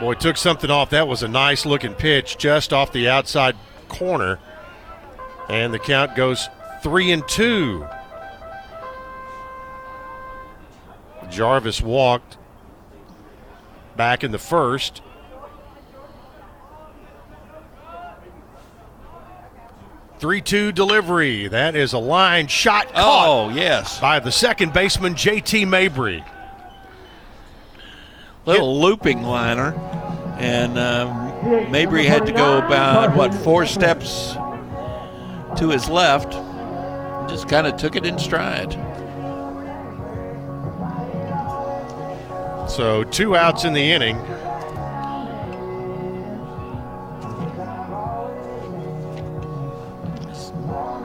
Boy, 0.00 0.14
took 0.14 0.36
something 0.36 0.70
off. 0.70 0.90
That 0.90 1.08
was 1.08 1.22
a 1.22 1.28
nice 1.28 1.64
looking 1.66 1.94
pitch 1.94 2.38
just 2.38 2.72
off 2.72 2.92
the 2.92 3.08
outside 3.08 3.56
corner. 3.88 4.38
And 5.48 5.72
the 5.72 5.78
count 5.78 6.14
goes 6.16 6.48
three 6.82 7.12
and 7.12 7.26
two. 7.28 7.86
Jarvis 11.30 11.80
walked. 11.80 12.36
back 13.96 14.22
in 14.22 14.30
the 14.30 14.38
first. 14.38 15.00
Three-two 20.18 20.72
delivery. 20.72 21.48
That 21.48 21.76
is 21.76 21.92
a 21.92 21.98
line 21.98 22.46
shot 22.46 22.92
caught. 22.92 23.28
Oh, 23.28 23.48
yes. 23.50 24.00
By 24.00 24.18
the 24.18 24.32
second 24.32 24.72
baseman 24.72 25.14
J.T. 25.14 25.64
Mabry. 25.66 26.24
Little 28.46 28.80
looping 28.80 29.22
liner, 29.24 29.74
and 30.38 30.78
um, 30.78 31.70
Mabry 31.70 32.06
had 32.06 32.26
to 32.26 32.32
go 32.32 32.58
about 32.58 33.16
what 33.16 33.34
four 33.34 33.66
steps 33.66 34.34
to 35.58 35.68
his 35.70 35.88
left. 35.88 36.32
Just 37.28 37.48
kind 37.48 37.66
of 37.66 37.76
took 37.76 37.96
it 37.96 38.06
in 38.06 38.18
stride. 38.18 38.72
So 42.68 43.04
two 43.04 43.36
outs 43.36 43.64
in 43.64 43.72
the 43.72 43.80
inning. 43.92 44.16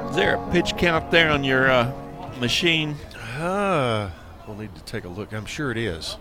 Is 0.10 0.16
there 0.16 0.36
a 0.36 0.52
pitch 0.52 0.76
count 0.78 1.12
there 1.12 1.30
on 1.30 1.44
your 1.44 1.72
uh, 1.72 1.94
machine? 2.40 2.96
Uh, 3.38 4.10
we'll 4.46 4.58
need 4.58 4.76
to 4.76 4.84
take 4.84 5.06
a 5.06 5.08
look. 5.08 5.32
I'm 5.34 5.46
sure 5.46 5.72
it 5.72 5.78
is. 5.78 6.18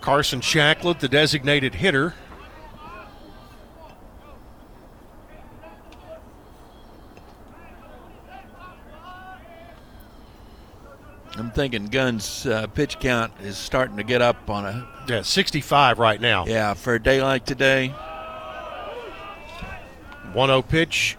Carson 0.00 0.40
Shacklett, 0.40 1.00
the 1.00 1.08
designated 1.08 1.74
hitter. 1.74 2.14
I'm 11.40 11.50
thinking 11.50 11.86
Gunn's 11.86 12.44
uh, 12.44 12.66
pitch 12.66 13.00
count 13.00 13.32
is 13.42 13.56
starting 13.56 13.96
to 13.96 14.02
get 14.02 14.20
up 14.20 14.50
on 14.50 14.66
a 14.66 14.86
yeah 15.08 15.22
65 15.22 15.98
right 15.98 16.20
now. 16.20 16.44
Yeah, 16.44 16.74
for 16.74 16.94
a 16.94 17.02
day 17.02 17.22
like 17.22 17.46
today. 17.46 17.94
1-0 20.34 20.68
pitch. 20.68 21.16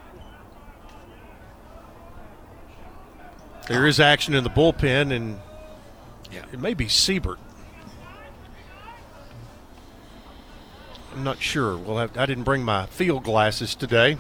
There 3.68 3.88
is 3.88 4.00
action 4.00 4.36
in 4.36 4.44
the 4.44 4.50
bullpen, 4.50 5.12
and 5.12 5.40
yeah. 6.32 6.46
it 6.54 6.60
may 6.60 6.76
be 6.76 6.88
Siebert. 6.88 7.40
I'm 11.14 11.24
not 11.24 11.42
sure. 11.42 11.76
We'll 11.76 11.98
have, 11.98 12.16
I 12.16 12.26
didn't 12.26 12.44
bring 12.44 12.64
my 12.64 12.86
field 12.86 13.24
glasses 13.24 13.76
today. 13.76 14.18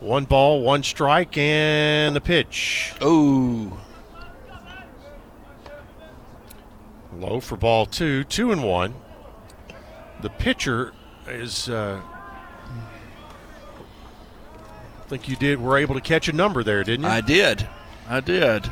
One 0.00 0.24
ball, 0.26 0.62
one 0.62 0.82
strike, 0.84 1.36
and 1.36 2.14
the 2.14 2.20
pitch. 2.20 2.94
Ooh. 3.02 3.76
Low 7.16 7.40
for 7.40 7.56
ball 7.56 7.84
two, 7.84 8.22
two 8.24 8.52
and 8.52 8.62
one. 8.62 8.94
The 10.20 10.30
pitcher 10.30 10.92
is. 11.26 11.68
Uh, 11.68 12.00
I 14.98 15.08
think 15.08 15.28
you 15.28 15.34
did. 15.34 15.60
Were 15.60 15.78
able 15.78 15.96
to 15.96 16.00
catch 16.00 16.28
a 16.28 16.32
number 16.32 16.62
there, 16.62 16.84
didn't 16.84 17.04
you? 17.04 17.10
I 17.10 17.20
did. 17.20 17.68
I 18.08 18.20
did. 18.20 18.70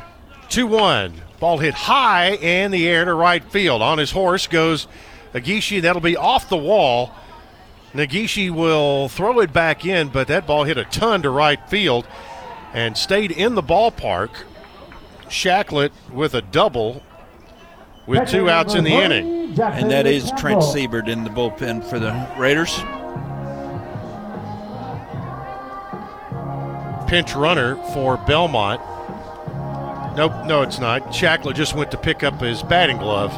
Two 0.49 0.67
one. 0.67 1.21
Ball 1.39 1.57
hit 1.57 1.73
high 1.73 2.35
in 2.35 2.71
the 2.71 2.87
air 2.87 3.03
to 3.03 3.13
right 3.13 3.43
field. 3.43 3.81
On 3.81 3.97
his 3.97 4.11
horse 4.11 4.47
goes 4.47 4.87
Negishi. 5.33 5.81
That'll 5.81 6.01
be 6.01 6.15
off 6.15 6.47
the 6.47 6.57
wall. 6.57 7.13
Negishi 7.93 8.51
will 8.51 9.09
throw 9.09 9.39
it 9.39 9.53
back 9.53 9.85
in, 9.85 10.09
but 10.09 10.27
that 10.27 10.45
ball 10.45 10.65
hit 10.65 10.77
a 10.77 10.85
ton 10.85 11.21
to 11.23 11.29
right 11.29 11.59
field 11.69 12.07
and 12.73 12.97
stayed 12.97 13.31
in 13.31 13.55
the 13.55 13.63
ballpark. 13.63 14.29
Shacklett 15.29 15.91
with 16.11 16.33
a 16.33 16.41
double 16.41 17.03
with 18.05 18.29
two 18.29 18.49
outs 18.49 18.75
in 18.75 18.83
the 18.83 18.93
inning. 18.93 19.59
And 19.59 19.91
that 19.91 20.07
is 20.07 20.31
Trent 20.37 20.63
Siebert 20.63 21.09
in 21.09 21.23
the 21.23 21.29
bullpen 21.29 21.83
for 21.83 21.99
the 21.99 22.11
Raiders. 22.37 22.73
Pinch 27.09 27.35
runner 27.35 27.75
for 27.93 28.17
Belmont. 28.17 28.81
Nope, 30.15 30.45
no, 30.45 30.61
it's 30.61 30.79
not. 30.79 31.03
Shacklett 31.07 31.55
just 31.55 31.73
went 31.75 31.91
to 31.91 31.97
pick 31.97 32.23
up 32.23 32.41
his 32.41 32.63
batting 32.63 32.97
glove. 32.97 33.31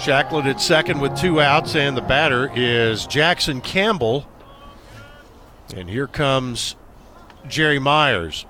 Shacklett 0.00 0.46
at 0.46 0.62
second 0.62 0.98
with 1.00 1.14
two 1.14 1.42
outs, 1.42 1.76
and 1.76 1.94
the 1.94 2.00
batter 2.00 2.50
is 2.54 3.06
Jackson 3.06 3.60
Campbell. 3.60 4.26
And 5.76 5.90
here 5.90 6.06
comes 6.06 6.74
Jerry 7.46 7.78
Myers. 7.78 8.46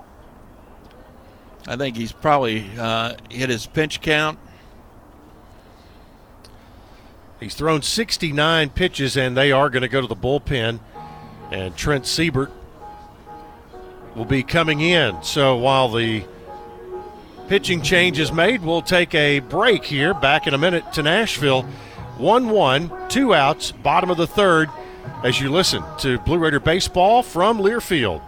I 1.66 1.74
think 1.74 1.96
he's 1.96 2.12
probably 2.12 2.70
uh, 2.78 3.14
hit 3.28 3.50
his 3.50 3.66
pinch 3.66 4.00
count. 4.00 4.38
He's 7.40 7.56
thrown 7.56 7.82
69 7.82 8.70
pitches, 8.70 9.16
and 9.16 9.36
they 9.36 9.50
are 9.50 9.68
going 9.70 9.82
to 9.82 9.88
go 9.88 10.00
to 10.00 10.06
the 10.06 10.14
bullpen. 10.14 10.78
And 11.50 11.76
Trent 11.76 12.06
Siebert 12.06 12.52
will 14.14 14.24
be 14.24 14.44
coming 14.44 14.80
in. 14.80 15.20
So 15.24 15.56
while 15.56 15.88
the 15.88 16.22
pitching 17.50 17.82
change 17.82 18.20
is 18.20 18.30
made, 18.30 18.62
we'll 18.62 18.80
take 18.80 19.12
a 19.12 19.40
break 19.40 19.82
here. 19.82 20.14
Back 20.14 20.46
in 20.46 20.54
a 20.54 20.58
minute 20.58 20.92
to 20.92 21.02
Nashville. 21.02 21.62
1 22.16 22.48
1, 22.48 23.08
two 23.08 23.34
outs, 23.34 23.72
bottom 23.72 24.08
of 24.08 24.16
the 24.16 24.26
third, 24.26 24.70
as 25.24 25.40
you 25.40 25.50
listen 25.50 25.82
to 25.98 26.20
Blue 26.20 26.38
Raider 26.38 26.60
Baseball 26.60 27.24
from 27.24 27.58
Learfield. 27.58 28.22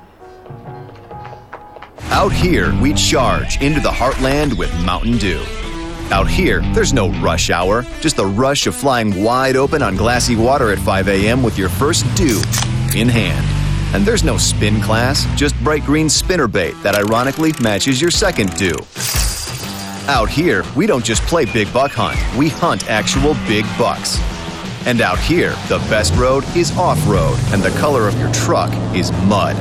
Out 2.11 2.33
here, 2.33 2.75
we 2.81 2.95
charge 2.95 3.62
into 3.62 3.79
the 3.79 3.91
heartland 3.91 4.59
with 4.59 4.75
Mountain 4.85 5.18
Dew. 5.18 5.41
Out 6.11 6.27
here, 6.27 6.61
there's 6.75 6.93
no 6.93 7.11
rush 7.20 7.49
hour, 7.49 7.83
just 8.01 8.16
the 8.16 8.27
rush 8.27 8.66
of 8.66 8.75
flying 8.75 9.23
wide 9.23 9.55
open 9.55 9.83
on 9.83 9.95
glassy 9.95 10.35
water 10.35 10.73
at 10.73 10.81
5 10.81 11.07
a.m. 11.07 11.45
with 11.45 11.57
your 11.57 11.68
first 11.68 12.05
dew 12.16 12.43
in 12.97 13.09
hand. 13.09 13.47
And 13.95 14.05
there's 14.05 14.25
no 14.25 14.37
spin 14.37 14.81
class, 14.81 15.27
just 15.37 15.55
bright 15.62 15.85
green 15.85 16.09
spinner 16.09 16.49
bait 16.49 16.75
that 16.83 16.97
ironically 16.97 17.53
matches 17.61 18.01
your 18.01 18.11
second 18.11 18.57
dew. 18.57 18.75
Out 20.09 20.28
here, 20.28 20.64
we 20.74 20.88
don't 20.88 21.05
just 21.05 21.22
play 21.22 21.44
big 21.44 21.72
buck 21.72 21.92
hunt, 21.92 22.18
we 22.36 22.48
hunt 22.48 22.90
actual 22.90 23.34
big 23.46 23.64
bucks. 23.78 24.18
And 24.84 25.00
out 25.00 25.20
here, 25.20 25.50
the 25.68 25.78
best 25.88 26.12
road 26.16 26.42
is 26.57 26.76
off 26.76 26.98
road, 27.07 27.38
and 27.53 27.62
the 27.62 27.70
color 27.78 28.09
of 28.09 28.18
your 28.18 28.32
truck 28.32 28.72
is 28.96 29.12
mud. 29.28 29.55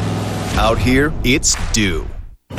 Out 0.55 0.79
here, 0.79 1.13
it's 1.23 1.55
dew. 1.73 2.10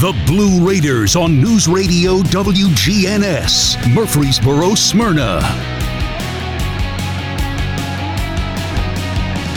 The 0.00 0.12
Blue 0.26 0.64
Raiders 0.64 1.16
on 1.16 1.40
News 1.40 1.66
Radio 1.66 2.18
WGNS, 2.20 3.92
Murfreesboro, 3.92 4.76
Smyrna. 4.76 5.40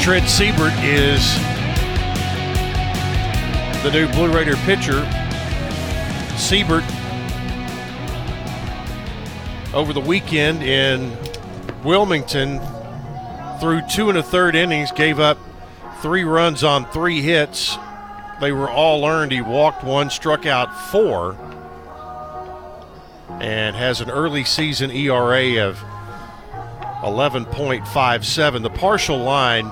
Trent 0.02 0.28
Siebert 0.28 0.74
is 0.84 1.36
the 3.84 3.92
new 3.94 4.08
Blue 4.14 4.34
Raider 4.36 4.56
pitcher. 4.66 5.08
Siebert 6.36 6.84
over 9.76 9.94
the 9.94 10.04
weekend 10.04 10.64
in 10.64 11.16
Wilmington 11.84 12.60
through 13.60 13.82
two 13.92 14.10
and 14.10 14.18
a 14.18 14.24
third 14.24 14.56
innings, 14.56 14.92
gave 14.92 15.20
up 15.20 15.38
three 16.02 16.24
runs 16.24 16.64
on 16.64 16.90
three 16.90 17.22
hits. 17.22 17.78
They 18.42 18.52
were 18.52 18.72
all 18.72 19.06
earned. 19.06 19.32
He 19.32 19.42
walked 19.42 19.84
one, 19.84 20.10
struck 20.10 20.48
out 20.48 20.76
four, 20.90 21.38
and 23.40 23.76
has 23.76 24.02
an 24.02 24.10
early 24.10 24.44
season 24.46 24.90
ERA 24.90 25.64
of 25.68 25.78
11.57. 27.04 28.64
The 28.64 28.70
partial 28.72 29.20
line 29.20 29.66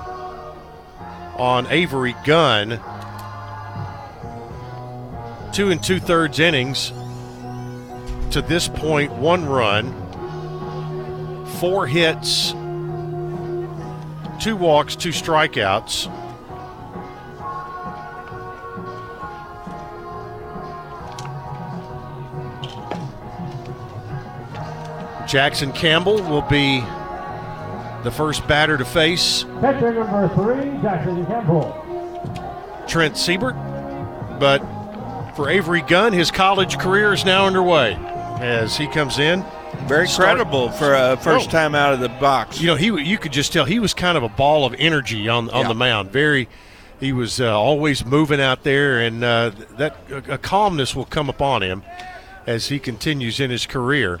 on 1.36 1.66
Avery 1.66 2.14
Gunn, 2.24 2.80
two 5.52 5.72
and 5.72 5.82
two 5.82 5.98
thirds 5.98 6.38
innings. 6.38 6.92
To 8.30 8.40
this 8.40 8.68
point, 8.68 9.10
one 9.10 9.46
run, 9.46 9.92
four 11.58 11.88
hits, 11.88 12.52
two 14.40 14.56
walks, 14.56 14.94
two 14.94 15.08
strikeouts. 15.08 16.19
Jackson 25.30 25.72
Campbell 25.72 26.16
will 26.24 26.42
be 26.42 26.80
the 28.02 28.10
first 28.10 28.46
batter 28.48 28.76
to 28.76 28.84
face 28.84 29.44
Catcher 29.60 29.92
number 29.92 30.28
three, 30.34 30.70
Jackson 30.82 31.24
Campbell. 31.26 32.84
Trent 32.88 33.16
Siebert. 33.16 33.54
But 34.40 34.58
for 35.36 35.48
Avery 35.48 35.82
Gunn, 35.82 36.12
his 36.12 36.30
college 36.30 36.78
career 36.78 37.12
is 37.12 37.24
now 37.24 37.46
underway 37.46 37.94
as 38.40 38.76
he 38.76 38.88
comes 38.88 39.18
in. 39.18 39.44
Very 39.86 40.08
Start- 40.08 40.30
credible 40.36 40.70
for 40.72 40.94
a 40.94 41.16
first 41.18 41.48
Oh. 41.48 41.52
time 41.52 41.74
out 41.76 41.92
of 41.92 42.00
the 42.00 42.08
box. 42.08 42.60
You 42.60 42.66
know, 42.68 42.74
he 42.74 42.86
you 42.86 43.16
could 43.18 43.32
just 43.32 43.52
tell 43.52 43.64
he 43.66 43.78
was 43.78 43.94
kind 43.94 44.16
of 44.18 44.24
a 44.24 44.28
ball 44.28 44.64
of 44.64 44.74
energy 44.78 45.28
on 45.28 45.48
on 45.50 45.62
Yeah. 45.62 45.68
the 45.68 45.74
mound. 45.74 46.10
Very, 46.10 46.48
he 46.98 47.12
was 47.12 47.40
uh, 47.40 47.56
always 47.56 48.04
moving 48.04 48.40
out 48.40 48.64
there, 48.64 48.98
and 48.98 49.22
uh, 49.22 49.52
that 49.78 49.96
a, 50.10 50.34
a 50.34 50.38
calmness 50.38 50.96
will 50.96 51.04
come 51.04 51.28
upon 51.28 51.62
him 51.62 51.84
as 52.48 52.66
he 52.68 52.80
continues 52.80 53.38
in 53.38 53.50
his 53.50 53.64
career. 53.66 54.18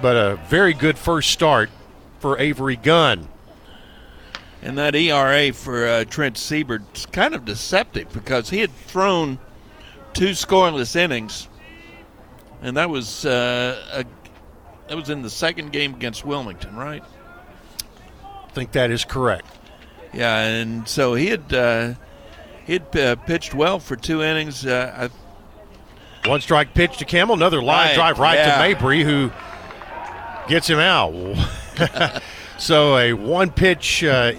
But 0.00 0.16
a 0.16 0.36
very 0.48 0.72
good 0.72 0.98
first 0.98 1.30
start 1.30 1.70
for 2.20 2.38
Avery 2.38 2.76
Gunn. 2.76 3.28
And 4.62 4.76
that 4.78 4.94
ERA 4.94 5.52
for 5.52 5.86
uh, 5.86 6.04
Trent 6.04 6.36
Siebert's 6.36 7.06
kind 7.06 7.34
of 7.34 7.44
deceptive 7.44 8.12
because 8.12 8.50
he 8.50 8.58
had 8.60 8.70
thrown 8.70 9.38
two 10.12 10.30
scoreless 10.30 10.96
innings, 10.96 11.48
and 12.60 12.76
that 12.76 12.90
was 12.90 13.24
uh, 13.24 13.82
a, 13.92 14.04
that 14.88 14.96
was 14.96 15.08
in 15.08 15.22
the 15.22 15.30
second 15.30 15.72
game 15.72 15.94
against 15.94 16.26
Wilmington, 16.26 16.76
right? 16.76 17.02
I 18.22 18.50
think 18.52 18.72
that 18.72 18.90
is 18.90 19.04
correct. 19.04 19.46
Yeah, 20.12 20.40
and 20.44 20.86
so 20.86 21.14
he 21.14 21.28
had 21.28 21.52
uh, 21.54 21.94
he 22.66 22.74
had 22.74 22.96
uh, 22.96 23.16
pitched 23.16 23.54
well 23.54 23.78
for 23.78 23.96
two 23.96 24.22
innings. 24.22 24.66
Uh, 24.66 25.08
One 26.26 26.42
strike 26.42 26.74
pitch 26.74 26.98
to 26.98 27.06
Campbell, 27.06 27.34
another 27.34 27.62
line 27.62 27.88
Right, 27.88 27.94
drive 27.94 28.18
right 28.18 28.38
yeah. 28.38 28.52
to 28.56 28.58
Mabry, 28.58 29.02
who 29.04 29.30
gets 30.50 30.68
him 30.68 30.80
out. 30.80 31.14
so 32.58 32.98
a 32.98 33.12
one 33.12 33.50
pitch 33.52 34.02
uh, 34.02 34.32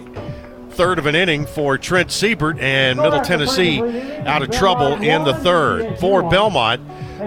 third 0.71 0.99
of 0.99 1.05
an 1.05 1.15
inning 1.15 1.45
for 1.45 1.77
Trent 1.77 2.11
Siebert 2.11 2.59
and 2.59 2.99
Middle 2.99 3.21
Tennessee 3.21 3.81
out 4.25 4.41
of 4.41 4.51
trouble 4.51 5.01
in 5.01 5.23
the 5.23 5.33
third. 5.33 5.97
For 5.99 6.29
Belmont, 6.29 6.81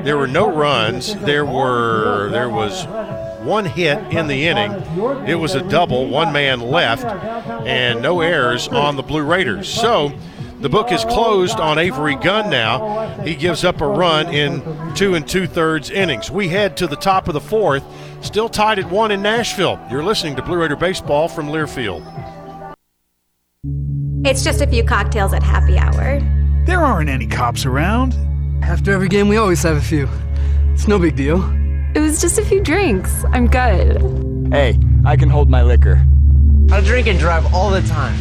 there 0.04 0.18
were 0.18 0.26
no 0.26 0.54
runs. 0.54 1.14
There 1.16 1.46
were 1.46 2.28
there 2.30 2.50
was 2.50 2.84
one 3.42 3.64
hit 3.64 3.98
in 4.12 4.26
the 4.26 4.46
inning. 4.46 4.72
It 5.26 5.36
was 5.36 5.54
a 5.54 5.62
double, 5.62 6.08
one 6.08 6.34
man 6.34 6.60
left, 6.60 7.04
and 7.66 8.02
no 8.02 8.20
errors 8.20 8.68
on 8.68 8.96
the 8.96 9.02
Blue 9.02 9.22
Raiders. 9.22 9.66
So 9.66 10.12
the 10.60 10.68
book 10.68 10.92
is 10.92 11.04
closed 11.04 11.58
on 11.58 11.78
Avery 11.78 12.16
Gunn 12.16 12.48
now. 12.48 13.22
He 13.22 13.34
gives 13.34 13.64
up 13.64 13.80
a 13.80 13.86
run 13.86 14.28
in 14.28 14.62
two 14.94 15.14
and 15.14 15.28
two 15.28 15.46
thirds 15.46 15.90
innings. 15.90 16.30
We 16.30 16.48
head 16.48 16.76
to 16.78 16.86
the 16.86 16.96
top 16.96 17.28
of 17.28 17.34
the 17.34 17.40
fourth, 17.40 17.84
still 18.24 18.48
tied 18.48 18.78
at 18.78 18.90
one 18.90 19.10
in 19.10 19.22
Nashville. 19.22 19.78
You're 19.90 20.02
listening 20.02 20.34
to 20.36 20.42
Blue 20.42 20.56
Raider 20.56 20.76
Baseball 20.76 21.28
from 21.28 21.48
Learfield. 21.48 22.02
It's 24.24 24.42
just 24.42 24.62
a 24.62 24.66
few 24.66 24.82
cocktails 24.82 25.32
at 25.34 25.42
happy 25.42 25.78
hour. 25.78 26.20
There 26.64 26.80
aren't 26.80 27.10
any 27.10 27.26
cops 27.26 27.66
around. 27.66 28.14
After 28.62 28.92
every 28.92 29.08
game, 29.08 29.28
we 29.28 29.36
always 29.36 29.62
have 29.62 29.76
a 29.76 29.82
few. 29.82 30.08
It's 30.72 30.88
no 30.88 30.98
big 30.98 31.14
deal. 31.14 31.44
It 31.94 32.00
was 32.00 32.20
just 32.20 32.38
a 32.38 32.44
few 32.44 32.62
drinks. 32.62 33.24
I'm 33.32 33.46
good. 33.46 34.50
Hey, 34.50 34.78
I 35.04 35.16
can 35.16 35.28
hold 35.28 35.50
my 35.50 35.62
liquor. 35.62 36.04
I 36.72 36.80
drink 36.80 37.06
and 37.06 37.18
drive 37.18 37.52
all 37.54 37.70
the 37.70 37.82
time. 37.82 38.18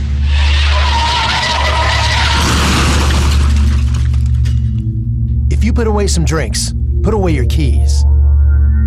If 5.50 5.64
you 5.64 5.72
put 5.72 5.88
away 5.88 6.08
some 6.08 6.26
drinks, 6.26 6.74
put 7.02 7.14
away 7.14 7.32
your 7.32 7.46
keys. 7.46 8.04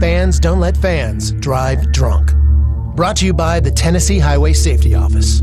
Fans 0.01 0.38
don't 0.38 0.61
let 0.61 0.76
fans 0.76 1.32
drive 1.32 1.90
drunk. 1.90 2.32
Brought 2.94 3.16
to 3.16 3.24
you 3.24 3.32
by 3.32 3.61
the 3.61 3.70
Tennessee 3.70 4.18
Highway 4.18 4.53
Safety 4.53 4.94
Office. 4.94 5.42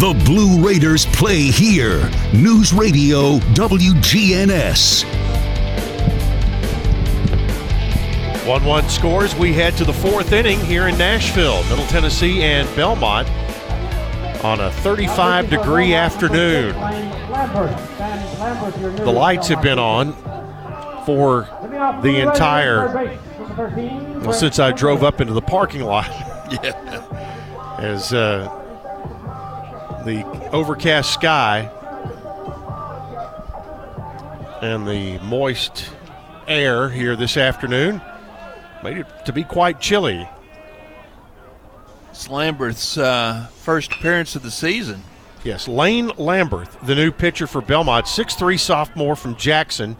The 0.00 0.14
Blue 0.24 0.66
Raiders 0.66 1.04
play 1.04 1.42
here. 1.50 2.10
News 2.32 2.72
Radio 2.72 3.36
WGNS. 3.52 5.04
1 8.46 8.64
1 8.64 8.88
scores. 8.88 9.34
We 9.34 9.52
head 9.52 9.76
to 9.76 9.84
the 9.84 9.92
fourth 9.92 10.32
inning 10.32 10.58
here 10.60 10.88
in 10.88 10.96
Nashville. 10.96 11.62
Middle 11.64 11.84
Tennessee 11.88 12.42
and 12.42 12.66
Belmont 12.74 13.28
on 14.42 14.60
a 14.60 14.72
35 14.72 15.50
degree 15.50 15.92
afternoon. 15.92 16.72
The 19.04 19.12
lights 19.14 19.48
have 19.48 19.60
been 19.60 19.78
on 19.78 20.14
for 21.04 21.42
the 22.00 22.26
entire, 22.26 23.18
well, 24.22 24.32
since 24.32 24.58
I 24.58 24.72
drove 24.72 25.04
up 25.04 25.20
into 25.20 25.34
the 25.34 25.42
parking 25.42 25.82
lot. 25.82 26.08
yeah. 26.62 27.76
As 27.78 28.14
uh, 28.14 28.59
the 30.04 30.24
overcast 30.52 31.12
sky 31.12 31.70
and 34.62 34.86
the 34.86 35.18
moist 35.20 35.90
air 36.48 36.88
here 36.88 37.16
this 37.16 37.36
afternoon 37.36 38.00
made 38.82 38.98
it 38.98 39.06
to 39.26 39.32
be 39.32 39.44
quite 39.44 39.80
chilly. 39.80 40.28
It's 42.10 42.28
Lamberth's 42.28 42.98
uh, 42.98 43.46
first 43.56 43.92
appearance 43.92 44.36
of 44.36 44.42
the 44.42 44.50
season. 44.50 45.02
Yes, 45.44 45.68
Lane 45.68 46.10
Lamberth, 46.10 46.84
the 46.86 46.94
new 46.94 47.10
pitcher 47.10 47.46
for 47.46 47.62
Belmont, 47.62 48.06
6'3 48.06 48.58
sophomore 48.58 49.16
from 49.16 49.36
Jackson. 49.36 49.96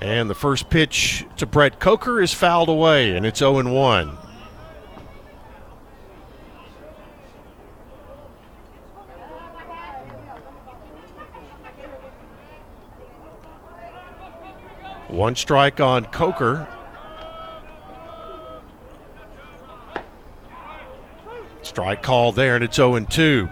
And 0.00 0.28
the 0.28 0.34
first 0.34 0.68
pitch 0.70 1.24
to 1.36 1.46
Brett 1.46 1.78
Coker 1.78 2.20
is 2.20 2.34
fouled 2.34 2.68
away, 2.68 3.16
and 3.16 3.24
it's 3.24 3.38
0 3.38 3.72
1. 3.72 4.18
One 15.12 15.36
strike 15.36 15.78
on 15.78 16.06
Coker. 16.06 16.66
Strike 21.60 22.02
call 22.02 22.32
there, 22.32 22.54
and 22.54 22.64
it's 22.64 22.76
0 22.76 22.98
2. 22.98 23.46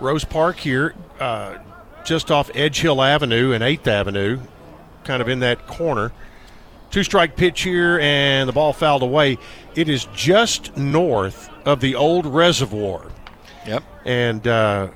Rose 0.00 0.24
Park 0.24 0.56
here, 0.56 0.96
uh, 1.20 1.58
just 2.04 2.32
off 2.32 2.50
Edge 2.56 2.80
Hill 2.80 3.00
Avenue 3.00 3.52
and 3.52 3.62
8th 3.62 3.86
Avenue, 3.86 4.40
kind 5.04 5.22
of 5.22 5.28
in 5.28 5.38
that 5.40 5.68
corner. 5.68 6.10
Two 6.90 7.04
strike 7.04 7.36
pitch 7.36 7.60
here, 7.62 8.00
and 8.00 8.48
the 8.48 8.52
ball 8.52 8.72
fouled 8.72 9.04
away. 9.04 9.38
It 9.76 9.88
is 9.88 10.06
just 10.12 10.76
north 10.76 11.48
of 11.64 11.80
the 11.80 11.94
old 11.94 12.26
reservoir. 12.26 13.06
Yep. 13.64 13.84
And 14.04 14.44
uh, 14.48 14.88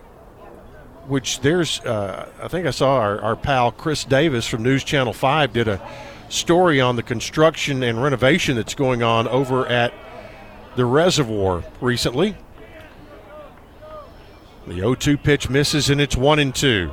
which 1.08 1.40
there's, 1.40 1.80
uh, 1.80 2.28
I 2.42 2.48
think 2.48 2.66
I 2.66 2.70
saw 2.70 2.96
our, 2.96 3.20
our 3.20 3.36
pal 3.36 3.72
Chris 3.72 4.04
Davis 4.04 4.46
from 4.46 4.62
News 4.62 4.84
Channel 4.84 5.12
5 5.12 5.52
did 5.52 5.68
a 5.68 5.80
story 6.28 6.80
on 6.80 6.96
the 6.96 7.02
construction 7.02 7.82
and 7.82 8.02
renovation 8.02 8.56
that's 8.56 8.74
going 8.74 9.02
on 9.02 9.28
over 9.28 9.66
at 9.66 9.92
the 10.76 10.84
reservoir 10.84 11.62
recently. 11.80 12.36
The 14.66 14.74
0 14.74 14.94
2 14.94 15.18
pitch 15.18 15.50
misses, 15.50 15.90
and 15.90 16.00
it's 16.00 16.16
1 16.16 16.38
and 16.38 16.54
2. 16.54 16.90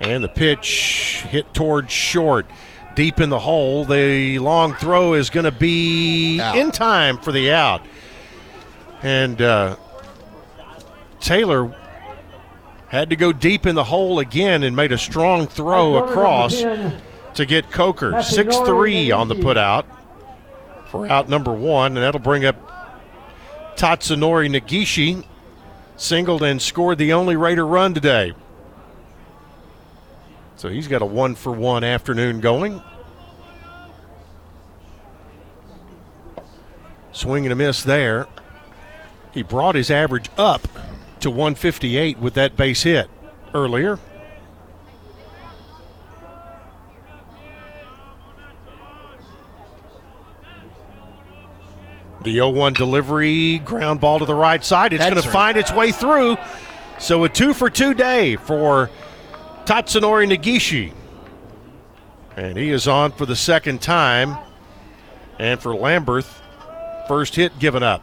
And 0.00 0.24
the 0.24 0.28
pitch 0.28 1.24
hit 1.28 1.52
towards 1.52 1.92
short, 1.92 2.46
deep 2.96 3.20
in 3.20 3.28
the 3.28 3.38
hole. 3.38 3.84
The 3.84 4.38
long 4.38 4.74
throw 4.74 5.12
is 5.12 5.30
going 5.30 5.44
to 5.44 5.52
be 5.52 6.40
Out. 6.40 6.56
in 6.56 6.70
time 6.70 7.18
for 7.18 7.32
the 7.32 7.52
out. 7.52 7.82
And 9.02 9.40
uh, 9.40 9.76
Taylor 11.20 11.74
Had 12.88 13.10
to 13.10 13.16
go 13.16 13.32
deep 13.32 13.66
in 13.66 13.74
the 13.76 13.84
hole 13.84 14.18
again 14.18 14.62
and 14.62 14.74
made 14.74 14.90
a 14.92 14.98
strong 14.98 15.46
throw 15.46 16.04
across 16.04 16.60
to 16.60 17.46
get 17.46 17.70
Coker. 17.70 18.20
6 18.22 18.56
3 18.58 19.10
on 19.12 19.28
the 19.28 19.36
putout 19.36 19.84
for 20.88 21.06
out 21.06 21.28
number 21.28 21.52
one, 21.52 21.96
and 21.96 21.98
that'll 22.04 22.20
bring 22.20 22.44
up 22.44 22.56
Tatsunori 23.76 24.50
Negishi. 24.50 25.24
Singled 25.96 26.42
and 26.42 26.60
scored 26.60 26.96
the 26.98 27.12
only 27.12 27.36
Raider 27.36 27.66
run 27.66 27.92
today. 27.94 28.32
So 30.56 30.68
he's 30.68 30.88
got 30.88 31.02
a 31.02 31.06
one 31.06 31.34
for 31.34 31.52
one 31.52 31.84
afternoon 31.84 32.40
going. 32.40 32.82
Swing 37.12 37.44
and 37.44 37.52
a 37.52 37.56
miss 37.56 37.82
there. 37.82 38.26
He 39.32 39.42
brought 39.42 39.74
his 39.74 39.90
average 39.90 40.28
up 40.36 40.66
to 41.20 41.30
158 41.30 42.18
with 42.18 42.34
that 42.34 42.56
base 42.56 42.82
hit 42.82 43.08
earlier. 43.54 43.98
The 52.22 52.34
0 52.34 52.50
1 52.50 52.72
delivery, 52.74 53.58
ground 53.60 54.00
ball 54.00 54.18
to 54.18 54.26
the 54.26 54.34
right 54.34 54.62
side. 54.62 54.92
It's 54.92 55.02
going 55.02 55.16
to 55.16 55.22
find 55.22 55.56
its 55.56 55.72
way 55.72 55.90
through. 55.90 56.36
So 56.98 57.24
a 57.24 57.30
two 57.30 57.54
for 57.54 57.70
two 57.70 57.94
day 57.94 58.36
for 58.36 58.90
Tatsunori 59.64 60.30
Negishi. 60.30 60.92
And 62.36 62.58
he 62.58 62.70
is 62.70 62.86
on 62.86 63.12
for 63.12 63.24
the 63.24 63.36
second 63.36 63.80
time. 63.80 64.36
And 65.38 65.58
for 65.58 65.72
Lamberth, 65.72 66.30
first 67.08 67.36
hit 67.36 67.58
given 67.58 67.82
up. 67.82 68.02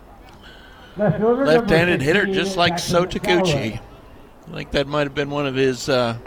Left-handed 0.98 2.02
hitter, 2.02 2.26
just 2.26 2.58
like 2.58 2.80
So 2.80 3.06
Taguchi. 3.06 3.80
I 4.48 4.56
think 4.56 4.72
that 4.72 4.88
might 4.88 5.04
have 5.04 5.14
been 5.14 5.30
one 5.30 5.46
of 5.46 5.56
his 5.56 5.90
uh, 5.90 6.18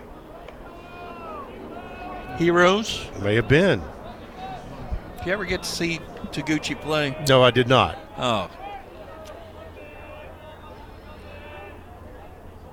heroes. 2.39 3.05
May 3.21 3.35
have 3.35 3.49
been. 3.49 3.83
Did 5.19 5.27
you 5.27 5.33
ever 5.33 5.45
get 5.45 5.63
to 5.65 5.69
see 5.69 6.01
Taguchi 6.27 6.81
play? 6.81 7.17
No, 7.29 7.43
I 7.43 7.51
did 7.51 7.69
not. 7.69 7.99
Oh. 8.17 8.51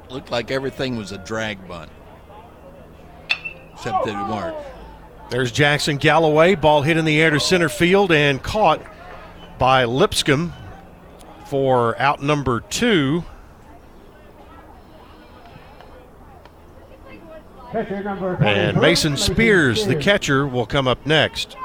Looked 0.09 0.31
like 0.31 0.51
everything 0.51 0.97
was 0.97 1.11
a 1.11 1.17
drag 1.17 1.67
bunt. 1.67 1.91
Except 3.73 4.05
that 4.05 4.29
it 4.29 4.33
weren't. 4.33 4.55
There's 5.29 5.51
Jackson 5.51 5.97
Galloway. 5.97 6.55
Ball 6.55 6.83
hit 6.83 6.97
in 6.97 7.05
the 7.05 7.19
air 7.21 7.29
to 7.31 7.39
center 7.39 7.69
field 7.69 8.11
and 8.11 8.41
caught 8.41 8.81
by 9.57 9.83
Lipscomb 9.83 10.53
for 11.47 11.99
out 11.99 12.21
number 12.21 12.59
two. 12.59 13.23
And 17.73 18.79
Mason 18.79 19.17
Spears, 19.17 19.85
the 19.85 19.95
catcher, 19.95 20.47
will 20.47 20.65
come 20.65 20.87
up 20.87 21.05
next. 21.05 21.55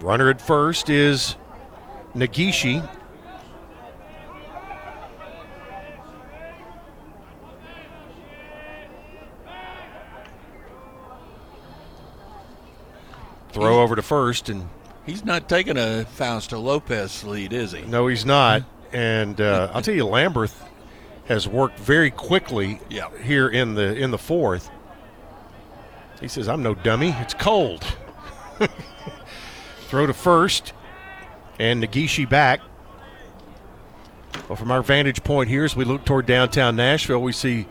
Runner 0.00 0.28
at 0.28 0.40
first 0.40 0.90
is 0.90 1.36
Negishi. 2.14 2.86
Throw 13.54 13.80
over 13.82 13.96
to 13.96 14.02
first, 14.02 14.48
and 14.48 14.68
He's 15.06 15.24
not 15.24 15.48
taking 15.48 15.76
a 15.76 16.04
Fausto 16.04 16.58
Lopez 16.58 17.24
lead, 17.24 17.52
is 17.52 17.72
he? 17.72 17.82
no, 17.82 18.06
he's 18.08 18.24
not. 18.26 18.62
And 18.92 19.40
uh, 19.40 19.70
I'll 19.74 19.82
tell 19.82 19.94
you, 19.94 20.04
Lamberth 20.06 20.54
has 21.26 21.46
worked 21.48 21.78
very 21.78 22.10
quickly 22.10 22.80
Yeah. 22.90 23.08
here 23.22 23.48
in 23.48 23.74
the 23.74 23.94
in 23.96 24.10
the 24.10 24.18
fourth. 24.18 24.70
He 26.20 26.28
says, 26.28 26.48
"I'm 26.48 26.62
no 26.62 26.74
dummy. 26.74 27.10
It's 27.18 27.34
cold." 27.34 27.84
Throw 29.88 30.06
to 30.06 30.14
first, 30.14 30.72
and 31.58 31.82
Negishi 31.82 32.28
back. 32.28 32.60
Well, 34.48 34.56
from 34.56 34.70
our 34.70 34.82
vantage 34.82 35.22
point 35.24 35.48
here, 35.48 35.64
as 35.64 35.76
we 35.76 35.84
look 35.84 36.04
toward 36.04 36.26
downtown 36.26 36.76
Nashville, 36.76 37.22
we 37.22 37.32
see 37.32 37.66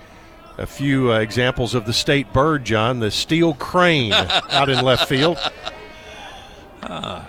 a 0.58 0.66
few 0.66 1.12
uh, 1.12 1.20
examples 1.20 1.74
of 1.74 1.86
the 1.86 1.94
state 1.94 2.32
bird, 2.34 2.66
John, 2.66 3.00
the 3.00 3.12
steel 3.12 3.54
crane 3.54 4.14
out 4.52 4.70
in 4.70 4.84
left 4.84 5.08
field. 5.08 5.38
Ah. 6.84 7.28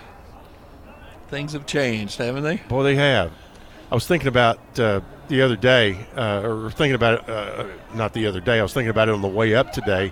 Things 1.29 1.53
have 1.53 1.65
changed, 1.65 2.17
haven't 2.17 2.43
they? 2.43 2.57
Boy, 2.67 2.83
they 2.83 2.95
have. 2.95 3.31
I 3.91 3.95
was 3.95 4.07
thinking 4.07 4.27
about 4.27 4.59
uh, 4.79 5.01
the 5.27 5.41
other 5.41 5.55
day, 5.55 6.05
uh, 6.15 6.41
or 6.41 6.71
thinking 6.71 6.95
about 6.95 7.23
it, 7.23 7.29
uh, 7.29 7.67
not 7.93 8.13
the 8.13 8.27
other 8.27 8.39
day. 8.39 8.59
I 8.59 8.61
was 8.61 8.73
thinking 8.73 8.89
about 8.89 9.09
it 9.09 9.15
on 9.15 9.21
the 9.21 9.27
way 9.27 9.55
up 9.55 9.71
today. 9.71 10.11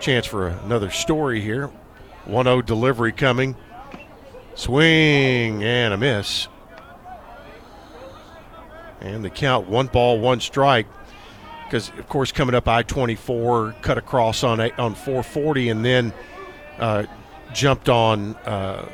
Chance 0.00 0.26
for 0.26 0.48
another 0.48 0.90
story 0.90 1.40
here. 1.40 1.70
1 2.24 2.44
0 2.44 2.62
delivery 2.62 3.12
coming. 3.12 3.56
Swing 4.54 5.62
and 5.62 5.94
a 5.94 5.96
miss. 5.96 6.48
And 9.00 9.24
the 9.24 9.30
count 9.30 9.68
one 9.68 9.86
ball, 9.86 10.18
one 10.18 10.40
strike. 10.40 10.86
Because, 11.66 11.88
of 11.90 12.08
course, 12.08 12.30
coming 12.32 12.54
up 12.54 12.68
I 12.68 12.82
24, 12.82 13.74
cut 13.82 13.98
across 13.98 14.44
on, 14.44 14.60
eight, 14.60 14.78
on 14.78 14.94
440, 14.94 15.68
and 15.68 15.84
then 15.84 16.12
uh, 16.78 17.04
jumped 17.52 17.88
on 17.88 18.34
uh, 18.46 18.88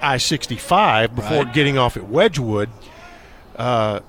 I 0.00 0.16
65 0.18 1.14
before 1.16 1.42
Right. 1.44 1.52
getting 1.52 1.76
off 1.76 1.96
at 1.96 2.08
Wedgewood. 2.08 2.70
Uh, 3.56 4.00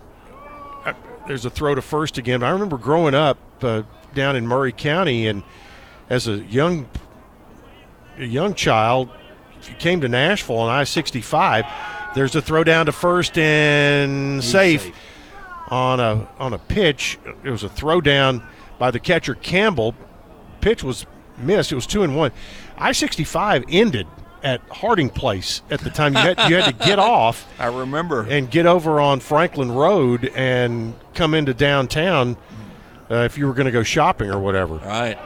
there's 1.27 1.45
a 1.45 1.49
throw 1.49 1.75
to 1.75 1.81
first 1.81 2.17
again. 2.17 2.43
I 2.43 2.49
remember 2.51 2.77
growing 2.77 3.13
up 3.15 3.37
uh, 3.61 3.83
down 4.13 4.35
in 4.35 4.45
Maury 4.47 4.71
County, 4.71 5.27
and 5.27 5.43
as 6.09 6.27
a 6.27 6.37
young 6.37 6.87
a 8.17 8.25
young 8.25 8.53
child, 8.53 9.09
if 9.59 9.69
you 9.69 9.75
came 9.75 10.01
to 10.01 10.07
Nashville 10.09 10.57
on 10.57 10.69
I 10.69 10.83
65, 10.83 11.65
there's 12.15 12.35
a 12.35 12.41
throw 12.41 12.63
down 12.63 12.87
to 12.87 12.91
first 12.91 13.37
and 13.37 14.43
safe, 14.43 14.91
on 15.69 15.99
a 15.99 16.27
on 16.39 16.53
a 16.53 16.57
pitch. 16.57 17.17
It 17.43 17.49
was 17.49 17.63
a 17.63 17.69
throw 17.69 18.01
down 18.01 18.43
by 18.77 18.91
the 18.91 18.99
catcher 18.99 19.35
Campbell. 19.35 19.95
Pitch 20.61 20.83
was 20.83 21.05
missed. 21.37 21.71
It 21.71 21.75
was 21.75 21.87
two 21.87 22.03
and 22.03 22.15
one. 22.15 22.31
I 22.77 22.91
65 22.91 23.65
ended 23.69 24.07
at 24.43 24.61
Harding 24.69 25.09
Place 25.09 25.61
at 25.69 25.81
the 25.81 25.89
time. 25.89 26.13
You 26.13 26.19
had 26.19 26.49
you 26.49 26.55
had 26.55 26.65
to 26.79 26.85
get 26.85 26.99
off. 26.99 27.47
I 27.59 27.67
remember. 27.67 28.25
And 28.29 28.49
get 28.49 28.65
over 28.65 28.99
on 28.99 29.19
Franklin 29.19 29.71
Road 29.71 30.31
and 30.35 30.93
come 31.13 31.33
into 31.33 31.53
downtown 31.53 32.37
uh, 33.11 33.15
if 33.17 33.37
you 33.37 33.47
were 33.47 33.53
going 33.53 33.65
to 33.65 33.71
go 33.71 33.83
shopping 33.83 34.29
or 34.29 34.39
whatever. 34.39 34.75
Right. 34.75 35.17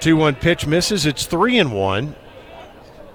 Two 0.00 0.16
one 0.16 0.34
pitch 0.34 0.66
misses. 0.66 1.06
It's 1.06 1.26
three 1.26 1.58
and 1.58 1.72
one. 1.74 2.14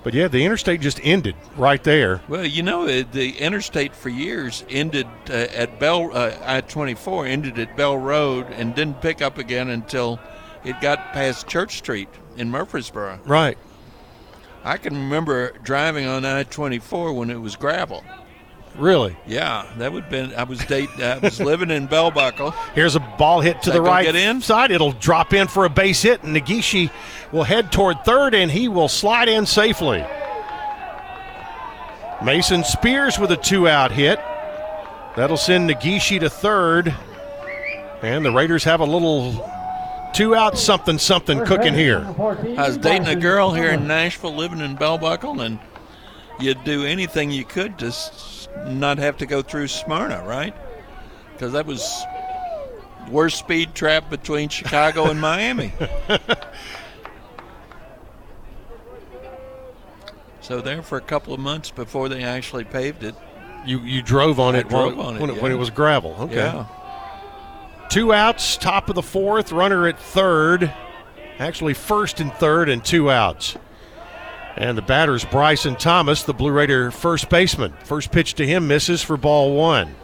But 0.04 0.14
yeah, 0.14 0.28
the 0.28 0.44
interstate 0.44 0.82
just 0.82 1.00
ended 1.04 1.36
right 1.56 1.84
there. 1.84 2.22
Well, 2.28 2.46
you 2.46 2.64
know, 2.64 2.86
the 2.86 3.38
interstate 3.38 3.96
for 3.96 4.10
years 4.10 4.66
ended 4.70 5.08
uh, 5.30 5.34
at 5.34 5.80
Bell 5.80 6.10
uh, 6.16 6.36
I-24, 6.44 7.28
ended 7.28 7.60
at 7.60 7.78
Bell 7.78 7.98
Road, 7.98 8.48
and 8.52 8.74
didn't 8.74 9.02
pick 9.02 9.22
up 9.22 9.38
again 9.38 9.70
until 9.70 10.20
it 10.64 10.82
got 10.82 11.14
past 11.14 11.48
Church 11.48 11.78
Street 11.78 12.10
in 12.36 12.50
Murfreesboro. 12.50 13.20
Right. 13.26 13.58
I 14.64 14.78
can 14.78 14.96
remember 14.96 15.52
driving 15.64 16.08
on 16.08 16.26
I-24 16.26 17.16
when 17.16 17.30
it 17.30 17.40
was 17.40 17.56
gravel. 17.56 18.04
Really? 18.78 19.18
Yeah, 19.28 19.66
that 19.78 19.92
would 19.92 20.04
have 20.04 20.12
been. 20.12 20.34
I 20.34 20.44
was 20.44 20.60
date. 20.66 20.90
I 20.98 21.18
was 21.18 21.40
living 21.40 21.70
in 21.70 21.88
Bell 21.88 22.10
Buckle. 22.10 22.52
Here's 22.74 22.96
a 22.96 23.00
ball 23.00 23.42
hit 23.42 23.62
to 23.64 23.70
Is 23.70 23.76
the 23.76 23.82
right 23.82 24.06
get 24.06 24.16
in? 24.16 24.42
side. 24.42 24.72
It'll 24.72 24.94
drop 24.94 25.34
in 25.34 25.48
for 25.48 25.66
a 25.66 25.70
base 25.70 26.02
hit, 26.02 26.24
and 26.24 26.36
Negishi 26.36 26.90
will 27.32 27.44
head 27.44 27.72
toward 27.72 28.04
third, 28.06 28.34
and 28.34 28.50
he 28.50 28.68
will 28.70 28.88
slide 28.88 29.28
in 29.28 29.46
safely. 29.46 30.06
Mason 32.24 32.64
Spears 32.64 33.18
with 33.20 33.32
a 33.32 33.38
two-out 33.38 33.92
hit. 33.92 34.20
That'll 35.16 35.38
send 35.38 35.70
Negishi 35.70 36.20
to 36.20 36.30
third, 36.30 36.96
and 38.02 38.24
the 38.24 38.32
Raiders 38.32 38.64
have 38.64 38.80
a 38.80 38.86
little 38.86 39.34
two-out 40.14 40.58
something 40.58 40.98
something 40.98 41.44
cooking 41.46 41.74
here. 41.74 42.06
I 42.18 42.68
was 42.68 42.78
dating 42.78 43.08
a 43.08 43.16
girl 43.16 43.54
here 43.54 43.72
in 43.72 43.88
Nashville, 43.88 44.36
living 44.36 44.60
in 44.60 44.76
Bell 44.76 44.98
Buckle, 44.98 45.42
and 45.42 45.60
you'd 46.42 46.64
do 46.64 46.84
anything 46.86 47.32
you 47.32 47.46
could 47.46 47.78
to 47.80 47.88
s- 47.88 48.48
not 48.68 48.98
have 48.98 49.18
to 49.18 49.26
go 49.26 49.42
through 49.42 49.68
Smyrna, 49.68 50.24
right? 50.26 50.56
Because 51.34 51.54
that 51.54 51.66
was 51.66 52.04
worst 53.10 53.38
speed 53.40 53.74
trap 53.76 54.10
between 54.10 54.50
Chicago 54.50 55.10
and 55.10 55.20
Miami. 55.20 55.74
so 60.42 60.62
there 60.62 60.82
for 60.82 60.98
a 60.98 61.02
couple 61.02 61.34
of 61.34 61.40
months 61.40 61.72
before 61.72 62.10
they 62.10 62.24
actually 62.24 62.64
paved 62.64 63.04
it. 63.04 63.16
You 63.66 63.80
you 63.82 64.02
drove 64.02 64.40
on 64.40 64.56
I 64.56 64.60
it, 64.60 64.70
while- 64.72 64.90
drove 64.92 65.00
on 65.06 65.16
it, 65.18 65.22
when, 65.22 65.36
yeah. 65.36 65.42
when 65.42 65.52
it 65.52 65.56
was 65.56 65.70
gravel. 65.70 66.16
Okay. 66.22 66.36
Yeah. 66.36 66.66
Two 67.90 68.14
outs, 68.14 68.56
top 68.58 68.88
of 68.90 68.96
the 68.96 69.02
fourth, 69.02 69.52
runner 69.52 69.86
at 69.88 70.00
third. 70.00 70.74
Actually, 71.40 71.74
first 71.74 72.20
and 72.22 72.32
third, 72.36 72.70
and 72.70 72.84
two 72.86 73.12
outs. 73.12 73.58
And 74.58 74.78
the 74.78 74.82
batter's 74.82 75.26
Bryson 75.26 75.76
Thomas, 75.76 76.24
the 76.24 76.34
Blue 76.34 76.52
Raider 76.52 76.92
first 76.92 77.30
baseman. 77.30 77.74
First 77.84 78.12
pitch 78.12 78.36
to 78.36 78.46
him 78.46 78.68
misses 78.68 79.02
for 79.02 79.18
ball 79.18 79.56
one. 79.56 79.96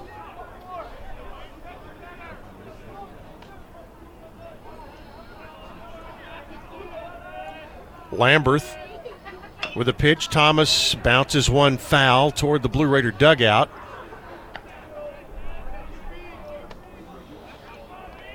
Lamberth 8.11 8.76
with 9.76 9.88
a 9.88 9.94
pitch. 9.94 10.30
Thomas 10.30 10.95
bounces 10.95 11.49
one 11.49 11.78
foul 11.78 12.32
toward 12.32 12.64
the 12.64 12.69
Blue 12.69 12.88
Raider 12.88 13.11
dugout. 13.11 13.69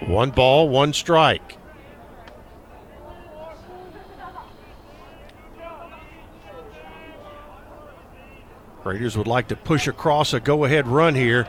One 0.07 0.31
ball, 0.31 0.69
one 0.69 0.93
strike. 0.93 1.59
Raiders 8.85 9.17
would 9.17 9.27
like 9.27 9.49
to 9.49 9.57
push 9.57 9.87
across 9.87 10.33
a 10.33 10.41
go 10.41 10.65
ahead 10.65 10.87
run 10.87 11.15
here. 11.15 11.49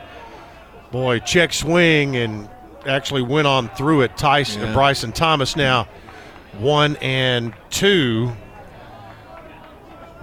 Boy, 0.92 1.18
check 1.18 1.52
swing 1.52 2.16
and 2.16 2.48
actually 2.86 3.22
went 3.22 3.46
on 3.46 3.68
through 3.70 4.02
it. 4.02 4.16
Tyson 4.16 4.62
Yeah. 4.62 4.72
Bryson 4.72 5.12
Thomas 5.12 5.56
now 5.56 5.88
one 6.58 6.96
and 6.96 7.52
two. 7.70 8.32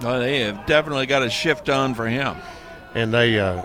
No, 0.00 0.18
they 0.18 0.40
have 0.40 0.66
definitely 0.66 1.06
got 1.06 1.22
a 1.22 1.30
shift 1.30 1.68
on 1.68 1.94
for 1.94 2.06
him. 2.08 2.36
And 2.94 3.12
they 3.12 3.38
uh, 3.38 3.64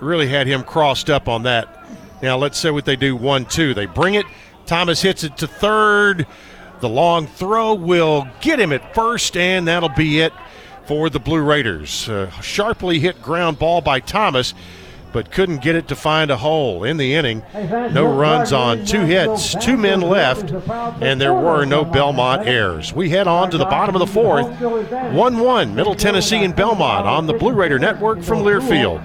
really 0.00 0.28
had 0.28 0.46
him 0.46 0.62
crossed 0.62 1.08
up 1.08 1.28
on 1.28 1.44
that. 1.44 1.86
Now 2.22 2.36
let's 2.36 2.58
say 2.58 2.70
what 2.70 2.84
they 2.84 2.96
do 2.96 3.14
one 3.14 3.44
two. 3.44 3.72
They 3.72 3.86
bring 3.86 4.14
it. 4.14 4.26
Thomas 4.66 5.00
hits 5.00 5.24
it 5.24 5.36
to 5.38 5.46
third. 5.46 6.26
The 6.80 6.88
long 6.88 7.26
throw 7.26 7.74
will 7.74 8.26
get 8.40 8.58
him 8.58 8.72
at 8.72 8.94
first, 8.94 9.36
and 9.36 9.68
that'll 9.68 9.90
be 9.90 10.20
it 10.20 10.32
for 10.84 11.10
the 11.10 11.20
Blue 11.20 11.40
Raiders. 11.40 12.08
Uh, 12.08 12.30
sharply 12.40 12.98
hit 12.98 13.22
ground 13.22 13.58
ball 13.58 13.80
by 13.80 14.00
Thomas, 14.00 14.54
but 15.12 15.30
couldn't 15.30 15.62
get 15.62 15.74
it 15.74 15.88
to 15.88 15.96
find 15.96 16.30
a 16.30 16.36
hole 16.36 16.84
in 16.84 16.96
the 16.96 17.14
inning. 17.14 17.42
No 17.54 18.04
runs 18.12 18.52
on 18.52 18.84
two 18.84 19.00
hits, 19.00 19.54
two 19.64 19.76
men 19.76 20.00
left, 20.00 20.50
and 21.02 21.20
there 21.20 21.34
were 21.34 21.64
no 21.64 21.84
Belmont 21.84 22.46
errors. 22.46 22.92
We 22.92 23.10
head 23.10 23.26
on 23.26 23.50
to 23.50 23.58
the 23.58 23.64
bottom 23.64 23.94
of 23.94 24.00
the 24.00 24.06
fourth. 24.06 24.46
1 24.60 25.38
1, 25.38 25.74
Middle 25.74 25.94
Tennessee 25.94 26.44
and 26.44 26.54
Belmont 26.54 27.06
on 27.06 27.26
the 27.26 27.34
Blue 27.34 27.52
Raider 27.52 27.78
Network 27.78 28.22
from 28.22 28.40
Learfield. 28.40 29.04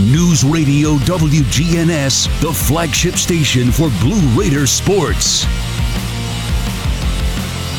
News 0.00 0.42
Radio 0.42 0.96
WGNS, 0.96 2.40
the 2.40 2.52
flagship 2.52 3.14
station 3.14 3.70
for 3.70 3.90
Blue 4.00 4.20
Raider 4.36 4.66
sports. 4.66 5.44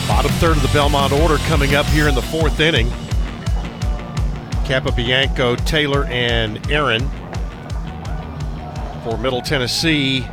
Bottom 0.07 0.31
third 0.35 0.55
of 0.55 0.61
the 0.61 0.69
Belmont 0.71 1.11
order 1.11 1.35
coming 1.39 1.75
up 1.75 1.85
here 1.87 2.07
in 2.07 2.15
the 2.15 2.21
fourth 2.21 2.61
inning. 2.61 2.87
Capobianco, 4.63 5.57
Taylor, 5.65 6.05
and 6.05 6.65
Aaron 6.71 7.01
for 9.03 9.17
Middle 9.17 9.41
Tennessee. 9.41 10.25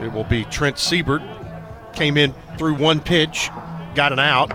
It 0.00 0.12
will 0.12 0.26
be 0.28 0.42
Trent 0.46 0.80
Siebert. 0.80 1.22
Came 1.92 2.16
in 2.16 2.34
through 2.58 2.74
one 2.74 2.98
pitch, 2.98 3.50
got 3.94 4.12
an 4.12 4.18
out, 4.18 4.52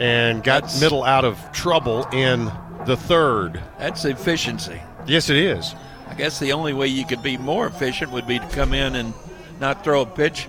and 0.00 0.42
got 0.42 0.64
Middle 0.80 1.04
out 1.04 1.24
of 1.24 1.38
trouble 1.52 2.06
in 2.12 2.50
the 2.86 2.96
third. 2.96 3.60
That's 3.78 4.04
efficiency. 4.04 4.80
Yes, 5.06 5.30
it 5.30 5.36
is. 5.36 5.74
I 6.06 6.14
guess 6.14 6.38
the 6.38 6.52
only 6.52 6.72
way 6.72 6.86
you 6.86 7.04
could 7.04 7.22
be 7.22 7.36
more 7.36 7.66
efficient 7.66 8.12
would 8.12 8.26
be 8.26 8.38
to 8.38 8.48
come 8.48 8.72
in 8.72 8.96
and 8.96 9.14
not 9.60 9.84
throw 9.84 10.02
a 10.02 10.06
pitch, 10.06 10.48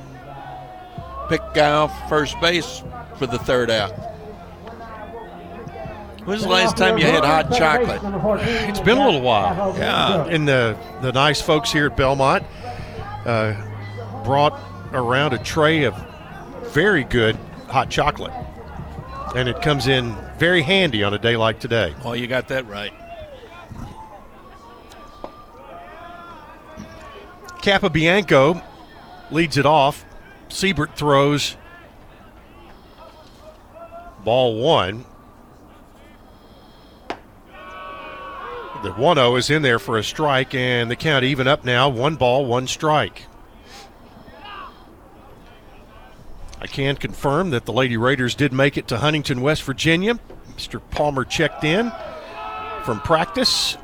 pick 1.30 1.42
guy 1.54 1.72
off 1.72 2.10
first 2.10 2.40
base 2.42 2.84
for 3.18 3.26
the 3.26 3.40
third 3.40 3.70
out. 3.72 3.92
When's 6.26 6.42
the 6.42 6.50
last 6.50 6.76
time 6.76 6.98
you 6.98 7.06
had 7.06 7.24
hot 7.24 7.52
chocolate? 7.56 8.02
It's 8.68 8.80
been 8.80 8.98
a 8.98 9.06
little 9.06 9.22
while. 9.22 9.76
Yeah. 9.78 10.26
And 10.26 10.48
the, 10.48 10.76
the 11.02 11.12
nice 11.12 11.40
folks 11.40 11.72
here 11.72 11.88
at 11.88 11.96
Belmont 11.96 12.44
uh, 13.26 13.54
brought 14.24 14.60
around 14.92 15.34
a 15.34 15.38
tray 15.38 15.84
of 15.84 15.96
very 16.74 17.04
good 17.04 17.36
hot 17.68 17.92
chocolate. 17.92 18.34
And 19.36 19.50
it 19.50 19.62
comes 19.62 19.88
in 19.88 20.16
very 20.38 20.62
handy 20.62 21.04
on 21.04 21.14
a 21.14 21.20
day 21.20 21.36
like 21.36 21.60
today. 21.60 21.94
Well, 22.04 22.16
you 22.16 22.26
got 22.26 22.48
that 22.48 22.66
right. 22.68 22.94
Capobianco 27.62 28.64
leads 29.32 29.58
it 29.58 29.66
off. 29.66 30.06
Siebert 30.48 30.96
throws 30.96 31.58
ball 34.24 34.58
one. 34.62 35.04
The 38.84 38.92
1 38.92 39.18
0 39.18 39.36
is 39.36 39.50
in 39.50 39.64
there 39.64 39.80
for 39.80 39.98
a 39.98 40.04
strike, 40.04 40.54
and 40.54 40.92
the 40.92 40.96
count 40.96 41.26
even 41.26 41.48
up 41.48 41.66
now. 41.66 41.90
One 41.90 42.16
ball, 42.16 42.46
one 42.46 42.68
strike. 42.68 43.24
I 46.66 46.68
can 46.68 46.96
confirm 46.96 47.52
that 47.52 47.66
the 47.66 47.72
Lady 47.72 47.96
Raiders 47.96 48.34
did 48.34 48.52
make 48.52 48.76
it 48.76 48.88
to 48.88 48.98
Huntington, 48.98 49.42
West 49.42 49.62
Virginia. 49.62 50.20
Mr. 50.58 50.82
Palmer 50.90 51.24
checked 51.24 51.64
in 51.64 51.92
from 52.84 53.00
practice. 53.02 53.78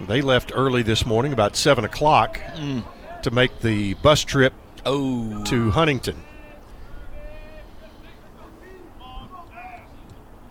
They 0.00 0.20
left 0.20 0.50
early 0.52 0.82
this 0.82 1.06
morning, 1.06 1.32
about 1.32 1.54
7 1.54 1.84
o'clock, 1.84 2.40
Mm. 2.56 2.82
to 3.22 3.30
make 3.30 3.60
the 3.60 3.94
bus 3.94 4.24
trip 4.24 4.52
oh. 4.84 5.44
to 5.44 5.70
Huntington. 5.70 6.16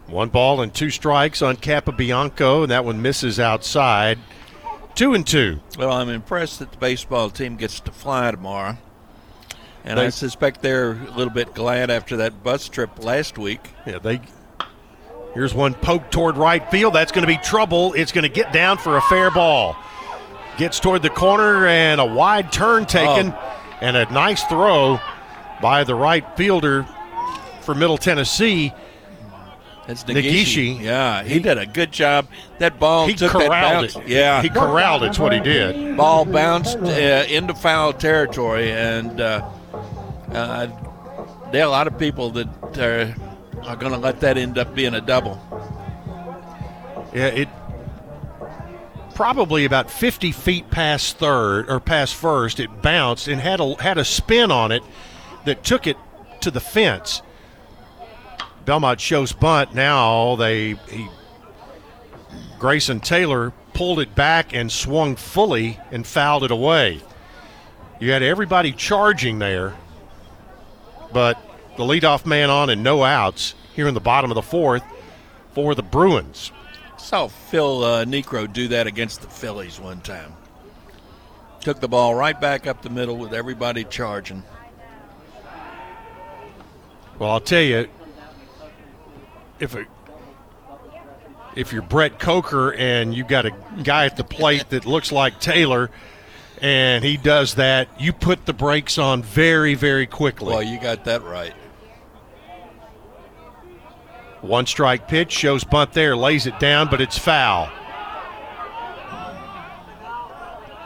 One 0.08 0.30
ball 0.30 0.62
and 0.62 0.74
two 0.74 0.90
strikes 0.90 1.42
on 1.42 1.58
Capobianco, 1.58 2.62
and 2.62 2.72
that 2.72 2.86
one 2.86 3.02
misses 3.02 3.42
outside. 3.42 4.20
Two 4.96 5.14
and 5.14 5.28
two. 5.28 5.60
Well, 5.78 5.92
I'm 5.92 6.08
impressed 6.08 6.60
that 6.60 6.72
the 6.72 6.78
baseball 6.78 7.30
team 7.30 7.58
gets 7.58 7.82
to 7.82 7.92
fly 7.92 8.32
tomorrow. 8.32 8.78
And 9.84 10.00
I 10.00 10.10
suspect 10.10 10.62
they're 10.62 10.92
a 10.92 11.12
little 11.12 11.34
bit 11.34 11.54
glad 11.54 11.90
after 11.90 12.18
that 12.18 12.44
bus 12.44 12.70
trip 12.70 13.04
last 13.04 13.38
week. 13.38 13.62
Yeah, 13.86 14.00
they. 14.00 14.22
Here's 15.34 15.54
one 15.54 15.74
poked 15.74 16.12
toward 16.12 16.38
right 16.38 16.70
field. 16.70 16.94
That's 16.94 17.12
going 17.12 17.24
to 17.24 17.28
be 17.28 17.38
trouble. 17.38 17.94
It's 17.94 18.12
going 18.12 18.24
to 18.24 18.30
get 18.30 18.52
down 18.52 18.78
for 18.78 18.98
a 18.98 19.02
fair 19.04 19.32
ball. 19.32 19.76
Gets 20.58 20.80
toward 20.80 21.02
the 21.02 21.10
corner 21.10 21.66
and 21.68 22.02
a 22.02 22.06
wide 22.06 22.52
turn 22.52 22.86
taken, 22.86 23.34
and 23.80 23.96
a 23.96 24.12
nice 24.12 24.44
throw 24.44 25.00
by 25.62 25.84
the 25.84 25.96
right 25.96 26.26
fielder 26.36 26.86
for 27.62 27.74
Middle 27.74 27.98
Tennessee. 27.98 28.74
That's 29.88 30.04
Negishi. 30.04 30.78
Negishi. 30.78 30.82
Yeah, 30.82 31.24
he, 31.24 31.40
did 31.40 31.58
a 31.58 31.66
good 31.66 31.92
job. 31.92 32.28
That 32.60 32.80
ball 32.80 33.08
He 33.08 33.14
took 33.14 33.32
that 33.32 33.48
corralled 33.48 33.52
bounce. 33.52 33.96
it. 33.96 34.08
Yeah, 34.08 34.42
He 34.42 34.50
corralled 34.50 35.04
it's 35.04 35.18
what 35.18 35.34
he 35.34 35.40
did. 35.40 35.98
Ball 35.98 36.26
bounced 36.26 36.78
uh, 36.78 37.26
into 37.30 37.56
foul 37.56 37.94
territory, 37.94 38.72
and 38.72 39.20
uh, 39.20 39.50
uh, 40.32 40.68
there 41.52 41.64
are 41.64 41.68
a 41.68 41.70
lot 41.70 41.88
of 41.88 41.98
people 41.98 42.30
that 42.32 42.78
are, 42.78 43.16
are 43.64 43.76
going 43.76 43.92
to 43.92 43.98
let 43.98 44.20
that 44.22 44.38
end 44.38 44.58
up 44.58 44.74
being 44.74 44.94
a 44.94 45.02
double. 45.02 45.40
Yeah, 47.14 47.28
it 47.28 47.50
probably 49.16 49.66
about 49.66 49.92
50 49.92 50.32
feet 50.32 50.72
past 50.72 51.18
third 51.18 51.70
or 51.70 51.80
past 51.80 52.16
first. 52.16 52.60
It 52.60 52.82
bounced 52.82 53.28
and 53.28 53.40
had 53.40 53.60
a 53.60 53.76
had 53.82 53.98
a 53.98 54.06
spin 54.06 54.52
on 54.52 54.72
it 54.72 54.84
that 55.46 55.64
took 55.64 55.88
it 55.88 55.98
to 56.42 56.52
the 56.52 56.60
fence. 56.60 57.22
Belmont 58.66 59.00
shows 59.00 59.34
bunt. 59.34 59.76
Now 59.76 60.36
they 60.38 60.76
he 60.90 61.08
Grayson 62.60 63.00
Taylor 63.00 63.52
pulled 63.74 64.00
it 64.00 64.14
back 64.16 64.54
and 64.54 64.72
swung 64.72 65.16
fully 65.16 65.80
and 65.92 66.06
fouled 66.06 66.44
it 66.44 66.52
away. 66.52 67.02
You 68.00 68.12
had 68.12 68.24
everybody 68.24 68.72
charging 68.72 69.40
there, 69.40 69.76
but 71.14 71.38
the 71.78 71.84
leadoff 71.84 72.26
man 72.26 72.50
on 72.50 72.70
and 72.70 72.84
no 72.84 73.04
outs 73.04 73.56
here 73.74 73.88
in 73.88 73.94
the 73.94 74.00
bottom 74.00 74.32
of 74.32 74.36
the 74.36 74.42
fourth 74.42 74.84
for 75.54 75.76
the 75.76 75.84
Bruins. 75.84 76.52
Saw 76.98 77.28
Phil 77.28 77.84
uh, 77.84 78.06
Niekro 78.06 78.52
do 78.52 78.68
that 78.70 78.88
against 78.88 79.22
the 79.22 79.28
Phillies 79.28 79.80
one 79.80 80.02
time. 80.02 80.34
Took 81.62 81.80
the 81.80 81.88
ball 81.88 82.16
right 82.16 82.40
back 82.40 82.68
up 82.68 82.82
the 82.82 82.90
middle 82.90 83.18
with 83.18 83.34
everybody 83.34 83.84
charging. 83.84 84.44
Well, 87.20 87.30
I'll 87.30 87.40
tell 87.40 87.62
you, 87.62 87.88
if 89.60 89.76
it, 89.76 89.88
if 91.56 91.72
you're 91.72 91.84
Brett 91.84 92.20
Coker 92.20 92.74
and 92.74 93.14
you've 93.14 93.28
got 93.28 93.46
a 93.46 93.52
guy 93.84 94.06
at 94.06 94.18
the 94.18 94.24
plate 94.24 94.70
that 94.70 94.86
looks 94.86 95.12
like 95.12 95.40
Taylor, 95.40 95.92
and 96.62 97.04
he 97.04 97.18
does 97.18 97.56
that, 97.56 97.90
you 98.00 98.14
put 98.14 98.46
the 98.46 98.54
brakes 98.54 98.98
on 98.98 99.24
very, 99.24 99.74
very 99.74 100.06
quickly. 100.06 100.54
Well, 100.54 100.64
you 100.64 100.80
got 100.80 101.06
that 101.06 101.24
right. 101.24 101.54
One 104.42 104.66
strike 104.66 105.08
pitch 105.08 105.32
shows 105.32 105.64
bunt 105.64 105.94
there, 105.94 106.16
lays 106.16 106.48
it 106.48 106.60
down, 106.60 106.90
but 106.90 107.02
it's 107.02 107.18
foul. 107.18 107.70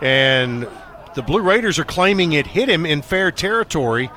And 0.01 0.67
the 1.13 1.21
Blue 1.21 1.41
Raiders 1.41 1.79
are 1.79 1.85
claiming 1.85 2.33
it 2.33 2.47
hit 2.47 2.67
him 2.67 2.85
in 2.85 3.01
fair 3.01 3.31
territory. 3.31 4.09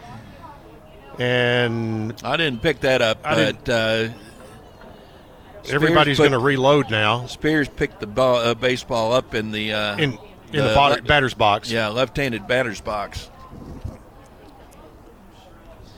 And 1.18 2.14
I 2.24 2.36
didn't 2.36 2.62
pick 2.62 2.80
that 2.80 3.02
up, 3.02 3.18
I 3.24 3.52
but 3.52 3.68
uh, 3.68 4.08
everybody's 5.68 6.18
going 6.18 6.32
to 6.32 6.38
reload 6.38 6.90
now. 6.90 7.26
Spears 7.26 7.68
picked 7.68 8.00
the 8.00 8.06
ball, 8.06 8.36
uh, 8.36 8.54
baseball 8.54 9.12
up 9.12 9.34
in 9.34 9.50
the 9.50 9.72
uh, 9.72 9.96
In 9.96 10.18
in 10.52 10.64
the, 10.64 10.74
batter, 10.74 11.02
batter's 11.02 11.34
box. 11.34 11.70
Yeah, 11.70 11.88
left-handed 11.88 12.46
batter's 12.46 12.80
box. 12.80 13.30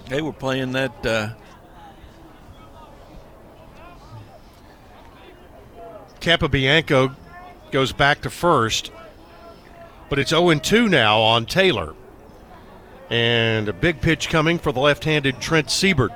They 0.09 0.21
were 0.21 0.33
playing 0.33 0.73
that. 0.73 1.07
Uh, 1.07 1.29
Capobianco 6.21 7.15
goes 7.71 7.93
back 7.93 8.23
to 8.23 8.31
first, 8.31 8.91
but 10.09 10.19
it's 10.19 10.31
0 10.31 10.55
2 10.55 10.89
now 10.89 11.21
on 11.21 11.47
Taylor. 11.47 11.95
And 13.09 13.69
a 13.69 13.73
big 13.73 14.01
pitch 14.01 14.29
coming 14.29 14.59
for 14.59 14.71
the 14.73 14.81
left 14.81 15.05
handed 15.05 15.41
Trent 15.41 15.71
Siebert. 15.71 16.13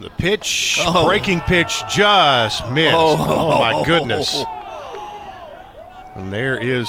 The 0.00 0.10
pitch, 0.10 0.78
Oh. 0.82 1.06
breaking 1.06 1.40
pitch, 1.40 1.82
just 1.88 2.66
missed. 2.70 2.96
Oh. 2.96 3.16
Oh, 3.18 3.58
my 3.60 3.84
goodness. 3.84 4.44
And 6.16 6.32
there 6.32 6.58
is. 6.58 6.88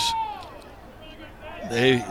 they, 1.70 2.04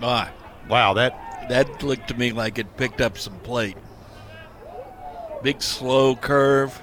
my, 0.00 0.30
Wow, 0.68 0.94
that 0.94 1.46
that 1.48 1.82
looked 1.82 2.08
to 2.08 2.14
me 2.14 2.32
like 2.32 2.58
it 2.58 2.76
picked 2.76 3.00
up 3.00 3.18
some 3.18 3.38
plate. 3.40 3.76
Big 5.42 5.60
slow 5.60 6.14
curve. 6.16 6.80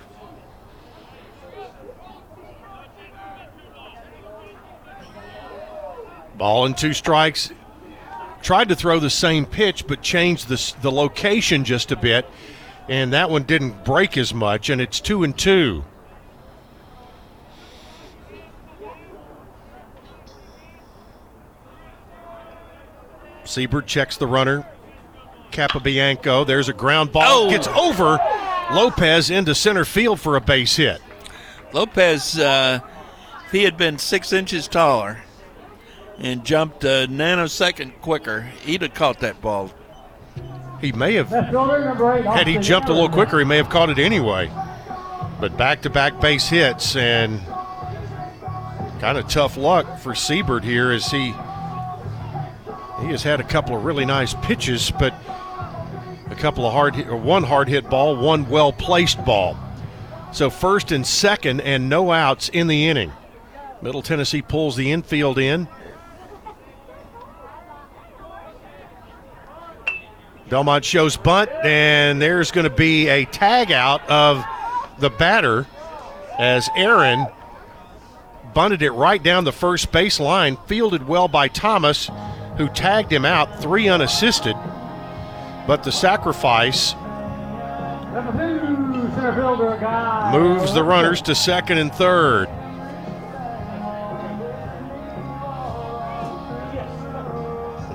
Ball 6.38 6.66
and 6.68 6.78
two 6.78 6.94
strikes. 6.94 7.52
Tried 8.42 8.70
to 8.70 8.76
throw 8.76 9.00
the 9.00 9.10
same 9.10 9.46
pitch, 9.46 9.88
but 9.88 10.02
changed 10.02 10.48
the, 10.48 10.74
the 10.82 10.92
location 10.92 11.64
just 11.64 11.92
a 11.92 11.96
bit. 11.96 12.30
And 12.90 13.12
that 13.14 13.30
one 13.30 13.44
didn't 13.44 13.84
break 13.84 14.18
as 14.18 14.34
much, 14.34 14.70
and 14.70 14.80
it's 14.80 15.00
two 15.00 15.24
and 15.24 15.38
two. 15.38 15.84
Siebert 23.44 23.88
checks 23.88 24.18
the 24.18 24.28
runner. 24.28 24.68
Capobianco. 25.52 26.46
There's 26.46 26.70
a 26.70 26.74
ground 26.74 27.12
ball. 27.12 27.24
Oh. 27.26 27.50
Gets 27.50 27.68
over 27.70 28.20
Lopez 28.72 29.30
into 29.30 29.56
center 29.56 29.86
field 29.86 30.20
for 30.20 30.36
a 30.36 30.42
base 30.42 30.76
hit. 30.76 31.02
Lopez, 31.74 32.38
uh, 32.38 32.80
if 33.46 33.52
he 33.52 33.64
had 33.64 33.78
been 33.78 33.98
six 33.98 34.34
inches 34.34 34.68
taller 34.68 35.22
and 36.18 36.46
jumped 36.46 36.84
a 36.84 37.08
nanosecond 37.10 38.00
quicker, 38.02 38.42
he'd 38.42 38.82
have 38.82 38.94
caught 38.94 39.20
that 39.20 39.42
ball. 39.42 39.72
He 40.82 40.92
may 40.92 41.14
have 41.14 41.32
Left 41.32 41.50
fielder, 41.50 41.86
number 41.86 42.14
eight. 42.14 42.26
Had 42.26 42.48
he 42.48 42.58
jumped 42.58 42.90
a 42.90 42.94
little 42.94 43.10
quicker, 43.10 43.40
he 43.40 43.46
may 43.46 43.58
have 43.58 43.70
caught 43.70 43.90
it 43.90 43.98
anyway. 43.98 44.52
But 45.40 45.58
back 45.58 45.82
to 45.84 45.90
back 45.90 46.20
base 46.20 46.48
hits 46.48 46.96
and 46.96 47.42
kind 49.00 49.18
of 49.18 49.28
tough 49.28 49.58
luck 49.58 50.00
for 50.00 50.16
Siebert 50.16 50.64
here 50.64 50.92
as 50.92 51.12
he 51.12 51.34
he 53.02 53.08
has 53.10 53.22
had 53.22 53.40
a 53.40 53.44
couple 53.44 53.76
of 53.76 53.86
really 53.86 54.06
nice 54.06 54.34
pitches, 54.34 54.92
but 54.92 55.14
a 56.32 56.36
couple 56.36 56.66
of 56.66 56.74
hard 56.74 56.96
hit, 56.96 57.08
or 57.08 57.16
one 57.16 57.44
hard 57.44 57.70
hit 57.70 57.90
ball, 57.90 58.16
one 58.16 58.50
well 58.50 58.74
placed 58.74 59.24
ball. 59.24 59.58
So 60.32 60.50
first 60.50 60.92
and 60.92 61.06
second 61.06 61.62
and 61.62 61.90
no 61.90 62.12
outs 62.12 62.50
in 62.50 62.68
the 62.68 62.88
inning. 62.88 63.12
Middle 63.82 64.02
Tennessee 64.02 64.42
pulls 64.42 64.76
the 64.76 64.92
infield 64.92 65.38
in. 65.38 65.68
Belmont 70.50 70.86
shows 70.86 71.18
bunt, 71.18 71.50
and 71.64 72.22
there's 72.22 72.52
going 72.52 72.64
to 72.64 72.76
be 72.76 73.10
a 73.10 73.26
tag 73.26 73.72
out 73.72 74.08
of 74.10 74.46
the 74.98 75.10
batter 75.10 75.68
as 76.40 76.70
Aaron 76.76 77.28
bunted 78.54 78.82
it 78.82 78.92
right 78.92 79.22
down 79.22 79.44
the 79.44 79.52
first 79.52 79.92
base 79.92 80.20
line, 80.20 80.58
fielded 80.68 81.08
well 81.08 81.28
by 81.28 81.48
Thomas, 81.50 82.10
who 82.58 82.70
tagged 82.70 83.12
him 83.12 83.26
out, 83.26 83.62
three 83.62 83.90
unassisted. 83.90 84.56
But 85.68 85.84
the 85.84 85.92
sacrifice 85.92 86.96
moves 90.32 90.74
the 90.74 90.84
runners 90.84 91.22
to 91.24 91.36
second 91.36 91.78
and 91.78 91.94
third. 91.94 92.48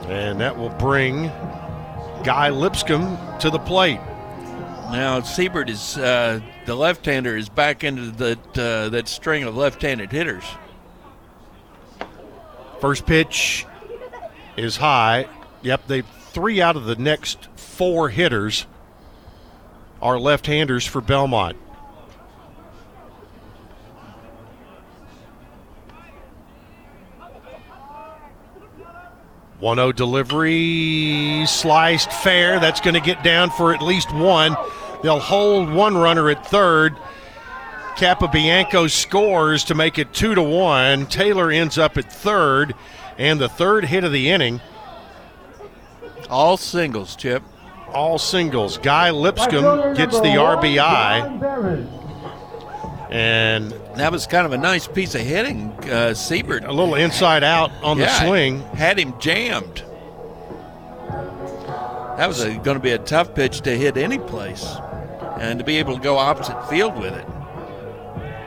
And 0.08 0.38
that 0.40 0.56
will 0.56 0.68
bring 0.68 1.30
Guy 2.24 2.50
Lipscomb 2.50 3.18
to 3.40 3.50
the 3.50 3.58
plate. 3.58 4.00
Now 4.90 5.20
Siebert 5.22 5.68
is 5.68 5.96
uh, 5.98 6.40
the 6.66 6.74
left-hander 6.74 7.36
is 7.36 7.48
back 7.48 7.82
into 7.82 8.10
that 8.12 8.58
uh, 8.58 8.88
that 8.90 9.08
string 9.08 9.42
of 9.44 9.56
left-handed 9.56 10.12
hitters. 10.12 10.44
First 12.80 13.06
pitch 13.06 13.66
is 14.56 14.76
high. 14.76 15.28
Yep, 15.62 15.86
they 15.86 16.02
three 16.02 16.60
out 16.60 16.76
of 16.76 16.84
the 16.84 16.96
next 16.96 17.48
four 17.56 18.08
hitters 18.08 18.66
are 20.00 20.18
left-handers 20.18 20.86
for 20.86 21.00
Belmont. 21.00 21.56
One 29.62 29.76
zero 29.76 29.92
delivery, 29.92 31.46
sliced 31.46 32.10
fair. 32.10 32.58
That's 32.58 32.80
going 32.80 32.94
to 32.94 33.00
get 33.00 33.22
down 33.22 33.50
for 33.50 33.72
at 33.72 33.80
least 33.80 34.12
one. 34.12 34.56
They'll 35.04 35.20
hold 35.20 35.72
one 35.72 35.96
runner 35.96 36.28
at 36.30 36.44
third. 36.44 36.96
Capobianco 37.94 38.90
scores 38.90 39.62
to 39.66 39.76
make 39.76 40.00
it 40.00 40.12
two 40.12 40.34
to 40.34 40.42
one. 40.42 41.06
Taylor 41.06 41.48
ends 41.52 41.78
up 41.78 41.96
at 41.96 42.12
third, 42.12 42.74
and 43.16 43.38
the 43.38 43.48
third 43.48 43.84
hit 43.84 44.02
of 44.02 44.10
the 44.10 44.30
inning. 44.30 44.60
All 46.28 46.56
singles, 46.56 47.14
Chip. 47.14 47.44
All 47.86 48.18
singles. 48.18 48.78
Guy 48.78 49.12
Lipscomb 49.12 49.94
gets 49.94 50.18
the 50.18 50.38
RBI, 50.38 51.38
and 53.12 53.72
That 53.96 54.10
was 54.10 54.26
kind 54.26 54.46
of 54.46 54.52
a 54.52 54.58
nice 54.58 54.86
piece 54.86 55.14
of 55.14 55.20
hitting. 55.20 55.70
Uh, 55.90 56.14
Siebert 56.14 56.64
a 56.64 56.72
little 56.72 56.94
inside 56.94 57.44
out 57.44 57.70
on 57.82 57.98
the 57.98 58.08
swing. 58.08 58.60
had 58.60 58.98
him 58.98 59.18
jammed. 59.20 59.84
That 62.16 62.26
was 62.28 62.42
going 62.44 62.62
to 62.62 62.80
be 62.80 62.92
a 62.92 62.98
tough 62.98 63.34
pitch 63.34 63.62
to 63.62 63.76
hit 63.76 63.96
any 63.96 64.18
place, 64.18 64.64
and 65.40 65.58
to 65.58 65.64
be 65.64 65.76
able 65.78 65.96
to 65.96 66.02
go 66.02 66.18
opposite 66.18 66.68
field 66.68 66.98
with 66.98 67.14
it. 67.14 67.26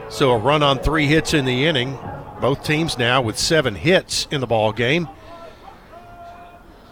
So 0.09 0.31
a 0.31 0.37
run 0.37 0.63
on 0.63 0.79
three 0.79 1.07
hits 1.07 1.33
in 1.33 1.45
the 1.45 1.65
inning. 1.65 1.97
Both 2.41 2.63
teams 2.63 2.97
now 2.97 3.21
with 3.21 3.37
seven 3.37 3.75
hits 3.75 4.27
in 4.29 4.39
the 4.41 4.47
ball 4.47 4.71
game. 4.71 5.09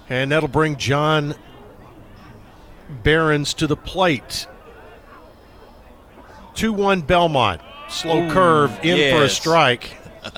And 0.10 0.32
that'll 0.32 0.50
bring 0.50 0.78
John 0.78 1.36
Barons 3.04 3.54
to 3.56 3.68
the 3.68 3.78
plate. 3.78 4.48
2 6.56 6.74
1 6.74 7.02
Belmont. 7.02 7.62
Slow 7.94 8.30
curve 8.30 8.78
in 8.84 9.16
for 9.16 9.24
a 9.24 9.30
strike. 9.30 9.98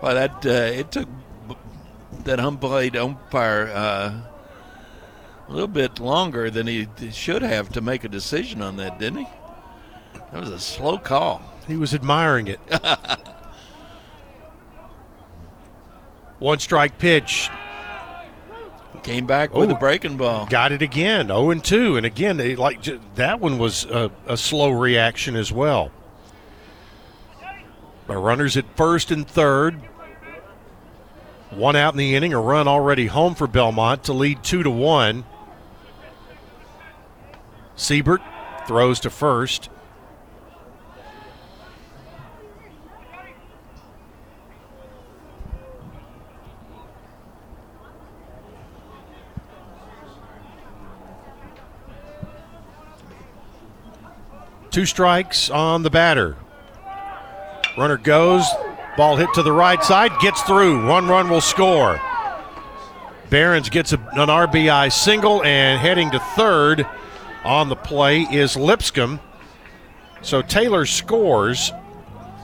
Well, 0.00 0.14
that 0.14 0.46
uh, 0.46 0.78
it 0.78 0.92
took 0.92 1.08
that 2.24 2.38
unplayed 2.38 2.96
umpire 2.96 3.68
uh, 3.74 4.20
a 5.48 5.52
little 5.52 5.66
bit 5.66 5.98
longer 5.98 6.50
than 6.50 6.68
he 6.68 6.86
should 7.10 7.42
have 7.42 7.70
to 7.70 7.80
make 7.80 8.04
a 8.04 8.08
decision 8.08 8.62
on 8.62 8.76
that, 8.76 9.00
didn't 9.00 9.24
he? 9.24 9.26
That 10.30 10.40
was 10.40 10.50
a 10.50 10.60
slow 10.60 10.98
call. 10.98 11.42
He 11.66 11.76
was 11.76 11.94
admiring 11.94 12.46
it. 12.48 12.60
One 16.38 16.60
strike 16.60 16.98
pitch. 16.98 17.50
Came 19.02 19.26
back 19.26 19.54
with 19.54 19.70
Oh, 19.70 19.74
a 19.74 19.78
breaking 19.78 20.16
ball. 20.16 20.46
Got 20.46 20.72
it 20.72 20.82
again. 20.82 21.28
0 21.28 21.50
and 21.50 21.64
2. 21.64 21.96
And 21.96 22.04
again, 22.04 22.36
they 22.36 22.56
like 22.56 22.82
that 23.14 23.40
one 23.40 23.58
was 23.58 23.84
a, 23.86 24.10
a 24.26 24.36
slow 24.36 24.70
reaction 24.70 25.34
as 25.36 25.50
well. 25.52 25.90
The 28.06 28.16
runners 28.16 28.56
at 28.56 28.64
first 28.76 29.10
and 29.10 29.26
third. 29.26 29.80
One 31.50 31.76
out 31.76 31.94
in 31.94 31.98
the 31.98 32.14
inning, 32.14 32.34
a 32.34 32.40
run 32.40 32.68
already 32.68 33.06
home 33.06 33.34
for 33.34 33.46
Belmont 33.46 34.04
to 34.04 34.12
lead 34.12 34.42
2 34.44 34.62
to 34.64 34.70
1. 34.70 35.24
Siebert 37.76 38.20
throws 38.66 39.00
to 39.00 39.10
first. 39.10 39.70
Two 54.78 54.86
strikes 54.86 55.50
on 55.50 55.82
the 55.82 55.90
batter. 55.90 56.36
Runner 57.76 57.96
goes, 57.96 58.46
ball 58.96 59.16
hit 59.16 59.28
to 59.34 59.42
the 59.42 59.50
right 59.50 59.82
side, 59.82 60.12
gets 60.20 60.40
through. 60.42 60.86
One 60.86 61.08
run 61.08 61.28
will 61.28 61.40
score. 61.40 62.00
Barons 63.28 63.70
gets 63.70 63.92
a, 63.92 63.96
an 64.12 64.28
RBI 64.28 64.92
single, 64.92 65.42
and 65.42 65.80
heading 65.80 66.12
to 66.12 66.20
third 66.20 66.86
on 67.44 67.68
the 67.68 67.74
play 67.74 68.20
is 68.20 68.56
Lipscomb. 68.56 69.18
So 70.22 70.42
Taylor 70.42 70.86
scores, 70.86 71.72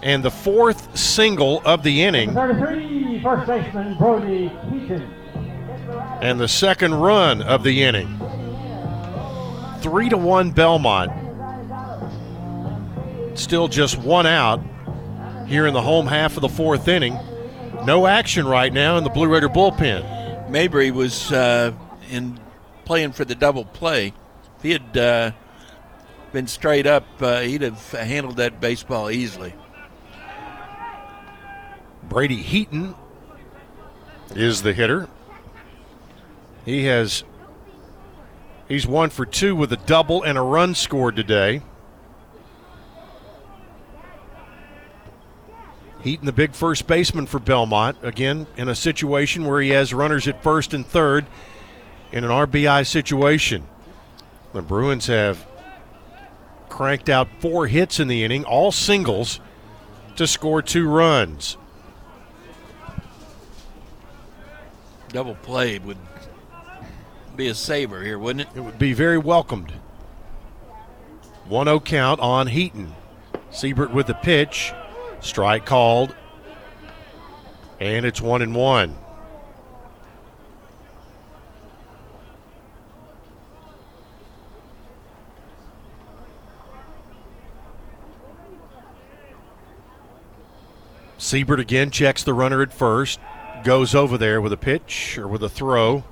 and 0.02 0.20
the 0.24 0.32
fourth 0.32 0.98
single 0.98 1.62
of 1.65 1.85
the 1.85 2.02
inning, 2.02 2.35
33, 2.35 3.23
first 3.23 3.47
baseman 3.47 3.97
Brody 3.97 4.48
Heaton. 4.73 5.02
and 6.20 6.40
the 6.40 6.48
second 6.48 6.94
run 6.97 7.43
of 7.43 7.62
the 7.62 7.85
inning. 7.85 8.09
Three 9.82 10.09
to 10.09 10.16
one 10.16 10.51
Belmont. 10.51 11.23
Still 13.35 13.69
just 13.69 13.98
one 13.98 14.27
out 14.27 14.61
here 15.47 15.66
in 15.66 15.74
the 15.74 15.82
home 15.82 16.06
half 16.06 16.36
of 16.36 16.40
the 16.40 16.48
fourth 16.48 16.89
inning. 16.89 17.19
No 17.85 18.06
action 18.06 18.47
right 18.47 18.73
now 18.73 18.97
in 18.97 19.05
the 19.05 19.11
Blue 19.11 19.28
Raider 19.28 19.48
bullpen. 19.48 20.48
Mabry 20.51 20.90
was 20.90 21.32
uh, 21.32 21.73
in 22.11 22.39
playing 22.85 23.12
for 23.12 23.24
the 23.24 23.35
double 23.35 23.65
play. 23.65 24.12
If 24.56 24.62
he 24.62 24.70
had 24.70 24.97
uh, 24.97 25.32
been 26.32 26.47
straight 26.47 26.86
up, 26.86 27.05
uh, 27.20 27.40
he'd 27.40 27.62
have 27.62 27.90
handled 27.90 28.36
that 28.36 28.61
baseball 28.61 29.11
easily. 29.11 29.55
Brady 32.05 32.43
Heaton 32.43 32.94
is 34.35 34.62
the 34.62 34.73
hitter. 34.73 35.09
He 36.65 36.85
has 36.85 37.24
he's 38.69 38.86
one 38.86 39.11
for 39.11 39.27
two 39.27 39.55
with 39.56 39.73
a 39.73 39.77
double 39.77 40.23
and 40.23 40.39
a 40.39 40.43
run 40.43 40.74
scored 40.74 41.16
today. 41.16 41.62
Heaton, 46.05 46.26
the 46.26 46.32
big 46.32 46.52
first 46.52 46.86
baseman 46.86 47.24
for 47.24 47.39
Belmont, 47.39 47.97
again 48.02 48.47
in 48.59 48.68
a 48.68 48.74
situation 48.74 49.47
where 49.47 49.62
he 49.62 49.70
has 49.70 49.94
runners 49.94 50.28
at 50.28 50.43
first 50.43 50.74
and 50.74 50.86
third 50.86 51.24
in 52.12 52.24
an 52.24 52.31
RBI 52.31 52.86
situation. 52.86 53.66
The 54.52 54.60
Bruins 54.60 55.06
have 55.06 55.47
cranked 56.68 57.09
out 57.09 57.28
four 57.39 57.68
hits 57.68 57.98
in 57.98 58.09
the 58.09 58.22
inning, 58.22 58.44
all 58.44 58.70
singles, 58.70 59.40
to 60.16 60.26
score 60.26 60.60
two 60.60 60.86
runs. 60.86 61.56
Double 65.09 65.36
play 65.36 65.78
would 65.78 65.97
be 67.35 67.48
a 67.48 67.55
saver 67.55 68.02
here, 68.02 68.18
wouldn't 68.18 68.47
it? 68.47 68.59
It 68.59 68.60
would 68.60 68.78
be 68.78 68.93
very 68.93 69.16
welcomed. 69.16 69.72
1 71.47 71.66
0 71.66 71.81
count 71.81 72.20
on 72.20 72.48
Heaton. 72.48 72.94
Siebert 73.51 73.90
with 73.90 74.06
the 74.06 74.14
pitch. 74.14 74.74
Strike 75.24 75.64
called. 75.64 76.14
And 77.80 78.05
it's 78.05 78.20
1 78.20 78.42
and 78.42 78.55
1. 78.55 78.96
Siebert 91.16 91.59
again 91.59 91.90
checks 91.90 92.22
the 92.22 92.34
runner 92.34 92.60
at 92.60 92.70
first, 92.70 93.18
goes 93.64 93.94
over 93.94 94.18
there 94.18 94.42
with 94.42 94.52
a 94.52 94.59
pitch 94.59 95.16
or 95.16 95.26
with 95.26 95.42
a 95.42 95.48
throw. 95.48 96.05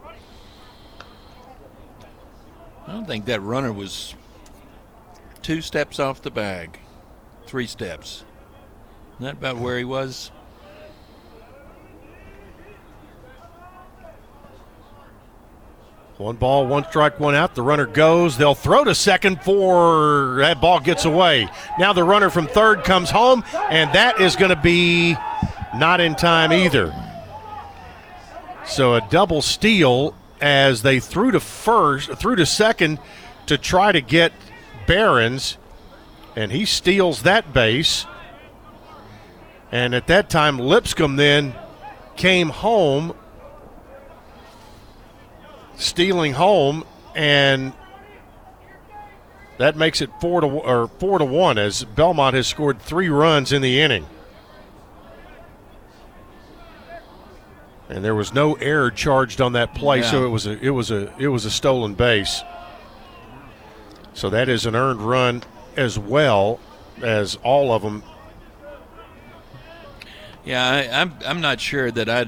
I 2.86 2.92
don't 2.92 3.06
think 3.06 3.26
that 3.26 3.42
runner 3.42 3.74
was 3.74 4.14
two 5.42 5.60
steps 5.60 6.00
off 6.00 6.22
the 6.22 6.30
bag, 6.30 6.78
three 7.46 7.66
steps. 7.66 8.24
Isn't 9.22 9.38
that 9.38 9.50
about 9.50 9.62
where 9.62 9.78
he 9.78 9.84
was? 9.84 10.32
One 16.16 16.34
ball, 16.34 16.66
one 16.66 16.82
strike, 16.88 17.20
one 17.20 17.36
out. 17.36 17.54
The 17.54 17.62
runner 17.62 17.86
goes. 17.86 18.36
They'll 18.36 18.56
throw 18.56 18.82
to 18.82 18.96
second 18.96 19.40
for 19.44 20.38
that 20.40 20.60
ball 20.60 20.80
gets 20.80 21.04
away. 21.04 21.48
Now 21.78 21.92
the 21.92 22.02
runner 22.02 22.30
from 22.30 22.48
third 22.48 22.82
comes 22.82 23.10
home, 23.10 23.44
and 23.70 23.92
that 23.92 24.20
is 24.20 24.34
going 24.34 24.50
to 24.50 24.60
be 24.60 25.16
not 25.72 26.00
in 26.00 26.16
time 26.16 26.52
either. 26.52 26.92
So 28.66 28.96
a 28.96 29.06
double 29.08 29.40
steal 29.40 30.16
as 30.40 30.82
they 30.82 30.98
threw 30.98 31.30
to 31.30 31.38
first, 31.38 32.12
threw 32.14 32.34
to 32.34 32.44
second 32.44 32.98
to 33.46 33.56
try 33.56 33.92
to 33.92 34.00
get 34.00 34.32
Barons, 34.88 35.58
and 36.34 36.50
he 36.50 36.64
steals 36.64 37.22
that 37.22 37.52
base. 37.52 38.04
And 39.72 39.94
at 39.94 40.06
that 40.08 40.30
time, 40.30 40.58
Lipscomb 40.58 41.16
then 41.16 41.54
came 42.14 42.50
home 42.50 43.14
stealing 45.76 46.34
home, 46.34 46.84
and 47.14 47.72
that 49.58 49.76
makes 49.76 50.00
it 50.00 50.10
four 50.20 50.40
to 50.40 50.46
or 50.46 50.88
four 50.98 51.18
to 51.18 51.24
one 51.24 51.58
as 51.58 51.84
Belmont 51.84 52.34
has 52.34 52.46
scored 52.46 52.80
three 52.80 53.08
runs 53.08 53.52
in 53.52 53.62
the 53.62 53.80
inning. 53.80 54.06
And 57.88 58.02
there 58.02 58.14
was 58.14 58.32
no 58.32 58.54
error 58.54 58.90
charged 58.90 59.40
on 59.40 59.52
that 59.52 59.74
play, 59.74 60.02
so 60.02 60.24
it 60.24 60.28
was 60.28 60.46
a 60.46 60.58
it 60.64 60.70
was 60.70 60.90
a 60.90 61.12
it 61.18 61.28
was 61.28 61.44
a 61.44 61.50
stolen 61.50 61.94
base. 61.94 62.42
So 64.14 64.30
that 64.30 64.48
is 64.48 64.66
an 64.66 64.74
earned 64.74 65.00
run 65.00 65.42
as 65.76 65.98
well 65.98 66.60
as 67.02 67.36
all 67.42 67.72
of 67.72 67.82
them. 67.82 68.02
Yeah, 70.44 70.66
I, 70.66 71.00
I'm. 71.00 71.14
I'm 71.24 71.40
not 71.40 71.60
sure 71.60 71.90
that 71.90 72.08
I 72.08 72.26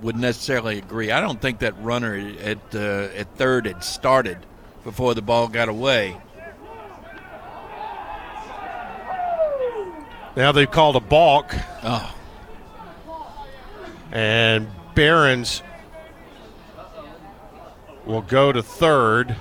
would 0.00 0.16
necessarily 0.16 0.78
agree. 0.78 1.10
I 1.10 1.20
don't 1.20 1.40
think 1.40 1.58
that 1.58 1.80
runner 1.82 2.16
at 2.40 2.74
uh, 2.74 3.08
at 3.14 3.34
third 3.36 3.66
had 3.66 3.84
started 3.84 4.38
before 4.84 5.14
the 5.14 5.22
ball 5.22 5.48
got 5.48 5.68
away. 5.68 6.16
Now 10.36 10.52
they've 10.52 10.70
called 10.70 10.96
a 10.96 11.00
balk. 11.00 11.54
Oh, 11.82 12.14
And 14.12 14.68
Barons 14.94 15.62
will 18.04 18.20
go 18.20 18.52
to 18.52 18.62
third. 18.62 19.34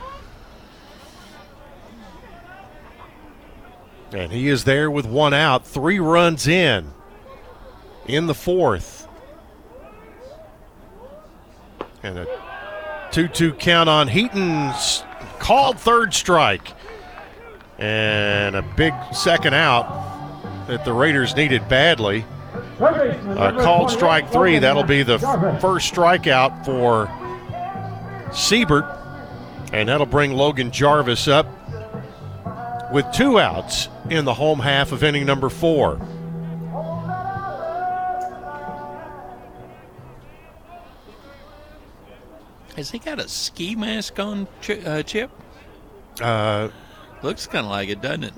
And 4.14 4.32
he 4.32 4.48
is 4.48 4.64
there 4.64 4.90
with 4.90 5.06
one 5.06 5.34
out, 5.34 5.68
three 5.68 5.99
runs 5.99 6.48
in 6.48 6.94
in 8.07 8.27
the 8.27 8.36
fourth. 8.36 9.07
And 12.03 12.19
a 12.19 12.27
2 13.11 13.27
2 13.27 13.53
count 13.53 13.90
on 13.90 14.07
Heaton's 14.07 15.03
called 15.40 15.80
third 15.80 16.14
strike. 16.14 16.73
And 17.77 18.56
a 18.56 18.61
big 18.61 18.94
second 19.14 19.53
out 19.53 19.88
that 20.68 20.86
the 20.86 20.94
Raiders 20.94 21.36
needed 21.36 21.68
badly. 21.68 22.26
Called 22.77 23.91
strike 23.91 24.32
three. 24.32 24.60
That'll 24.60 24.84
be 24.84 25.03
the 25.03 25.19
first 25.60 25.94
strikeout 25.94 26.65
for 26.65 27.10
Siebert, 28.34 28.86
and 29.73 29.88
that'll 29.90 30.06
bring 30.06 30.34
Logan 30.34 30.72
Jarvis 30.72 31.27
up. 31.27 31.48
with 32.94 33.06
two 33.14 33.40
outs 33.40 33.90
in 34.10 34.26
the 34.26 34.34
home 34.34 34.60
half 34.60 34.91
of 34.91 35.03
inning 35.03 35.26
number 35.26 35.49
four. 35.49 35.99
Has 42.76 42.91
he 42.91 42.99
got 42.99 43.19
a 43.19 43.27
ski 43.27 43.76
mask 43.76 44.19
on, 44.19 44.47
uh, 44.85 45.02
Chip? 45.03 45.31
Uh, 46.22 46.69
Looks 47.22 47.47
kind 47.47 47.65
of 47.65 47.72
like 47.72 47.89
it, 47.89 48.02
doesn't 48.02 48.26
it? 48.26 48.34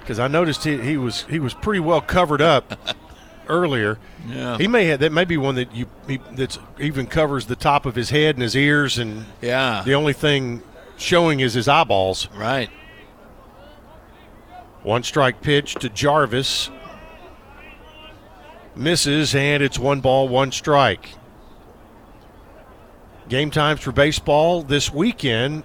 Because 0.00 0.18
I 0.18 0.26
noticed 0.28 0.64
he, 0.64 0.78
he 0.78 0.96
was 0.96 1.22
he 1.24 1.38
was 1.38 1.52
pretty 1.52 1.80
well 1.80 2.00
covered 2.00 2.40
up 2.40 2.78
earlier. 3.48 3.98
Yeah. 4.26 4.56
He 4.56 4.66
may 4.66 4.86
have 4.86 5.00
that 5.00 5.12
may 5.12 5.24
be 5.26 5.36
one 5.36 5.54
that 5.56 5.74
you 5.74 5.86
he, 6.06 6.18
that's 6.32 6.58
even 6.80 7.06
covers 7.06 7.44
the 7.46 7.56
top 7.56 7.84
of 7.84 7.94
his 7.94 8.08
head 8.08 8.34
and 8.36 8.42
his 8.42 8.56
ears, 8.56 8.96
and 8.98 9.26
Yeah. 9.42 9.82
the 9.84 9.92
only 9.94 10.14
thing 10.14 10.62
showing 10.96 11.40
is 11.40 11.52
his 11.52 11.68
eyeballs. 11.68 12.28
Right. 12.34 12.70
One 14.82 15.02
strike 15.02 15.42
pitch 15.42 15.74
to 15.76 15.90
Jarvis. 15.90 16.70
Misses, 18.74 19.34
and 19.34 19.62
it's 19.62 19.78
one 19.78 20.00
ball, 20.00 20.28
one 20.28 20.52
strike. 20.52 21.10
Game 23.28 23.50
times 23.50 23.80
for 23.80 23.92
baseball 23.92 24.62
this 24.62 24.92
weekend 24.92 25.62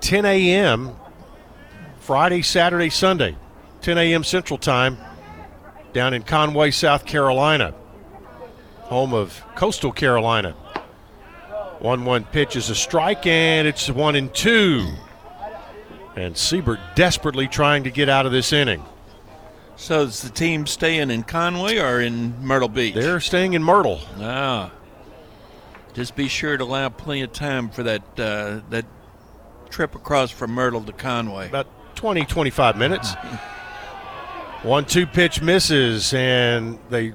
10 0.00 0.24
a.m. 0.24 0.96
Friday, 2.00 2.40
Saturday, 2.40 2.88
Sunday. 2.88 3.36
10 3.82 3.98
a.m. 3.98 4.24
Central 4.24 4.58
Time 4.58 4.96
down 5.92 6.14
in 6.14 6.22
Conway, 6.22 6.70
South 6.70 7.04
Carolina, 7.04 7.74
home 8.82 9.12
of 9.12 9.42
Coastal 9.54 9.92
Carolina. 9.92 10.52
1 11.80 12.04
1 12.04 12.24
pitch 12.24 12.56
is 12.56 12.70
a 12.70 12.74
strike, 12.74 13.26
and 13.26 13.68
it's 13.68 13.88
1 13.88 14.16
and 14.16 14.34
2. 14.34 14.88
And 16.16 16.36
Siebert 16.36 16.80
desperately 16.96 17.46
trying 17.46 17.84
to 17.84 17.90
get 17.90 18.08
out 18.08 18.26
of 18.26 18.32
this 18.32 18.52
inning. 18.52 18.84
So 19.76 20.02
is 20.02 20.22
the 20.22 20.30
team 20.30 20.66
staying 20.66 21.10
in 21.10 21.22
Conway 21.22 21.78
or 21.78 22.00
in 22.00 22.42
Myrtle 22.44 22.68
Beach? 22.68 22.94
They're 22.94 23.20
staying 23.20 23.52
in 23.52 23.62
Myrtle. 23.62 24.00
Ah. 24.18 24.72
Just 25.94 26.14
be 26.14 26.28
sure 26.28 26.56
to 26.56 26.64
allow 26.64 26.88
plenty 26.88 27.22
of 27.22 27.32
time 27.32 27.70
for 27.70 27.82
that 27.82 28.02
uh, 28.18 28.60
that 28.70 28.84
trip 29.70 29.94
across 29.94 30.30
from 30.30 30.52
Myrtle 30.52 30.82
to 30.82 30.92
Conway. 30.92 31.48
About 31.48 31.66
20, 31.96 32.24
25 32.24 32.76
minutes. 32.76 33.14
One 34.62 34.84
two 34.84 35.06
pitch 35.06 35.40
misses, 35.40 36.12
and 36.12 36.78
they 36.90 37.14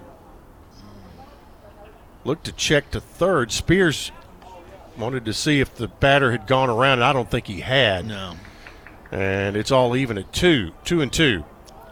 look 2.24 2.44
to 2.44 2.54
check 2.54 2.92
to 2.92 3.02
third. 3.02 3.52
Spears 3.52 4.12
wanted 4.98 5.26
to 5.26 5.34
see 5.34 5.60
if 5.60 5.76
the 5.76 5.90
batter 5.90 6.32
had 6.32 6.48
gone 6.48 6.70
around, 6.70 6.94
and 6.94 7.04
I 7.04 7.12
don't 7.12 7.30
think 7.30 7.48
he 7.48 7.60
had. 7.60 8.06
No. 8.06 8.36
And 9.12 9.58
it's 9.58 9.72
all 9.72 9.96
even 9.96 10.18
at 10.18 10.32
two, 10.32 10.72
two 10.86 11.02
and 11.02 11.12
two. 11.12 11.44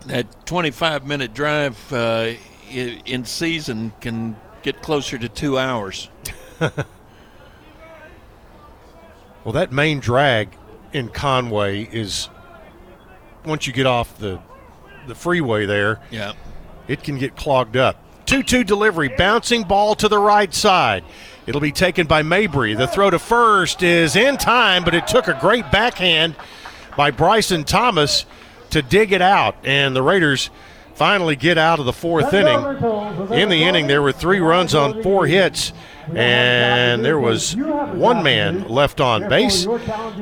That 0.06 0.46
25 0.46 1.06
minute 1.06 1.34
drive 1.34 1.92
uh, 1.92 2.32
in 2.70 3.26
season 3.26 3.92
can 4.00 4.38
get 4.64 4.82
closer 4.82 5.18
to 5.18 5.30
two 5.30 5.58
hours. 5.58 6.10
Well, 9.44 9.54
that 9.54 9.72
main 9.72 10.00
drag 10.00 10.50
in 10.94 11.10
Conway 11.10 11.84
is 11.92 12.30
once 13.46 13.66
you 13.66 13.74
get 13.74 13.88
off 13.88 14.18
the 14.20 14.40
the 15.08 15.16
freeway 15.16 15.66
there. 15.66 16.00
Yeah. 16.12 16.34
It 16.88 17.04
can 17.04 17.18
get 17.18 17.36
clogged 17.36 17.76
up. 17.76 17.98
2 18.28 18.44
2 18.44 18.64
delivery, 18.64 19.10
bouncing 19.10 19.64
ball 19.64 19.96
to 19.96 20.08
the 20.08 20.20
right 20.20 20.54
side. 20.54 21.04
It'll 21.48 21.62
be 21.62 21.72
taken 21.72 22.06
by 22.06 22.22
Mabry. 22.22 22.76
The 22.76 22.88
throw 22.88 23.10
to 23.10 23.18
first 23.18 23.82
is 23.82 24.16
in 24.16 24.38
time, 24.38 24.84
but 24.84 24.94
it 24.94 25.08
took 25.08 25.28
a 25.28 25.38
great 25.42 25.72
backhand 25.72 26.36
by 26.96 27.10
Bryson 27.10 27.64
Thomas 27.64 28.26
to 28.70 28.84
dig 28.84 29.12
it 29.12 29.24
out. 29.24 29.56
And 29.64 29.96
the 29.96 30.04
Raiders 30.04 30.52
finally 30.94 31.36
get 31.36 31.58
out 31.58 31.80
of 31.80 31.86
the 31.86 31.94
fourth 31.94 32.32
inning. 32.34 32.60
In 33.34 33.50
the 33.50 33.64
inning, 33.64 33.88
there 33.88 34.04
were 34.04 34.12
three 34.12 34.40
runs 34.40 34.76
on 34.76 35.02
four 35.02 35.26
hits, 35.26 35.74
and 36.16 37.04
there 37.04 37.20
was 37.20 37.56
one 37.56 38.24
man 38.24 38.68
left 38.68 39.02
on 39.02 39.30
base. 39.30 39.68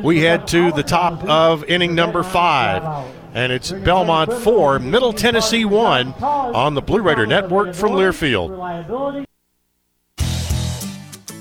We 0.03 0.19
head 0.19 0.47
to 0.49 0.72
the 0.72 0.84
top 0.84 1.23
of 1.23 1.64
inning 1.65 1.95
number 1.95 2.23
five. 2.23 3.07
And 3.31 3.51
it's 3.51 3.72
Belmont 3.72 4.34
4, 4.34 4.80
Middle 4.80 5.14
Tennessee 5.14 5.64
1 5.64 6.14
on 6.15 6.73
the 6.73 6.81
Blue 6.81 7.01
Raider 7.01 7.27
Network 7.27 7.76
from 7.76 7.91
Learfield. 7.91 9.26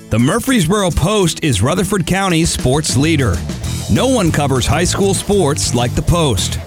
The 0.09 0.19
Murfreesboro 0.19 0.91
Post 0.91 1.43
is 1.43 1.61
Rutherford 1.61 2.05
County's 2.05 2.51
sports 2.51 2.95
leader. 2.95 3.35
No 3.91 4.07
one 4.07 4.31
covers 4.31 4.67
high 4.67 4.83
school 4.83 5.13
sports 5.15 5.73
like 5.73 5.93
the 5.95 6.01
Post. 6.01 6.59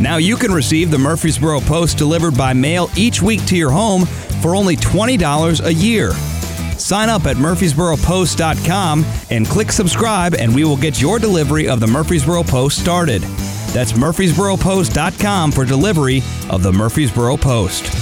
Now 0.00 0.16
you 0.16 0.36
can 0.36 0.52
receive 0.52 0.90
the 0.90 0.98
Murfreesboro 0.98 1.60
Post 1.60 1.96
delivered 1.96 2.36
by 2.36 2.52
mail 2.52 2.90
each 2.96 3.22
week 3.22 3.44
to 3.46 3.56
your 3.56 3.70
home 3.70 4.04
for 4.04 4.54
only 4.54 4.76
$20 4.76 5.64
a 5.64 5.72
year. 5.72 6.10
Sign 6.78 7.08
up 7.08 7.26
at 7.26 7.36
murfreesboropost.com 7.36 9.04
and 9.30 9.46
click 9.46 9.72
subscribe, 9.72 10.34
and 10.34 10.54
we 10.54 10.64
will 10.64 10.76
get 10.76 11.00
your 11.00 11.18
delivery 11.18 11.68
of 11.68 11.80
the 11.80 11.86
Murfreesboro 11.86 12.42
Post 12.42 12.80
started. 12.80 13.22
That's 13.72 13.92
murfreesboropost.com 13.92 15.52
for 15.52 15.64
delivery 15.64 16.22
of 16.50 16.62
the 16.62 16.72
Murfreesboro 16.72 17.36
Post. 17.36 17.92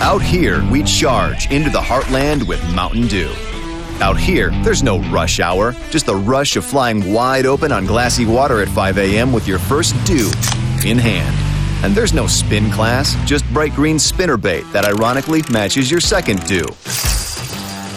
Out 0.00 0.22
here, 0.22 0.64
we 0.70 0.82
charge 0.82 1.50
into 1.52 1.68
the 1.68 1.78
heartland 1.78 2.48
with 2.48 2.62
Mountain 2.74 3.08
Dew. 3.08 3.30
Out 4.00 4.16
here, 4.16 4.50
there's 4.62 4.82
no 4.82 4.98
rush 5.10 5.40
hour, 5.40 5.72
just 5.90 6.06
the 6.06 6.16
rush 6.16 6.56
of 6.56 6.64
flying 6.64 7.12
wide 7.12 7.44
open 7.44 7.70
on 7.70 7.84
glassy 7.84 8.24
water 8.24 8.62
at 8.62 8.68
5 8.68 8.96
a.m. 8.96 9.30
with 9.30 9.46
your 9.46 9.58
first 9.58 9.94
dew 10.06 10.30
in 10.86 10.96
hand. 10.96 11.49
And 11.82 11.94
there's 11.94 12.12
no 12.12 12.26
spin 12.26 12.70
class, 12.70 13.16
just 13.26 13.44
bright 13.52 13.72
green 13.74 13.98
spinner 13.98 14.36
bait 14.36 14.64
that 14.72 14.84
ironically 14.84 15.42
matches 15.50 15.90
your 15.90 16.00
second 16.00 16.44
dew. 16.46 16.64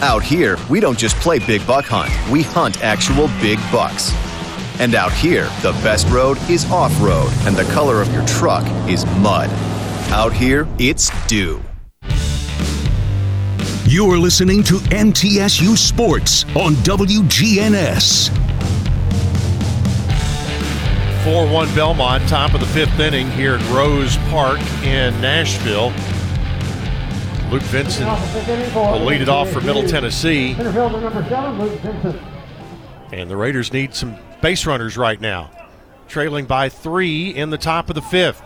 Out 0.02 0.22
here, 0.22 0.56
we 0.68 0.80
don't 0.80 0.98
just 0.98 1.16
play 1.16 1.38
big 1.38 1.66
buck 1.66 1.84
hunt, 1.84 2.10
we 2.30 2.42
hunt 2.42 2.82
actual 2.82 3.28
big 3.40 3.58
bucks. 3.70 4.12
And 4.80 4.94
out 4.94 5.12
here, 5.12 5.44
the 5.62 5.72
best 5.82 6.08
road 6.08 6.38
is 6.50 6.68
off 6.70 6.92
road, 7.00 7.30
and 7.46 7.54
the 7.54 7.64
color 7.72 8.02
of 8.02 8.12
your 8.12 8.26
truck 8.26 8.64
is 8.88 9.06
mud. 9.18 9.50
Out 10.10 10.32
here, 10.32 10.66
it's 10.78 11.10
dew. 11.26 11.62
You're 13.86 14.18
listening 14.18 14.62
to 14.64 14.74
MTSU 14.74 15.76
Sports 15.76 16.44
on 16.56 16.72
WGNS. 16.76 18.30
4 21.24 21.50
1 21.50 21.74
Belmont, 21.74 22.28
top 22.28 22.52
of 22.52 22.60
the 22.60 22.66
fifth 22.66 23.00
inning 23.00 23.30
here 23.30 23.54
at 23.54 23.74
Rose 23.74 24.18
Park 24.28 24.60
in 24.82 25.18
Nashville. 25.22 25.88
Luke 27.50 27.62
Vincent 27.62 28.06
will 28.76 29.06
lead 29.06 29.22
it 29.22 29.28
off 29.30 29.48
for 29.50 29.62
Middle 29.62 29.88
Tennessee. 29.88 30.52
And 33.10 33.30
the 33.30 33.36
Raiders 33.38 33.72
need 33.72 33.94
some 33.94 34.18
base 34.42 34.66
runners 34.66 34.98
right 34.98 35.18
now, 35.18 35.50
trailing 36.08 36.44
by 36.44 36.68
three 36.68 37.30
in 37.30 37.48
the 37.48 37.56
top 37.56 37.88
of 37.88 37.94
the 37.94 38.02
fifth. 38.02 38.42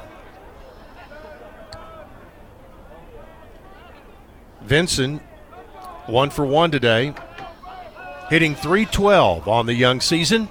Vincent, 4.63 5.21
one 6.07 6.31
for 6.31 6.47
one 6.47 6.71
today, 6.71 7.13
hitting 8.31 8.55
312 8.55 9.49
on 9.49 9.67
the 9.67 9.75
young 9.75 10.01
season. 10.01 10.49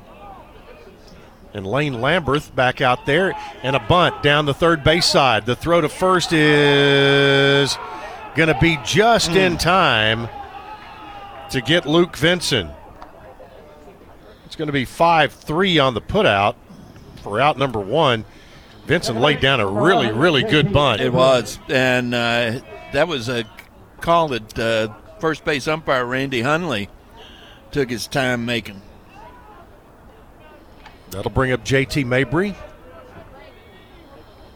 And 1.57 1.65
Lane 1.65 1.95
Lamberth 1.95 2.53
back 2.53 2.81
out 2.81 3.07
there, 3.07 3.33
and 3.63 3.75
a 3.75 3.79
bunt 3.79 4.21
down 4.21 4.45
the 4.45 4.53
third 4.53 4.83
base 4.83 5.07
side. 5.07 5.47
The 5.47 5.55
throw 5.55 5.81
to 5.81 5.89
first 5.89 6.31
is 6.31 7.75
going 8.35 8.47
to 8.47 8.57
be 8.61 8.77
just 8.85 9.31
in 9.31 9.57
time 9.57 10.29
to 11.49 11.59
get 11.59 11.87
Luke 11.87 12.15
Vincent. 12.15 12.69
It's 14.45 14.55
going 14.55 14.67
to 14.67 14.73
be 14.73 14.85
5 14.85 15.33
3 15.33 15.79
on 15.79 15.95
the 15.95 16.01
putout 16.01 16.55
for 17.23 17.41
out 17.41 17.57
number 17.57 17.79
one. 17.79 18.23
Vincent 18.85 19.19
laid 19.19 19.39
down 19.39 19.59
a 19.59 19.67
really, 19.67 20.11
really 20.11 20.43
good 20.43 20.71
bunt. 20.71 21.01
It 21.01 21.11
was, 21.11 21.57
and 21.69 22.13
uh, 22.13 22.59
that 22.93 23.07
was 23.07 23.29
a 23.29 23.45
call 23.99 24.27
that 24.27 24.59
uh, 24.59 24.93
first 25.19 25.43
base 25.43 25.67
umpire 25.67 26.05
Randy 26.05 26.43
Hunley 26.43 26.87
took 27.71 27.89
his 27.89 28.05
time 28.05 28.45
making. 28.45 28.83
That'll 31.11 31.31
bring 31.31 31.51
up 31.51 31.63
JT 31.63 32.05
Mabry. 32.05 32.55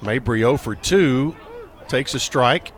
Mabry 0.02 0.40
0 0.40 0.57
for 0.57 0.76
2, 0.76 1.36
takes 1.88 2.14
a 2.15 2.19
strike. 2.19 2.72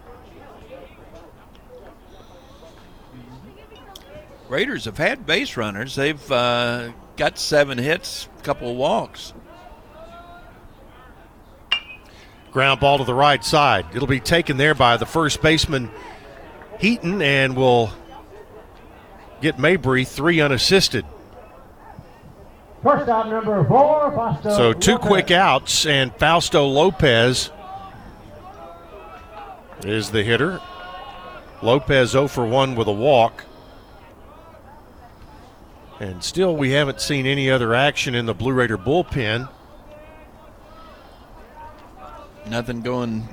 Raiders 4.49 4.85
have 4.85 4.97
had 4.97 5.25
base 5.25 5.57
runners. 5.57 5.95
They've 5.95 6.31
uh, 6.31 6.91
got 7.17 7.39
seven 7.39 7.77
hits, 7.77 8.27
a 8.39 8.43
couple 8.43 8.69
of 8.69 8.77
walks. 8.77 9.33
Ground 12.51 12.79
ball 12.79 12.99
to 12.99 13.03
the 13.03 13.15
right 13.15 13.43
side. 13.43 13.87
It'll 13.95 14.07
be 14.07 14.19
taken 14.19 14.57
there 14.57 14.75
by 14.75 14.97
the 14.97 15.07
first 15.07 15.41
baseman, 15.41 15.89
Heaton, 16.79 17.21
and 17.21 17.55
will 17.55 17.91
get 19.41 19.57
Mabry 19.57 20.05
three 20.05 20.39
unassisted. 20.39 21.03
First 22.83 23.09
out, 23.09 23.29
number 23.29 23.63
four, 23.63 24.11
Fausto. 24.11 24.49
So 24.49 24.73
two 24.73 24.91
Lopez. 24.93 25.07
quick 25.07 25.31
outs, 25.31 25.85
and 25.85 26.13
Fausto 26.17 26.67
Lopez 26.67 27.49
is 29.85 30.11
the 30.11 30.21
hitter. 30.21 30.59
Lopez 31.61 32.11
0 32.11 32.27
for 32.27 32.45
1 32.45 32.75
with 32.75 32.87
a 32.87 32.93
walk. 32.93 33.45
And 36.01 36.21
still, 36.21 36.57
we 36.57 36.71
haven't 36.71 36.99
seen 36.99 37.25
any 37.25 37.49
other 37.49 37.73
action 37.73 38.15
in 38.15 38.25
the 38.25 38.33
Blue 38.33 38.51
Raider 38.51 38.77
bullpen. 38.77 39.47
Nothing 42.45 42.81
going 42.81 43.29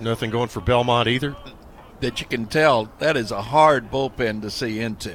Nothing 0.00 0.30
going 0.30 0.48
for 0.48 0.60
Belmont 0.60 1.08
either. 1.08 1.36
that 2.00 2.20
you 2.20 2.26
can 2.26 2.46
tell. 2.46 2.90
That 2.98 3.16
is 3.16 3.30
a 3.30 3.42
hard 3.42 3.90
bullpen 3.90 4.40
to 4.42 4.50
see 4.50 4.80
into. 4.80 5.14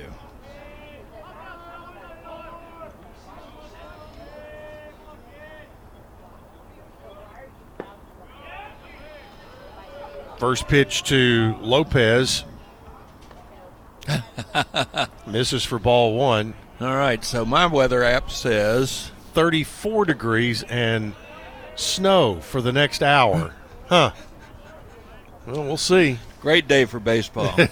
First 10.37 10.67
pitch 10.67 11.03
to 11.03 11.55
Lopez. 11.61 12.43
Misses 15.27 15.63
for 15.63 15.79
ball 15.79 16.15
one. 16.15 16.53
All 16.79 16.95
right, 16.95 17.23
so 17.23 17.43
my 17.43 17.65
weather 17.65 18.03
app 18.03 18.29
says 18.29 19.11
34 19.33 20.05
degrees 20.05 20.63
and 20.63 21.15
snow 21.75 22.39
for 22.39 22.61
the 22.61 22.71
next 22.71 23.01
hour. 23.03 23.53
Huh. 23.87 24.11
Well, 25.45 25.63
we'll 25.63 25.77
see. 25.77 26.19
great 26.41 26.67
day 26.67 26.83
for 26.83 26.99
baseball. 26.99 27.55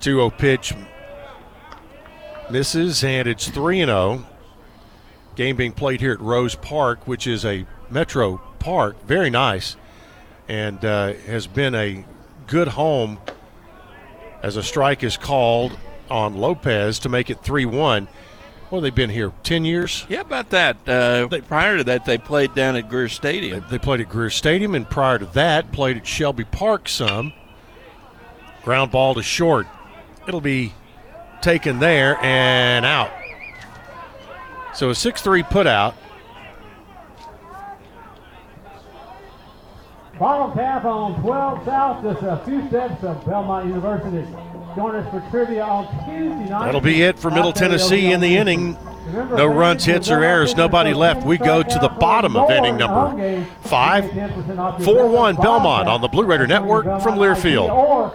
2 0.00 0.16
0 0.16 0.30
pitch 0.30 0.72
misses, 2.50 3.04
and 3.04 3.28
it's 3.28 3.48
3 3.48 3.80
and 3.80 3.90
0. 3.90 4.24
Game 5.38 5.54
being 5.54 5.70
played 5.70 6.00
here 6.00 6.10
at 6.10 6.20
Rose 6.20 6.56
Park, 6.56 7.06
which 7.06 7.28
is 7.28 7.44
a 7.44 7.64
metro 7.90 8.38
park. 8.58 9.00
Very 9.06 9.30
nice. 9.30 9.76
And 10.48 10.84
uh, 10.84 11.12
has 11.12 11.46
been 11.46 11.76
a 11.76 12.04
good 12.48 12.66
home 12.66 13.20
as 14.42 14.56
a 14.56 14.64
strike 14.64 15.04
is 15.04 15.16
called 15.16 15.78
on 16.10 16.36
Lopez 16.36 16.98
to 16.98 17.08
make 17.08 17.30
it 17.30 17.40
3 17.44 17.66
1. 17.66 18.08
Well, 18.72 18.80
they've 18.80 18.92
been 18.92 19.10
here 19.10 19.32
10 19.44 19.64
years. 19.64 20.04
yeah, 20.08 20.22
about 20.22 20.50
that. 20.50 20.76
Uh, 20.88 21.28
prior 21.42 21.76
to 21.76 21.84
that, 21.84 22.04
they 22.04 22.18
played 22.18 22.56
down 22.56 22.74
at 22.74 22.88
Greer 22.88 23.08
Stadium. 23.08 23.64
They 23.70 23.78
played 23.78 24.00
at 24.00 24.08
Greer 24.08 24.30
Stadium, 24.30 24.74
and 24.74 24.90
prior 24.90 25.20
to 25.20 25.26
that, 25.26 25.70
played 25.70 25.98
at 25.98 26.04
Shelby 26.04 26.44
Park 26.46 26.88
some. 26.88 27.32
Ground 28.64 28.90
ball 28.90 29.14
to 29.14 29.22
short. 29.22 29.68
It'll 30.26 30.40
be 30.40 30.74
taken 31.42 31.78
there 31.78 32.18
and 32.24 32.84
out. 32.84 33.12
So 34.74 34.90
a 34.90 34.94
6 34.94 35.22
3 35.22 35.42
put 35.44 35.66
out. 35.66 35.94
Path 40.58 40.84
on 40.84 41.20
12 41.22 41.64
South, 41.64 42.02
just 42.02 42.22
a 42.24 42.36
few 42.44 42.66
steps 42.66 43.04
of 43.04 43.24
Belmont 43.24 43.68
University. 43.68 44.26
Join 44.74 44.96
us 44.96 45.08
for 45.10 45.24
trivia 45.30 45.62
on 45.64 45.86
Tuesday 46.04 46.50
night. 46.50 46.64
That'll 46.64 46.80
be 46.80 47.02
it 47.02 47.18
for 47.18 47.30
Middle 47.30 47.52
Tennessee 47.52 48.12
in 48.12 48.20
the 48.20 48.36
inning. 48.36 48.76
No 49.12 49.46
runs, 49.46 49.84
hits, 49.84 50.10
or 50.10 50.24
errors. 50.24 50.56
Nobody 50.56 50.92
left. 50.94 51.24
We 51.24 51.38
go 51.38 51.62
to 51.62 51.78
the 51.78 51.88
bottom 51.88 52.36
of 52.36 52.50
inning 52.50 52.76
number 52.76 53.44
five. 53.62 54.04
You 54.06 54.12
get 54.12 54.30
10% 54.30 54.58
off 54.58 54.80
your 54.80 54.96
4 54.96 55.08
1 55.08 55.36
Belmont 55.36 55.42
Belmont 55.42 55.88
on 55.88 56.00
the 56.00 56.08
Blue 56.08 56.24
Raider 56.24 56.46
Network 56.46 56.84
from 57.02 57.18
Learfield. 57.18 58.14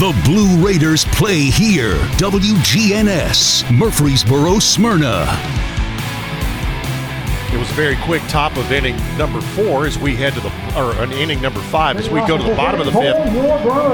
The 0.00 0.18
Blue 0.24 0.66
Raiders 0.66 1.04
play 1.04 1.50
here. 1.50 1.92
WGNS, 2.16 3.70
Murfreesboro, 3.70 4.58
Smyrna. 4.58 5.26
It 7.52 7.58
was 7.58 7.70
a 7.70 7.74
very 7.74 7.96
quick 7.96 8.22
top 8.22 8.56
of 8.56 8.72
inning 8.72 8.96
number 9.18 9.42
four 9.42 9.84
as 9.84 9.98
we 9.98 10.16
head 10.16 10.32
to 10.32 10.40
the, 10.40 10.48
or 10.74 10.94
an 11.02 11.12
inning 11.12 11.42
number 11.42 11.60
five 11.60 11.98
as 11.98 12.08
we 12.08 12.20
go 12.20 12.38
to 12.38 12.42
the 12.42 12.54
bottom 12.54 12.80
of 12.80 12.86
the 12.86 12.92
fifth. 12.92 13.18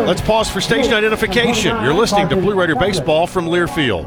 Let's 0.07 0.21
pause 0.21 0.49
for 0.49 0.61
station 0.61 0.93
identification. 0.93 1.77
You're 1.83 1.93
listening 1.93 2.29
to 2.29 2.37
Blue 2.37 2.55
Raider 2.55 2.77
Baseball 2.77 3.27
from 3.27 3.47
Learfield. 3.47 4.05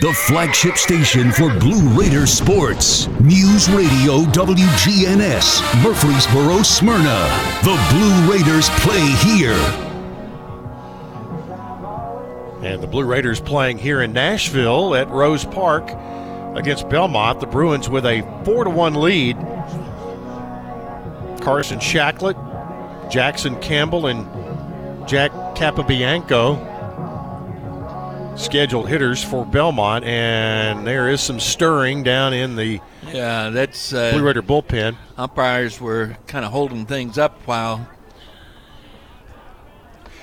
The 0.00 0.12
flagship 0.12 0.78
station 0.78 1.30
for 1.30 1.56
Blue 1.60 1.96
Raider 1.96 2.26
sports. 2.26 3.06
News 3.20 3.70
Radio 3.70 4.24
WGNS, 4.32 5.84
Murfreesboro, 5.84 6.62
Smyrna. 6.64 7.28
The 7.62 7.78
Blue 7.92 8.32
Raiders 8.32 8.68
play 8.80 9.06
here. 9.30 9.85
And 12.62 12.82
the 12.82 12.86
Blue 12.86 13.04
Raiders 13.04 13.40
playing 13.40 13.78
here 13.78 14.00
in 14.02 14.12
Nashville 14.12 14.94
at 14.94 15.08
Rose 15.10 15.44
Park 15.44 15.90
against 16.56 16.88
Belmont. 16.88 17.40
The 17.40 17.46
Bruins 17.46 17.88
with 17.88 18.06
a 18.06 18.22
4 18.44 18.64
to 18.64 18.70
1 18.70 18.94
lead. 18.94 19.36
Carson 21.42 21.78
Shacklet, 21.78 22.36
Jackson 23.10 23.60
Campbell, 23.60 24.06
and 24.06 24.26
Jack 25.08 25.30
Capobianco 25.54 26.74
scheduled 28.38 28.88
hitters 28.88 29.22
for 29.22 29.44
Belmont. 29.46 30.04
And 30.04 30.86
there 30.86 31.08
is 31.08 31.20
some 31.20 31.38
stirring 31.38 32.02
down 32.02 32.32
in 32.34 32.56
the 32.56 32.80
Yeah, 33.12 33.50
that's 33.50 33.92
uh, 33.92 34.12
Blue 34.12 34.22
Raider 34.24 34.42
bullpen. 34.42 34.96
umpires 35.16 35.80
were 35.80 36.16
kind 36.26 36.44
of 36.44 36.50
holding 36.52 36.84
things 36.86 37.16
up 37.18 37.40
while 37.46 37.86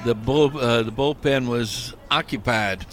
the 0.04 0.16
bull 0.16 0.58
uh, 0.58 0.84
the 0.84 0.92
bullpen 0.92 1.48
was 1.48 1.94
occupied. 2.12 2.86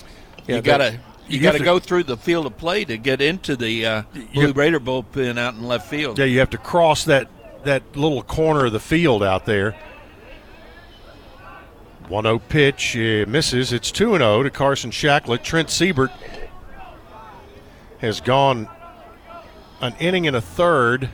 Yeah, 0.46 0.56
you 0.56 0.62
gotta 0.62 0.92
you, 1.28 1.38
you 1.38 1.42
gotta 1.42 1.62
go 1.62 1.78
through 1.78 2.04
the 2.04 2.16
field 2.16 2.46
of 2.46 2.56
play 2.56 2.84
to 2.84 2.96
get 2.96 3.20
into 3.20 3.56
the 3.56 3.86
uh, 3.86 4.02
Blue 4.32 4.48
have- 4.48 4.56
Raider 4.56 4.80
bullpen 4.80 5.38
out 5.38 5.54
in 5.54 5.62
left 5.64 5.88
field. 5.88 6.18
Yeah, 6.18 6.24
you 6.26 6.38
have 6.40 6.50
to 6.50 6.58
cross 6.58 7.04
that 7.04 7.28
that 7.64 7.96
little 7.96 8.22
corner 8.22 8.66
of 8.66 8.72
the 8.72 8.80
field 8.80 9.22
out 9.22 9.44
there. 9.46 9.76
1-0 12.08 12.40
pitch 12.48 12.96
uh, 12.96 13.30
misses. 13.30 13.72
It's 13.72 13.92
2-0 13.92 14.42
to 14.42 14.50
Carson 14.50 14.90
Shacklet. 14.90 15.44
Trent 15.44 15.70
Siebert 15.70 16.10
has 17.98 18.20
gone 18.20 18.68
an 19.80 19.94
inning 20.00 20.26
and 20.26 20.34
a 20.34 20.40
third. 20.40 21.08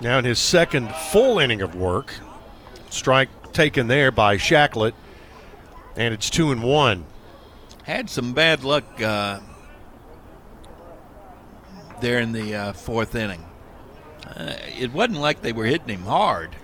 Now 0.00 0.18
in 0.18 0.24
his 0.24 0.40
second 0.40 0.92
full 1.12 1.38
inning 1.38 1.62
of 1.62 1.76
work. 1.76 2.14
Strike 2.94 3.52
taken 3.52 3.86
there 3.88 4.10
by 4.10 4.36
Shacklet. 4.36 4.94
And 5.96 6.14
it's 6.14 6.30
2 6.30 6.52
and 6.52 6.62
1. 6.62 7.04
Had 7.84 8.08
some 8.08 8.32
bad 8.32 8.64
luck 8.64 8.84
uh, 9.00 9.40
there 12.00 12.20
in 12.20 12.32
the 12.32 12.54
uh, 12.54 12.72
fourth 12.72 13.14
inning. 13.14 13.44
Uh, 14.26 14.54
it 14.78 14.92
wasn't 14.92 15.18
like 15.18 15.42
they 15.42 15.52
were 15.52 15.66
hitting 15.66 15.88
him 15.88 16.02
hard. 16.02 16.56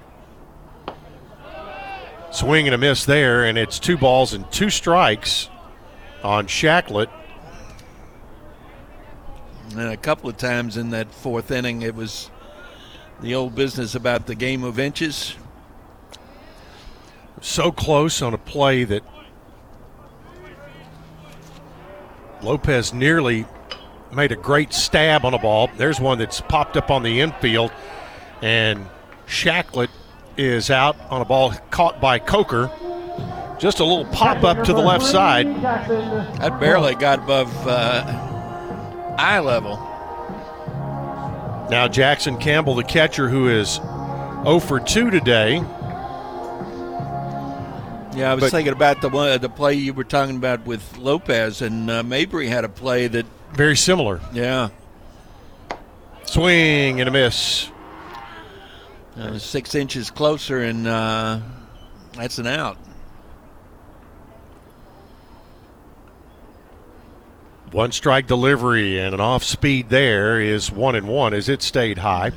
Swing 2.32 2.66
and 2.66 2.74
a 2.74 2.78
miss 2.78 3.05
there, 3.05 3.44
and 3.44 3.59
it's 3.59 3.78
two 3.78 3.98
balls 3.98 4.32
and 4.32 4.51
two 4.51 4.70
strikes 4.70 5.48
on 6.23 6.47
Shacklet. 6.47 7.11
And 9.73 9.81
a 9.81 9.97
couple 9.97 10.31
of 10.31 10.36
times 10.36 10.77
in 10.77 10.90
that 10.90 11.12
fourth 11.12 11.51
inning, 11.51 11.82
it 11.82 11.94
was 11.94 12.31
The 13.20 13.35
old 13.35 13.55
business 13.55 13.94
about 13.94 14.27
the 14.27 14.35
game 14.35 14.65
of 14.65 14.78
inches. 14.78 15.36
So 17.41 17.73
close 17.73 18.21
on 18.23 18.35
a 18.35 18.39
play 18.39 18.85
that 18.85 19.03
Lopez 22.43 22.93
nearly 22.93 23.47
made 24.12 24.33
a 24.33 24.37
great 24.37 24.73
stab 24.73 25.25
on 25.25 25.35
a 25.35 25.39
ball. 25.39 25.71
There's 25.77 26.01
one 26.01 26.19
that's 26.19 26.41
popped 26.41 26.77
up 26.77 26.91
on 26.91 27.03
the 27.03 27.21
infield, 27.21 27.73
and 28.43 28.87
Shacklett 29.27 29.91
is 30.37 30.71
out 30.71 30.97
on 31.11 31.21
a 31.21 31.25
ball 31.25 31.53
caught 31.71 32.01
by 32.01 32.19
Coker. 32.19 32.71
Just 33.59 33.81
a 33.81 33.85
little 33.85 34.07
pop 34.07 34.43
up 34.43 34.65
to 34.65 34.73
the 34.73 34.81
left 34.81 35.05
side. 35.05 35.47
That 35.62 36.59
barely 36.61 36.95
got 36.95 37.21
above 37.21 37.55
uh, 37.67 38.05
eye 39.19 39.41
level. 39.41 39.77
Now 41.71 41.87
Jackson 41.89 42.39
Campbell, 42.39 42.75
the 42.75 42.85
catcher, 42.85 43.29
who 43.29 43.49
is 43.49 43.77
0 44.45 44.61
for 44.61 44.81
2 44.81 45.11
today. 45.11 45.62
Yeah, 48.20 48.32
I 48.32 48.34
was 48.34 48.42
But- 48.44 48.51
thinking 48.52 48.74
about 48.74 49.01
the 49.01 49.09
one, 49.09 49.40
the 49.40 49.48
play 49.48 49.72
you 49.74 49.94
were 49.94 50.05
talking 50.05 50.36
about 50.36 50.66
with 50.66 50.98
Lopez, 50.98 51.62
and 51.62 51.90
uh, 51.90 52.02
Mabry 52.02 52.48
had 52.48 52.64
a 52.64 52.68
play 52.68 53.06
that, 53.09 53.24
Very 53.55 53.76
similar. 53.78 54.20
yeah, 54.34 54.68
Swing 56.26 57.01
and 57.01 57.09
a 57.09 57.10
miss. 57.10 57.68
uh, 59.18 59.38
six 59.38 59.74
inches 59.74 60.10
closer, 60.10 60.60
and 60.62 60.86
uh, 60.86 61.38
that's 62.14 62.36
an 62.36 62.47
out. 62.47 62.76
One 67.72 67.90
strike 67.92 68.26
delivery 68.26 68.98
and 69.01 69.14
an 69.14 69.20
off 69.20 69.44
speed 69.44 69.88
there 69.88 70.40
is 70.40 70.70
one 70.70 70.94
and 70.94 71.09
one 71.09 71.32
as 71.32 71.48
it 71.48 71.62
stayed 71.62 71.98
high. 71.98 72.32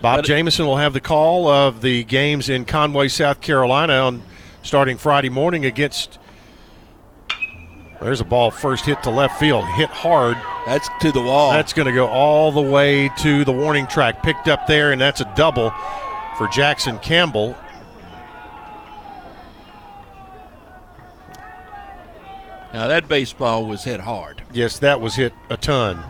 Bob 0.00 0.18
But- 0.20 0.24
Jamison 0.24 0.64
will 0.66 0.78
have 0.78 0.94
the 0.94 1.00
call 1.00 1.46
of 1.46 1.82
the 1.82 2.04
games 2.04 2.48
in 2.48 2.64
Conway, 2.64 3.08
South 3.08 3.42
Carolina 3.42 3.94
on 3.94 4.22
starting 4.62 4.96
Friday 4.96 5.28
morning 5.28 5.64
against. 5.64 6.18
There's 8.00 8.20
a 8.20 8.24
ball 8.24 8.50
first 8.50 8.86
hit 8.86 9.02
to 9.02 9.10
left 9.10 9.38
field, 9.38 9.66
hit 9.66 9.90
hard. 9.90 10.36
That's 10.66 10.88
to 11.00 11.12
the 11.12 11.20
wall. 11.20 11.52
That's 11.52 11.72
going 11.74 11.86
to 11.86 11.92
go 11.92 12.06
all 12.06 12.50
the 12.50 12.62
way 12.62 13.10
to 13.18 13.44
the 13.44 13.52
warning 13.52 13.86
track. 13.86 14.22
Picked 14.22 14.48
up 14.48 14.66
there, 14.66 14.92
and 14.92 15.00
that's 15.00 15.20
a 15.20 15.32
double 15.36 15.70
for 16.38 16.48
Jackson 16.48 16.98
Campbell. 17.00 17.56
Now 22.72 22.86
that 22.86 23.08
baseball 23.08 23.66
was 23.66 23.84
hit 23.84 24.00
hard. 24.00 24.42
Yes, 24.52 24.78
that 24.78 25.00
was 25.00 25.16
hit 25.16 25.34
a 25.50 25.56
ton. 25.56 26.02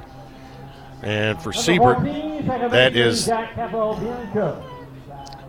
And 1.03 1.41
for 1.43 1.53
Siebert, 1.53 2.05
that 2.71 2.95
is 2.95 3.27
Jack 3.27 3.55
Capobianco. 3.55 4.63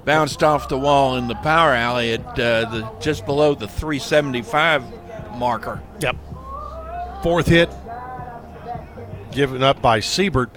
Bounced 0.05 0.43
off 0.43 0.67
the 0.67 0.77
wall 0.77 1.17
in 1.17 1.27
the 1.27 1.35
power 1.35 1.73
alley 1.73 2.13
at 2.13 2.25
uh, 2.39 2.69
the 2.69 2.91
just 2.99 3.25
below 3.25 3.53
the 3.53 3.67
375 3.67 4.83
marker. 5.37 5.81
Yep. 5.99 6.15
Fourth 7.21 7.47
hit 7.47 7.69
given 9.31 9.63
up 9.63 9.81
by 9.81 9.99
Siebert. 9.99 10.49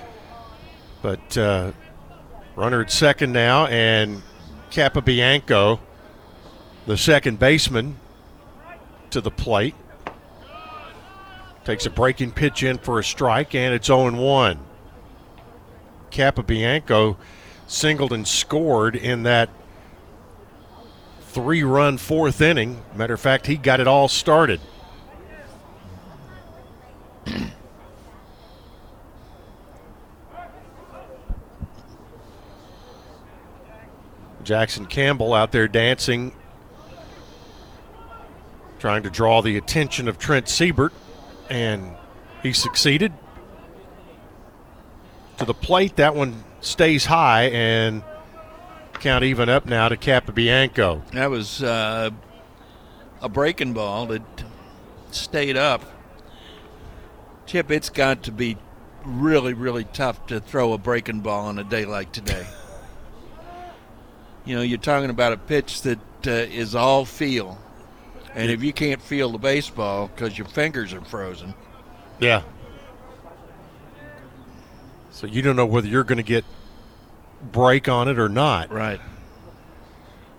But 1.02 1.36
uh, 1.36 1.72
runner 2.56 2.80
at 2.80 2.90
second 2.90 3.32
now, 3.32 3.66
and 3.66 4.22
Capobianco, 4.70 5.78
the 6.86 6.96
second 6.96 7.38
baseman, 7.38 7.96
to 9.10 9.20
the 9.20 9.30
plate. 9.30 9.74
Takes 11.64 11.86
a 11.86 11.90
breaking 11.90 12.32
pitch 12.32 12.62
in 12.62 12.78
for 12.78 12.98
a 12.98 13.04
strike, 13.04 13.54
and 13.54 13.74
it's 13.74 13.86
0 13.86 14.12
1. 14.12 14.58
Capobianco 16.10 17.16
singled 17.74 18.12
and 18.12 18.26
scored 18.26 18.94
in 18.94 19.24
that 19.24 19.50
three 21.20 21.64
run 21.64 21.98
fourth 21.98 22.40
inning. 22.40 22.82
Matter 22.94 23.14
of 23.14 23.20
fact, 23.20 23.48
he 23.48 23.56
got 23.56 23.80
it 23.80 23.88
all 23.88 24.06
started. 24.06 24.60
Jackson 34.44 34.86
Campbell 34.86 35.34
out 35.34 35.50
there 35.52 35.66
dancing, 35.66 36.32
trying 38.78 39.02
to 39.02 39.10
draw 39.10 39.40
the 39.40 39.56
attention 39.56 40.06
of 40.06 40.18
Trent 40.18 40.48
Siebert, 40.48 40.92
and 41.50 41.96
he 42.42 42.52
succeeded. 42.52 43.12
To 45.38 45.44
the 45.44 45.54
plate, 45.54 45.96
that 45.96 46.14
one 46.14 46.44
stays 46.64 47.06
high 47.06 47.44
and 47.44 48.02
count 48.94 49.24
even 49.24 49.48
up 49.48 49.66
now 49.66 49.88
to 49.88 49.96
Capobianco. 49.96 51.08
That 51.10 51.30
was 51.30 51.62
uh, 51.62 52.10
a 53.20 53.28
breaking 53.28 53.74
ball 53.74 54.06
that 54.06 54.22
stayed 55.10 55.56
up. 55.56 55.82
Chip, 57.46 57.70
it's 57.70 57.90
got 57.90 58.22
to 58.24 58.32
be 58.32 58.56
really, 59.04 59.52
really 59.52 59.84
tough 59.84 60.26
to 60.28 60.40
throw 60.40 60.72
a 60.72 60.78
breaking 60.78 61.20
ball 61.20 61.46
on 61.46 61.58
a 61.58 61.64
day 61.64 61.84
like 61.84 62.12
today. 62.12 62.46
you 64.44 64.56
know, 64.56 64.62
you're 64.62 64.78
talking 64.78 65.10
about 65.10 65.32
a 65.32 65.36
pitch 65.36 65.82
that 65.82 65.98
uh, 66.26 66.30
is 66.30 66.74
all 66.74 67.04
feel. 67.04 67.58
And 68.34 68.50
if 68.50 68.64
you 68.64 68.72
can't 68.72 69.00
feel 69.00 69.30
the 69.30 69.38
baseball 69.38 70.08
because 70.08 70.36
your 70.38 70.48
fingers 70.48 70.92
are 70.92 71.02
frozen, 71.02 71.54
Yeah. 72.18 72.42
So 75.14 75.28
you 75.28 75.42
don't 75.42 75.54
know 75.54 75.64
whether 75.64 75.86
you're 75.86 76.02
going 76.02 76.16
to 76.16 76.24
get 76.24 76.44
break 77.40 77.88
on 77.88 78.08
it 78.08 78.18
or 78.18 78.28
not. 78.28 78.72
right? 78.72 79.00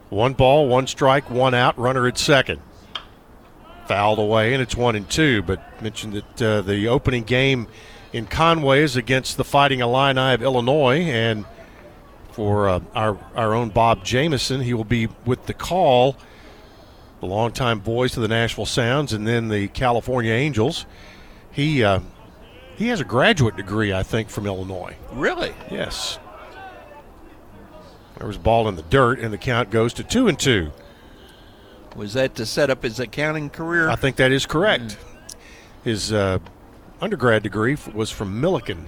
One 0.09 0.33
ball, 0.33 0.67
one 0.67 0.85
strike, 0.85 1.29
one 1.29 1.53
out, 1.53 1.79
runner 1.79 2.07
at 2.07 2.17
second. 2.17 2.59
Fouled 3.87 4.19
away, 4.19 4.53
and 4.53 4.61
it's 4.61 4.75
one 4.75 4.97
and 4.97 5.09
two. 5.09 5.41
But 5.43 5.81
mentioned 5.81 6.13
that 6.13 6.41
uh, 6.41 6.61
the 6.61 6.89
opening 6.89 7.23
game 7.23 7.67
in 8.11 8.25
Conway 8.25 8.81
is 8.81 8.97
against 8.97 9.37
the 9.37 9.45
Fighting 9.45 9.79
Illini 9.79 10.33
of 10.33 10.43
Illinois, 10.43 11.03
and 11.03 11.45
for 12.31 12.67
uh, 12.67 12.81
our 12.93 13.17
our 13.33 13.53
own 13.53 13.69
Bob 13.69 14.03
Jamison, 14.03 14.59
he 14.59 14.73
will 14.73 14.83
be 14.83 15.07
with 15.25 15.45
the 15.45 15.53
call. 15.53 16.17
The 17.21 17.27
longtime 17.27 17.79
voice 17.79 18.17
of 18.17 18.23
the 18.23 18.27
Nashville 18.27 18.65
Sounds, 18.65 19.13
and 19.13 19.25
then 19.25 19.47
the 19.47 19.69
California 19.69 20.33
Angels. 20.33 20.85
He 21.51 21.81
uh, 21.81 22.01
he 22.75 22.87
has 22.87 22.99
a 22.99 23.05
graduate 23.05 23.55
degree, 23.55 23.93
I 23.93 24.03
think, 24.03 24.29
from 24.29 24.45
Illinois. 24.45 24.95
Really? 25.13 25.53
Yes. 25.71 26.19
There 28.17 28.27
was 28.27 28.37
a 28.37 28.39
ball 28.39 28.67
in 28.67 28.75
the 28.75 28.81
dirt, 28.83 29.19
and 29.19 29.33
the 29.33 29.37
count 29.37 29.69
goes 29.71 29.93
to 29.93 30.03
two 30.03 30.27
and 30.27 30.39
two. 30.39 30.71
Was 31.95 32.13
that 32.13 32.35
to 32.35 32.45
set 32.45 32.69
up 32.69 32.83
his 32.83 32.99
accounting 32.99 33.49
career? 33.49 33.89
I 33.89 33.95
think 33.95 34.17
that 34.17 34.31
is 34.31 34.45
correct. 34.45 34.97
His 35.83 36.11
uh, 36.11 36.39
undergrad 36.99 37.43
degree 37.43 37.77
was 37.93 38.11
from 38.11 38.41
Millikin. 38.41 38.87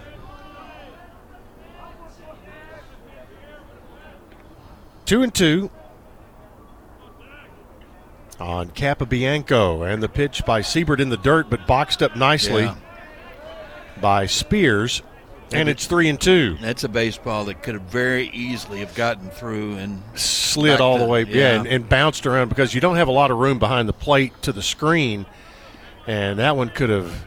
Two 5.06 5.24
and 5.24 5.34
two 5.34 5.70
on 8.40 8.70
Capobianco, 8.72 9.90
and 9.90 10.04
the 10.04 10.10
pitch 10.10 10.46
by 10.46 10.62
Siebert 10.62 11.00
in 11.00 11.10
the 11.10 11.18
dirt, 11.18 11.50
but 11.50 11.66
boxed 11.66 12.04
up 12.04 12.16
nicely 12.16 12.64
Yeah. 12.64 12.76
By 14.02 14.26
Spears, 14.26 15.02
and 15.52 15.70
it's 15.70 15.86
three 15.86 16.10
and 16.10 16.20
two. 16.20 16.58
That's 16.62 16.84
a 16.84 16.90
baseball 16.90 17.46
that 17.46 17.64
could 17.64 17.76
have 17.76 17.84
very 17.84 18.30
easily 18.30 18.80
have 18.80 18.94
gotten 18.96 19.30
through 19.30 19.76
and 19.76 20.02
slid 20.16 20.82
all 20.82 20.98
the 20.98 21.06
to- 21.06 21.10
way, 21.10 21.24
yeah, 21.24 21.60
and, 21.60 21.68
and 21.68 21.90
bounced 21.90 22.26
around 22.26 22.50
because 22.50 22.74
you 22.74 22.82
don't 22.82 22.98
have 22.98 23.08
a 23.08 23.12
lot 23.12 23.32
of 23.32 23.38
room 23.38 23.60
behind 23.60 23.88
the 23.88 23.94
plate 23.94 24.34
to 24.44 24.52
the 24.52 24.62
screen, 24.62 25.26
and 26.06 26.40
that 26.40 26.56
one 26.56 26.70
could 26.70 26.90
have 26.90 27.26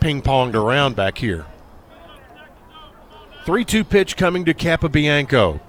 ping 0.00 0.22
ponged 0.22 0.54
around 0.54 0.96
back 0.96 1.18
here. 1.18 1.46
3 3.44 3.64
2 3.64 3.84
pitch 3.84 4.16
coming 4.16 4.44
to 4.44 4.54
Capobianco. 4.54 5.60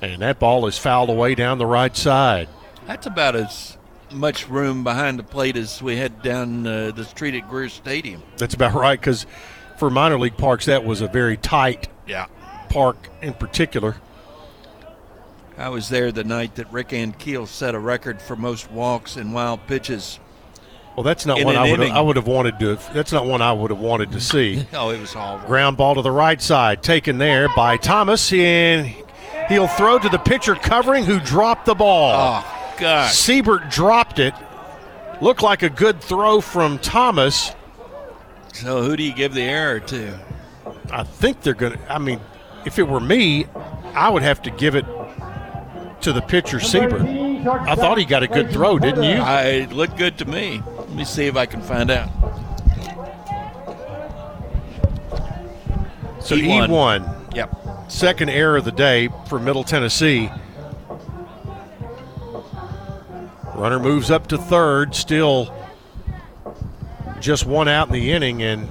And 0.00 0.20
that 0.20 0.40
ball 0.40 0.66
is 0.66 0.78
fouled 0.78 1.10
away 1.10 1.36
down 1.36 1.58
the 1.58 1.66
right 1.66 1.96
side. 1.96 2.48
That's 2.86 3.06
about 3.06 3.36
as 3.36 3.78
much 4.12 4.48
room 4.48 4.84
behind 4.84 5.18
the 5.18 5.22
plate 5.22 5.56
as 5.56 5.80
we 5.82 5.96
had 5.96 6.22
down 6.22 6.66
uh, 6.66 6.90
the 6.92 7.04
street 7.04 7.34
at 7.34 7.48
Greer 7.48 7.68
Stadium. 7.68 8.22
That's 8.36 8.54
about 8.54 8.74
right 8.74 8.98
because 8.98 9.26
for 9.78 9.90
minor 9.90 10.18
league 10.18 10.36
parks, 10.36 10.66
that 10.66 10.84
was 10.84 11.00
a 11.00 11.08
very 11.08 11.36
tight 11.36 11.88
Yeah. 12.06 12.26
park 12.68 13.08
in 13.20 13.34
particular. 13.34 13.96
I 15.58 15.68
was 15.68 15.88
there 15.88 16.10
the 16.12 16.24
night 16.24 16.54
that 16.56 16.72
Rick 16.72 16.88
Ankiel 16.88 17.46
set 17.46 17.74
a 17.74 17.78
record 17.78 18.20
for 18.22 18.36
most 18.36 18.70
walks 18.70 19.16
and 19.16 19.34
wild 19.34 19.66
pitches. 19.66 20.18
Well, 20.96 21.04
that's 21.04 21.24
not 21.24 21.38
In 21.38 21.44
one 21.46 21.56
I 21.56 21.70
would. 21.70 21.80
I 21.80 22.00
would 22.00 22.16
have 22.16 22.26
wanted 22.26 22.58
to. 22.58 22.78
That's 22.92 23.12
not 23.12 23.26
one 23.26 23.40
I 23.40 23.52
would 23.52 23.70
have 23.70 23.80
wanted 23.80 24.12
to 24.12 24.20
see. 24.20 24.66
Oh, 24.74 24.90
it 24.90 25.00
was 25.00 25.12
horrible. 25.14 25.46
Ground 25.46 25.76
ball 25.76 25.94
to 25.94 26.02
the 26.02 26.10
right 26.10 26.40
side, 26.40 26.82
taken 26.82 27.18
there 27.18 27.48
by 27.54 27.76
Thomas, 27.78 28.30
and 28.32 28.92
he'll 29.48 29.68
throw 29.68 29.98
to 29.98 30.08
the 30.08 30.18
pitcher 30.18 30.54
covering, 30.54 31.04
who 31.04 31.18
dropped 31.20 31.64
the 31.66 31.74
ball. 31.74 32.12
Oh, 32.44 32.61
God. 32.78 33.10
Siebert 33.10 33.70
dropped 33.70 34.18
it. 34.18 34.34
Looked 35.20 35.42
like 35.42 35.62
a 35.62 35.70
good 35.70 36.00
throw 36.00 36.40
from 36.40 36.78
Thomas. 36.78 37.52
So 38.52 38.82
who 38.82 38.96
do 38.96 39.02
you 39.02 39.14
give 39.14 39.34
the 39.34 39.42
error 39.42 39.80
to? 39.80 40.18
I 40.90 41.04
think 41.04 41.42
they're 41.42 41.54
going 41.54 41.74
to. 41.74 41.92
I 41.92 41.98
mean, 41.98 42.20
if 42.66 42.78
it 42.78 42.84
were 42.84 43.00
me, 43.00 43.46
I 43.94 44.08
would 44.08 44.22
have 44.22 44.42
to 44.42 44.50
give 44.50 44.74
it 44.74 44.84
to 46.02 46.12
the 46.12 46.20
pitcher, 46.20 46.60
Siebert. 46.60 47.02
I 47.02 47.74
thought 47.74 47.98
he 47.98 48.04
got 48.04 48.22
a 48.22 48.28
good 48.28 48.50
throw, 48.50 48.78
didn't 48.78 49.04
you? 49.04 49.14
I, 49.14 49.42
it 49.42 49.72
looked 49.72 49.96
good 49.96 50.18
to 50.18 50.24
me. 50.24 50.62
Let 50.76 50.90
me 50.90 51.04
see 51.04 51.26
if 51.26 51.36
I 51.36 51.46
can 51.46 51.62
find 51.62 51.90
out. 51.90 52.08
So 56.20 56.36
E1. 56.36 56.68
E1. 56.68 57.34
Yep. 57.34 57.90
Second 57.90 58.28
error 58.30 58.56
of 58.58 58.64
the 58.64 58.72
day 58.72 59.08
for 59.28 59.38
Middle 59.38 59.64
Tennessee. 59.64 60.30
Runner 63.62 63.78
moves 63.78 64.10
up 64.10 64.26
to 64.26 64.38
third, 64.38 64.92
still 64.92 65.54
just 67.20 67.46
one 67.46 67.68
out 67.68 67.86
in 67.86 67.92
the 67.92 68.10
inning, 68.10 68.42
and 68.42 68.68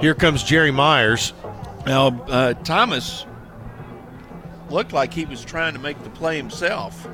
here 0.00 0.16
comes 0.16 0.42
Jerry 0.42 0.72
Myers. 0.72 1.32
Now, 1.86 2.08
uh, 2.24 2.54
Thomas 2.54 3.24
looked 4.68 4.92
like 4.92 5.14
he 5.14 5.26
was 5.26 5.44
trying 5.44 5.74
to 5.74 5.78
make 5.78 6.02
the 6.02 6.10
play 6.10 6.36
himself. 6.36 7.06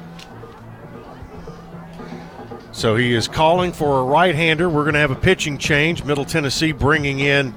So 2.72 2.96
he 2.96 3.12
is 3.12 3.28
calling 3.28 3.74
for 3.74 4.00
a 4.00 4.04
right 4.04 4.34
hander. 4.34 4.70
We're 4.70 4.84
going 4.84 4.94
to 4.94 5.00
have 5.00 5.10
a 5.10 5.16
pitching 5.16 5.58
change. 5.58 6.02
Middle 6.02 6.24
Tennessee 6.24 6.72
bringing 6.72 7.20
in 7.20 7.52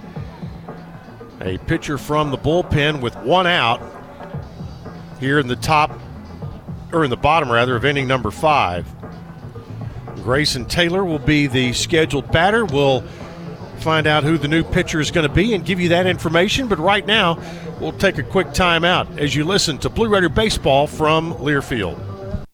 a 1.39 1.57
pitcher 1.59 1.97
from 1.97 2.29
the 2.29 2.37
bullpen 2.37 2.99
with 2.99 3.15
one 3.15 3.47
out 3.47 3.81
here 5.21 5.39
in 5.39 5.47
the 5.47 5.55
top, 5.55 5.97
or 6.93 7.03
in 7.03 7.09
the 7.09 7.17
bottom 7.17 7.51
rather, 7.51 7.75
of 7.75 7.85
inning 7.85 8.07
number 8.07 8.31
five. 8.31 8.87
Grayson 10.23 10.65
Taylor 10.65 11.03
will 11.03 11.19
be 11.19 11.47
the 11.47 11.73
scheduled 11.73 12.31
batter. 12.31 12.65
We'll 12.65 13.01
find 13.79 14.05
out 14.05 14.23
who 14.23 14.37
the 14.37 14.47
new 14.47 14.63
pitcher 14.63 14.99
is 14.99 15.09
going 15.09 15.27
to 15.27 15.33
be 15.33 15.53
and 15.53 15.65
give 15.65 15.79
you 15.79 15.89
that 15.89 16.05
information. 16.05 16.67
But 16.67 16.79
right 16.79 17.05
now, 17.05 17.39
we'll 17.79 17.93
take 17.93 18.17
a 18.17 18.23
quick 18.23 18.53
time 18.53 18.83
out 18.83 19.19
as 19.19 19.35
you 19.35 19.43
listen 19.43 19.77
to 19.79 19.89
Blue 19.89 20.07
Raider 20.07 20.29
Baseball 20.29 20.85
from 20.85 21.33
Learfield. 21.35 22.10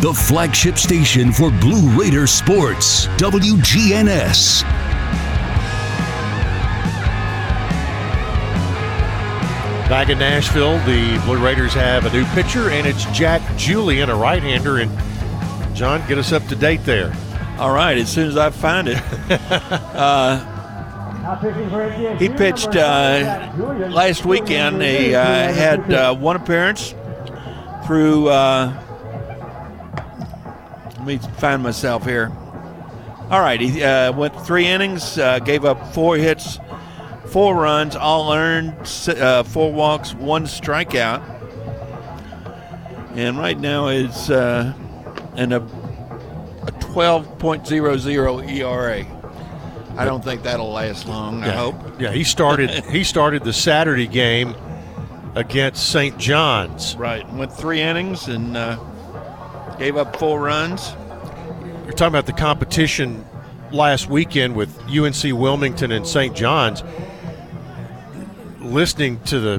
The 0.00 0.14
flagship 0.14 0.78
station 0.78 1.30
for 1.30 1.50
Blue 1.50 1.90
Raider 1.90 2.26
sports, 2.26 3.06
WGNS. 3.18 4.62
Back 9.90 10.08
in 10.08 10.18
Nashville, 10.18 10.78
the 10.86 11.20
Blue 11.26 11.36
Raiders 11.36 11.74
have 11.74 12.06
a 12.06 12.12
new 12.14 12.24
pitcher, 12.28 12.70
and 12.70 12.86
it's 12.86 13.04
Jack 13.12 13.42
Julian, 13.58 14.08
a 14.08 14.16
right 14.16 14.42
hander. 14.42 14.78
And 14.78 14.90
John, 15.76 16.02
get 16.08 16.16
us 16.16 16.32
up 16.32 16.46
to 16.46 16.56
date 16.56 16.82
there. 16.84 17.14
All 17.58 17.74
right, 17.74 17.98
as 17.98 18.10
soon 18.10 18.26
as 18.26 18.38
I 18.38 18.48
find 18.48 18.88
it. 18.88 18.96
uh, 19.30 20.46
he 22.16 22.30
pitched 22.30 22.74
uh, 22.74 23.52
last 23.90 24.24
weekend. 24.24 24.80
He 24.80 25.14
uh, 25.14 25.52
had 25.52 25.92
uh, 25.92 26.14
one 26.14 26.36
appearance 26.36 26.94
through. 27.84 28.30
Uh, 31.00 31.04
let 31.04 31.06
me 31.06 31.18
find 31.38 31.62
myself 31.62 32.04
here. 32.04 32.32
All 33.30 33.40
right, 33.40 33.60
he 33.60 33.82
uh, 33.82 34.12
went 34.12 34.34
three 34.44 34.66
innings, 34.66 35.18
uh, 35.18 35.38
gave 35.38 35.64
up 35.64 35.94
four 35.94 36.16
hits, 36.16 36.58
four 37.26 37.54
runs, 37.54 37.94
all 37.94 38.32
earned, 38.32 38.74
uh, 39.08 39.44
four 39.44 39.72
walks, 39.72 40.14
one 40.14 40.44
strikeout, 40.44 41.22
and 43.14 43.38
right 43.38 43.58
now 43.58 43.88
is 43.88 44.30
uh, 44.30 44.74
in 45.36 45.52
a, 45.52 45.60
a 45.60 46.72
12.00 46.80 48.50
ERA. 48.50 49.06
I 49.96 50.04
don't 50.04 50.24
think 50.24 50.42
that'll 50.42 50.72
last 50.72 51.06
long. 51.06 51.42
I 51.44 51.50
hope. 51.50 52.00
Yeah, 52.00 52.12
he 52.12 52.24
started. 52.24 52.70
he 52.90 53.04
started 53.04 53.44
the 53.44 53.52
Saturday 53.52 54.06
game 54.06 54.56
against 55.34 55.90
St. 55.90 56.16
John's. 56.18 56.96
Right, 56.96 57.28
went 57.34 57.52
three 57.52 57.80
innings 57.80 58.26
and 58.26 58.56
uh, 58.56 58.78
gave 59.80 59.96
up 59.96 60.14
four 60.16 60.42
runs. 60.42 60.92
You're 61.84 61.94
talking 61.94 62.08
about 62.08 62.26
the 62.26 62.34
competition 62.34 63.24
last 63.72 64.10
weekend 64.10 64.54
with 64.54 64.78
UNC 64.90 65.32
Wilmington 65.32 65.90
and 65.90 66.06
St. 66.06 66.36
John's. 66.36 66.84
Listening 68.60 69.18
to 69.20 69.40
the 69.40 69.58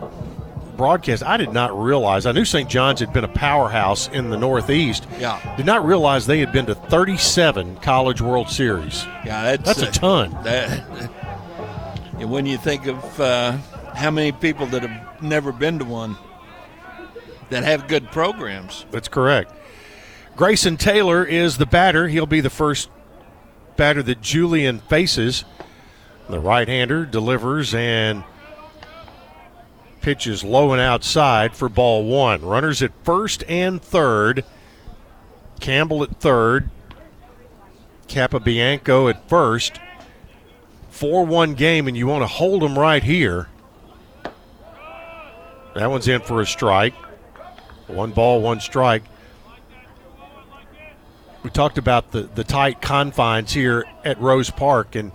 broadcast, 0.78 1.24
I 1.24 1.38
did 1.38 1.52
not 1.52 1.76
realize. 1.78 2.28
I 2.28 2.34
knew 2.34 2.46
St. 2.46 2.70
John's 2.70 3.00
had 3.00 3.12
been 3.12 3.24
a 3.24 3.30
powerhouse 3.30 4.10
in 4.10 4.30
the 4.30 4.38
Northeast. 4.38 5.08
Yeah. 5.20 5.56
Did 5.58 5.66
not 5.66 5.84
realize 5.84 6.28
they 6.28 6.40
had 6.40 6.52
been 6.52 6.68
to 6.68 6.76
37 6.76 7.78
College 7.78 8.22
World 8.22 8.48
Series. 8.48 9.04
Yeah, 9.26 9.56
that's, 9.58 9.80
That's 9.80 9.98
a 9.98 10.00
ton. 10.00 10.32
That, 10.44 11.12
and 12.20 12.30
when 12.30 12.46
you 12.46 12.60
think 12.60 12.86
of 12.86 13.20
uh, 13.20 13.54
how 13.96 14.12
many 14.12 14.32
people 14.34 14.68
that 14.68 14.84
have 14.84 15.24
never 15.24 15.52
been 15.52 15.80
to 15.80 15.86
one 15.86 16.16
that 17.50 17.64
have 17.64 17.88
good 17.88 18.12
programs. 18.12 18.86
That's 18.92 19.08
correct. 19.08 19.52
Grayson 20.36 20.78
Taylor 20.78 21.24
is 21.24 21.58
the 21.58 21.66
batter. 21.66 22.08
He'll 22.08 22.26
be 22.26 22.42
the 22.42 22.50
first 22.50 22.90
batter 23.76 24.02
that 24.04 24.22
Julian 24.22 24.80
faces. 24.80 25.44
The 26.30 26.40
right 26.40 26.68
hander 26.68 27.06
delivers 27.06 27.74
and 27.74 28.24
pitches 30.02 30.44
low 30.44 30.72
and 30.72 30.82
outside 30.82 31.56
for 31.56 31.70
ball 31.70 32.06
one. 32.06 32.42
Runners 32.42 32.82
at 32.82 32.92
first 33.04 33.44
and 33.48 33.82
third. 33.82 34.44
Campbell 35.60 36.04
at 36.04 36.20
third. 36.20 36.70
Capobianco 38.08 39.10
at 39.10 39.30
first. 39.30 39.80
4 40.90 41.26
1 41.26 41.54
game, 41.56 41.88
and 41.88 41.96
you 41.98 42.06
want 42.06 42.22
to 42.22 42.28
hold 42.28 42.62
them 42.62 42.78
right 42.78 43.02
here. 43.02 43.48
That 45.74 45.90
one's 45.90 46.08
in 46.08 46.22
for 46.22 46.42
a 46.42 46.46
strike. 46.46 46.94
One 47.88 48.12
ball, 48.12 48.42
one 48.42 48.60
strike. 48.60 49.04
We 51.44 51.50
talked 51.50 51.78
about 51.78 52.12
the, 52.12 52.24
the 52.24 52.44
tight 52.44 52.82
confines 52.82 53.54
here 53.54 53.86
at 54.06 54.20
Rose 54.20 54.50
Park, 54.50 54.96
and 54.96 55.12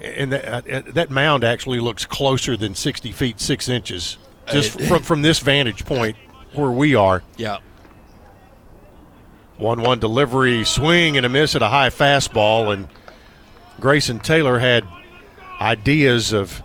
and 0.00 0.32
that, 0.32 0.70
uh, 0.70 0.82
that 0.92 1.10
mound 1.10 1.44
actually 1.44 1.80
looks 1.80 2.04
closer 2.04 2.56
than 2.56 2.74
60 2.74 3.12
feet 3.12 3.40
6 3.40 3.68
inches 3.68 4.18
just 4.50 4.78
from, 4.80 5.02
from 5.02 5.22
this 5.22 5.38
vantage 5.38 5.84
point 5.84 6.16
where 6.52 6.70
we 6.70 6.94
are. 6.94 7.22
Yeah. 7.36 7.58
1 9.56 9.80
1 9.80 9.98
delivery, 10.00 10.64
swing 10.64 11.16
and 11.16 11.24
a 11.24 11.28
miss 11.28 11.54
at 11.54 11.62
a 11.62 11.68
high 11.68 11.90
fastball. 11.90 12.72
And 12.72 12.88
Grayson 13.80 14.18
Taylor 14.18 14.58
had 14.58 14.84
ideas 15.60 16.32
of 16.32 16.62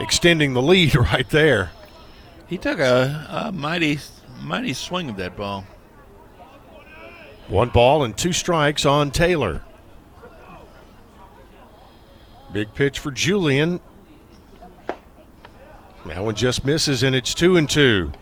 extending 0.00 0.54
the 0.54 0.62
lead 0.62 0.94
right 1.12 1.28
there. 1.30 1.70
He 2.46 2.58
took 2.58 2.78
a, 2.78 3.26
a 3.30 3.52
mighty, 3.52 3.98
mighty 4.40 4.72
swing 4.72 5.08
of 5.10 5.16
that 5.16 5.36
ball. 5.36 5.64
One 7.48 7.68
ball 7.68 8.04
and 8.04 8.16
two 8.16 8.32
strikes 8.32 8.86
on 8.86 9.10
Taylor. 9.10 9.62
Big 12.52 12.72
pitch 12.74 12.98
for 12.98 13.10
Julian. 13.10 13.80
That 16.06 16.22
one 16.24 16.34
just 16.34 16.64
misses, 16.64 17.02
and 17.02 17.14
it's 17.14 17.34
two 17.34 17.56
and 17.56 17.68
two. 17.68 18.12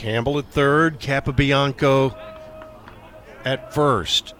Campbell 0.00 0.38
at 0.38 0.46
third, 0.46 0.98
Capobianco 0.98 2.16
at 3.44 3.74
first. 3.74 4.34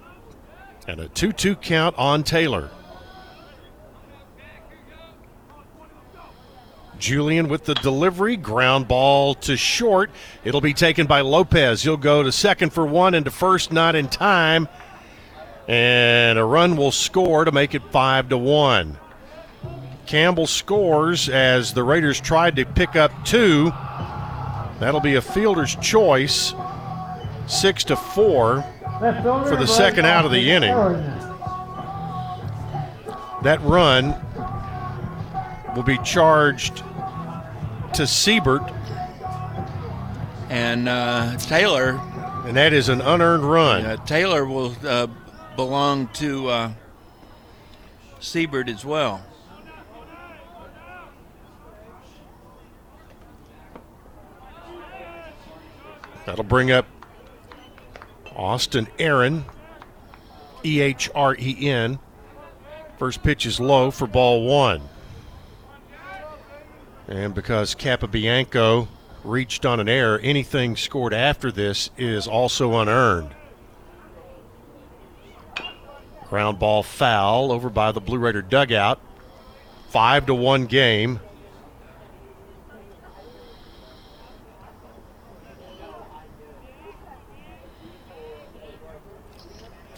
And 0.89 1.01
a 1.01 1.09
2 1.09 1.33
2 1.33 1.57
count 1.57 1.95
on 1.99 2.23
Taylor. 2.25 2.71
Julian 7.01 7.49
with 7.49 7.65
the 7.65 7.75
delivery, 7.75 8.37
ground 8.37 8.87
ball 8.87 9.35
to 9.37 9.57
short. 9.57 10.11
It'll 10.45 10.61
be 10.61 10.75
taken 10.75 11.07
by 11.07 11.23
Lopez. 11.23 11.83
He'll 11.83 11.97
go 11.97 12.23
to 12.23 12.31
second 12.31 12.73
for 12.73 12.87
one 12.87 13.15
and 13.15 13.25
to 13.25 13.31
first, 13.31 13.73
not 13.73 13.95
in 13.97 14.09
time. 14.09 14.69
And 15.67 16.39
a 16.39 16.45
run 16.45 16.77
will 16.77 16.93
score 16.93 17.45
to 17.45 17.53
make 17.53 17.75
it 17.75 17.83
five 17.91 18.29
to 18.29 18.39
one. 18.39 18.99
Campbell 20.07 20.47
scores 20.47 21.29
as 21.29 21.73
the 21.73 21.85
Raiders 21.85 22.21
tried 22.21 22.57
to 22.57 22.65
pick 22.65 22.97
up 22.97 23.13
two. 23.25 23.71
That'll 24.81 25.01
be 25.01 25.15
a 25.15 25.23
fielder's 25.23 25.77
choice. 25.77 26.55
Six 27.47 27.85
to 27.85 27.97
four 27.97 28.63
for 28.99 29.57
the 29.57 29.67
second 29.67 30.07
out 30.07 30.25
of 30.25 30.31
the 30.31 30.51
inning. 30.51 30.75
That 33.43 33.61
run 33.63 34.15
will 35.75 35.83
be 35.83 35.99
charged 35.99 36.83
to 37.95 38.07
Siebert. 38.07 38.63
And 40.49 40.89
uh, 40.89 41.37
Taylor. 41.39 42.01
And 42.45 42.57
that 42.57 42.73
is 42.73 42.89
an 42.89 43.01
unearned 43.01 43.45
run. 43.45 43.85
Uh, 43.85 43.97
Taylor 44.05 44.45
will 44.45 44.75
uh, 44.85 45.07
belong 45.57 46.09
to 46.15 46.49
uh, 46.49 46.73
Siebert 48.19 48.69
as 48.69 48.85
well. 48.85 49.25
That'll 56.27 56.45
bring 56.45 56.71
up 56.71 56.87
Austin 58.37 58.87
Ehren, 58.99 59.43
E 60.65 60.81
H 60.81 61.11
R 61.15 61.35
E 61.39 61.69
N. 61.69 61.99
First 62.99 63.23
pitch 63.23 63.47
is 63.47 63.59
low 63.59 63.91
for 63.91 64.07
ball 64.07 64.47
one. 64.47 64.83
And 67.11 67.35
because 67.35 67.75
Capobianco 67.75 68.87
reached 69.25 69.67
on 69.67 69.81
an 69.81 69.89
error, 69.89 70.21
anything 70.23 70.77
scored 70.77 71.13
after 71.13 71.51
this 71.51 71.91
is 71.99 72.29
also 72.29 72.79
unearned. 72.79 73.35
Ground 76.29 76.61
ball 76.61 76.85
foul 76.85 77.51
over 77.51 77.69
by 77.69 77.91
the 77.91 78.01
Blue 78.01 78.19
Raider 78.19 78.43
dugout. 78.43 79.01
Five 79.89 80.27
to 80.27 80.35
one 80.35 80.67
game. 80.67 81.19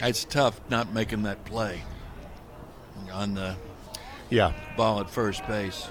It's 0.00 0.24
tough 0.24 0.60
not 0.70 0.94
making 0.94 1.24
that 1.24 1.44
play 1.44 1.82
on 3.12 3.34
the 3.34 3.56
yeah 4.30 4.52
ball 4.76 5.00
at 5.00 5.10
first 5.10 5.46
base. 5.46 5.88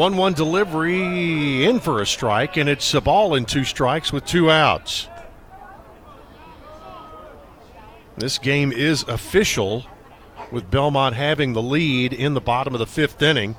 One 0.00 0.16
one 0.16 0.32
delivery 0.32 1.66
in 1.66 1.78
for 1.78 2.00
a 2.00 2.06
strike, 2.06 2.56
and 2.56 2.70
it's 2.70 2.94
a 2.94 3.02
ball 3.02 3.34
in 3.34 3.44
two 3.44 3.64
strikes 3.64 4.10
with 4.10 4.24
two 4.24 4.50
outs. 4.50 5.08
This 8.16 8.38
game 8.38 8.72
is 8.72 9.02
official 9.02 9.84
with 10.50 10.70
Belmont 10.70 11.16
having 11.16 11.52
the 11.52 11.60
lead 11.60 12.14
in 12.14 12.32
the 12.32 12.40
bottom 12.40 12.74
of 12.74 12.78
the 12.78 12.86
fifth 12.86 13.20
inning. 13.20 13.56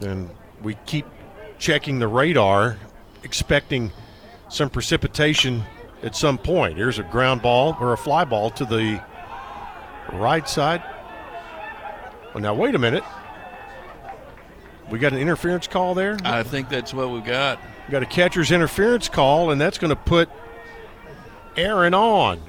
And 0.00 0.30
we 0.62 0.76
keep 0.86 1.06
checking 1.58 1.98
the 1.98 2.06
radar, 2.06 2.78
expecting 3.24 3.90
some 4.48 4.70
precipitation 4.70 5.64
at 6.04 6.14
some 6.14 6.38
point. 6.38 6.76
Here's 6.76 7.00
a 7.00 7.02
ground 7.02 7.42
ball 7.42 7.76
or 7.80 7.92
a 7.92 7.98
fly 7.98 8.22
ball 8.22 8.50
to 8.50 8.64
the 8.64 9.02
right 10.12 10.48
side. 10.48 10.84
Well, 12.32 12.44
now, 12.44 12.54
wait 12.54 12.76
a 12.76 12.78
minute. 12.78 13.02
We 14.90 14.98
got 14.98 15.12
an 15.12 15.18
interference 15.20 15.68
call 15.68 15.94
there? 15.94 16.18
I 16.24 16.42
think 16.42 16.68
that's 16.68 16.92
what 16.92 17.10
we 17.10 17.20
got. 17.20 17.60
We 17.86 17.92
got 17.92 18.02
a 18.02 18.06
catcher's 18.06 18.50
interference 18.50 19.08
call, 19.08 19.50
and 19.50 19.60
that's 19.60 19.78
going 19.78 19.90
to 19.90 19.96
put 19.96 20.28
Ehren 21.54 21.94
on. 21.94 22.40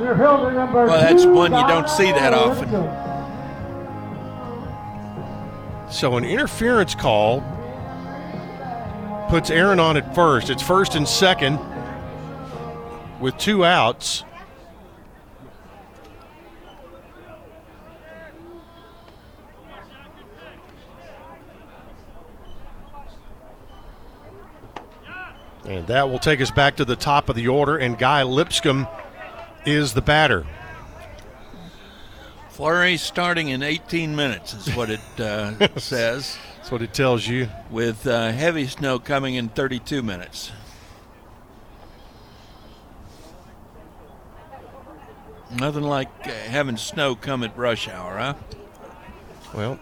Well, 0.00 0.86
that's 0.86 1.26
one 1.26 1.52
you 1.52 1.66
don't 1.68 1.88
see 1.88 2.10
that 2.12 2.32
often. 2.32 2.70
So 5.92 6.16
an 6.16 6.24
interference 6.24 6.94
call 6.94 7.40
puts 9.28 9.50
Ehren 9.50 9.78
on 9.78 9.98
at 9.98 10.14
first. 10.14 10.48
It's 10.48 10.62
first 10.62 10.94
and 10.94 11.06
second 11.06 11.58
with 13.20 13.36
two 13.36 13.64
outs. 13.64 14.24
And 25.70 25.86
that 25.86 26.10
will 26.10 26.18
take 26.18 26.40
us 26.40 26.50
back 26.50 26.78
to 26.78 26.84
the 26.84 26.96
top 26.96 27.28
of 27.28 27.36
the 27.36 27.46
order, 27.46 27.76
and 27.76 27.96
Guy 27.96 28.24
Lipscomb 28.24 28.88
is 29.64 29.94
the 29.94 30.02
batter. 30.02 30.44
Flurry 32.48 32.96
starting 32.96 33.50
in 33.50 33.62
18 33.62 34.16
minutes 34.16 34.52
is 34.52 34.74
what 34.74 34.90
it 34.90 35.20
uh, 35.20 35.68
says. 35.78 36.36
That's 36.56 36.72
what 36.72 36.82
it 36.82 36.92
tells 36.92 37.24
you. 37.24 37.48
With 37.70 38.04
uh, 38.04 38.32
heavy 38.32 38.66
snow 38.66 38.98
coming 38.98 39.36
in 39.36 39.48
32 39.48 40.02
minutes. 40.02 40.50
Nothing 45.52 45.84
like 45.84 46.10
uh, 46.24 46.30
having 46.30 46.78
snow 46.78 47.14
come 47.14 47.44
at 47.44 47.56
rush 47.56 47.88
hour, 47.88 48.18
huh? 48.18 48.34
Well, 49.54 49.78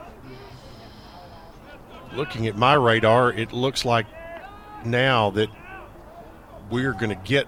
looking 2.12 2.46
at 2.46 2.58
my 2.58 2.74
radar, 2.74 3.32
it 3.32 3.54
looks 3.54 3.86
like 3.86 4.04
now 4.84 5.30
that 5.30 5.48
we're 6.70 6.92
going 6.92 7.10
to 7.10 7.14
get 7.14 7.46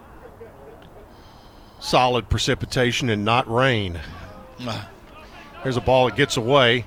solid 1.79 2.29
precipitation 2.29 3.09
and 3.09 3.25
not 3.25 3.51
rain. 3.51 3.99
There's 5.63 5.77
a 5.77 5.81
ball 5.81 6.07
that 6.07 6.17
gets 6.17 6.37
away, 6.37 6.87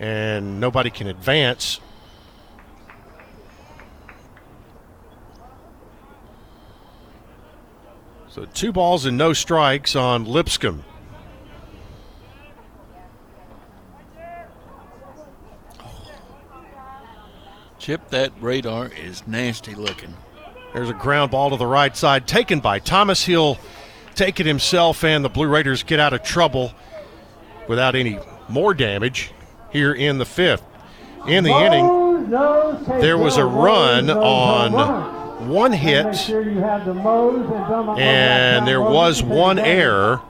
and 0.00 0.60
nobody 0.60 0.90
can 0.90 1.08
advance. 1.08 1.80
So 8.28 8.44
two 8.44 8.72
balls 8.72 9.06
and 9.06 9.16
no 9.16 9.32
strikes 9.32 9.96
on 9.96 10.24
Lipscomb. 10.24 10.84
Chip, 17.78 18.08
that 18.10 18.32
radar 18.40 18.88
is 18.88 19.26
nasty 19.26 19.74
looking. 19.74 20.14
There's 20.76 20.90
a 20.90 20.92
ground 20.92 21.30
ball 21.30 21.48
to 21.48 21.56
the 21.56 21.66
right 21.66 21.96
side, 21.96 22.26
taken 22.26 22.60
by 22.60 22.80
Thomas. 22.80 23.24
He'll 23.24 23.56
take 24.14 24.40
it 24.40 24.44
himself, 24.44 25.04
and 25.04 25.24
the 25.24 25.30
Blue 25.30 25.46
Raiders 25.46 25.82
get 25.82 25.98
out 25.98 26.12
of 26.12 26.22
trouble 26.22 26.74
without 27.66 27.94
any 27.94 28.18
more 28.46 28.74
damage 28.74 29.30
here 29.72 29.94
in 29.94 30.18
the 30.18 30.26
fifth. 30.26 30.62
In 31.26 31.44
the 31.44 31.50
inning, 31.50 32.28
there 33.00 33.16
was 33.16 33.38
a 33.38 33.46
run 33.46 34.10
on 34.10 35.15
one 35.40 35.72
hit, 35.72 36.28
and 37.98 38.66
there 38.66 38.80
was 38.80 39.22
one 39.22 39.58
error, 39.58 40.20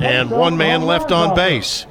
and 0.00 0.30
one 0.30 0.56
man 0.56 0.82
left 0.82 1.12
on 1.12 1.34
base. 1.34 1.86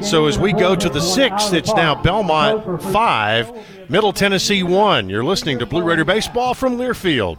So 0.00 0.26
as 0.26 0.38
we 0.38 0.52
go 0.52 0.74
to 0.76 0.88
the 0.88 1.00
sixth, 1.00 1.52
it's 1.52 1.74
now 1.74 1.94
Belmont 2.00 2.82
five, 2.82 3.50
Middle 3.90 4.12
Tennessee 4.12 4.62
one. 4.62 5.08
You're 5.08 5.24
listening 5.24 5.58
to 5.58 5.66
Blue 5.66 5.82
Raider 5.82 6.04
Baseball 6.04 6.54
from 6.54 6.76
Learfield. 6.76 7.38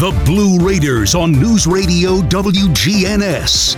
The 0.00 0.18
Blue 0.24 0.58
Raiders 0.66 1.14
on 1.14 1.30
News 1.32 1.66
Radio 1.66 2.22
WGNS. 2.22 3.76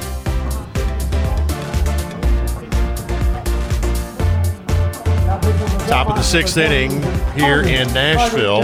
Top 5.89 6.07
of 6.09 6.15
the 6.15 6.23
sixth 6.23 6.57
inning 6.59 6.93
here 7.33 7.63
in 7.63 7.93
Nashville. 7.93 8.63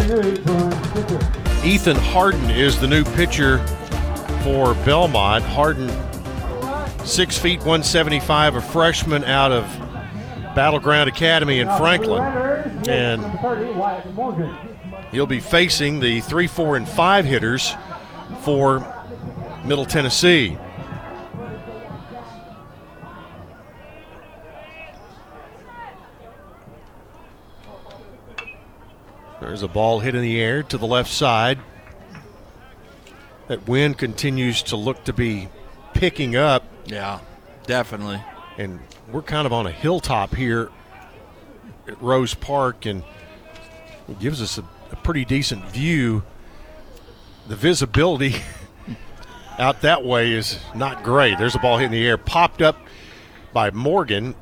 Ethan 1.64 1.96
Harden 1.96 2.48
is 2.48 2.78
the 2.78 2.86
new 2.86 3.02
pitcher 3.02 3.58
for 4.44 4.74
Belmont. 4.84 5.42
Harden, 5.42 5.90
six 7.04 7.36
feet 7.36 7.58
175, 7.58 8.54
a 8.54 8.60
freshman 8.60 9.24
out 9.24 9.50
of 9.50 9.64
Battleground 10.54 11.08
Academy 11.08 11.58
in 11.58 11.66
Franklin. 11.76 12.22
And 12.88 13.24
he'll 15.10 15.26
be 15.26 15.40
facing 15.40 16.00
the 16.00 16.20
three, 16.20 16.46
four, 16.46 16.76
and 16.76 16.88
five 16.88 17.24
hitters 17.24 17.74
for 18.42 18.80
Middle 19.64 19.84
Tennessee. 19.84 20.56
There's 29.40 29.62
a 29.62 29.68
ball 29.68 30.00
hit 30.00 30.14
in 30.14 30.22
the 30.22 30.40
air 30.40 30.62
to 30.64 30.76
the 30.76 30.86
left 30.86 31.10
side. 31.10 31.58
That 33.46 33.66
wind 33.66 33.96
continues 33.96 34.62
to 34.64 34.76
look 34.76 35.04
to 35.04 35.12
be 35.12 35.48
picking 35.94 36.36
up. 36.36 36.64
Yeah, 36.84 37.20
definitely. 37.66 38.22
And 38.58 38.78
we're 39.10 39.22
kind 39.22 39.46
of 39.46 39.52
on 39.52 39.66
a 39.66 39.70
hilltop 39.70 40.34
here 40.34 40.70
at 41.86 42.00
Rose 42.02 42.34
Park, 42.34 42.84
and 42.84 43.02
it 44.06 44.18
gives 44.18 44.42
us 44.42 44.58
a, 44.58 44.64
a 44.90 44.96
pretty 44.96 45.24
decent 45.24 45.64
view. 45.66 46.22
The 47.46 47.56
visibility 47.56 48.36
out 49.58 49.80
that 49.82 50.04
way 50.04 50.32
is 50.32 50.58
not 50.74 51.02
great. 51.02 51.38
There's 51.38 51.54
a 51.54 51.58
ball 51.58 51.78
hit 51.78 51.86
in 51.86 51.92
the 51.92 52.06
air, 52.06 52.18
popped 52.18 52.62
up 52.62 52.76
by 53.52 53.70
Morgan, 53.70 54.34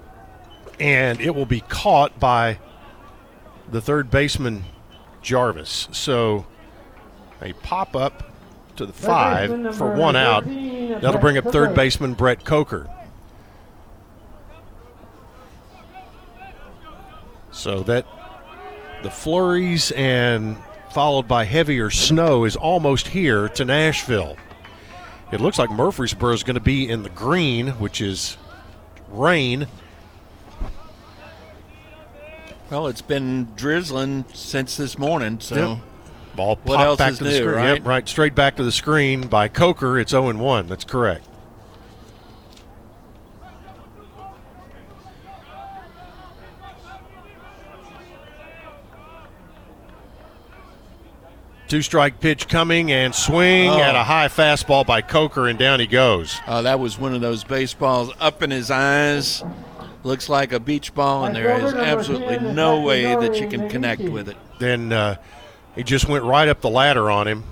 and 0.79 1.21
it 1.21 1.35
will 1.35 1.47
be 1.47 1.61
caught 1.61 2.19
by 2.19 2.59
the 3.71 3.81
third 3.81 4.11
baseman 4.11 4.65
Jarvis. 5.23 5.89
So 5.93 6.47
a 7.41 7.53
pop 7.55 7.97
up 7.97 8.31
to 8.77 8.87
the 8.87 8.93
five 8.93 9.77
for 9.77 9.95
one 9.95 10.17
out. 10.17 10.45
That'll 10.45 11.21
bring 11.21 11.39
up 11.39 11.45
third 11.45 11.75
baseman 11.75 12.15
Brett 12.15 12.45
Coker. 12.45 12.89
So 17.51 17.81
that 17.85 18.07
the 19.07 19.13
flurries 19.13 19.93
and 19.93 20.57
followed 20.91 21.29
by 21.29 21.45
heavier 21.45 21.91
snow 21.91 22.43
is 22.43 22.57
almost 22.57 23.07
here 23.07 23.49
to 23.49 23.65
Nashville. 23.65 24.37
It 25.31 25.41
looks 25.41 25.61
like 25.61 25.71
Murfreesboro 25.71 26.33
is 26.33 26.43
going 26.43 26.55
to 26.55 26.61
be 26.61 26.89
in 26.89 27.05
the 27.05 27.09
green, 27.11 27.69
which 27.79 28.01
is 28.01 28.37
rain. 29.09 29.69
Well, 32.69 32.89
it's 32.89 33.01
been 33.01 33.47
drizzling 33.55 34.25
since 34.35 34.77
this 34.77 34.99
morning, 34.99 35.39
so 35.39 35.55
Yep. 35.55 35.79
Ball 36.35 36.59
what 36.65 36.77
popped 36.77 36.81
else 36.81 36.99
back 36.99 37.13
is 37.13 37.19
to 37.19 37.25
the 37.25 37.31
new, 37.31 37.37
screen. 37.37 37.55
right? 37.55 37.75
Yep, 37.77 37.87
right, 37.87 38.09
straight 38.09 38.35
back 38.35 38.57
to 38.57 38.65
the 38.65 38.73
screen 38.73 39.29
by 39.29 39.47
Coker. 39.47 40.01
It's 40.01 40.11
0 40.11 40.35
1. 40.35 40.67
That's 40.67 40.85
correct. 40.85 41.29
Two 51.69 51.83
strike 51.83 52.21
pitch 52.21 52.47
coming 52.47 52.93
and 52.93 53.13
swing 53.13 53.71
Oh. 53.71 53.81
at 53.81 53.97
a 53.97 54.05
high 54.05 54.29
fastball 54.29 54.87
by 54.87 55.01
Coker, 55.03 55.49
and 55.49 55.59
down 55.59 55.81
he 55.81 55.87
goes. 55.89 56.41
Uh, 56.47 56.63
that 56.63 56.79
was 56.79 56.97
one 56.99 57.13
of 57.13 57.21
those 57.21 57.43
baseballs 57.43 58.13
up 58.21 58.41
in 58.43 58.53
his 58.53 58.71
eyes. 58.71 59.43
Looks 60.05 60.29
like 60.29 60.53
a 60.53 60.61
beach 60.61 60.95
ball, 60.95 61.25
and 61.25 61.35
there 61.35 61.59
is 61.59 61.75
absolutely 61.75 62.39
no 62.39 62.81
way 62.83 63.03
that 63.17 63.41
you 63.41 63.49
can 63.49 63.69
connect 63.69 64.03
with 64.03 64.29
it. 64.29 64.37
Then 64.61 64.93
uh, 64.93 65.17
he 65.75 65.83
just 65.83 66.09
went 66.09 66.23
right 66.23 66.49
up 66.49 66.61
the 66.61 66.71
ladder 66.71 67.11
on 67.11 67.27
him. 67.27 67.43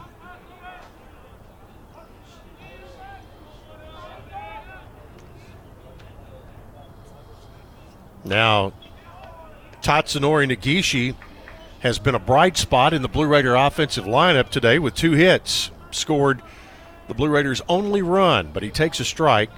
Now, 8.25 8.73
Tatsunori 9.83 10.51
Negishi 10.51 11.15
has 11.85 11.99
been 11.99 12.15
a 12.15 12.19
bright 12.19 12.57
spot 12.57 12.95
in 12.95 13.03
the 13.03 13.09
Blue 13.09 13.27
Raider 13.27 13.55
offensive 13.55 14.07
lineup 14.07 14.49
today 14.49 14.79
with 14.79 14.95
two 14.95 15.13
hits. 15.13 15.71
Scored 15.91 16.41
the 17.09 17.15
Blue 17.15 17.29
Raiders' 17.29 17.61
only 17.69 18.01
run, 18.01 18.51
but 18.55 18.63
he 18.63 18.71
takes 18.71 19.01
a 19.01 19.05
strike. 19.05 19.51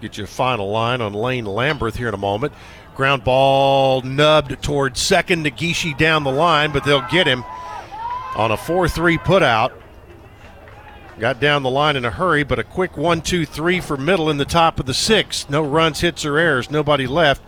Get 0.00 0.18
you 0.18 0.24
a 0.24 0.28
final 0.28 0.70
line 0.70 1.00
on 1.00 1.12
Lane 1.14 1.46
Lamberth 1.46 1.96
here 1.96 2.08
in 2.08 2.14
a 2.14 2.18
moment. 2.18 2.52
Ground 2.94 3.24
ball 3.24 4.02
nubbed 4.02 4.62
towards 4.62 5.00
second. 5.00 5.44
Negishi 5.44 5.98
down 5.98 6.22
the 6.22 6.30
line, 6.30 6.70
but 6.70 6.84
they'll 6.84 7.06
get 7.10 7.26
him 7.26 7.42
on 8.36 8.52
a 8.52 8.56
4 8.56 8.88
3 8.88 9.18
putout. 9.18 9.72
Got 11.18 11.38
down 11.38 11.62
the 11.62 11.70
line 11.70 11.94
in 11.94 12.04
a 12.04 12.10
hurry, 12.10 12.42
but 12.42 12.58
a 12.58 12.64
quick 12.64 12.96
one, 12.96 13.22
two, 13.22 13.46
three 13.46 13.80
for 13.80 13.96
middle 13.96 14.28
in 14.28 14.36
the 14.36 14.44
top 14.44 14.80
of 14.80 14.86
the 14.86 14.94
sixth. 14.94 15.48
No 15.48 15.62
runs, 15.62 16.00
hits, 16.00 16.24
or 16.24 16.38
errors. 16.38 16.72
Nobody 16.72 17.06
left. 17.06 17.40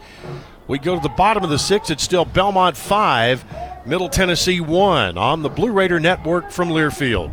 We 0.68 0.78
go 0.78 0.94
to 0.94 1.02
the 1.02 1.08
bottom 1.08 1.42
of 1.42 1.50
the 1.50 1.58
sixth. 1.58 1.90
It's 1.90 2.02
still 2.02 2.24
Belmont 2.24 2.76
five, 2.76 3.44
Middle 3.84 4.08
Tennessee 4.08 4.60
one 4.60 5.18
on 5.18 5.42
the 5.42 5.48
Blue 5.48 5.72
Raider 5.72 5.98
Network 5.98 6.52
from 6.52 6.68
Learfield. 6.68 7.32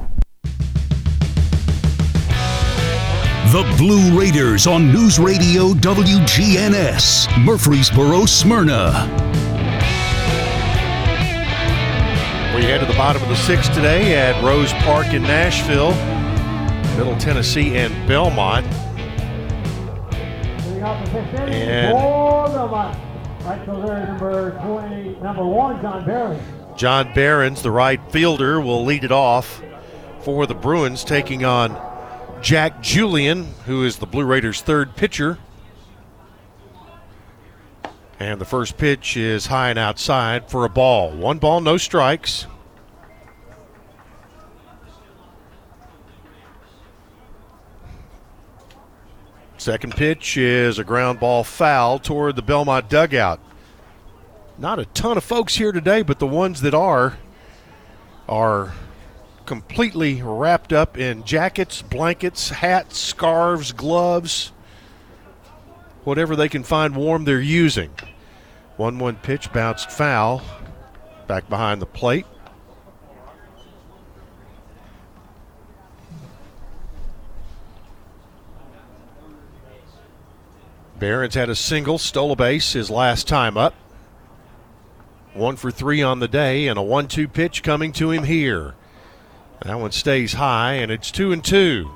The 3.51 3.75
Blue 3.77 4.17
Raiders 4.17 4.65
on 4.65 4.93
News 4.93 5.19
Radio 5.19 5.73
WGNS, 5.73 7.43
Murfreesboro, 7.43 8.25
Smyrna. 8.25 9.09
We 12.55 12.63
head 12.63 12.79
to 12.79 12.85
the 12.85 12.93
bottom 12.95 13.21
of 13.21 13.27
the 13.27 13.35
sixth 13.35 13.73
today 13.73 14.15
at 14.15 14.41
Rose 14.41 14.71
Park 14.85 15.07
in 15.07 15.23
Nashville, 15.23 15.91
Middle 16.95 17.17
Tennessee 17.19 17.75
and 17.75 17.93
Belmont. 18.07 18.65
And- 21.51 21.93
number 24.07 24.51
20, 24.63 25.19
number 25.21 25.45
one, 25.45 25.81
John 25.81 26.05
Barry. 26.05 26.37
John 26.77 27.13
Behrens, 27.13 27.61
the 27.61 27.71
right 27.71 27.99
fielder, 28.13 28.61
will 28.61 28.85
lead 28.85 29.03
it 29.03 29.11
off 29.11 29.61
for 30.21 30.45
the 30.47 30.55
Bruins, 30.55 31.03
taking 31.03 31.43
on 31.43 31.90
Jack 32.41 32.81
Julian, 32.81 33.53
who 33.65 33.83
is 33.83 33.97
the 33.97 34.05
Blue 34.05 34.25
Raiders' 34.25 34.61
third 34.61 34.95
pitcher. 34.95 35.37
And 38.19 38.41
the 38.41 38.45
first 38.45 38.77
pitch 38.77 39.15
is 39.15 39.47
high 39.47 39.69
and 39.69 39.79
outside 39.79 40.49
for 40.49 40.65
a 40.65 40.69
ball. 40.69 41.11
One 41.11 41.37
ball, 41.37 41.61
no 41.61 41.77
strikes. 41.77 42.47
Second 49.57 49.95
pitch 49.95 50.37
is 50.37 50.79
a 50.79 50.83
ground 50.83 51.19
ball 51.19 51.43
foul 51.43 51.99
toward 51.99 52.35
the 52.35 52.41
Belmont 52.41 52.89
dugout. 52.89 53.39
Not 54.57 54.79
a 54.79 54.85
ton 54.85 55.17
of 55.17 55.23
folks 55.23 55.55
here 55.55 55.71
today, 55.71 56.01
but 56.01 56.17
the 56.17 56.25
ones 56.25 56.61
that 56.61 56.73
are 56.73 57.17
are 58.27 58.73
completely 59.45 60.21
wrapped 60.21 60.73
up 60.73 60.97
in 60.97 61.23
jackets, 61.23 61.81
blankets, 61.81 62.49
hats, 62.49 62.97
scarves, 62.97 63.71
gloves, 63.71 64.51
whatever 66.03 66.35
they 66.35 66.49
can 66.49 66.63
find 66.63 66.95
warm, 66.95 67.25
they're 67.25 67.39
using. 67.41 67.91
1 68.77 68.99
1 68.99 69.15
pitch 69.17 69.51
bounced 69.53 69.91
foul 69.91 70.41
back 71.27 71.47
behind 71.49 71.81
the 71.81 71.85
plate. 71.85 72.25
Barons 81.01 81.33
had 81.33 81.49
a 81.49 81.55
single, 81.55 81.97
stole 81.97 82.31
a 82.31 82.35
base 82.35 82.73
his 82.73 82.91
last 82.91 83.27
time 83.27 83.57
up. 83.57 83.73
One 85.33 85.55
for 85.55 85.71
three 85.71 86.03
on 86.03 86.19
the 86.19 86.27
day, 86.27 86.67
and 86.67 86.77
a 86.77 86.83
one-two 86.83 87.27
pitch 87.27 87.63
coming 87.63 87.91
to 87.93 88.11
him 88.11 88.25
here. 88.25 88.75
That 89.63 89.79
one 89.79 89.91
stays 89.91 90.33
high, 90.33 90.73
and 90.73 90.91
it's 90.91 91.11
two 91.11 91.31
and 91.31 91.43
two. 91.43 91.93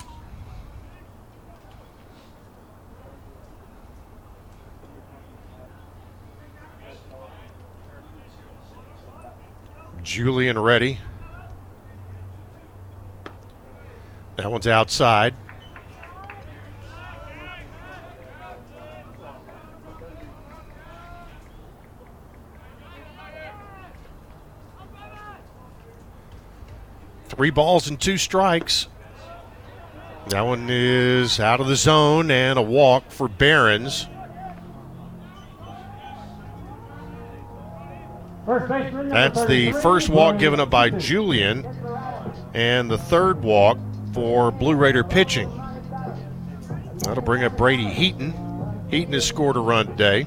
Julian 10.04 10.60
ready. 10.60 11.00
That 14.36 14.52
one's 14.52 14.68
outside. 14.68 15.34
Three 27.36 27.50
balls 27.50 27.90
and 27.90 28.00
two 28.00 28.18
strikes. 28.18 28.88
That 30.30 30.42
one 30.42 30.68
is 30.70 31.40
out 31.40 31.60
of 31.60 31.68
the 31.68 31.76
zone 31.76 32.32
and 32.32 32.58
a 32.58 32.62
walk 32.62 33.12
for 33.12 33.28
Barons. 33.28 34.08
That's 38.48 39.46
the 39.46 39.74
first 39.82 40.10
walk 40.10 40.40
given 40.40 40.60
up 40.60 40.70
by 40.70 40.92
Julian 40.92 41.66
and 42.54 42.90
the 42.90 42.98
third 42.98 43.44
walk 43.44 43.78
for 44.14 44.52
Blue 44.52 44.76
Raider 44.76 45.04
pitching. 45.04 45.50
That'll 47.00 47.24
bring 47.24 47.44
up 47.44 47.58
Brady 47.58 47.90
Heaton. 47.90 48.34
Heaton 48.90 49.14
has 49.14 49.26
scored 49.26 49.58
a 49.58 49.60
run 49.60 49.88
today. 49.88 50.24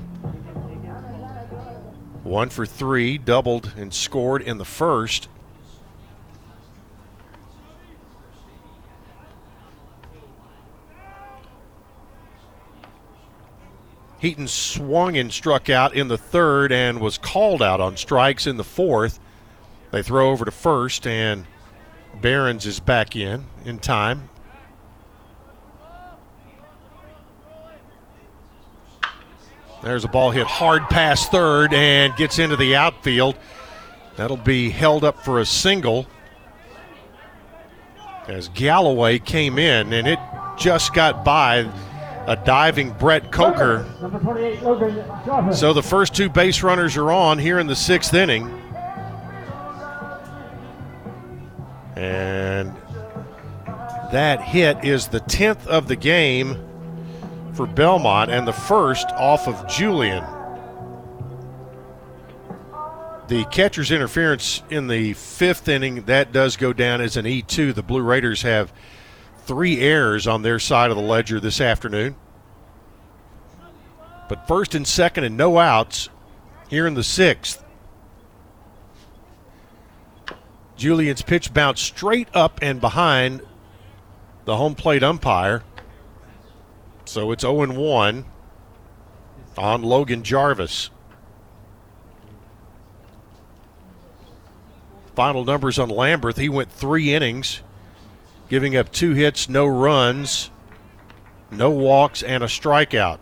One 2.22 2.50
for 2.50 2.66
three, 2.66 3.16
doubled 3.16 3.72
and 3.76 3.94
scored 3.94 4.42
in 4.42 4.58
the 4.58 4.64
first. 4.64 5.28
Heaton 14.18 14.48
swung 14.48 15.16
and 15.16 15.32
struck 15.32 15.70
out 15.70 15.94
in 15.94 16.08
the 16.08 16.18
third 16.18 16.72
and 16.72 17.00
was 17.00 17.18
called 17.18 17.62
out 17.62 17.80
on 17.80 17.96
strikes 17.96 18.46
in 18.46 18.56
the 18.56 18.64
fourth. 18.64 19.20
They 19.92 20.02
throw 20.02 20.30
over 20.30 20.44
to 20.44 20.50
first, 20.50 21.06
and 21.06 21.46
Barons 22.20 22.66
is 22.66 22.80
back 22.80 23.14
in 23.14 23.46
in 23.64 23.78
time. 23.78 24.28
There's 29.82 30.04
a 30.04 30.08
ball 30.08 30.32
hit 30.32 30.46
hard 30.46 30.88
past 30.90 31.30
third 31.30 31.72
and 31.72 32.14
gets 32.16 32.40
into 32.40 32.56
the 32.56 32.74
outfield. 32.74 33.36
That'll 34.16 34.36
be 34.36 34.70
held 34.70 35.04
up 35.04 35.24
for 35.24 35.38
a 35.38 35.46
single 35.46 36.08
as 38.26 38.48
Galloway 38.48 39.20
came 39.20 39.58
in, 39.58 39.92
and 39.92 40.08
it 40.08 40.18
just 40.56 40.92
got 40.92 41.24
by 41.24 41.70
a 42.28 42.36
diving 42.36 42.90
Brett 42.90 43.32
Coker. 43.32 43.86
Number 44.02 44.18
28, 44.18 44.62
Logan 44.62 44.94
Jarvis. 45.24 45.58
So 45.58 45.72
the 45.72 45.82
first 45.82 46.14
two 46.14 46.28
base 46.28 46.62
runners 46.62 46.94
are 46.98 47.10
on 47.10 47.38
here 47.38 47.58
in 47.58 47.66
the 47.66 47.74
sixth 47.74 48.12
inning. 48.12 48.46
And 51.96 52.74
that 54.12 54.42
hit 54.42 54.84
is 54.84 55.08
the 55.08 55.20
10th 55.20 55.66
of 55.66 55.88
the 55.88 55.96
game 55.96 56.62
for 57.54 57.66
Belmont 57.66 58.30
and 58.30 58.46
the 58.46 58.52
first 58.52 59.08
off 59.12 59.48
of 59.48 59.66
Julian. 59.66 60.22
The 63.28 63.46
catcher's 63.46 63.90
interference 63.90 64.62
in 64.68 64.86
the 64.86 65.14
fifth 65.14 65.66
inning, 65.66 66.02
that 66.02 66.32
does 66.32 66.58
go 66.58 66.74
down 66.74 67.00
as 67.00 67.16
an 67.16 67.24
E2. 67.24 67.74
The 67.74 67.82
Blue 67.82 68.02
Raiders 68.02 68.42
have 68.42 68.70
three 69.48 69.80
errors 69.80 70.26
on 70.26 70.42
their 70.42 70.58
side 70.58 70.90
of 70.90 70.96
the 70.96 71.02
ledger 71.02 71.40
this 71.40 71.58
afternoon. 71.60 72.14
But 74.28 74.46
first 74.46 74.74
and 74.74 74.86
second 74.86 75.24
and 75.24 75.38
no 75.38 75.58
outs 75.58 76.10
here 76.68 76.86
in 76.86 76.92
the 76.92 77.02
sixth. 77.02 77.64
Julian's 80.76 81.22
pitch 81.22 81.52
bounced 81.52 81.82
straight 81.82 82.28
up 82.34 82.60
and 82.62 82.78
behind 82.80 83.40
the 84.44 84.56
home 84.56 84.74
plate 84.74 85.02
umpire. 85.02 85.64
So 87.06 87.32
it's 87.32 87.40
0 87.40 87.72
1 87.72 88.24
on 89.56 89.82
Logan 89.82 90.22
Jarvis. 90.22 90.90
Final 95.16 95.44
numbers 95.44 95.78
on 95.78 95.88
Lamberth. 95.88 96.36
He 96.36 96.50
went 96.50 96.70
three 96.70 97.14
innings, 97.14 97.62
giving 98.48 98.76
up 98.76 98.90
two 98.90 99.12
hits, 99.12 99.48
no 99.48 99.66
runs, 99.66 100.50
no 101.50 101.70
walks, 101.70 102.22
and 102.22 102.42
a 102.42 102.46
strikeout. 102.46 103.18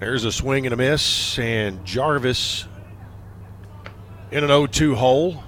There's 0.00 0.24
a 0.24 0.32
swing 0.32 0.66
and 0.66 0.72
a 0.72 0.76
miss, 0.76 1.38
and 1.38 1.84
Jarvis 1.84 2.66
in 4.32 4.42
an 4.42 4.48
0 4.48 4.66
2 4.66 4.96
hole. 4.96 5.44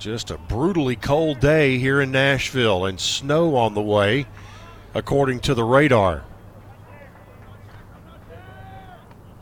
Just 0.00 0.30
a 0.30 0.38
brutally 0.38 0.96
cold 0.96 1.40
day 1.40 1.76
here 1.76 2.00
in 2.00 2.10
Nashville, 2.10 2.86
and 2.86 2.98
snow 2.98 3.54
on 3.54 3.74
the 3.74 3.82
way, 3.82 4.26
according 4.94 5.40
to 5.40 5.52
the 5.52 5.62
radar. 5.62 6.24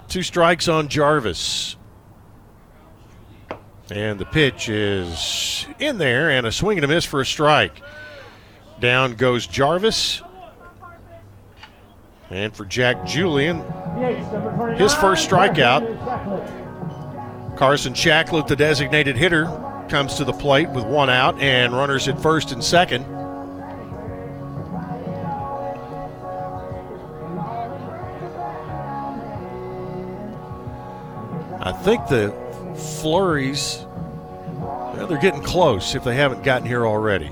Two 0.08 0.24
strikes 0.24 0.66
on 0.66 0.88
Jarvis. 0.88 1.76
And 3.92 4.18
the 4.18 4.24
pitch 4.24 4.68
is 4.68 5.64
in 5.78 5.98
there, 5.98 6.28
and 6.30 6.44
a 6.44 6.50
swing 6.50 6.78
and 6.78 6.84
a 6.84 6.88
miss 6.88 7.04
for 7.04 7.20
a 7.20 7.26
strike. 7.26 7.80
Down 8.80 9.14
goes 9.14 9.46
Jarvis. 9.46 10.22
And 12.30 12.52
for 12.52 12.64
Jack 12.64 13.06
Julian, 13.06 13.58
his 14.76 14.92
first 14.92 15.30
strikeout. 15.30 15.86
Carson 17.56 17.92
Shacklett, 17.94 18.48
the 18.48 18.56
designated 18.56 19.16
hitter, 19.16 19.44
comes 19.88 20.14
to 20.14 20.24
the 20.24 20.32
plate 20.32 20.68
with 20.70 20.84
one 20.84 21.10
out 21.10 21.40
and 21.40 21.72
runners 21.72 22.08
at 22.08 22.20
first 22.20 22.52
and 22.52 22.62
second. 22.62 23.04
I 31.60 31.72
think 31.72 32.06
the 32.08 32.32
flurries—they're 33.00 35.18
getting 35.18 35.42
close 35.42 35.94
if 35.94 36.04
they 36.04 36.14
haven't 36.14 36.42
gotten 36.42 36.66
here 36.66 36.86
already. 36.86 37.30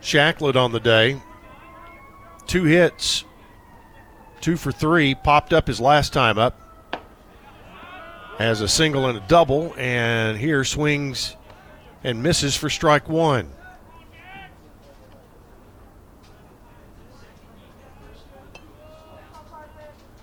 Shacklett 0.00 0.56
on 0.56 0.72
the 0.72 0.80
day. 0.80 1.20
Two 2.46 2.64
hits, 2.64 3.24
two 4.40 4.56
for 4.56 4.72
three, 4.72 5.14
popped 5.14 5.52
up 5.52 5.66
his 5.66 5.80
last 5.80 6.12
time 6.12 6.38
up. 6.38 6.58
Has 8.38 8.60
a 8.60 8.68
single 8.68 9.06
and 9.06 9.18
a 9.18 9.20
double, 9.22 9.74
and 9.76 10.38
here 10.38 10.64
swings 10.64 11.36
and 12.04 12.22
misses 12.22 12.56
for 12.56 12.70
strike 12.70 13.08
one. 13.08 13.50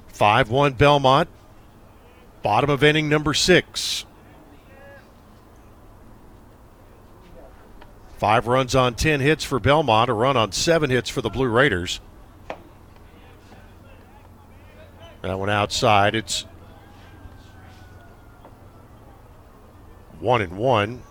Five 0.08 0.50
one 0.50 0.74
Belmont. 0.74 1.28
Bottom 2.42 2.70
of 2.70 2.84
inning 2.84 3.10
number 3.10 3.34
six. 3.34 4.06
Five 8.18 8.48
runs 8.48 8.76
on 8.76 8.96
10 8.96 9.20
hits 9.20 9.44
for 9.44 9.60
Belmont, 9.60 10.10
a 10.10 10.14
run 10.14 10.38
on 10.38 10.54
seven 10.54 10.90
hits 10.90 11.10
for 11.10 11.22
the 11.22 11.30
Blue 11.30 11.50
Raiders. 11.50 12.00
That 15.26 15.40
one 15.40 15.50
outside. 15.50 16.14
It's 16.14 16.46
one 20.20 20.44
and 20.44 20.56
one. 20.56 21.02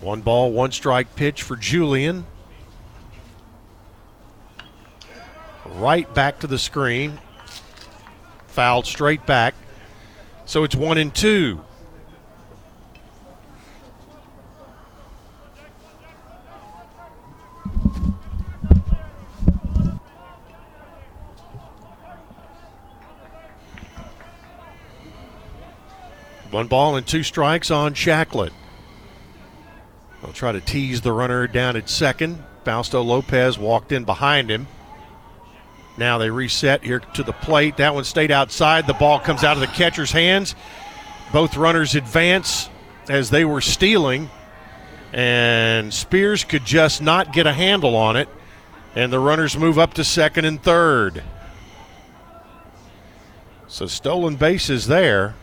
One 0.00 0.22
ball, 0.22 0.50
one 0.50 0.72
strike 0.72 1.14
pitch 1.14 1.44
for 1.44 1.54
Julian. 1.54 2.26
Right 5.64 6.12
back 6.12 6.40
to 6.40 6.48
the 6.48 6.58
screen. 6.58 7.20
Fouled 8.48 8.86
straight 8.86 9.24
back. 9.24 9.54
So 10.46 10.64
it's 10.64 10.74
one 10.74 10.98
and 10.98 11.14
two. 11.14 11.62
One 26.52 26.66
ball 26.66 26.96
and 26.96 27.06
two 27.06 27.22
strikes 27.22 27.70
on 27.70 27.94
Shacklett. 27.94 28.52
They'll 30.20 30.34
try 30.34 30.52
to 30.52 30.60
tease 30.60 31.00
the 31.00 31.12
runner 31.12 31.46
down 31.46 31.76
at 31.76 31.88
second. 31.88 32.44
Fausto 32.62 33.02
Lopez 33.02 33.58
walked 33.58 33.90
in 33.90 34.04
behind 34.04 34.50
him. 34.50 34.66
Now 35.96 36.18
they 36.18 36.28
reset 36.28 36.84
here 36.84 37.00
to 37.00 37.22
the 37.22 37.32
plate. 37.32 37.78
That 37.78 37.94
one 37.94 38.04
stayed 38.04 38.30
outside. 38.30 38.86
The 38.86 38.92
ball 38.92 39.18
comes 39.18 39.44
out 39.44 39.56
of 39.56 39.60
the 39.62 39.66
catcher's 39.66 40.12
hands. 40.12 40.54
Both 41.32 41.56
runners 41.56 41.94
advance 41.94 42.68
as 43.08 43.30
they 43.30 43.46
were 43.46 43.62
stealing, 43.62 44.28
and 45.12 45.92
Spears 45.92 46.44
could 46.44 46.66
just 46.66 47.00
not 47.00 47.32
get 47.32 47.46
a 47.46 47.52
handle 47.52 47.96
on 47.96 48.16
it. 48.16 48.28
And 48.94 49.10
the 49.10 49.18
runners 49.18 49.56
move 49.56 49.78
up 49.78 49.94
to 49.94 50.04
second 50.04 50.44
and 50.44 50.62
third. 50.62 51.22
So 53.68 53.86
stolen 53.86 54.36
bases 54.36 54.86
there. 54.86 55.34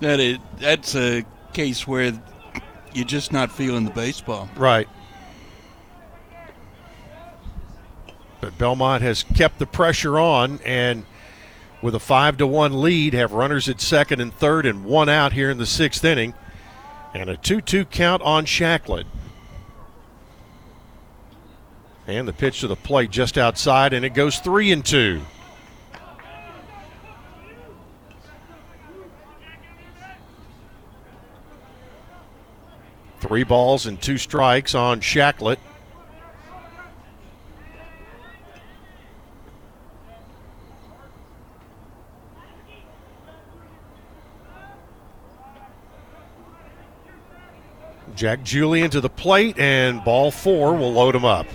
That 0.00 0.18
is, 0.18 0.38
that's 0.58 0.94
a 0.96 1.24
case 1.52 1.86
where 1.86 2.12
you're 2.94 3.04
just 3.04 3.32
not 3.32 3.52
feeling 3.52 3.84
the 3.84 3.90
baseball. 3.90 4.48
Right. 4.56 4.88
But 8.40 8.56
Belmont 8.56 9.02
has 9.02 9.22
kept 9.22 9.58
the 9.58 9.66
pressure 9.66 10.18
on 10.18 10.60
and 10.64 11.04
with 11.82 11.94
a 11.94 12.00
5 12.00 12.38
to 12.38 12.46
1 12.46 12.80
lead 12.80 13.14
have 13.14 13.32
runners 13.32 13.68
at 13.68 13.80
second 13.80 14.20
and 14.20 14.32
third 14.32 14.66
and 14.66 14.84
one 14.84 15.08
out 15.08 15.32
here 15.32 15.50
in 15.50 15.58
the 15.58 15.64
6th 15.64 16.04
inning 16.04 16.34
and 17.14 17.28
a 17.28 17.36
2-2 17.36 17.90
count 17.90 18.22
on 18.22 18.46
Shacklett. 18.46 19.04
And 22.06 22.26
the 22.26 22.32
pitch 22.32 22.60
to 22.60 22.66
the 22.66 22.76
plate 22.76 23.10
just 23.10 23.36
outside 23.36 23.92
and 23.92 24.04
it 24.04 24.14
goes 24.14 24.38
3 24.38 24.72
and 24.72 24.84
2. 24.84 25.20
Three 33.20 33.44
balls 33.44 33.86
and 33.86 34.00
two 34.00 34.18
strikes 34.18 34.74
on 34.74 35.00
Shacklett. 35.00 35.58
Jack 48.14 48.42
Julian 48.42 48.90
to 48.90 49.00
the 49.00 49.08
plate, 49.08 49.58
and 49.58 50.04
ball 50.04 50.30
four 50.30 50.74
will 50.74 50.92
load 50.92 51.14
him 51.14 51.24
up. 51.24 51.46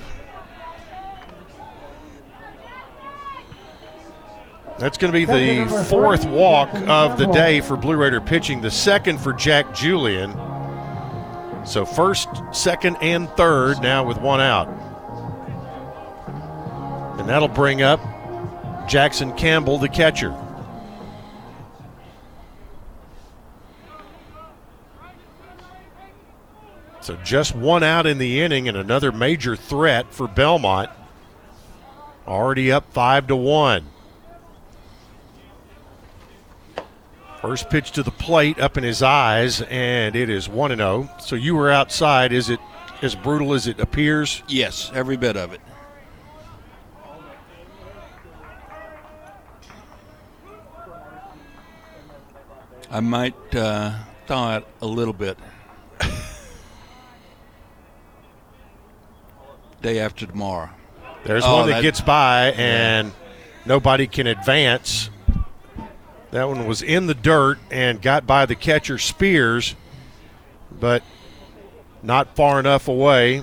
That's 4.79 4.97
going 4.97 5.13
to 5.13 5.17
be 5.17 5.25
the 5.25 5.85
fourth 5.89 6.25
walk 6.25 6.73
of 6.87 7.17
the 7.17 7.27
day 7.27 7.61
for 7.61 7.77
Blue 7.77 7.95
Raider 7.95 8.19
pitching, 8.19 8.61
the 8.61 8.71
second 8.71 9.19
for 9.19 9.31
Jack 9.31 9.75
Julian. 9.75 10.31
So 11.65 11.83
first, 11.83 12.29
second, 12.51 12.97
and 13.01 13.29
third 13.31 13.81
now 13.81 14.05
with 14.05 14.19
one 14.19 14.39
out. 14.39 14.67
And 17.19 17.27
that'll 17.27 17.47
bring 17.47 17.81
up 17.81 17.99
Jackson 18.87 19.33
Campbell, 19.33 19.79
the 19.79 19.89
catcher. 19.89 20.35
So 27.01 27.15
just 27.17 27.55
one 27.55 27.83
out 27.83 28.05
in 28.05 28.17
the 28.17 28.41
inning 28.41 28.67
and 28.67 28.77
another 28.77 29.11
major 29.11 29.55
threat 29.55 30.11
for 30.13 30.27
Belmont. 30.27 30.89
Already 32.27 32.71
up 32.71 32.91
five 32.93 33.27
to 33.27 33.35
one. 33.35 33.85
First 37.45 37.69
pitch 37.69 37.91
to 37.91 38.01
the 38.01 38.09
plate 38.09 38.59
up 38.59 38.75
in 38.75 38.83
his 38.83 39.03
eyes, 39.03 39.61
and 39.69 40.15
it 40.15 40.31
is 40.31 40.49
1 40.49 40.75
0. 40.77 41.07
So 41.19 41.35
you 41.35 41.55
were 41.55 41.69
outside. 41.69 42.33
Is 42.33 42.49
it 42.49 42.59
as 43.03 43.13
brutal 43.13 43.53
as 43.53 43.67
it 43.67 43.79
appears? 43.79 44.41
Yes, 44.47 44.89
every 44.95 45.15
bit 45.15 45.37
of 45.37 45.53
it. 45.53 45.61
I 52.89 52.99
might 52.99 53.35
uh, 53.55 53.93
thaw 54.27 54.57
it 54.57 54.67
a 54.81 54.85
little 54.87 55.13
bit. 55.13 55.37
Day 59.81 59.99
after 59.99 60.25
tomorrow. 60.25 60.69
There's 61.25 61.43
Oh, 61.45 61.57
one 61.57 61.67
that, 61.67 61.75
that- 61.75 61.81
gets 61.83 62.01
by, 62.01 62.53
and 62.57 63.11
nobody 63.65 64.07
can 64.07 64.25
advance. 64.27 65.09
That 66.35 66.49
one 66.49 66.67
was 66.67 66.81
in 66.81 67.07
the 67.07 67.13
dirt 67.13 67.59
and 67.71 68.01
got 68.01 68.27
by 68.27 68.45
the 68.45 68.55
catcher 68.55 68.97
Spears, 68.97 69.73
but 70.69 71.01
not 72.03 72.35
far 72.35 72.59
enough 72.59 72.89
away 72.89 73.41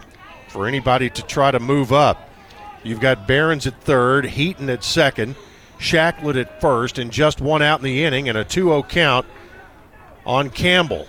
for 0.49 0.67
anybody 0.67 1.09
to 1.09 1.23
try 1.23 1.51
to 1.51 1.59
move 1.59 1.91
up. 1.91 2.29
You've 2.83 3.01
got 3.01 3.27
Barons 3.27 3.67
at 3.67 3.81
third, 3.81 4.27
Heaton 4.27 4.69
at 4.69 4.85
second, 4.85 5.37
Shacklett 5.79 6.39
at 6.39 6.61
first, 6.61 6.99
and 6.99 7.11
just 7.11 7.41
one 7.41 7.63
out 7.63 7.81
in 7.81 7.85
the 7.85 8.05
inning 8.05 8.29
and 8.29 8.37
a 8.37 8.45
2 8.45 8.65
0 8.65 8.83
count 8.83 9.25
on 10.27 10.51
Campbell. 10.51 11.07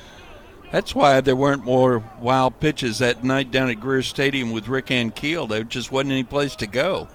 That's 0.72 0.96
why 0.96 1.20
there 1.20 1.36
weren't 1.36 1.66
more 1.66 2.02
wild 2.22 2.62
pitches 2.62 3.00
that 3.00 3.26
night 3.26 3.52
down 3.52 3.70
at 3.70 3.82
Greer 3.82 4.04
Stadium 4.04 4.54
with 4.54 4.70
Rick 4.70 4.90
and 4.90 5.14
Keel. 5.14 5.48
There 5.48 5.66
just 5.66 5.92
wasn't 5.92 6.14
any 6.14 6.24
place 6.24 6.56
to 6.56 6.66
go. 6.66 7.10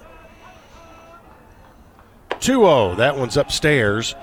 2 2.39 2.59
0. 2.59 2.93
That 2.93 3.17
one's 3.17 3.35
upstairs. 3.35 4.13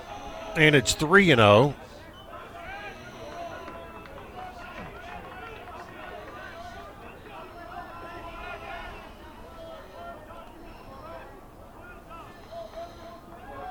And 0.57 0.75
it's 0.75 0.95
3 0.95 1.33
and 1.33 1.39
0. 1.39 1.75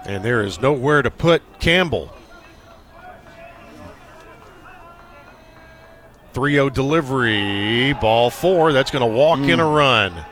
And 0.06 0.24
there 0.24 0.44
is 0.44 0.62
nowhere 0.62 1.02
to 1.02 1.10
put 1.10 1.42
Campbell. 1.60 2.12
3 6.34 6.54
0 6.54 6.70
delivery. 6.70 7.94
Ball 7.94 8.30
four. 8.30 8.72
That's 8.74 8.92
going 8.92 9.02
to 9.02 9.18
walk 9.18 9.40
in 9.40 9.60
a 9.60 9.68
hmm. 9.68 9.74
run. 9.74 10.26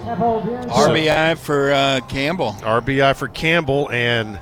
RBI 0.07 1.37
for 1.37 1.71
uh, 1.71 1.99
Campbell. 2.07 2.53
RBI 2.59 3.15
for 3.15 3.27
Campbell 3.27 3.89
and 3.91 4.39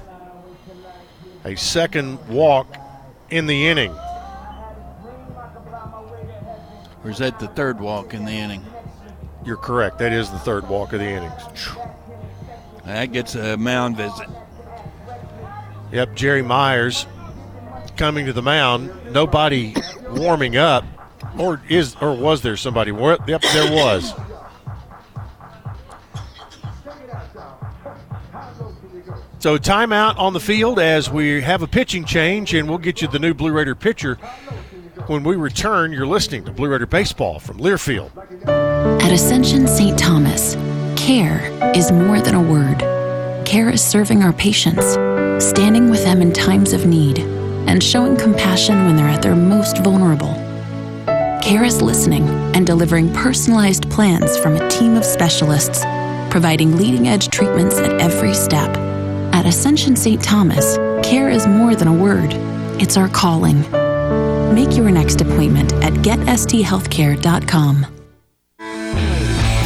a 1.44 1.56
second 1.56 2.26
walk 2.28 2.76
in 3.30 3.48
the 3.48 3.68
inning. 3.68 3.96
Or 7.04 7.10
is 7.12 7.18
that 7.20 7.40
the 7.40 7.48
third 7.50 7.80
walk 7.80 8.14
in 8.14 8.26
the 8.26 8.32
inning? 8.32 8.66
You're 9.46 9.58
correct. 9.58 10.00
That 10.00 10.12
is 10.12 10.32
the 10.32 10.40
third 10.40 10.68
walk 10.68 10.94
of 10.94 11.00
the 11.00 11.06
innings. 11.06 11.70
That 12.86 13.12
gets 13.12 13.36
a 13.36 13.58
mound 13.58 13.98
visit. 13.98 14.28
Yep, 15.92 16.16
Jerry 16.16 16.42
Myers 16.42 17.06
coming 17.96 18.26
to 18.26 18.34
the 18.34 18.42
mound. 18.42 18.92
Nobody 19.12 19.76
warming 20.10 20.58
up, 20.58 20.84
or 21.38 21.62
is 21.70 21.96
or 22.02 22.16
was 22.16 22.42
there 22.42 22.58
somebody? 22.58 22.92
Yep, 22.92 23.42
there 23.42 23.72
was. 23.72 24.14
So 29.40 29.58
timeout 29.60 30.18
on 30.18 30.34
the 30.34 30.40
field 30.40 30.80
as 30.80 31.10
we 31.10 31.42
have 31.42 31.62
a 31.62 31.68
pitching 31.68 32.04
change, 32.06 32.54
and 32.54 32.68
we'll 32.68 32.80
get 32.80 33.02
you 33.02 33.08
the 33.08 33.20
new 33.20 33.34
Blue 33.34 33.52
Raider 33.52 33.76
pitcher 33.76 34.16
when 35.06 35.24
we 35.24 35.36
return. 35.36 35.92
You're 35.92 36.08
listening 36.08 36.46
to 36.46 36.52
Blue 36.52 36.70
Raider 36.70 36.88
Baseball 36.88 37.40
from 37.40 37.60
Learfield. 37.60 38.12
At 38.48 39.12
Ascension 39.12 39.68
St. 39.68 40.00
Thomas, 40.00 40.56
care 40.96 41.52
is 41.76 41.92
more 41.92 42.20
than 42.22 42.34
a 42.34 42.42
word. 42.42 42.80
Care 43.46 43.70
is 43.70 43.84
serving 43.84 44.24
our 44.24 44.34
patients, 44.34 44.94
standing 45.46 45.92
with 45.92 46.04
them 46.04 46.24
in 46.24 46.34
times 46.34 46.74
of 46.74 46.88
need, 46.88 47.20
and 47.20 47.84
showing 47.84 48.18
compassion 48.18 48.86
when 48.86 48.96
they're 48.96 49.06
at 49.06 49.22
their 49.22 49.36
most 49.36 49.78
vulnerable. 49.84 50.34
Care 51.44 51.64
is 51.64 51.84
listening 51.84 52.28
and 52.56 52.66
delivering 52.66 53.14
personalized 53.14 53.88
plans 53.92 54.36
from 54.40 54.56
a 54.56 54.70
team 54.70 54.96
of 54.96 55.06
specialists, 55.06 55.84
providing 56.32 56.78
leading 56.78 57.08
edge 57.08 57.30
treatments 57.30 57.78
at 57.78 58.02
every 58.02 58.34
step. 58.34 58.76
At 59.46 59.50
Ascension 59.50 59.96
St. 59.96 60.24
Thomas, 60.24 60.76
care 61.08 61.30
is 61.30 61.46
more 61.46 61.76
than 61.76 61.88
a 61.88 61.94
word, 61.94 62.34
it's 62.82 62.98
our 62.98 63.08
calling. 63.08 63.62
Make 64.56 64.76
your 64.76 64.90
next 64.90 65.22
appointment 65.22 65.72
at 65.84 65.94
getsthealthcare.com. 65.94 67.95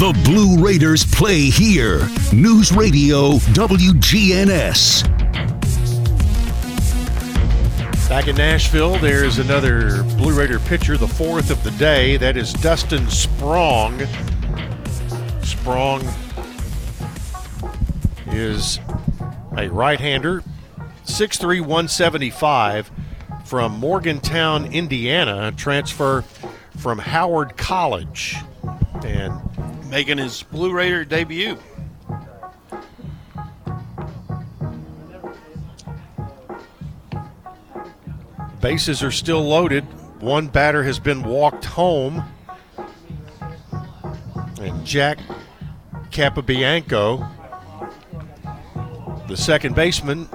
The 0.00 0.18
Blue 0.24 0.64
Raiders 0.64 1.04
play 1.04 1.50
here. 1.50 2.08
News 2.32 2.72
Radio 2.72 3.32
WGNS. 3.52 5.06
Back 8.08 8.26
in 8.26 8.36
Nashville, 8.36 8.96
there's 8.96 9.38
another 9.38 10.02
Blue 10.16 10.32
Raider 10.34 10.58
pitcher, 10.58 10.96
the 10.96 11.06
fourth 11.06 11.50
of 11.50 11.62
the 11.64 11.70
day. 11.72 12.16
That 12.16 12.38
is 12.38 12.54
Dustin 12.54 13.10
Sprong. 13.10 14.00
Sprong 15.42 16.02
is 18.28 18.80
a 19.58 19.68
right 19.68 20.00
hander, 20.00 20.42
6'3, 21.04 21.60
175 21.60 22.90
from 23.44 23.78
Morgantown, 23.78 24.64
Indiana, 24.72 25.52
transfer 25.52 26.22
from 26.78 27.00
Howard 27.00 27.58
College. 27.58 28.36
And 29.04 29.49
making 29.90 30.18
his 30.18 30.42
Blue 30.44 30.72
Raider 30.72 31.04
debut. 31.04 31.58
Bases 38.60 39.02
are 39.02 39.10
still 39.10 39.42
loaded. 39.42 39.84
One 40.20 40.48
batter 40.48 40.84
has 40.84 40.98
been 40.98 41.22
walked 41.22 41.64
home. 41.64 42.22
And 44.60 44.84
Jack 44.84 45.18
Capobianco, 46.10 47.26
the 49.26 49.36
second 49.36 49.74
baseman, 49.74 50.28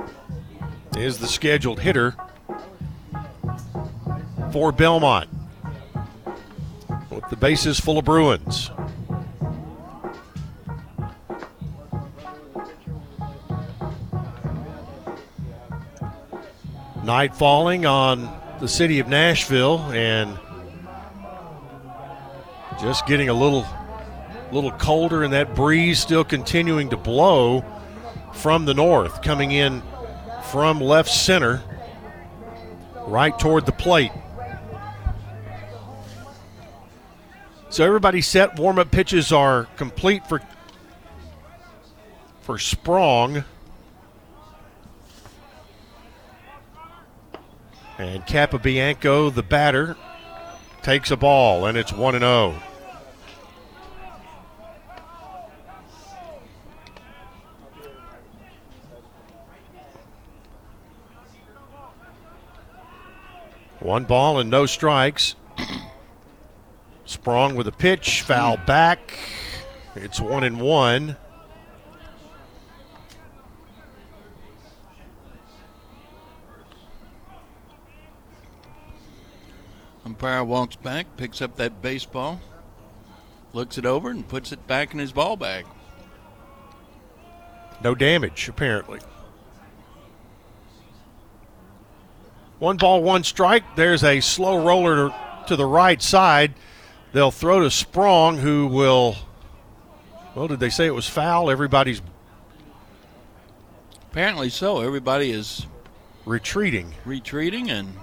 is 0.97 1.19
the 1.19 1.27
scheduled 1.27 1.79
hitter 1.79 2.15
for 4.51 4.71
Belmont. 4.71 5.29
With 7.11 7.29
the 7.29 7.37
bases 7.37 7.79
full 7.79 7.99
of 7.99 8.05
Bruins. 8.05 8.71
Night 17.05 17.35
falling 17.35 17.85
on 17.85 18.35
the 18.59 18.67
city 18.67 18.99
of 18.99 19.07
Nashville 19.07 19.79
and 19.91 20.39
just 22.81 23.05
getting 23.05 23.29
a 23.29 23.33
little 23.33 23.63
little 24.51 24.71
colder 24.71 25.23
and 25.23 25.31
that 25.33 25.53
breeze 25.53 25.99
still 25.99 26.23
continuing 26.23 26.89
to 26.89 26.97
blow 26.97 27.63
from 28.33 28.65
the 28.65 28.73
north 28.73 29.21
coming 29.21 29.51
in 29.51 29.83
from 30.49 30.81
left 30.81 31.11
center 31.11 31.61
right 33.05 33.37
toward 33.37 33.67
the 33.67 33.71
plate. 33.71 34.11
So 37.69 37.85
everybody's 37.85 38.27
set. 38.27 38.57
Warm-up 38.57 38.89
pitches 38.89 39.31
are 39.31 39.65
complete 39.77 40.25
for 40.27 40.41
for 42.41 42.57
Sprong. 42.57 43.43
And 47.97 48.25
Capobianco, 48.25 49.33
the 49.33 49.43
batter, 49.43 49.95
takes 50.81 51.11
a 51.11 51.17
ball, 51.17 51.65
and 51.65 51.77
it's 51.77 51.93
1 51.93 52.19
0. 52.19 52.55
One 63.79 64.05
ball 64.05 64.39
and 64.39 64.49
no 64.49 64.65
strikes. 64.65 65.35
Sprong 67.05 67.55
with 67.55 67.67
a 67.67 67.71
pitch, 67.71 68.23
foul 68.23 68.57
back. 68.57 69.17
It's 69.95 70.19
one 70.19 70.43
and 70.43 70.59
one. 70.59 71.17
Umpire 80.05 80.43
walks 80.43 80.75
back, 80.75 81.17
picks 81.17 81.41
up 81.41 81.55
that 81.55 81.81
baseball, 81.81 82.39
looks 83.53 83.79
it 83.79 83.85
over, 83.85 84.11
and 84.11 84.27
puts 84.27 84.51
it 84.51 84.67
back 84.67 84.93
in 84.93 84.99
his 84.99 85.11
ball 85.11 85.35
bag. 85.35 85.65
No 87.83 87.95
damage, 87.95 88.47
apparently. 88.47 88.99
One 92.59 92.77
ball, 92.77 93.01
one 93.03 93.23
strike. 93.23 93.75
There's 93.75 94.03
a 94.03 94.21
slow 94.21 94.63
roller 94.63 95.13
to 95.47 95.55
the 95.55 95.65
right 95.65 96.01
side. 96.01 96.53
They'll 97.11 97.31
throw 97.31 97.61
to 97.61 97.71
Sprong, 97.71 98.37
who 98.37 98.67
will. 98.67 99.17
Well, 100.35 100.47
did 100.47 100.59
they 100.59 100.69
say 100.69 100.85
it 100.85 100.93
was 100.93 101.09
foul? 101.09 101.49
Everybody's. 101.49 102.01
Apparently 104.11 104.49
so. 104.49 104.81
Everybody 104.81 105.31
is 105.31 105.65
retreating. 106.25 106.93
Retreating, 107.05 107.69
and 107.69 107.93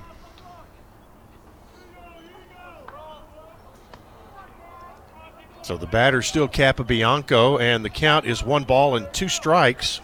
So 5.63 5.77
the 5.77 5.87
batter 5.87 6.23
still 6.23 6.49
Capobianco, 6.49 7.61
and 7.61 7.85
the 7.85 7.91
count 7.91 8.27
is 8.27 8.43
one 8.43 8.65
ball 8.65 8.97
and 8.97 9.13
two 9.13 9.29
strikes. 9.29 10.01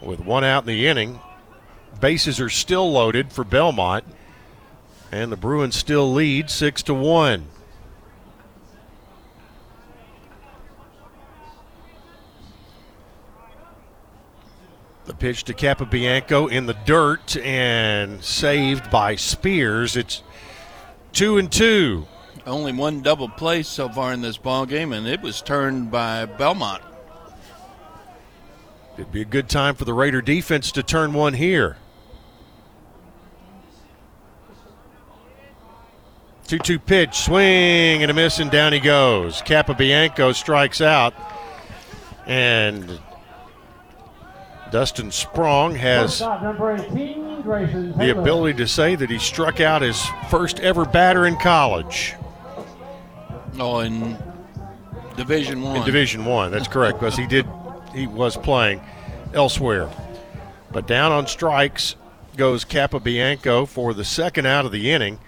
With 0.00 0.20
one 0.20 0.42
out 0.42 0.62
in 0.62 0.68
the 0.68 0.86
inning, 0.86 1.20
bases 2.00 2.40
are 2.40 2.48
still 2.48 2.90
loaded 2.90 3.30
for 3.30 3.44
Belmont, 3.44 4.04
and 5.12 5.30
the 5.30 5.36
Bruins 5.36 5.76
still 5.76 6.10
lead 6.10 6.48
six 6.48 6.82
to 6.84 6.94
one. 6.94 7.48
The 15.04 15.14
pitch 15.14 15.44
to 15.44 15.52
Capobianco 15.52 16.50
in 16.50 16.64
the 16.64 16.76
dirt 16.86 17.36
and 17.36 18.24
saved 18.24 18.90
by 18.90 19.16
Spears. 19.16 19.96
It's 19.96 20.22
two 21.12 21.36
and 21.36 21.52
two. 21.52 22.06
Only 22.50 22.72
one 22.72 23.00
double 23.00 23.28
play 23.28 23.62
so 23.62 23.88
far 23.88 24.12
in 24.12 24.22
this 24.22 24.36
ball 24.36 24.66
game, 24.66 24.92
and 24.92 25.06
it 25.06 25.22
was 25.22 25.40
turned 25.40 25.92
by 25.92 26.26
Belmont. 26.26 26.82
It'd 28.94 29.12
be 29.12 29.20
a 29.20 29.24
good 29.24 29.48
time 29.48 29.76
for 29.76 29.84
the 29.84 29.94
Raider 29.94 30.20
defense 30.20 30.72
to 30.72 30.82
turn 30.82 31.12
one 31.12 31.34
here. 31.34 31.76
2 36.48 36.58
2 36.58 36.80
pitch, 36.80 37.14
swing 37.14 38.02
and 38.02 38.10
a 38.10 38.14
miss, 38.14 38.40
and 38.40 38.50
down 38.50 38.72
he 38.72 38.80
goes. 38.80 39.40
Capobianco 39.42 40.34
strikes 40.34 40.80
out. 40.80 41.14
And 42.26 42.98
Dustin 44.72 45.12
Sprong 45.12 45.76
has 45.76 46.16
Shortstop 46.16 46.60
18, 46.90 47.96
the 47.96 48.10
ability 48.10 48.58
to 48.58 48.66
say 48.66 48.96
that 48.96 49.08
he 49.08 49.20
struck 49.20 49.60
out 49.60 49.82
his 49.82 50.04
first 50.28 50.58
ever 50.58 50.84
batter 50.84 51.26
in 51.26 51.36
college. 51.36 52.16
Oh, 53.60 53.80
in 53.80 54.16
Division 55.16 55.60
One. 55.60 55.76
In 55.76 55.84
Division 55.84 56.24
One, 56.24 56.50
that's 56.50 56.66
correct, 56.66 56.98
because 56.98 57.14
he 57.16 57.26
did 57.26 57.46
he 57.94 58.06
was 58.06 58.36
playing 58.36 58.80
elsewhere. 59.34 59.90
But 60.72 60.86
down 60.86 61.12
on 61.12 61.26
strikes 61.26 61.94
goes 62.36 62.64
Capobianco 62.64 63.68
for 63.68 63.92
the 63.92 64.04
second 64.04 64.46
out 64.46 64.64
of 64.64 64.72
the 64.72 64.90
inning, 64.90 65.18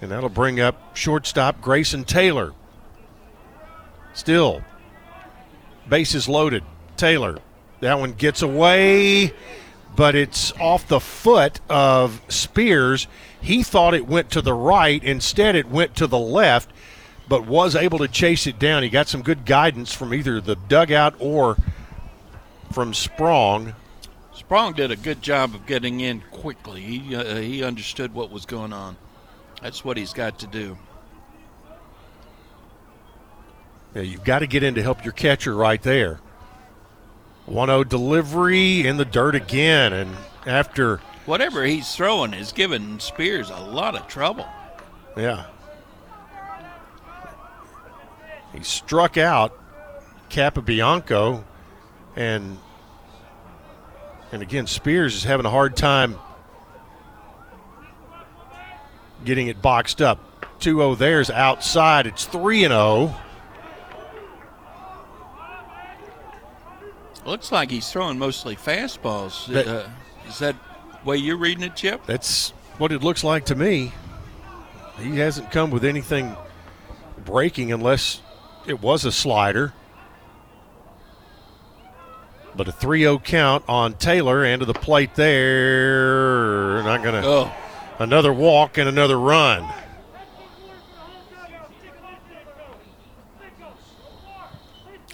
and 0.00 0.10
that'll 0.12 0.28
bring 0.28 0.60
up 0.60 0.96
shortstop 0.96 1.60
Grayson 1.60 2.04
Taylor. 2.04 2.52
Still, 4.14 4.62
bases 5.88 6.28
loaded. 6.28 6.62
Taylor, 6.96 7.38
that 7.80 7.98
one 7.98 8.12
gets 8.12 8.42
away, 8.42 9.32
but 9.96 10.14
it's 10.14 10.52
off 10.60 10.86
the 10.86 11.00
foot 11.00 11.60
of 11.68 12.20
Spears. 12.28 13.08
He 13.40 13.62
thought 13.62 13.94
it 13.94 14.06
went 14.06 14.30
to 14.30 14.42
the 14.42 14.54
right. 14.54 15.02
Instead, 15.02 15.56
it 15.56 15.68
went 15.68 15.96
to 15.96 16.06
the 16.06 16.18
left, 16.18 16.70
but 17.28 17.46
was 17.46 17.76
able 17.76 17.98
to 17.98 18.08
chase 18.08 18.46
it 18.46 18.58
down. 18.58 18.82
He 18.82 18.88
got 18.88 19.08
some 19.08 19.22
good 19.22 19.44
guidance 19.44 19.92
from 19.92 20.14
either 20.14 20.40
the 20.40 20.56
dugout 20.56 21.14
or 21.18 21.56
from 22.72 22.94
Sprong. 22.94 23.74
Sprong 24.32 24.72
did 24.72 24.90
a 24.90 24.96
good 24.96 25.20
job 25.20 25.54
of 25.54 25.66
getting 25.66 26.00
in 26.00 26.22
quickly. 26.30 26.80
He 26.80 27.14
uh, 27.16 27.36
he 27.36 27.62
understood 27.62 28.14
what 28.14 28.30
was 28.30 28.46
going 28.46 28.72
on. 28.72 28.96
That's 29.62 29.84
what 29.84 29.96
he's 29.96 30.12
got 30.12 30.38
to 30.40 30.46
do. 30.46 30.78
Yeah, 33.94 34.02
you've 34.02 34.24
got 34.24 34.40
to 34.40 34.46
get 34.46 34.62
in 34.62 34.74
to 34.74 34.82
help 34.82 35.04
your 35.04 35.12
catcher 35.12 35.54
right 35.54 35.82
there. 35.82 36.20
1 37.46 37.68
0 37.68 37.84
delivery 37.84 38.86
in 38.86 38.98
the 38.98 39.04
dirt 39.04 39.34
again. 39.34 39.92
And 39.92 40.14
after, 40.46 40.98
Whatever 41.26 41.64
he's 41.64 41.94
throwing 41.94 42.34
is 42.34 42.52
giving 42.52 42.98
Spears 43.00 43.50
a 43.50 43.58
lot 43.58 43.96
of 43.96 44.06
trouble. 44.06 44.46
yeah, 45.16 45.46
he 48.54 48.62
struck 48.62 49.16
out 49.16 49.58
Capobianco. 50.30 51.44
And, 52.16 52.58
and 54.32 54.42
again, 54.42 54.66
Spears 54.66 55.14
is 55.14 55.24
having 55.24 55.46
a 55.46 55.50
hard 55.50 55.76
time 55.76 56.18
getting 59.24 59.48
it 59.48 59.60
boxed 59.62 60.00
up. 60.02 60.20
2 60.60 60.78
0 60.78 60.94
there's 60.96 61.30
outside. 61.30 62.06
It's 62.06 62.24
3 62.24 62.60
0. 62.60 63.14
Looks 67.24 67.52
like 67.52 67.70
he's 67.70 67.90
throwing 67.90 68.18
mostly 68.18 68.56
fastballs. 68.56 69.46
That- 69.46 69.68
uh, 69.68 69.88
is 70.26 70.38
that 70.38 70.56
way 71.04 71.18
you're 71.18 71.36
reading 71.36 71.62
it, 71.62 71.76
Chip? 71.76 72.06
That's 72.06 72.50
what 72.78 72.90
it 72.90 73.02
looks 73.02 73.22
like 73.22 73.46
to 73.46 73.54
me. 73.54 73.92
He 74.98 75.18
hasn't 75.18 75.50
come 75.52 75.70
with 75.70 75.84
anything 75.84 76.34
breaking 77.24 77.72
unless 77.72 78.20
it 78.70 78.82
was 78.82 79.04
a 79.04 79.12
slider. 79.12 79.72
But 82.56 82.68
a 82.68 82.72
3 82.72 83.00
0 83.00 83.18
count 83.20 83.64
on 83.68 83.94
Taylor 83.94 84.44
and 84.44 84.60
to 84.60 84.66
the 84.66 84.74
plate 84.74 85.14
there. 85.14 86.82
Not 86.82 87.02
going 87.02 87.22
to. 87.22 87.28
Oh. 87.28 87.52
Another 87.98 88.32
walk 88.32 88.78
and 88.78 88.88
another 88.88 89.18
run. 89.18 89.68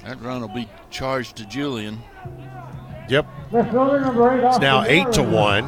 That 0.05 0.21
run 0.21 0.43
will 0.43 0.49
be 0.49 0.69
charged 0.91 1.37
to 1.37 1.47
Julian. 1.47 2.03
Yep. 3.09 3.27
Left 3.53 3.71
fielder 3.71 4.01
number 4.01 4.39
8, 4.39 4.45
It's 4.45 4.59
now 4.59 4.85
8 4.85 5.13
to 5.13 5.23
1. 5.23 5.65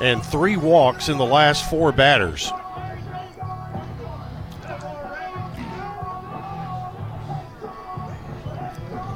And 0.00 0.24
three 0.24 0.56
walks 0.56 1.08
in 1.08 1.18
the 1.18 1.24
last 1.24 1.68
four 1.68 1.92
batters. 1.92 2.52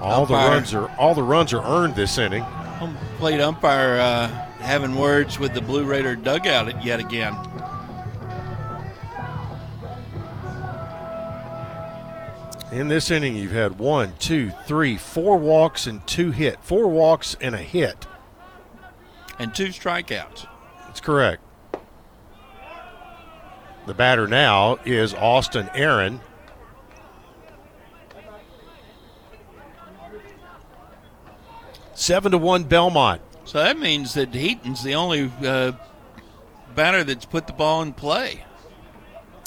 All 0.04 0.26
the 0.26 0.34
runs 0.34 0.74
are 0.74 0.90
all 0.98 1.14
the 1.14 1.22
runs 1.22 1.52
are 1.52 1.64
earned 1.64 1.96
this 1.96 2.18
inning. 2.18 2.42
Home 2.42 2.96
plate 3.18 3.40
umpire 3.40 3.98
uh, 3.98 4.28
having 4.60 4.96
words 4.96 5.38
with 5.38 5.54
the 5.54 5.62
Blue 5.62 5.84
Raider 5.84 6.14
dugout 6.14 6.84
yet 6.84 7.00
again. 7.00 7.34
In 12.70 12.88
this 12.88 13.10
inning, 13.10 13.36
you've 13.36 13.52
had 13.52 13.78
one, 13.78 14.14
two, 14.18 14.50
three, 14.66 14.96
four 14.96 15.38
walks 15.38 15.86
and 15.86 16.04
two 16.06 16.32
hit. 16.32 16.58
Four 16.60 16.88
walks 16.88 17.36
and 17.40 17.54
a 17.54 17.58
hit. 17.58 18.06
And 19.38 19.54
two 19.54 19.68
strikeouts. 19.68 20.48
That's 20.80 21.00
correct. 21.00 21.40
The 23.86 23.94
batter 23.94 24.26
now 24.26 24.78
is 24.84 25.14
Austin 25.14 25.70
Aaron. 25.74 26.20
Seven 32.04 32.32
to 32.32 32.38
one 32.38 32.64
Belmont. 32.64 33.22
So 33.46 33.56
that 33.56 33.78
means 33.78 34.12
that 34.12 34.34
Heaton's 34.34 34.82
the 34.82 34.94
only 34.94 35.32
uh, 35.42 35.72
batter 36.74 37.02
that's 37.02 37.24
put 37.24 37.46
the 37.46 37.54
ball 37.54 37.80
in 37.80 37.94
play. 37.94 38.44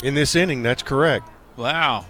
In 0.02 0.16
this 0.16 0.36
inning, 0.36 0.64
that's 0.64 0.82
correct. 0.82 1.30
Wow. 1.56 2.08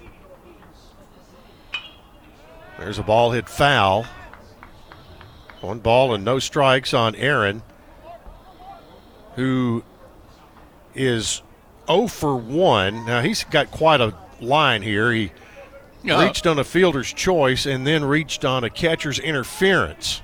There's 2.79 2.97
a 2.97 3.03
ball 3.03 3.31
hit 3.31 3.49
foul. 3.49 4.05
One 5.59 5.79
ball 5.79 6.13
and 6.13 6.23
no 6.23 6.39
strikes 6.39 6.93
on 6.93 7.13
Aaron, 7.15 7.61
who 9.35 9.83
is 10.95 11.41
0 11.87 12.07
for 12.07 12.37
1. 12.37 13.05
Now, 13.05 13.21
he's 13.21 13.43
got 13.43 13.69
quite 13.69 13.99
a 13.99 14.15
line 14.39 14.81
here. 14.81 15.11
He 15.11 15.33
reached 16.05 16.47
on 16.47 16.57
a 16.57 16.63
fielder's 16.63 17.11
choice 17.11 17.65
and 17.65 17.85
then 17.85 18.05
reached 18.05 18.45
on 18.45 18.63
a 18.63 18.69
catcher's 18.69 19.19
interference. 19.19 20.21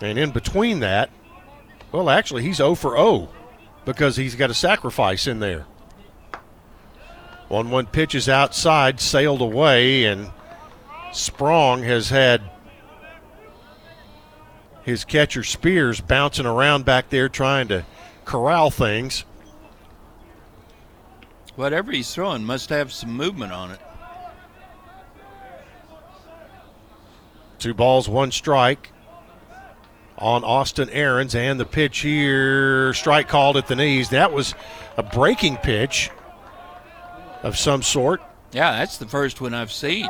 And 0.00 0.18
in 0.18 0.30
between 0.30 0.80
that, 0.80 1.10
well, 1.92 2.10
actually, 2.10 2.42
he's 2.42 2.56
0 2.56 2.74
for 2.74 2.96
0 2.96 3.28
because 3.84 4.16
he's 4.16 4.34
got 4.34 4.50
a 4.50 4.54
sacrifice 4.54 5.26
in 5.26 5.38
there. 5.38 5.66
1 7.48 7.70
1 7.70 7.86
pitches 7.86 8.28
outside, 8.28 9.00
sailed 9.00 9.40
away, 9.40 10.04
and 10.04 10.30
Sprong 11.12 11.84
has 11.84 12.10
had 12.10 12.42
his 14.82 15.04
catcher 15.04 15.42
Spears 15.42 16.00
bouncing 16.00 16.46
around 16.46 16.84
back 16.84 17.08
there 17.10 17.28
trying 17.28 17.68
to 17.68 17.84
corral 18.24 18.70
things. 18.70 19.24
Whatever 21.54 21.92
he's 21.92 22.12
throwing 22.12 22.44
must 22.44 22.68
have 22.68 22.92
some 22.92 23.12
movement 23.16 23.52
on 23.52 23.70
it. 23.70 23.80
Two 27.58 27.72
balls, 27.72 28.08
one 28.08 28.30
strike 28.30 28.90
on 30.18 30.44
Austin 30.44 30.88
Aaron's, 30.90 31.34
and 31.34 31.60
the 31.60 31.64
pitch 31.64 31.98
here, 31.98 32.94
strike 32.94 33.28
called 33.28 33.56
at 33.56 33.66
the 33.66 33.76
knees. 33.76 34.10
That 34.10 34.32
was 34.32 34.54
a 34.96 35.02
breaking 35.02 35.58
pitch 35.58 36.10
of 37.42 37.58
some 37.58 37.82
sort. 37.82 38.22
Yeah, 38.52 38.72
that's 38.72 38.96
the 38.96 39.06
first 39.06 39.40
one 39.40 39.52
I've 39.52 39.72
seen. 39.72 40.08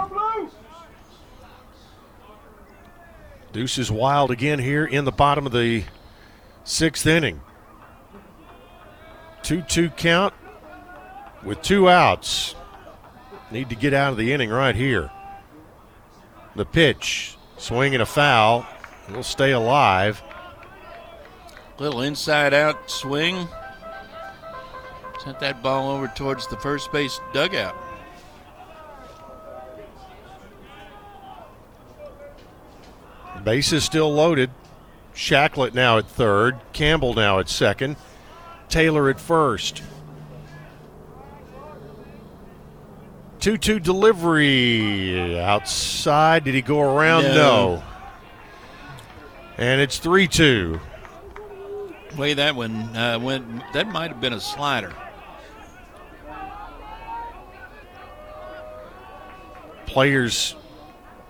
Deuce 3.52 3.78
is 3.78 3.90
wild 3.90 4.30
again 4.30 4.58
here 4.58 4.84
in 4.84 5.04
the 5.04 5.12
bottom 5.12 5.46
of 5.46 5.52
the 5.52 5.84
sixth 6.64 7.06
inning. 7.06 7.40
2 9.42 9.62
2 9.62 9.90
count 9.90 10.34
with 11.42 11.62
two 11.62 11.88
outs. 11.88 12.54
Need 13.50 13.70
to 13.70 13.76
get 13.76 13.94
out 13.94 14.10
of 14.10 14.18
the 14.18 14.32
inning 14.32 14.50
right 14.50 14.74
here. 14.74 15.10
The 16.56 16.64
pitch, 16.64 17.36
swing 17.56 17.94
and 17.94 18.02
a 18.02 18.06
foul. 18.06 18.66
Will 19.10 19.22
stay 19.22 19.52
alive. 19.52 20.22
Little 21.78 22.02
inside 22.02 22.52
out 22.52 22.90
swing. 22.90 23.48
Sent 25.22 25.38
that 25.40 25.62
ball 25.62 25.90
over 25.90 26.08
towards 26.08 26.46
the 26.48 26.56
first 26.56 26.90
base 26.92 27.20
dugout. 27.32 27.76
Base 33.44 33.72
is 33.72 33.84
still 33.84 34.12
loaded. 34.12 34.50
Shacklett 35.14 35.72
now 35.72 35.98
at 35.98 36.06
third. 36.06 36.58
Campbell 36.72 37.14
now 37.14 37.38
at 37.38 37.48
second. 37.48 37.96
Taylor 38.68 39.08
at 39.08 39.20
first. 39.20 39.82
2 43.40 43.56
2 43.56 43.78
delivery. 43.78 45.38
Outside. 45.38 46.42
Did 46.44 46.54
he 46.54 46.62
go 46.62 46.80
around? 46.80 47.22
No. 47.22 47.76
no 47.76 47.82
and 49.58 49.80
it's 49.80 49.98
3 49.98 50.28
2. 50.28 50.80
Way 52.16 52.34
that 52.34 52.56
one 52.56 52.74
uh, 52.96 53.18
went, 53.20 53.46
that 53.72 53.88
might 53.88 54.10
have 54.10 54.20
been 54.20 54.32
a 54.32 54.40
slider. 54.40 54.92
Players 59.86 60.54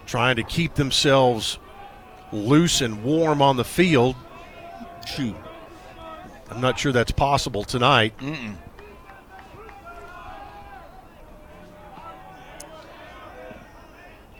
trying 0.06 0.36
to 0.36 0.42
keep 0.42 0.74
themselves 0.74 1.58
loose 2.32 2.80
and 2.80 3.02
warm 3.02 3.42
on 3.42 3.56
the 3.56 3.64
field. 3.64 4.16
Shoot. 5.06 5.36
I'm 6.50 6.60
not 6.60 6.78
sure 6.78 6.92
that's 6.92 7.12
possible 7.12 7.64
tonight. 7.64 8.16
Mm-mm. 8.18 8.56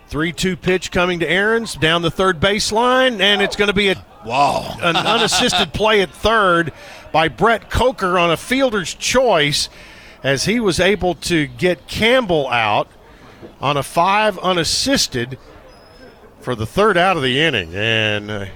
Three-two 0.09 0.57
pitch 0.57 0.91
coming 0.91 1.21
to 1.21 1.29
Aaron's 1.29 1.75
down 1.75 2.03
the 2.03 2.11
third 2.11 2.39
baseline, 2.39 3.21
and 3.21 3.43
it's 3.43 3.57
going 3.57 3.69
to 3.69 3.75
be 3.75 3.89
a 3.89 4.07
wow. 4.25 4.77
an 4.81 4.97
unassisted 4.97 5.73
play 5.73 6.01
at 6.01 6.11
third 6.11 6.73
by 7.13 7.29
Brett 7.29 7.71
Coker 7.71 8.19
on 8.19 8.31
a 8.31 8.37
fielder's 8.37 8.95
choice, 8.95 9.69
as 10.23 10.45
he 10.45 10.61
was 10.61 10.79
able 10.79 11.15
to 11.15 11.47
get 11.47 11.89
Campbell 11.89 12.49
out 12.49 12.89
on 13.61 13.77
a 13.77 13.83
five 13.83 14.39
unassisted 14.39 15.39
for 16.41 16.55
the 16.55 16.67
third 16.67 16.97
out 16.97 17.17
of 17.17 17.23
the 17.25 17.41
inning, 17.41 17.75
and 17.75 18.31
uh, 18.31 18.47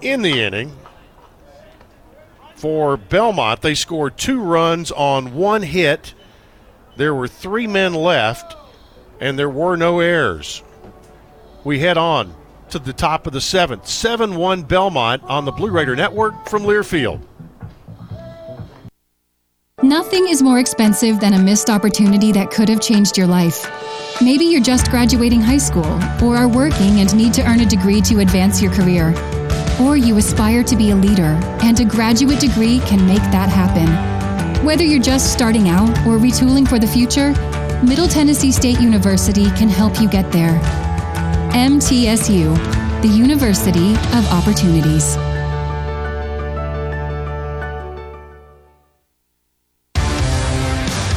in 0.00 0.22
the 0.22 0.40
inning 0.40 0.76
for 2.54 2.96
Belmont, 2.96 3.60
they 3.62 3.74
scored 3.74 4.16
two 4.16 4.40
runs 4.40 4.90
on 4.90 5.34
one 5.34 5.62
hit. 5.62 6.14
There 6.96 7.14
were 7.14 7.28
three 7.28 7.66
men 7.66 7.94
left 7.94 8.56
and 9.20 9.38
there 9.38 9.50
were 9.50 9.76
no 9.76 10.00
errors. 10.00 10.62
We 11.62 11.78
head 11.78 11.98
on 11.98 12.34
to 12.70 12.78
the 12.78 12.92
top 12.92 13.26
of 13.26 13.32
the 13.32 13.40
seventh. 13.40 13.86
7 13.86 14.36
1 14.36 14.62
Belmont 14.62 15.22
on 15.24 15.44
the 15.44 15.52
Blue 15.52 15.70
Raider 15.70 15.94
Network 15.94 16.48
from 16.48 16.62
Learfield. 16.62 17.20
Nothing 19.82 20.28
is 20.28 20.42
more 20.42 20.58
expensive 20.58 21.20
than 21.20 21.32
a 21.32 21.38
missed 21.38 21.70
opportunity 21.70 22.32
that 22.32 22.50
could 22.50 22.68
have 22.68 22.82
changed 22.82 23.16
your 23.16 23.26
life. 23.26 23.66
Maybe 24.20 24.44
you're 24.44 24.60
just 24.60 24.90
graduating 24.90 25.40
high 25.40 25.56
school, 25.56 25.86
or 26.22 26.36
are 26.36 26.48
working 26.48 27.00
and 27.00 27.14
need 27.16 27.32
to 27.34 27.42
earn 27.48 27.60
a 27.60 27.66
degree 27.66 28.02
to 28.02 28.18
advance 28.18 28.60
your 28.60 28.72
career. 28.72 29.14
Or 29.80 29.96
you 29.96 30.18
aspire 30.18 30.62
to 30.64 30.76
be 30.76 30.90
a 30.90 30.96
leader, 30.96 31.38
and 31.62 31.80
a 31.80 31.86
graduate 31.86 32.40
degree 32.40 32.80
can 32.80 33.06
make 33.06 33.22
that 33.32 33.48
happen. 33.48 33.88
Whether 34.62 34.84
you're 34.84 35.02
just 35.02 35.32
starting 35.32 35.70
out 35.70 35.88
or 36.06 36.18
retooling 36.18 36.68
for 36.68 36.78
the 36.78 36.86
future, 36.86 37.32
Middle 37.82 38.08
Tennessee 38.08 38.52
State 38.52 38.78
University 38.78 39.46
can 39.52 39.70
help 39.70 40.02
you 40.02 40.08
get 40.08 40.30
there. 40.30 40.60
MTSU, 41.54 42.54
the 43.00 43.08
University 43.08 43.92
of 44.12 44.26
Opportunities. 44.30 45.16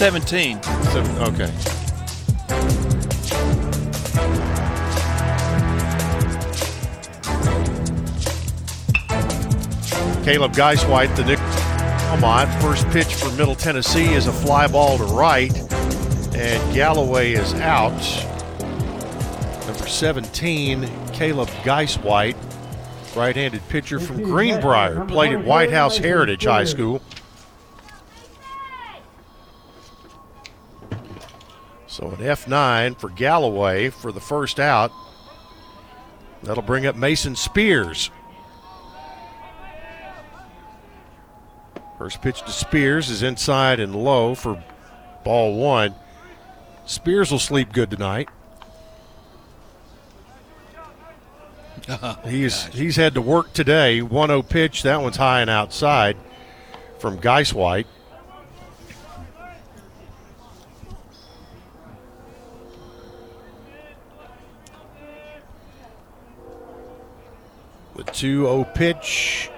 17. 0.00 0.62
Seven, 0.62 1.18
okay. 1.18 1.52
Caleb 10.24 10.54
Geiswhite, 10.54 11.14
the 11.16 11.24
Nick 11.26 11.38
Belmont. 11.38 12.50
First 12.62 12.88
pitch 12.88 13.14
for 13.14 13.30
Middle 13.32 13.54
Tennessee 13.54 14.14
is 14.14 14.26
a 14.26 14.32
fly 14.32 14.66
ball 14.66 14.96
to 14.96 15.04
right, 15.04 15.54
and 16.34 16.74
Galloway 16.74 17.32
is 17.34 17.52
out. 17.56 17.92
Number 19.66 19.86
17, 19.86 20.88
Caleb 21.12 21.50
Geiswhite, 21.62 22.36
right-handed 23.14 23.60
pitcher 23.68 24.00
from 24.00 24.22
Greenbrier, 24.22 25.04
played 25.04 25.34
at 25.34 25.44
White 25.44 25.70
House 25.70 25.98
Heritage 25.98 26.46
High 26.46 26.64
School. 26.64 27.02
So 32.00 32.08
an 32.08 32.16
F9 32.16 32.98
for 32.98 33.10
Galloway 33.10 33.90
for 33.90 34.10
the 34.10 34.20
first 34.20 34.58
out. 34.58 34.90
That'll 36.42 36.62
bring 36.62 36.86
up 36.86 36.96
Mason 36.96 37.36
Spears. 37.36 38.10
First 41.98 42.22
pitch 42.22 42.40
to 42.40 42.50
Spears 42.52 43.10
is 43.10 43.22
inside 43.22 43.80
and 43.80 43.94
low 43.94 44.34
for 44.34 44.64
ball 45.24 45.58
one. 45.58 45.94
Spears 46.86 47.30
will 47.30 47.38
sleep 47.38 47.70
good 47.74 47.90
tonight. 47.90 48.30
he's 52.24 52.64
he's 52.68 52.96
had 52.96 53.12
to 53.12 53.20
work 53.20 53.52
today. 53.52 54.00
1-0 54.00 54.48
pitch. 54.48 54.84
That 54.84 55.02
one's 55.02 55.18
high 55.18 55.42
and 55.42 55.50
outside 55.50 56.16
from 56.98 57.18
Geiswhite. 57.18 57.84
The 68.00 68.10
2 68.12 68.44
0 68.44 68.64
pitch 68.64 69.50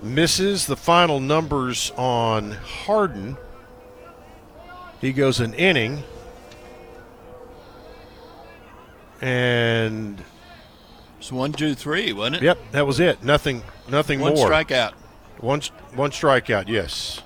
misses 0.00 0.66
the 0.66 0.76
final 0.76 1.18
numbers 1.18 1.90
on 1.96 2.52
Harden. 2.52 3.36
He 5.00 5.12
goes 5.12 5.40
an 5.40 5.54
inning. 5.54 6.04
And 9.20 10.22
It's 11.18 11.32
one, 11.32 11.52
two, 11.52 11.74
three, 11.74 12.12
wasn't 12.12 12.36
it? 12.36 12.42
Yep, 12.42 12.58
that 12.70 12.86
was 12.86 13.00
it. 13.00 13.24
Nothing, 13.24 13.64
nothing 13.88 14.20
One 14.20 14.34
more. 14.34 14.48
strikeout. 14.48 14.92
One, 15.40 15.60
one 15.96 16.12
strikeout. 16.12 16.68
Yes. 16.68 17.22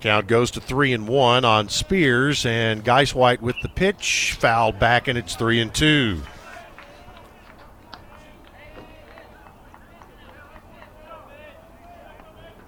Count 0.00 0.28
goes 0.28 0.50
to 0.52 0.62
three 0.62 0.94
and 0.94 1.06
one 1.06 1.44
on 1.44 1.68
Spears, 1.68 2.46
and 2.46 2.82
Geiswhite 2.82 3.42
with 3.42 3.56
the 3.60 3.68
pitch 3.68 4.34
fouled 4.38 4.78
back, 4.78 5.08
and 5.08 5.18
it's 5.18 5.36
three 5.36 5.60
and 5.60 5.74
two. 5.74 6.22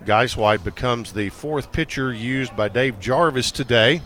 Geiswhite 0.08 0.64
becomes 0.64 1.12
the 1.12 1.28
fourth 1.28 1.70
pitcher 1.70 2.10
used 2.14 2.56
by 2.56 2.68
Dave 2.68 2.98
Jarvis 2.98 3.52
today. 3.52 4.00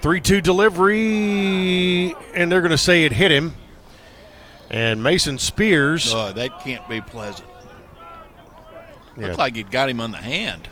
3 0.00 0.20
2 0.20 0.40
delivery, 0.40 2.12
and 2.34 2.50
they're 2.50 2.60
going 2.60 2.72
to 2.72 2.78
say 2.78 3.04
it 3.04 3.12
hit 3.12 3.30
him. 3.30 3.54
And 4.68 5.00
Mason 5.00 5.38
Spears. 5.38 6.12
Oh, 6.12 6.32
that 6.32 6.58
can't 6.58 6.86
be 6.88 7.00
pleasant. 7.00 7.48
Yeah. 9.16 9.28
Looked 9.28 9.38
like 9.38 9.56
it 9.56 9.70
got 9.70 9.88
him 9.88 10.00
on 10.00 10.10
the 10.10 10.18
hand. 10.18 10.68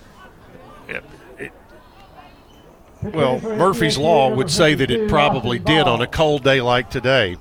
Well, 3.02 3.40
Murphy's 3.40 3.98
Law 3.98 4.34
would 4.34 4.50
say 4.50 4.74
that 4.74 4.90
it 4.90 5.08
probably 5.08 5.60
did 5.60 5.86
on 5.86 6.00
a 6.00 6.08
cold 6.08 6.42
day 6.42 6.60
like 6.60 6.90
today. 6.90 7.36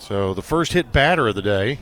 So 0.00 0.34
the 0.34 0.42
first 0.42 0.72
hit 0.72 0.90
batter 0.90 1.28
of 1.28 1.36
the 1.36 1.42
day. 1.42 1.78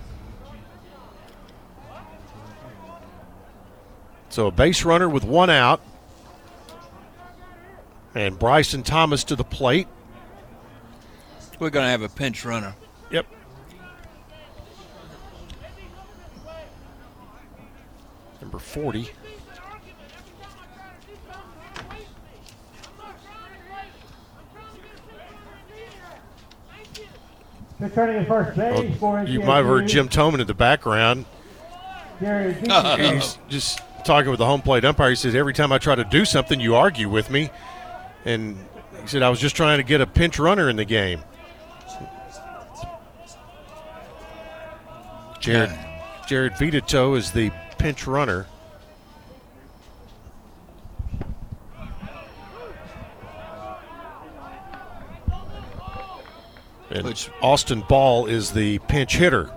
So 4.28 4.48
a 4.48 4.50
base 4.50 4.84
runner 4.84 5.08
with 5.08 5.24
one 5.24 5.48
out. 5.48 5.80
And 8.14 8.38
Bryson 8.38 8.82
Thomas 8.82 9.24
to 9.24 9.36
the 9.36 9.44
plate. 9.44 9.88
We're 11.58 11.70
going 11.70 11.86
to 11.86 11.90
have 11.90 12.02
a 12.02 12.08
pinch 12.08 12.44
runner. 12.44 12.74
Yep. 13.10 13.26
Number 18.42 18.58
40. 18.58 19.10
Returning 27.80 28.16
at 28.16 28.28
first 28.28 28.56
base 28.56 28.92
oh, 28.94 28.98
for 28.98 29.24
You 29.24 29.40
might 29.40 29.58
have 29.58 29.66
heard 29.66 29.86
Jim 29.86 30.08
Toman 30.08 30.40
in 30.40 30.46
the 30.46 30.54
background. 30.54 31.26
Gary 32.20 32.54
He's 33.14 33.38
just 33.48 33.80
talking 34.04 34.30
with 34.30 34.38
the 34.38 34.46
home 34.46 34.62
plate 34.62 34.84
umpire. 34.84 35.10
He 35.10 35.16
says, 35.16 35.34
Every 35.34 35.52
time 35.52 35.70
I 35.70 35.78
try 35.78 35.94
to 35.94 36.04
do 36.04 36.24
something, 36.24 36.58
you 36.58 36.74
argue 36.74 37.08
with 37.08 37.30
me. 37.30 37.50
And 38.24 38.56
he 39.00 39.06
said, 39.06 39.22
I 39.22 39.30
was 39.30 39.38
just 39.38 39.54
trying 39.54 39.78
to 39.78 39.84
get 39.84 40.00
a 40.00 40.06
pinch 40.06 40.38
runner 40.38 40.68
in 40.68 40.76
the 40.76 40.84
game. 40.84 41.22
Jared, 45.38 45.70
Jared 46.26 46.54
Vitato 46.54 47.16
is 47.16 47.30
the 47.30 47.52
pinch 47.78 48.08
runner. 48.08 48.46
And 56.90 57.28
Austin 57.42 57.82
Ball 57.82 58.26
is 58.26 58.52
the 58.52 58.78
pinch 58.80 59.16
hitter. 59.16 59.52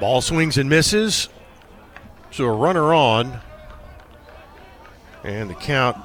Ball 0.00 0.20
swings 0.20 0.58
and 0.58 0.68
misses. 0.68 1.28
So 2.30 2.44
a 2.44 2.52
runner 2.52 2.92
on. 2.92 3.40
And 5.22 5.48
the 5.48 5.54
count 5.54 5.96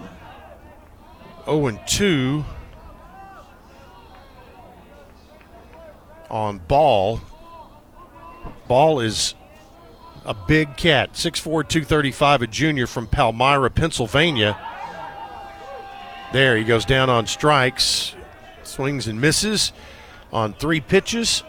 0 1.46 1.68
and 1.68 1.80
2 1.88 2.46
on 6.30 6.60
ball. 6.60 7.20
Ball 8.70 9.00
is 9.00 9.34
a 10.26 10.36
big 10.36 10.78
cat, 10.78 11.14
6'4, 11.14 11.42
235, 11.44 12.44
a 12.44 12.48
junior 12.48 12.86
from 12.86 13.08
Palmyra, 13.08 13.72
Pennsylvania. 13.72 14.56
There, 16.32 16.56
he 16.56 16.64
goes 16.64 16.86
down 16.86 17.10
on 17.10 17.26
strikes, 17.26 18.14
swings 18.62 19.08
and 19.08 19.20
misses 19.20 19.74
on 20.32 20.54
three 20.54 20.80
pitches. 20.82 21.42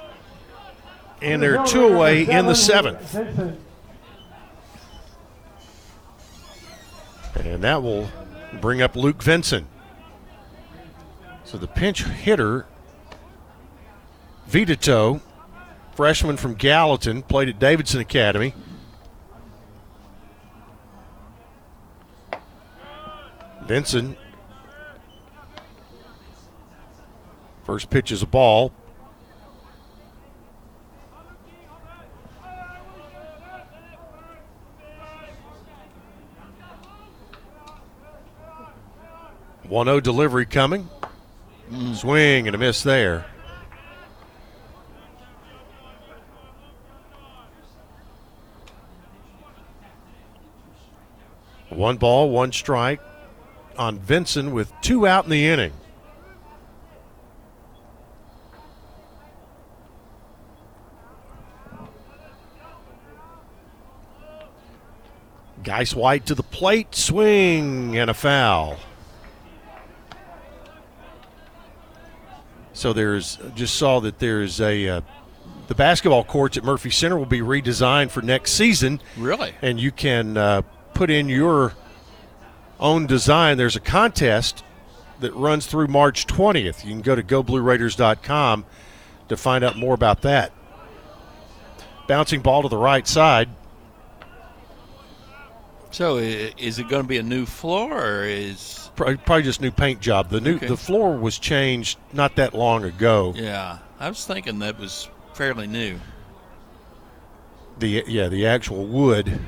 And 1.21 1.43
they're 1.43 1.63
two 1.67 1.87
away 1.87 2.27
in 2.27 2.47
the 2.47 2.55
seventh. 2.55 3.15
And 7.35 7.63
that 7.63 7.83
will 7.83 8.09
bring 8.63 8.81
up 8.81 8.97
Luke 8.97 9.23
Vinson. 9.23 9.67
So 11.45 11.59
the 11.59 11.69
pinch 11.69 12.05
hitter, 12.05 12.65
Vitato, 14.49 15.21
freshman 16.01 16.39
from 16.39 16.55
Gallatin, 16.55 17.21
played 17.21 17.51
at 17.51 17.59
Davidson 17.59 18.01
Academy. 18.01 18.55
Vinson. 23.67 24.17
First 27.65 27.91
pitch 27.91 28.11
is 28.11 28.23
a 28.23 28.27
ball. 28.27 28.73
One 39.65 39.87
zero 39.87 40.01
delivery 40.01 40.47
coming. 40.47 40.89
Mm. 41.71 41.95
Swing 41.95 42.47
and 42.47 42.55
a 42.55 42.59
miss 42.59 42.83
there. 42.83 43.27
One 51.71 51.97
ball, 51.97 52.31
one 52.31 52.53
strike 52.53 53.01
on 53.79 53.99
Vinson 53.99 54.53
with 54.53 54.73
two 54.83 55.07
out 55.07 55.25
in 55.25 55.31
the 55.31 55.47
inning. 55.47 55.73
Geiswhite 65.63 66.25
to 66.25 66.35
the 66.35 66.43
plate, 66.43 66.95
swing 66.95 67.97
and 67.97 68.11
a 68.11 68.15
foul. 68.15 68.79
So 72.73 72.93
there's 72.93 73.39
just 73.55 73.77
saw 73.77 74.01
that 74.01 74.19
there's 74.19 74.61
a 74.61 74.89
uh, 74.89 75.01
the 75.69 75.75
basketball 75.75 76.25
courts 76.25 76.57
at 76.57 76.65
Murphy 76.65 76.91
Center 76.91 77.17
will 77.17 77.27
be 77.27 77.41
redesigned 77.41 78.11
for 78.11 78.23
next 78.23 78.53
season. 78.53 79.01
Really? 79.19 79.53
And 79.61 79.79
you 79.79 79.93
can 79.93 80.37
uh, 80.37 80.63
put 81.01 81.09
in 81.09 81.31
your 81.31 81.73
own 82.79 83.07
design. 83.07 83.57
There's 83.57 83.75
a 83.75 83.81
contest 83.81 84.63
that 85.21 85.35
runs 85.35 85.65
through 85.65 85.87
March 85.87 86.27
20th. 86.27 86.85
You 86.85 86.91
can 86.91 87.01
go 87.01 87.15
to 87.15 87.23
goblueraiders.com 87.23 88.67
to 89.31 89.37
find 89.39 89.65
out 89.65 89.77
more 89.79 89.95
about 89.95 90.21
that. 90.21 90.53
Bouncing 92.07 92.43
ball 92.43 92.61
to 92.65 92.69
the 92.69 92.77
right 92.77 93.09
side. 93.09 93.49
So 95.91 96.19
is 96.19 96.79
it 96.79 96.87
going 96.91 97.03
to 97.05 97.09
be 97.09 97.17
a 97.17 97.23
new 97.23 97.47
floor 97.47 97.99
or 97.99 98.25
is 98.25 98.91
Probably, 98.95 99.43
just 99.43 99.63
new 99.63 99.71
paint 99.71 100.01
job. 100.01 100.29
The 100.29 100.43
new 100.43 100.57
Okay. 100.57 100.67
the 100.67 100.77
floor 100.77 101.17
was 101.17 101.39
changed 101.39 101.99
not 102.13 102.37
that 102.37 102.53
long 102.53 102.85
ago. 102.85 103.33
yeah? 103.35 103.79
I 103.99 104.11
was 104.11 104.27
thinking 104.27 104.59
that 104.59 104.79
was 104.79 105.09
fairly 105.33 105.67
new. 105.67 105.99
The 107.79 108.05
yeah, 108.07 108.29
the 108.29 108.47
actual 108.47 108.85
wood. 108.85 109.41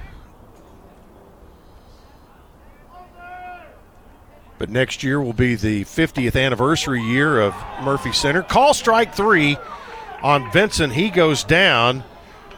But 4.62 4.70
next 4.70 5.02
year 5.02 5.20
will 5.20 5.32
be 5.32 5.56
the 5.56 5.82
50th 5.86 6.40
anniversary 6.40 7.02
year 7.02 7.40
of 7.40 7.52
Murphy 7.82 8.12
Center. 8.12 8.44
Call 8.44 8.74
strike 8.74 9.12
three 9.12 9.56
on 10.22 10.52
Vinson. 10.52 10.92
He 10.92 11.10
goes 11.10 11.42
down 11.42 12.04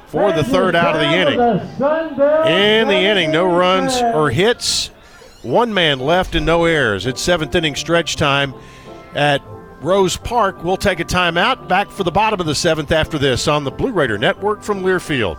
for 0.09 0.31
the 0.31 0.45
third 0.45 0.77
out 0.77 0.95
of 0.95 1.01
the 1.01 1.09
inning. 1.09 1.41
In 1.41 2.89
the 2.89 2.95
inning, 2.95 3.31
no 3.31 3.47
runs 3.47 3.97
or 3.97 4.29
hits. 4.29 4.89
One 5.45 5.73
man 5.73 5.99
left 5.99 6.35
and 6.35 6.45
no 6.45 6.67
errors. 6.67 7.07
It's 7.07 7.23
seventh 7.23 7.55
inning 7.55 7.75
stretch 7.75 8.17
time 8.17 8.53
at 9.15 9.41
Rose 9.81 10.19
Park. 10.19 10.63
We'll 10.63 10.77
take 10.77 11.01
a 11.01 11.07
timeout. 11.07 11.69
Back 11.69 11.89
for 11.89 12.05
the 12.05 12.13
bottom 12.13 12.39
of 12.39 12.45
the 12.45 12.55
seventh 12.55 12.93
after 12.93 13.19
this 13.19 13.49
on 13.49 13.65
the 13.65 13.71
Blue 13.71 13.93
Raider 13.93 14.19
Network 14.19 14.63
from 14.63 14.83
Learfield. 14.83 15.39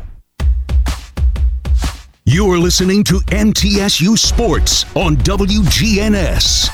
You're 2.33 2.59
listening 2.59 3.03
to 3.03 3.15
MTSU 3.15 4.17
Sports 4.17 4.85
on 4.95 5.17
WGNS. 5.17 6.69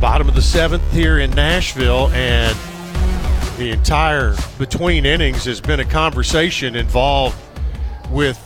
Bottom 0.00 0.28
of 0.28 0.36
the 0.36 0.40
seventh 0.40 0.88
here 0.92 1.18
in 1.18 1.32
Nashville, 1.32 2.10
and 2.10 2.56
the 3.58 3.72
entire 3.72 4.36
between 4.60 5.04
innings 5.04 5.46
has 5.46 5.60
been 5.60 5.80
a 5.80 5.84
conversation 5.84 6.76
involved 6.76 7.36
with 8.12 8.38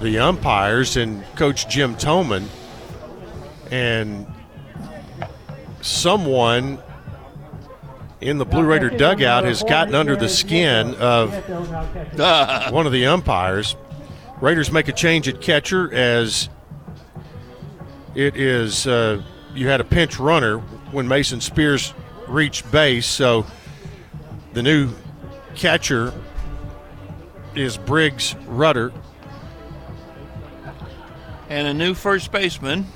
the 0.00 0.20
umpires 0.20 0.96
and 0.96 1.24
Coach 1.34 1.68
Jim 1.68 1.96
Toman. 1.96 2.46
And 3.72 4.24
someone 5.80 6.78
in 8.20 8.38
the 8.38 8.44
Blue 8.44 8.64
Raider 8.64 8.90
dugout 8.90 9.44
has 9.44 9.62
gotten 9.62 9.94
under 9.94 10.16
the 10.16 10.28
skin 10.28 10.94
of 10.96 11.32
one 12.72 12.86
of 12.86 12.92
the 12.92 13.06
umpires. 13.06 13.76
Raiders 14.40 14.70
make 14.70 14.88
a 14.88 14.92
change 14.92 15.28
at 15.28 15.40
catcher 15.40 15.92
as 15.92 16.48
it 18.14 18.36
is 18.36 18.86
uh, 18.86 19.22
you 19.54 19.68
had 19.68 19.80
a 19.80 19.84
pinch 19.84 20.18
runner 20.18 20.58
when 20.90 21.06
Mason 21.06 21.40
Spears 21.40 21.94
reached 22.26 22.70
base, 22.70 23.06
so 23.06 23.46
the 24.52 24.62
new 24.62 24.90
catcher 25.54 26.12
is 27.54 27.76
Briggs 27.76 28.34
Rudder. 28.46 28.92
And 31.48 31.66
a 31.66 31.74
new 31.74 31.94
first 31.94 32.30
baseman, 32.30 32.86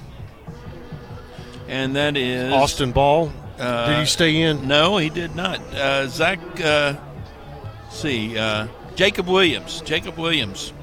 and 1.73 1.97
that 1.97 2.18
is 2.18 2.52
Austin 2.52 2.92
Ball. 2.92 3.33
Uh, 3.59 3.89
did 3.89 4.01
he 4.01 4.05
stay 4.07 4.42
in? 4.42 4.68
No, 4.68 4.99
he 4.99 5.09
did 5.09 5.34
not. 5.34 5.59
Uh, 5.75 6.07
Zach, 6.07 6.39
uh, 6.60 6.94
let's 7.84 7.97
see, 7.97 8.36
uh, 8.36 8.68
Jacob 8.94 9.26
Williams. 9.26 9.81
Jacob 9.81 10.18
Williams. 10.18 10.75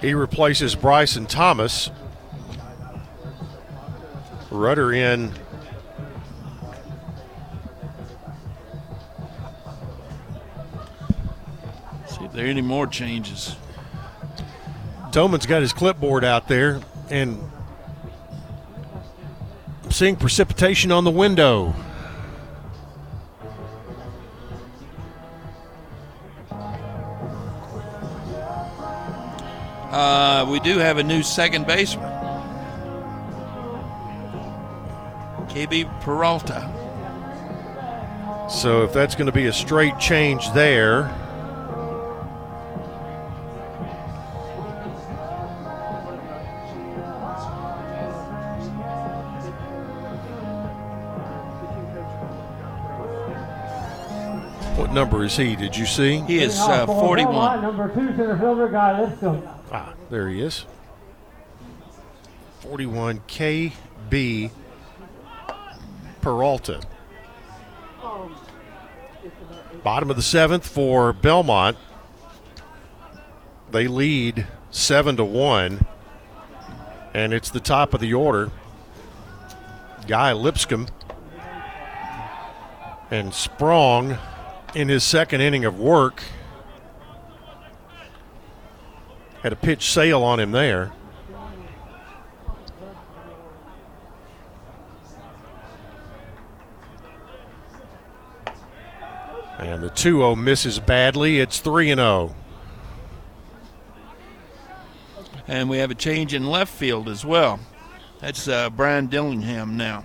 He 0.00 0.14
replaces 0.14 0.74
Bryson 0.74 1.26
Thomas. 1.26 1.90
Rudder 4.50 4.94
in. 4.94 5.34
There 12.40 12.48
any 12.48 12.62
more 12.62 12.86
changes. 12.86 13.54
Toman's 15.12 15.44
got 15.44 15.60
his 15.60 15.74
clipboard 15.74 16.24
out 16.24 16.48
there, 16.48 16.80
and 17.10 17.38
I'm 19.84 19.90
seeing 19.90 20.16
precipitation 20.16 20.90
on 20.90 21.04
the 21.04 21.10
window. 21.10 21.74
Uh, 29.90 30.46
we 30.48 30.60
do 30.60 30.78
have 30.78 30.96
a 30.96 31.02
new 31.02 31.22
second 31.22 31.66
baseman. 31.66 32.08
KB 35.50 35.84
Peralta. 36.00 36.66
So 38.48 38.82
if 38.84 38.94
that's 38.94 39.14
going 39.14 39.26
to 39.26 39.32
be 39.32 39.44
a 39.44 39.52
straight 39.52 39.98
change 39.98 40.50
there, 40.54 41.14
is 55.30 55.36
he? 55.36 55.56
Did 55.56 55.76
you 55.76 55.86
see? 55.86 56.20
He 56.20 56.40
is 56.40 56.58
uh, 56.58 56.86
41. 56.86 57.62
Number 57.62 57.88
two 57.88 58.08
center 58.16 58.36
fielder, 58.36 58.68
Guy 58.68 59.00
Lipscomb. 59.00 59.48
Ah, 59.70 59.94
there 60.10 60.28
he 60.28 60.42
is. 60.42 60.66
41 62.60 63.20
KB 63.20 64.50
Peralta. 66.20 66.80
Bottom 69.84 70.10
of 70.10 70.16
the 70.16 70.22
seventh 70.22 70.66
for 70.66 71.12
Belmont. 71.12 71.76
They 73.70 73.86
lead 73.86 74.46
seven 74.70 75.16
to 75.16 75.24
one, 75.24 75.86
and 77.14 77.32
it's 77.32 77.50
the 77.50 77.60
top 77.60 77.94
of 77.94 78.00
the 78.00 78.12
order. 78.12 78.50
Guy 80.08 80.32
Lipscomb 80.32 80.88
and 83.12 83.32
Sprong 83.32 84.18
in 84.74 84.88
his 84.88 85.02
second 85.04 85.40
inning 85.40 85.64
of 85.64 85.78
work 85.78 86.22
had 89.42 89.52
a 89.52 89.56
pitch 89.56 89.90
sail 89.90 90.22
on 90.22 90.38
him 90.38 90.52
there. 90.52 90.92
And 99.58 99.82
the 99.82 99.90
2 99.90 100.18
0 100.18 100.36
misses 100.36 100.78
badly. 100.78 101.38
It's 101.40 101.58
3 101.58 101.94
0. 101.94 102.34
And 105.46 105.68
we 105.68 105.78
have 105.78 105.90
a 105.90 105.94
change 105.94 106.32
in 106.32 106.46
left 106.46 106.72
field 106.72 107.08
as 107.08 107.24
well. 107.24 107.60
That's 108.20 108.48
uh, 108.48 108.70
Brian 108.70 109.08
Dillingham 109.08 109.76
now. 109.76 110.04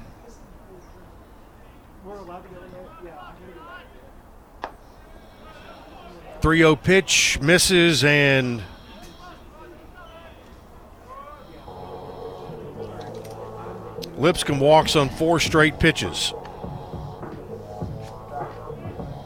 Three 6.46 6.60
zero 6.60 6.76
pitch 6.76 7.40
misses 7.42 8.04
and 8.04 8.62
Lipscomb 14.20 14.60
walks 14.60 14.96
on 14.96 15.10
four 15.10 15.40
straight 15.40 15.80
pitches. 15.80 16.36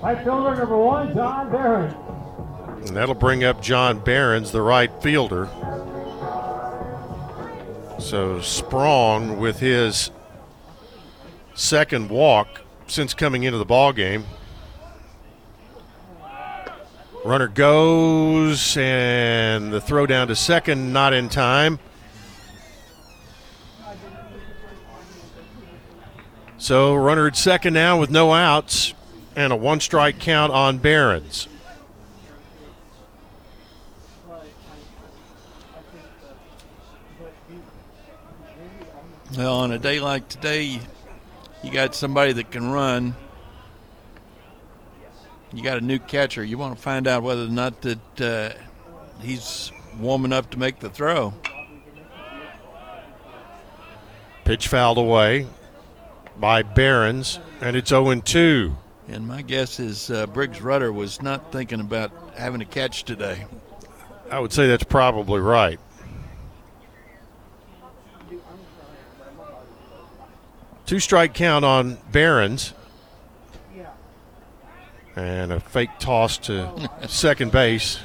Right 0.02 0.24
fielder 0.24 0.56
number 0.56 0.78
one, 0.78 1.14
John 1.14 1.52
Barron. 1.52 1.94
And 2.88 2.96
that'll 2.96 3.16
bring 3.16 3.44
up 3.44 3.62
John 3.62 4.00
Behrens, 4.00 4.54
the 4.54 4.62
right 4.62 5.04
fielder. 5.04 5.50
So 8.00 8.40
Sprong 8.40 9.38
with 9.40 9.60
his 9.60 10.10
second 11.54 12.10
walk 12.10 12.62
since 12.88 13.14
coming 13.14 13.44
into 13.44 13.58
the 13.58 13.66
ball 13.66 13.92
game. 13.92 14.24
Runner 17.30 17.48
goes 17.48 18.76
and 18.76 19.72
the 19.72 19.80
throw 19.80 20.08
down 20.08 20.30
to 20.30 20.36
second, 20.36 20.92
not 20.92 21.14
in 21.14 21.30
time. 21.30 21.78
So 26.58 26.96
runner 26.96 27.28
at 27.28 27.36
second 27.36 27.76
now 27.76 28.00
with 28.00 28.10
no 28.10 28.34
outs 28.34 28.96
and 29.36 29.54
a 29.54 29.56
one 29.56 29.80
strike 29.80 30.18
count 30.18 30.52
on 30.52 30.80
Behrens. 30.80 31.48
Well, 39.38 39.58
on 39.58 39.72
a 39.72 39.78
day 39.78 40.00
like 40.00 40.28
today, 40.30 40.80
you 41.64 41.72
got 41.72 41.94
somebody 41.94 42.34
that 42.34 42.50
can 42.50 42.72
run. 42.72 43.16
You 45.52 45.64
got 45.64 45.78
a 45.78 45.82
new 45.82 46.00
catcher. 46.00 46.44
You 46.44 46.58
want 46.58 46.76
to 46.76 46.82
find 46.82 47.08
out 47.08 47.24
whether 47.24 47.44
or 47.44 47.50
not 47.50 47.82
that 47.82 48.22
uh, 48.22 48.50
he's 49.22 49.72
warm 50.00 50.26
enough 50.26 50.50
to 50.52 50.60
make 50.60 50.80
the 50.80 50.90
throw. 50.90 51.34
Pitch 54.46 54.68
fouled 54.68 54.98
away 54.98 55.48
by 56.38 56.64
Barons, 56.64 57.40
and 57.62 57.76
it's 57.76 57.90
0 57.90 58.22
2. 58.22 58.76
And 59.08 59.28
my 59.28 59.42
guess 59.42 59.80
is 59.80 60.12
uh, 60.12 60.28
Briggs 60.28 60.62
Rudder 60.62 60.94
was 60.94 61.22
not 61.22 61.52
thinking 61.52 61.80
about 61.80 62.12
having 62.38 62.62
a 62.62 62.66
catch 62.66 63.04
today. 63.04 63.46
I 64.30 64.40
would 64.40 64.54
say 64.54 64.68
that's 64.68 64.84
probably 64.84 65.40
right. 65.40 65.80
Two 70.86 71.00
strike 71.00 71.34
count 71.34 71.66
on 71.66 71.98
Behrens. 72.12 72.74
And 75.20 75.52
a 75.52 75.60
fake 75.60 75.90
toss 76.00 76.38
to 76.38 76.90
second 77.10 77.52
base. 77.52 78.00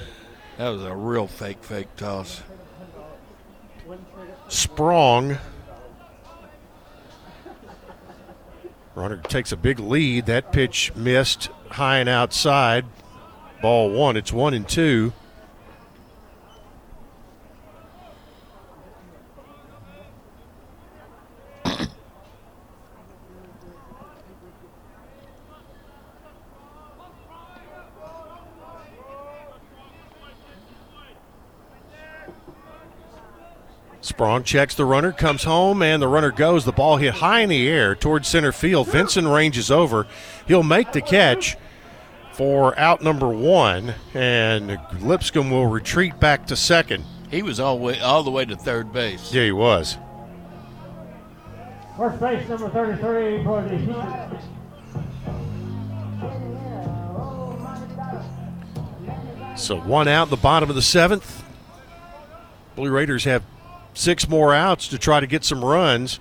That 0.58 0.70
was 0.70 0.82
a 0.82 0.92
real 0.92 1.28
fake, 1.28 1.62
fake 1.62 1.94
toss. 1.94 2.42
Sprong. 4.48 5.38
Runner 8.96 9.18
takes 9.18 9.52
a 9.52 9.56
big 9.56 9.78
lead. 9.78 10.26
That 10.26 10.50
pitch 10.50 10.92
missed 10.96 11.50
high 11.70 11.98
and 11.98 12.08
outside. 12.08 12.84
Ball 13.62 13.90
one. 13.90 14.16
It's 14.16 14.32
one 14.32 14.52
and 14.52 14.68
two. 14.68 15.12
Sprong 34.04 34.44
checks 34.44 34.74
the 34.74 34.84
runner, 34.84 35.12
comes 35.12 35.44
home, 35.44 35.80
and 35.80 36.02
the 36.02 36.08
runner 36.08 36.30
goes. 36.30 36.66
The 36.66 36.72
ball 36.72 36.98
hit 36.98 37.14
high 37.14 37.40
in 37.40 37.48
the 37.48 37.66
air 37.66 37.94
towards 37.94 38.28
center 38.28 38.52
field. 38.52 38.88
Vinson 38.88 39.26
ranges 39.26 39.70
over. 39.70 40.06
He'll 40.46 40.62
make 40.62 40.92
the 40.92 41.00
catch 41.00 41.56
for 42.34 42.78
out 42.78 43.00
number 43.00 43.30
one, 43.30 43.94
and 44.12 44.78
Lipscomb 45.00 45.50
will 45.50 45.68
retreat 45.68 46.20
back 46.20 46.46
to 46.48 46.54
second. 46.54 47.02
He 47.30 47.42
was 47.42 47.58
all 47.58 47.78
way 47.78 47.98
all 47.98 48.22
the 48.22 48.30
way 48.30 48.44
to 48.44 48.54
third 48.54 48.92
base. 48.92 49.32
Yeah, 49.32 49.44
he 49.44 49.52
was. 49.52 49.96
First 51.96 52.20
base 52.20 52.46
number 52.46 52.68
33 52.68 53.42
for 53.42 53.62
the 53.62 53.78
So 59.56 59.80
one 59.80 60.08
out 60.08 60.24
in 60.24 60.30
the 60.30 60.36
bottom 60.36 60.68
of 60.68 60.76
the 60.76 60.82
seventh. 60.82 61.42
Blue 62.76 62.90
Raiders 62.90 63.24
have 63.24 63.42
six 63.94 64.28
more 64.28 64.52
outs 64.52 64.88
to 64.88 64.98
try 64.98 65.20
to 65.20 65.26
get 65.26 65.44
some 65.44 65.64
runs, 65.64 66.20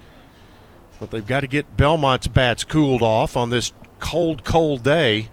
but 0.99 1.11
they've 1.11 1.25
got 1.25 1.41
to 1.41 1.47
get 1.47 1.75
Belmont's 1.75 2.27
bats 2.27 2.63
cooled 2.63 3.01
off 3.01 3.35
on 3.35 3.49
this 3.49 3.73
cold, 3.99 4.43
cold 4.43 4.83
day. 4.83 5.29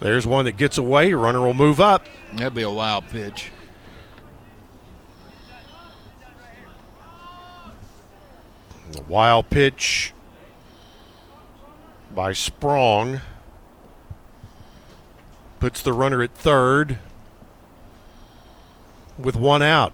There's 0.00 0.26
one 0.26 0.46
that 0.46 0.56
gets 0.56 0.78
away. 0.78 1.12
Runner 1.12 1.40
will 1.40 1.54
move 1.54 1.78
up. 1.78 2.06
That'd 2.32 2.54
be 2.54 2.62
a 2.62 2.70
wild 2.70 3.06
pitch. 3.08 3.50
A 8.96 9.02
wild 9.02 9.50
pitch 9.50 10.14
by 12.14 12.32
Sprong. 12.32 13.20
Puts 15.60 15.82
the 15.82 15.92
runner 15.92 16.22
at 16.22 16.34
third 16.34 16.98
with 19.22 19.36
one 19.36 19.62
out. 19.62 19.92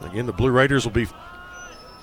Again, 0.00 0.26
the 0.26 0.32
Blue 0.32 0.50
Raiders 0.50 0.84
will 0.84 0.92
be 0.92 1.06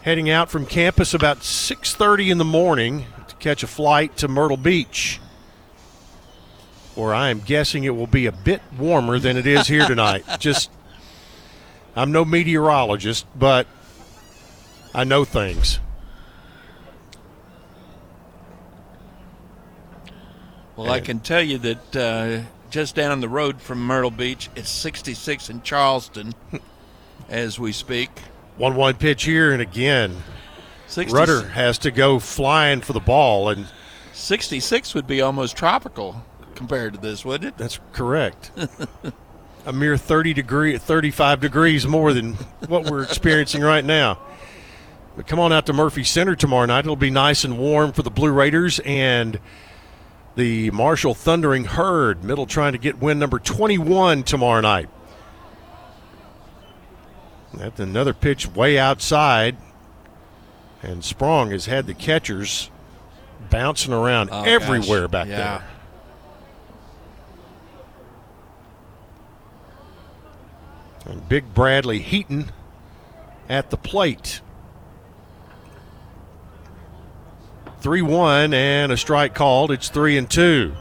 heading 0.01 0.29
out 0.29 0.49
from 0.49 0.65
campus 0.65 1.13
about 1.13 1.43
6:30 1.43 2.29
in 2.29 2.37
the 2.37 2.45
morning 2.45 3.05
to 3.27 3.35
catch 3.35 3.63
a 3.63 3.67
flight 3.67 4.17
to 4.17 4.27
Myrtle 4.27 4.57
Beach, 4.57 5.19
where 6.95 7.13
I 7.13 7.29
am 7.29 7.39
guessing 7.39 7.83
it 7.83 7.95
will 7.95 8.07
be 8.07 8.25
a 8.25 8.31
bit 8.31 8.61
warmer 8.77 9.19
than 9.19 9.37
it 9.37 9.47
is 9.47 9.67
here 9.67 9.87
tonight. 9.87 10.25
Just 10.39 10.69
I'm 11.95 12.11
no 12.11 12.25
meteorologist, 12.25 13.25
but 13.35 13.67
I 14.93 15.03
know 15.03 15.25
things. 15.25 15.79
Well, 20.75 20.91
I 20.91 21.01
can 21.01 21.19
tell 21.19 21.41
you 21.41 21.59
that 21.59 21.95
uh, 21.95 22.49
just 22.73 22.95
down 22.95 23.19
the 23.19 23.29
road 23.29 23.61
from 23.61 23.85
Myrtle 23.85 24.09
Beach, 24.09 24.49
it's 24.55 24.67
66 24.67 25.51
in 25.51 25.61
Charleston 25.61 26.33
as 27.29 27.59
we 27.59 27.71
speak. 27.71 28.09
1 28.57 28.75
1 28.75 28.95
pitch 28.95 29.25
here, 29.25 29.53
and 29.53 29.61
again, 29.61 30.23
60 30.87 31.15
Rudder 31.15 31.49
has 31.49 31.77
to 31.77 31.91
go 31.91 32.17
flying 32.17 32.81
for 32.81 32.93
the 32.93 32.99
ball, 32.99 33.49
and 33.49 33.67
66 34.13 34.95
would 34.95 35.05
be 35.05 35.21
almost 35.21 35.55
tropical 35.55 36.25
compared 36.55 36.95
to 36.95 36.99
this, 36.99 37.23
wouldn't 37.23 37.49
it? 37.49 37.57
that's 37.59 37.79
correct. 37.91 38.49
a 39.67 39.71
mere 39.71 39.95
30 39.95 40.33
degree, 40.33 40.75
35 40.75 41.41
degrees 41.41 41.85
more 41.85 42.11
than 42.11 42.33
what 42.67 42.89
we're 42.89 43.03
experiencing 43.03 43.61
right 43.61 43.85
now. 43.85 44.17
But 45.15 45.27
come 45.27 45.39
on 45.39 45.53
out 45.53 45.67
to 45.67 45.73
Murphy 45.73 46.03
Center 46.03 46.35
tomorrow 46.35 46.65
night. 46.65 46.85
It'll 46.85 46.95
be 46.95 47.11
nice 47.11 47.43
and 47.43 47.59
warm 47.59 47.91
for 47.91 48.01
the 48.01 48.09
Blue 48.09 48.31
Raiders 48.31 48.79
and 48.83 49.39
the 50.35 50.71
Marshall 50.71 51.13
Thundering 51.13 51.65
Herd. 51.65 52.23
Middle 52.23 52.45
trying 52.45 52.73
to 52.73 52.77
get 52.77 52.99
win 53.01 53.19
number 53.19 53.39
21 53.39 54.23
tomorrow 54.23 54.61
night. 54.61 54.89
That's 57.53 57.79
another 57.79 58.13
pitch 58.13 58.47
way 58.47 58.79
outside. 58.79 59.57
And 60.81 61.03
Sprong 61.03 61.51
has 61.51 61.67
had 61.67 61.85
the 61.87 61.93
catchers 61.93 62.69
bouncing 63.49 63.93
around 63.93 64.29
Oh, 64.31 64.43
everywhere 64.43 65.01
gosh. 65.03 65.11
back 65.11 65.27
Yeah. 65.27 65.37
there. 65.37 65.63
And 71.05 71.27
Big 71.27 71.53
Bradley 71.53 71.99
Heaton 71.99 72.51
at 73.49 73.69
the 73.69 73.77
plate. 73.77 74.41
3 77.83 78.01
1 78.01 78.53
and 78.53 78.93
a 78.93 78.97
strike 78.97 79.35
called. 79.35 79.69
It's 79.69 79.89
3 79.89 80.17
and 80.17 80.29
2. 80.29 80.73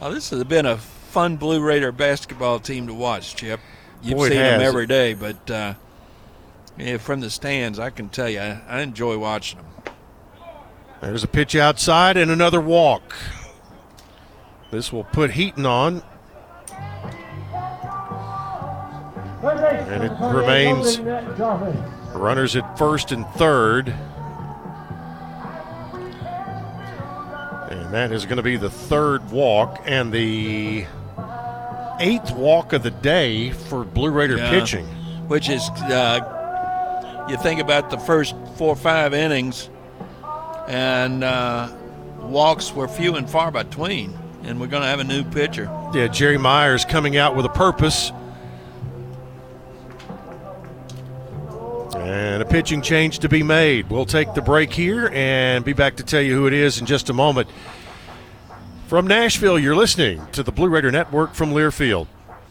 Oh, 0.00 0.12
this 0.12 0.30
has 0.30 0.42
been 0.44 0.64
a 0.64 0.78
fun 0.78 1.36
Blue 1.36 1.60
Raider 1.60 1.92
basketball 1.92 2.58
team 2.58 2.86
to 2.86 2.94
watch, 2.94 3.36
Chip. 3.36 3.60
You've 4.02 4.16
Boy, 4.16 4.28
seen 4.30 4.38
them 4.38 4.62
every 4.62 4.86
day, 4.86 5.12
but 5.12 5.50
uh, 5.50 5.74
yeah, 6.78 6.96
from 6.96 7.20
the 7.20 7.28
stands, 7.28 7.78
I 7.78 7.90
can 7.90 8.08
tell 8.08 8.30
you, 8.30 8.40
I, 8.40 8.62
I 8.66 8.80
enjoy 8.80 9.18
watching 9.18 9.58
them. 9.58 9.94
There's 11.02 11.22
a 11.22 11.28
pitch 11.28 11.54
outside 11.54 12.16
and 12.16 12.30
another 12.30 12.62
walk. 12.62 13.14
This 14.70 14.90
will 14.90 15.04
put 15.04 15.32
Heaton 15.32 15.66
on. 15.66 16.02
And 19.42 20.02
it 20.02 20.12
remains- 20.18 20.96
Golden 20.96 21.04
Net 21.04 21.38
Dolphins. 21.38 21.95
Runners 22.16 22.56
at 22.56 22.78
first 22.78 23.12
and 23.12 23.26
third. 23.34 23.94
And 27.70 27.92
that 27.92 28.12
is 28.12 28.24
going 28.24 28.36
to 28.36 28.42
be 28.42 28.56
the 28.56 28.70
third 28.70 29.30
walk 29.30 29.80
and 29.86 30.12
the 30.12 30.86
eighth 32.00 32.30
walk 32.32 32.72
of 32.72 32.82
the 32.82 32.90
day 32.90 33.50
for 33.50 33.84
Blue 33.84 34.10
Raider 34.10 34.36
Yeah. 34.36 34.50
pitching. 34.50 34.86
Which 35.28 35.48
is, 35.48 35.68
uh, 35.70 37.24
you 37.28 37.36
think 37.38 37.60
about 37.60 37.90
the 37.90 37.98
first 37.98 38.34
four 38.56 38.68
or 38.68 38.76
five 38.76 39.12
innings, 39.12 39.68
and 40.68 41.24
uh, 41.24 41.68
walks 42.20 42.72
were 42.72 42.86
few 42.86 43.16
and 43.16 43.28
far 43.28 43.50
between, 43.50 44.16
and 44.44 44.60
we're 44.60 44.68
going 44.68 44.82
to 44.82 44.88
have 44.88 45.00
a 45.00 45.04
new 45.04 45.24
pitcher. 45.24 45.68
Yeah, 45.94 46.06
Jerry 46.06 46.38
Myers 46.38 46.84
coming 46.84 47.16
out 47.16 47.34
with 47.34 47.44
a 47.44 47.50
purpose. 47.50 48.12
And 52.06 52.40
a 52.40 52.46
pitching 52.46 52.82
change 52.82 53.18
to 53.18 53.28
be 53.28 53.42
made. 53.42 53.90
We'll 53.90 54.06
take 54.06 54.32
the 54.32 54.40
break 54.40 54.72
here 54.72 55.10
and 55.12 55.64
be 55.64 55.72
back 55.72 55.96
to 55.96 56.04
tell 56.04 56.20
you 56.20 56.36
who 56.36 56.46
it 56.46 56.52
is 56.52 56.78
in 56.78 56.86
just 56.86 57.10
a 57.10 57.12
moment. 57.12 57.48
From 58.86 59.08
Nashville, 59.08 59.58
you're 59.58 59.74
listening 59.74 60.24
to 60.30 60.44
the 60.44 60.52
Blue 60.52 60.68
Raider 60.68 60.92
Network 60.92 61.34
from 61.34 61.50
Learfield. 61.50 62.06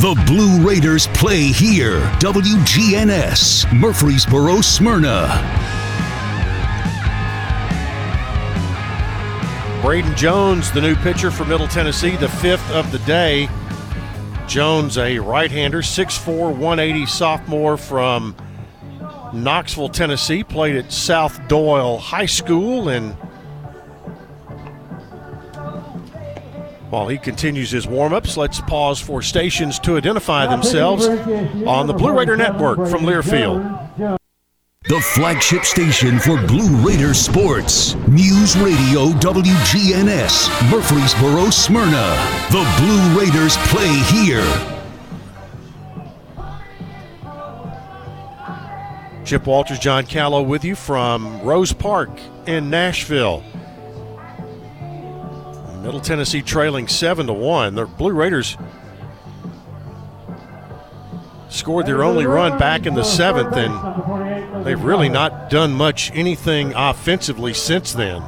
The 0.00 0.14
Blue 0.26 0.66
Raiders 0.66 1.06
play 1.08 1.48
here. 1.48 2.00
WGNS, 2.20 3.70
Murfreesboro, 3.78 4.62
Smyrna. 4.62 5.26
Braden 9.82 10.16
Jones, 10.16 10.72
the 10.72 10.80
new 10.80 10.96
pitcher 10.96 11.30
for 11.30 11.44
Middle 11.44 11.68
Tennessee, 11.68 12.16
the 12.16 12.30
fifth 12.30 12.66
of 12.70 12.90
the 12.92 12.98
day. 13.00 13.50
Jones, 14.48 14.96
a 14.96 15.18
right 15.18 15.50
hander, 15.50 15.82
6'4, 15.82 16.48
180 16.56 17.04
sophomore 17.04 17.76
from 17.76 18.34
Knoxville, 19.34 19.90
Tennessee, 19.90 20.42
played 20.42 20.76
at 20.76 20.90
South 20.90 21.46
Doyle 21.46 21.98
High 21.98 22.24
School 22.24 22.88
and 22.88 23.14
While 26.90 27.06
he 27.06 27.18
continues 27.18 27.70
his 27.70 27.86
warm 27.86 28.12
ups, 28.12 28.36
let's 28.36 28.60
pause 28.60 29.00
for 29.00 29.22
stations 29.22 29.78
to 29.80 29.96
identify 29.96 30.48
themselves 30.48 31.06
on 31.06 31.86
the 31.86 31.92
Blue 31.92 32.18
Raider 32.18 32.36
Network 32.36 32.78
from 32.88 33.02
Learfield. 33.02 34.18
The 34.88 35.00
flagship 35.00 35.64
station 35.64 36.18
for 36.18 36.36
Blue 36.48 36.84
Raider 36.84 37.14
sports. 37.14 37.94
News 38.08 38.56
Radio 38.56 39.10
WGNS, 39.20 40.68
Murfreesboro, 40.68 41.50
Smyrna. 41.50 42.16
The 42.50 42.66
Blue 42.80 43.20
Raiders 43.20 43.56
play 43.68 43.94
here. 44.10 44.76
Chip 49.24 49.46
Walters, 49.46 49.78
John 49.78 50.06
Callow 50.06 50.42
with 50.42 50.64
you 50.64 50.74
from 50.74 51.40
Rose 51.42 51.72
Park 51.72 52.10
in 52.48 52.68
Nashville. 52.68 53.44
Middle 55.82 56.00
Tennessee 56.00 56.42
trailing 56.42 56.88
7 56.88 57.26
to 57.26 57.32
1. 57.32 57.74
The 57.74 57.86
Blue 57.86 58.12
Raiders 58.12 58.56
scored 61.48 61.86
their 61.86 62.02
only 62.04 62.26
run 62.26 62.58
back 62.58 62.84
in 62.84 62.94
the 62.94 63.02
seventh, 63.02 63.56
and 63.56 64.64
they've 64.64 64.82
really 64.82 65.08
not 65.08 65.48
done 65.48 65.72
much 65.72 66.10
anything 66.12 66.74
offensively 66.76 67.54
since 67.54 67.94
then. 67.94 68.22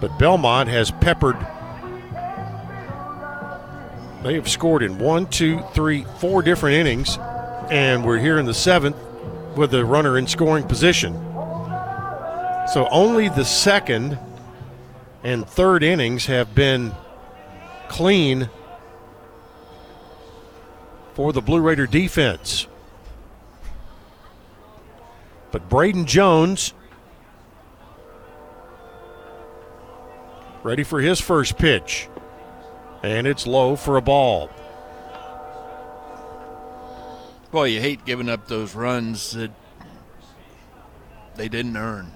But 0.00 0.18
Belmont 0.18 0.68
has 0.68 0.90
peppered. 0.90 1.36
They 4.24 4.34
have 4.34 4.48
scored 4.48 4.82
in 4.82 4.98
one, 4.98 5.26
two, 5.26 5.60
three, 5.72 6.04
four 6.18 6.42
different 6.42 6.76
innings, 6.76 7.16
and 7.70 8.04
we're 8.04 8.18
here 8.18 8.38
in 8.38 8.46
the 8.46 8.54
seventh 8.54 8.96
with 9.56 9.70
the 9.70 9.84
runner 9.84 10.18
in 10.18 10.26
scoring 10.26 10.66
position. 10.66 11.14
So 12.72 12.88
only 12.90 13.28
the 13.28 13.44
second 13.44 14.18
and 15.24 15.48
third 15.48 15.82
innings 15.82 16.26
have 16.26 16.54
been 16.54 16.94
clean 17.88 18.50
for 21.14 21.32
the 21.32 21.40
Blue 21.40 21.60
Raider 21.60 21.86
defense. 21.86 22.66
But 25.50 25.68
Braden 25.68 26.04
Jones 26.04 26.74
ready 30.62 30.82
for 30.82 31.00
his 31.00 31.20
first 31.20 31.56
pitch. 31.56 32.08
And 33.02 33.26
it's 33.26 33.46
low 33.46 33.76
for 33.76 33.96
a 33.96 34.02
ball. 34.02 34.50
Boy, 37.50 37.64
you 37.64 37.80
hate 37.80 38.04
giving 38.04 38.28
up 38.28 38.48
those 38.48 38.74
runs 38.74 39.30
that 39.32 39.52
they 41.36 41.48
didn't 41.48 41.76
earn. 41.76 42.10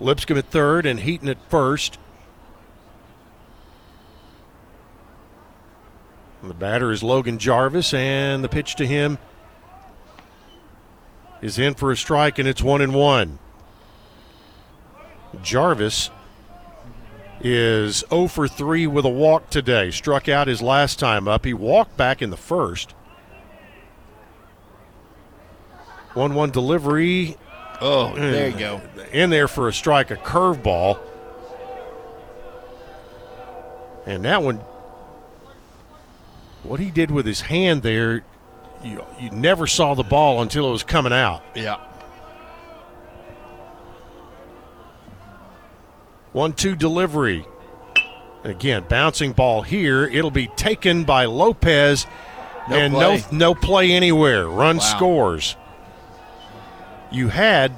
Lipscomb 0.00 0.38
at 0.38 0.46
third 0.46 0.86
and 0.86 1.00
Heaton 1.00 1.28
at 1.28 1.38
first. 1.48 1.98
The 6.42 6.54
batter 6.54 6.92
is 6.92 7.02
Logan 7.02 7.38
Jarvis, 7.38 7.94
and 7.94 8.44
the 8.44 8.48
pitch 8.48 8.74
to 8.76 8.86
him 8.86 9.18
is 11.40 11.58
in 11.58 11.74
for 11.74 11.90
a 11.90 11.96
strike, 11.96 12.38
and 12.38 12.46
it's 12.46 12.62
one 12.62 12.82
and 12.82 12.94
one. 12.94 13.38
Jarvis 15.42 16.10
is 17.40 18.04
0 18.08 18.28
for 18.28 18.48
3 18.48 18.86
with 18.86 19.04
a 19.04 19.10
walk 19.10 19.50
today. 19.50 19.90
Struck 19.90 20.28
out 20.28 20.46
his 20.46 20.62
last 20.62 20.98
time 20.98 21.28
up. 21.28 21.44
He 21.44 21.54
walked 21.54 21.96
back 21.96 22.22
in 22.22 22.30
the 22.30 22.36
first. 22.36 22.92
1 26.14 26.34
1 26.34 26.50
delivery. 26.50 27.36
Oh, 27.80 28.14
there 28.14 28.48
you 28.48 28.56
go. 28.56 28.80
In 29.12 29.30
there 29.30 29.48
for 29.48 29.68
a 29.68 29.72
strike, 29.72 30.10
a 30.10 30.16
curveball. 30.16 30.98
And 34.06 34.24
that 34.24 34.42
one, 34.42 34.56
what 36.62 36.78
he 36.80 36.90
did 36.90 37.10
with 37.10 37.26
his 37.26 37.40
hand 37.42 37.82
there, 37.82 38.24
you, 38.82 39.02
you 39.18 39.30
never 39.30 39.66
saw 39.66 39.94
the 39.94 40.02
ball 40.02 40.42
until 40.42 40.68
it 40.68 40.72
was 40.72 40.82
coming 40.82 41.12
out. 41.12 41.42
Yeah. 41.54 41.80
One 46.32 46.52
two 46.52 46.74
delivery. 46.74 47.46
Again, 48.42 48.84
bouncing 48.88 49.32
ball 49.32 49.62
here. 49.62 50.04
It'll 50.04 50.30
be 50.30 50.48
taken 50.48 51.04
by 51.04 51.24
Lopez. 51.26 52.06
No 52.68 52.76
and 52.76 52.92
play. 52.94 53.24
no 53.30 53.36
no 53.38 53.54
play 53.54 53.92
anywhere. 53.92 54.46
Run 54.46 54.76
Wow. 54.76 54.82
scores. 54.82 55.56
You 57.14 57.28
had 57.28 57.70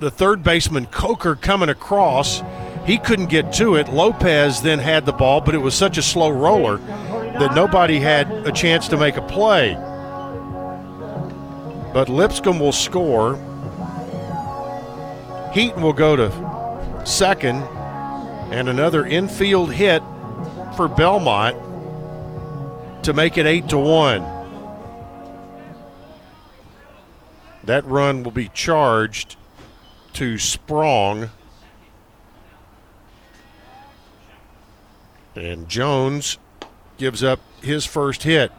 the 0.00 0.10
third 0.10 0.42
baseman 0.42 0.84
Coker 0.84 1.34
coming 1.34 1.70
across. 1.70 2.42
He 2.84 2.98
couldn't 2.98 3.30
get 3.30 3.54
to 3.54 3.76
it. 3.76 3.88
Lopez 3.88 4.60
then 4.60 4.80
had 4.80 5.06
the 5.06 5.14
ball, 5.14 5.40
but 5.40 5.54
it 5.54 5.58
was 5.58 5.74
such 5.74 5.96
a 5.96 6.02
slow 6.02 6.28
roller 6.28 6.76
that 6.76 7.54
nobody 7.54 7.98
had 8.00 8.30
a 8.46 8.52
chance 8.52 8.86
to 8.88 8.98
make 8.98 9.16
a 9.16 9.22
play. 9.22 9.72
But 11.94 12.10
Lipscomb 12.10 12.60
will 12.60 12.72
score. 12.72 13.36
Heaton 15.54 15.80
will 15.80 15.94
go 15.94 16.14
to 16.14 17.02
second, 17.06 17.62
and 18.52 18.68
another 18.68 19.06
infield 19.06 19.72
hit 19.72 20.02
for 20.76 20.86
Belmont 20.86 21.56
to 23.04 23.14
make 23.14 23.38
it 23.38 23.46
eight 23.46 23.70
to 23.70 23.78
one. 23.78 24.33
That 27.64 27.86
run 27.86 28.22
will 28.22 28.30
be 28.30 28.48
charged 28.48 29.36
to 30.14 30.38
Sprong. 30.38 31.30
And 35.34 35.68
Jones 35.68 36.38
gives 36.98 37.24
up 37.24 37.40
his 37.62 37.86
first 37.86 38.24
hit. 38.24 38.52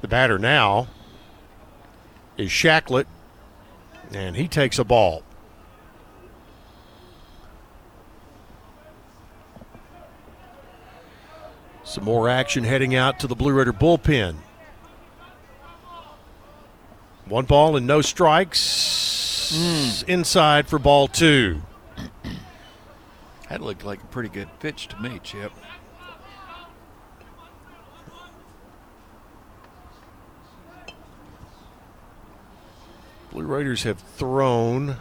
The 0.00 0.08
batter 0.08 0.38
now 0.38 0.88
is 2.36 2.50
Shacklett, 2.50 3.06
and 4.12 4.34
he 4.34 4.48
takes 4.48 4.78
a 4.78 4.84
ball. 4.84 5.22
Some 11.84 12.04
more 12.04 12.28
action 12.28 12.64
heading 12.64 12.94
out 12.94 13.20
to 13.20 13.26
the 13.26 13.36
Blue 13.36 13.52
Raider 13.52 13.72
bullpen. 13.72 14.36
One 17.32 17.46
ball 17.46 17.76
and 17.76 17.86
no 17.86 18.02
strikes 18.02 19.54
hmm. 19.54 20.10
inside 20.10 20.68
for 20.68 20.78
ball 20.78 21.08
two. 21.08 21.62
That 23.48 23.62
looked 23.62 23.86
like 23.86 24.02
a 24.02 24.06
pretty 24.08 24.28
good 24.28 24.50
pitch 24.60 24.86
to 24.88 25.00
me, 25.00 25.18
Chip. 25.24 25.50
Blue 33.30 33.46
Raiders 33.46 33.84
have 33.84 33.98
thrown 33.98 34.98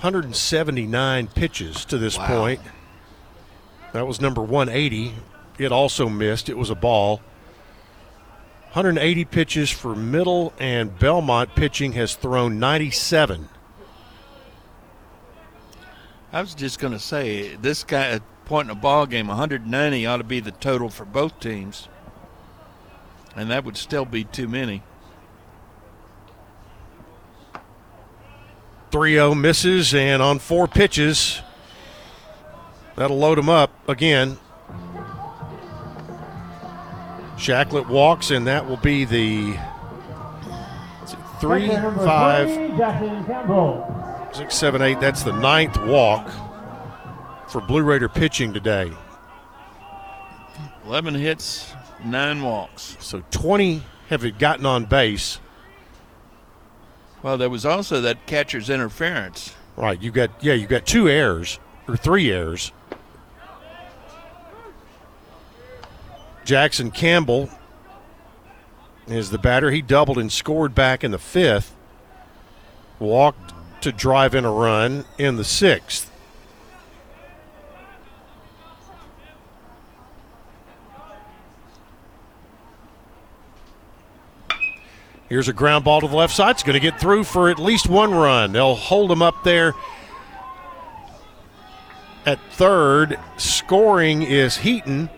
179 0.00 1.28
pitches 1.28 1.84
to 1.84 1.96
this 1.96 2.18
Wow. 2.18 2.26
point. 2.26 2.60
That 3.92 4.08
was 4.08 4.20
number 4.20 4.42
180. 4.42 5.14
It 5.58 5.70
also 5.70 6.08
missed. 6.08 6.48
It 6.48 6.58
was 6.58 6.70
a 6.70 6.74
ball. 6.74 7.20
180 8.78 9.24
pitches 9.24 9.70
for 9.70 9.96
Middle, 9.96 10.52
and 10.60 10.96
Belmont 11.00 11.52
pitching 11.56 11.94
has 11.94 12.14
thrown 12.14 12.60
97. 12.60 13.48
I 16.32 16.40
was 16.40 16.54
just 16.54 16.78
going 16.78 16.92
to 16.92 17.00
say, 17.00 17.56
this 17.56 17.82
guy 17.82 18.06
at 18.06 18.22
point 18.44 18.70
in 18.70 18.70
a 18.70 18.78
ball 18.78 19.06
game, 19.06 19.26
190 19.26 20.06
ought 20.06 20.18
to 20.18 20.22
be 20.22 20.38
the 20.38 20.52
total 20.52 20.90
for 20.90 21.04
both 21.04 21.40
teams. 21.40 21.88
And 23.34 23.50
that 23.50 23.64
would 23.64 23.76
still 23.76 24.04
be 24.04 24.22
too 24.22 24.46
many. 24.46 24.84
3 28.92 29.14
0 29.14 29.34
misses, 29.34 29.92
and 29.92 30.22
on 30.22 30.38
four 30.38 30.68
pitches, 30.68 31.42
that'll 32.94 33.18
load 33.18 33.40
him 33.40 33.48
up 33.48 33.72
again. 33.88 34.38
Shacklett 37.38 37.88
walks, 37.88 38.30
and 38.32 38.46
that 38.48 38.68
will 38.68 38.76
be 38.78 39.04
the 39.04 39.56
three, 41.40 41.68
five, 41.68 42.48
20, 42.48 42.76
Jackson 42.76 43.24
Campbell. 43.24 44.28
six, 44.32 44.56
seven, 44.56 44.82
eight. 44.82 45.00
That's 45.00 45.22
the 45.22 45.32
ninth 45.32 45.80
walk 45.84 46.28
for 47.48 47.60
Blue 47.60 47.82
Raider 47.82 48.08
pitching 48.08 48.52
today. 48.52 48.92
11 50.84 51.14
hits, 51.14 51.72
nine 52.04 52.42
walks. 52.42 52.96
So 52.98 53.22
20 53.30 53.82
have 54.08 54.38
gotten 54.38 54.66
on 54.66 54.86
base. 54.86 55.38
Well, 57.22 57.38
there 57.38 57.50
was 57.50 57.64
also 57.64 58.00
that 58.00 58.26
catcher's 58.26 58.68
interference. 58.68 59.54
Right, 59.76 60.00
you 60.00 60.10
got 60.10 60.30
yeah, 60.42 60.54
you 60.54 60.66
got 60.66 60.86
two 60.86 61.08
errors 61.08 61.60
or 61.86 61.96
three 61.96 62.32
errors. 62.32 62.72
Jackson 66.48 66.90
Campbell 66.90 67.50
is 69.06 69.28
the 69.28 69.36
batter. 69.36 69.70
He 69.70 69.82
doubled 69.82 70.16
and 70.16 70.32
scored 70.32 70.74
back 70.74 71.04
in 71.04 71.10
the 71.10 71.18
fifth. 71.18 71.76
Walked 72.98 73.52
to 73.82 73.92
drive 73.92 74.34
in 74.34 74.46
a 74.46 74.50
run 74.50 75.04
in 75.18 75.36
the 75.36 75.44
sixth. 75.44 76.10
Here's 85.28 85.48
a 85.48 85.52
ground 85.52 85.84
ball 85.84 86.00
to 86.00 86.08
the 86.08 86.16
left 86.16 86.34
side. 86.34 86.52
It's 86.52 86.62
going 86.62 86.72
to 86.72 86.80
get 86.80 86.98
through 86.98 87.24
for 87.24 87.50
at 87.50 87.58
least 87.58 87.90
one 87.90 88.14
run. 88.14 88.52
They'll 88.52 88.74
hold 88.74 89.12
him 89.12 89.20
up 89.20 89.44
there 89.44 89.74
at 92.24 92.40
third. 92.52 93.18
Scoring 93.36 94.22
is 94.22 94.56
Heaton. 94.56 95.10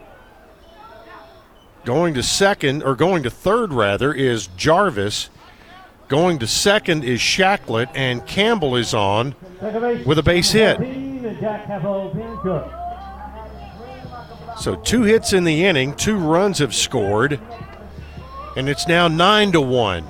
Going 1.84 2.14
to 2.14 2.22
second, 2.22 2.82
or 2.82 2.94
going 2.94 3.22
to 3.22 3.30
third 3.30 3.72
rather, 3.72 4.12
is 4.12 4.48
Jarvis. 4.56 5.30
Going 6.08 6.38
to 6.40 6.46
second 6.46 7.04
is 7.04 7.20
Shacklett, 7.20 7.88
and 7.94 8.26
Campbell 8.26 8.76
is 8.76 8.92
on 8.92 9.34
with 10.04 10.18
a 10.18 10.22
base 10.22 10.52
hit. 10.52 10.78
So 14.58 14.76
two 14.76 15.02
hits 15.02 15.32
in 15.32 15.44
the 15.44 15.64
inning, 15.64 15.94
two 15.94 16.16
runs 16.16 16.58
have 16.58 16.74
scored, 16.74 17.40
and 18.56 18.68
it's 18.68 18.86
now 18.86 19.08
nine 19.08 19.52
to 19.52 19.60
one. 19.60 20.04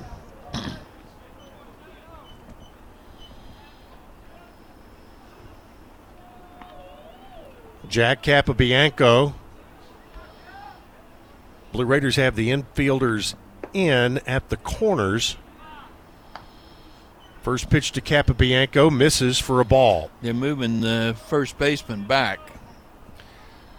Jack 7.87 8.23
Capobianco. 8.23 9.33
Blue 11.71 11.85
Raiders 11.85 12.17
have 12.17 12.35
the 12.35 12.49
infielders 12.49 13.35
in 13.73 14.19
at 14.27 14.49
the 14.49 14.57
corners. 14.57 15.37
First 17.41 17.69
pitch 17.69 17.91
to 17.93 18.01
Capobianco 18.01 18.95
misses 18.95 19.39
for 19.39 19.59
a 19.59 19.65
ball. 19.65 20.11
They're 20.21 20.33
moving 20.33 20.81
the 20.81 21.15
first 21.27 21.57
baseman 21.57 22.03
back. 22.03 22.39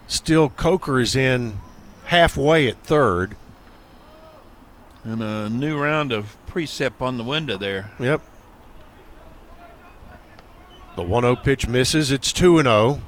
Still, 0.08 0.48
Coker 0.50 0.98
is 0.98 1.14
in 1.14 1.58
halfway 2.06 2.66
at 2.68 2.82
third. 2.82 3.36
And 5.04 5.22
a 5.22 5.48
new 5.48 5.78
round 5.78 6.12
of 6.12 6.36
precept 6.46 7.00
on 7.00 7.18
the 7.18 7.24
window 7.24 7.56
there. 7.56 7.90
Yep. 7.98 8.22
The 10.96 11.02
1 11.02 11.22
0 11.22 11.36
pitch 11.36 11.66
misses. 11.66 12.10
It's 12.10 12.32
2 12.32 12.62
0. 12.62 13.00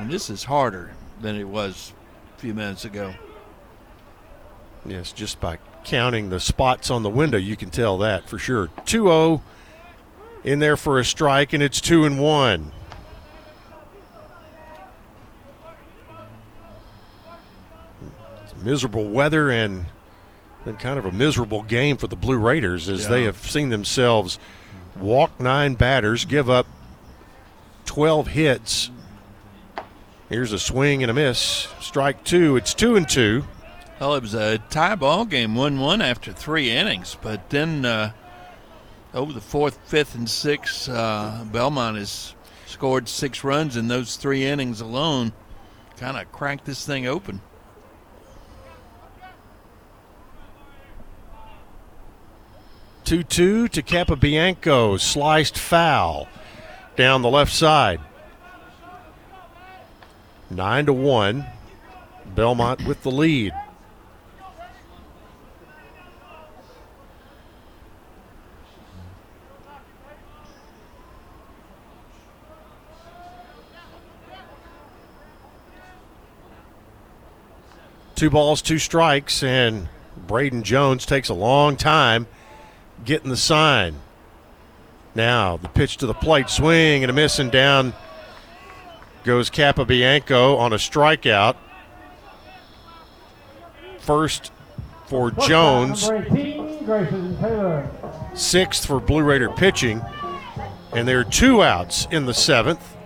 And 0.00 0.10
this 0.10 0.30
is 0.30 0.44
harder 0.44 0.92
than 1.20 1.36
it 1.36 1.46
was 1.46 1.92
a 2.34 2.40
few 2.40 2.54
minutes 2.54 2.86
ago. 2.86 3.12
Yes, 4.86 5.12
just 5.12 5.38
by 5.40 5.58
counting 5.84 6.30
the 6.30 6.40
spots 6.40 6.90
on 6.90 7.02
the 7.02 7.10
window, 7.10 7.36
you 7.36 7.54
can 7.54 7.68
tell 7.68 7.98
that 7.98 8.26
for 8.26 8.38
sure. 8.38 8.70
2 8.86 9.04
0 9.04 9.42
in 10.42 10.58
there 10.58 10.78
for 10.78 10.98
a 10.98 11.04
strike, 11.04 11.52
and 11.52 11.62
it's 11.62 11.82
2 11.82 12.06
and 12.06 12.18
1. 12.18 12.72
It's 18.44 18.56
miserable 18.62 19.06
weather 19.10 19.50
and 19.50 19.84
been 20.64 20.78
kind 20.78 20.98
of 20.98 21.04
a 21.04 21.12
miserable 21.12 21.62
game 21.62 21.98
for 21.98 22.06
the 22.06 22.16
Blue 22.16 22.38
Raiders 22.38 22.88
as 22.88 23.06
they 23.06 23.24
have 23.24 23.36
seen 23.36 23.68
themselves 23.68 24.38
walk 24.98 25.38
nine 25.38 25.74
batters, 25.74 26.24
give 26.24 26.48
up 26.48 26.66
12 27.84 28.28
hits. 28.28 28.90
Here's 30.30 30.52
a 30.52 30.60
swing 30.60 31.02
and 31.02 31.10
a 31.10 31.12
miss. 31.12 31.66
Strike 31.80 32.22
two. 32.22 32.54
It's 32.54 32.72
two 32.72 32.94
and 32.94 33.08
two. 33.08 33.42
Well, 34.00 34.14
it 34.14 34.22
was 34.22 34.32
a 34.32 34.58
tie 34.70 34.94
ball 34.94 35.24
game, 35.24 35.56
1 35.56 35.80
1 35.80 36.00
after 36.00 36.32
three 36.32 36.70
innings. 36.70 37.16
But 37.20 37.50
then 37.50 37.84
uh, 37.84 38.12
over 39.12 39.32
the 39.32 39.40
fourth, 39.40 39.76
fifth, 39.86 40.14
and 40.14 40.30
sixth, 40.30 40.88
uh, 40.88 41.42
Belmont 41.50 41.96
has 41.96 42.36
scored 42.66 43.08
six 43.08 43.42
runs 43.42 43.76
in 43.76 43.88
those 43.88 44.14
three 44.14 44.46
innings 44.46 44.80
alone. 44.80 45.32
Kind 45.96 46.16
of 46.16 46.30
cracked 46.30 46.64
this 46.64 46.86
thing 46.86 47.08
open. 47.08 47.40
Two 53.02 53.24
two 53.24 53.66
to 53.66 53.82
Capobianco. 53.82 55.00
Sliced 55.00 55.58
foul 55.58 56.28
down 56.94 57.22
the 57.22 57.28
left 57.28 57.52
side. 57.52 58.00
Nine 60.50 60.86
to 60.86 60.92
one. 60.92 61.46
Belmont 62.34 62.84
with 62.84 63.02
the 63.02 63.10
lead. 63.10 63.52
Two 78.16 78.28
balls, 78.28 78.60
two 78.60 78.78
strikes, 78.78 79.42
and 79.42 79.88
Braden 80.14 80.62
Jones 80.62 81.06
takes 81.06 81.30
a 81.30 81.34
long 81.34 81.76
time 81.76 82.26
getting 83.04 83.30
the 83.30 83.36
sign. 83.36 83.96
Now 85.14 85.56
the 85.56 85.68
pitch 85.68 85.96
to 85.98 86.06
the 86.06 86.12
plate, 86.12 86.50
swing 86.50 87.02
and 87.02 87.10
a 87.10 87.14
miss, 87.14 87.38
and 87.38 87.50
down 87.50 87.94
goes 89.24 89.50
Capobianco 89.50 90.58
on 90.58 90.72
a 90.72 90.76
strikeout. 90.76 91.56
First 93.98 94.52
for 95.06 95.30
Jones, 95.30 96.08
18, 96.08 96.86
sixth 98.34 98.86
for 98.86 99.00
Blue 99.00 99.22
Raider 99.22 99.50
pitching, 99.50 100.00
and 100.92 101.06
there 101.06 101.20
are 101.20 101.24
two 101.24 101.62
outs 101.62 102.06
in 102.10 102.26
the 102.26 102.34
seventh. 102.34 102.96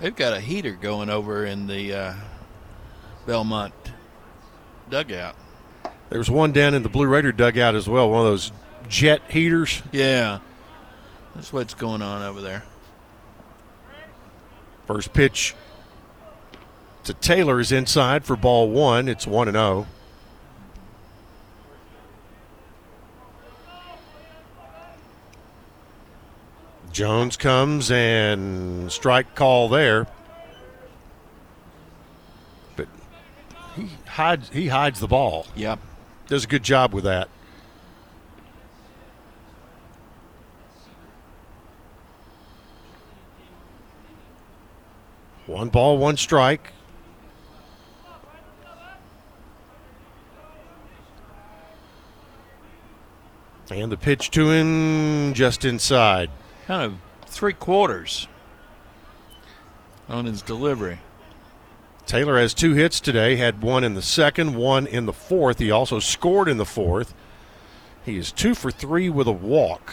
They've 0.00 0.14
got 0.14 0.34
a 0.34 0.40
heater 0.40 0.72
going 0.72 1.08
over 1.08 1.46
in 1.46 1.66
the 1.66 1.94
uh, 1.94 2.14
Belmont 3.26 3.72
dugout. 4.90 5.36
There's 6.10 6.30
one 6.30 6.52
down 6.52 6.74
in 6.74 6.82
the 6.82 6.88
Blue 6.88 7.06
Raider 7.06 7.32
dugout 7.32 7.74
as 7.74 7.88
well, 7.88 8.10
one 8.10 8.20
of 8.20 8.26
those 8.26 8.52
jet 8.88 9.22
heaters. 9.30 9.82
Yeah. 9.92 10.40
That's 11.34 11.52
what's 11.52 11.74
going 11.74 12.02
on 12.02 12.22
over 12.22 12.40
there. 12.40 12.62
First 14.86 15.12
pitch 15.12 15.54
to 17.04 17.14
Taylor 17.14 17.60
is 17.60 17.72
inside 17.72 18.24
for 18.24 18.36
ball 18.36 18.70
one. 18.70 19.08
It's 19.08 19.26
1 19.26 19.48
and 19.48 19.56
oh. 19.56 19.86
0. 19.86 19.86
Jones 26.92 27.36
comes 27.36 27.90
and 27.90 28.90
strike 28.92 29.34
call 29.34 29.68
there. 29.68 30.06
But 32.76 32.86
he 33.74 33.88
hides 34.14 34.48
he 34.50 34.68
hides 34.68 35.00
the 35.00 35.08
ball. 35.08 35.46
Yep. 35.56 35.80
Does 36.28 36.44
a 36.44 36.46
good 36.46 36.62
job 36.62 36.94
with 36.94 37.04
that. 37.04 37.28
One 45.46 45.68
ball, 45.68 45.98
one 45.98 46.16
strike. 46.16 46.72
And 53.70 53.90
the 53.90 53.96
pitch 53.96 54.30
to 54.30 54.50
him 54.50 55.34
just 55.34 55.64
inside. 55.64 56.30
Kind 56.66 56.82
of 56.82 57.28
three 57.28 57.52
quarters 57.52 58.28
on 60.08 60.26
his 60.26 60.40
delivery. 60.40 61.00
Taylor 62.06 62.38
has 62.38 62.52
two 62.54 62.74
hits 62.74 63.00
today, 63.00 63.36
had 63.36 63.62
one 63.62 63.82
in 63.82 63.94
the 63.94 64.02
second, 64.02 64.54
one 64.54 64.86
in 64.86 65.06
the 65.06 65.12
fourth. 65.12 65.58
He 65.58 65.70
also 65.70 65.98
scored 65.98 66.48
in 66.48 66.58
the 66.58 66.66
fourth. 66.66 67.14
He 68.04 68.18
is 68.18 68.30
two 68.30 68.54
for 68.54 68.70
three 68.70 69.08
with 69.08 69.26
a 69.26 69.32
walk. 69.32 69.92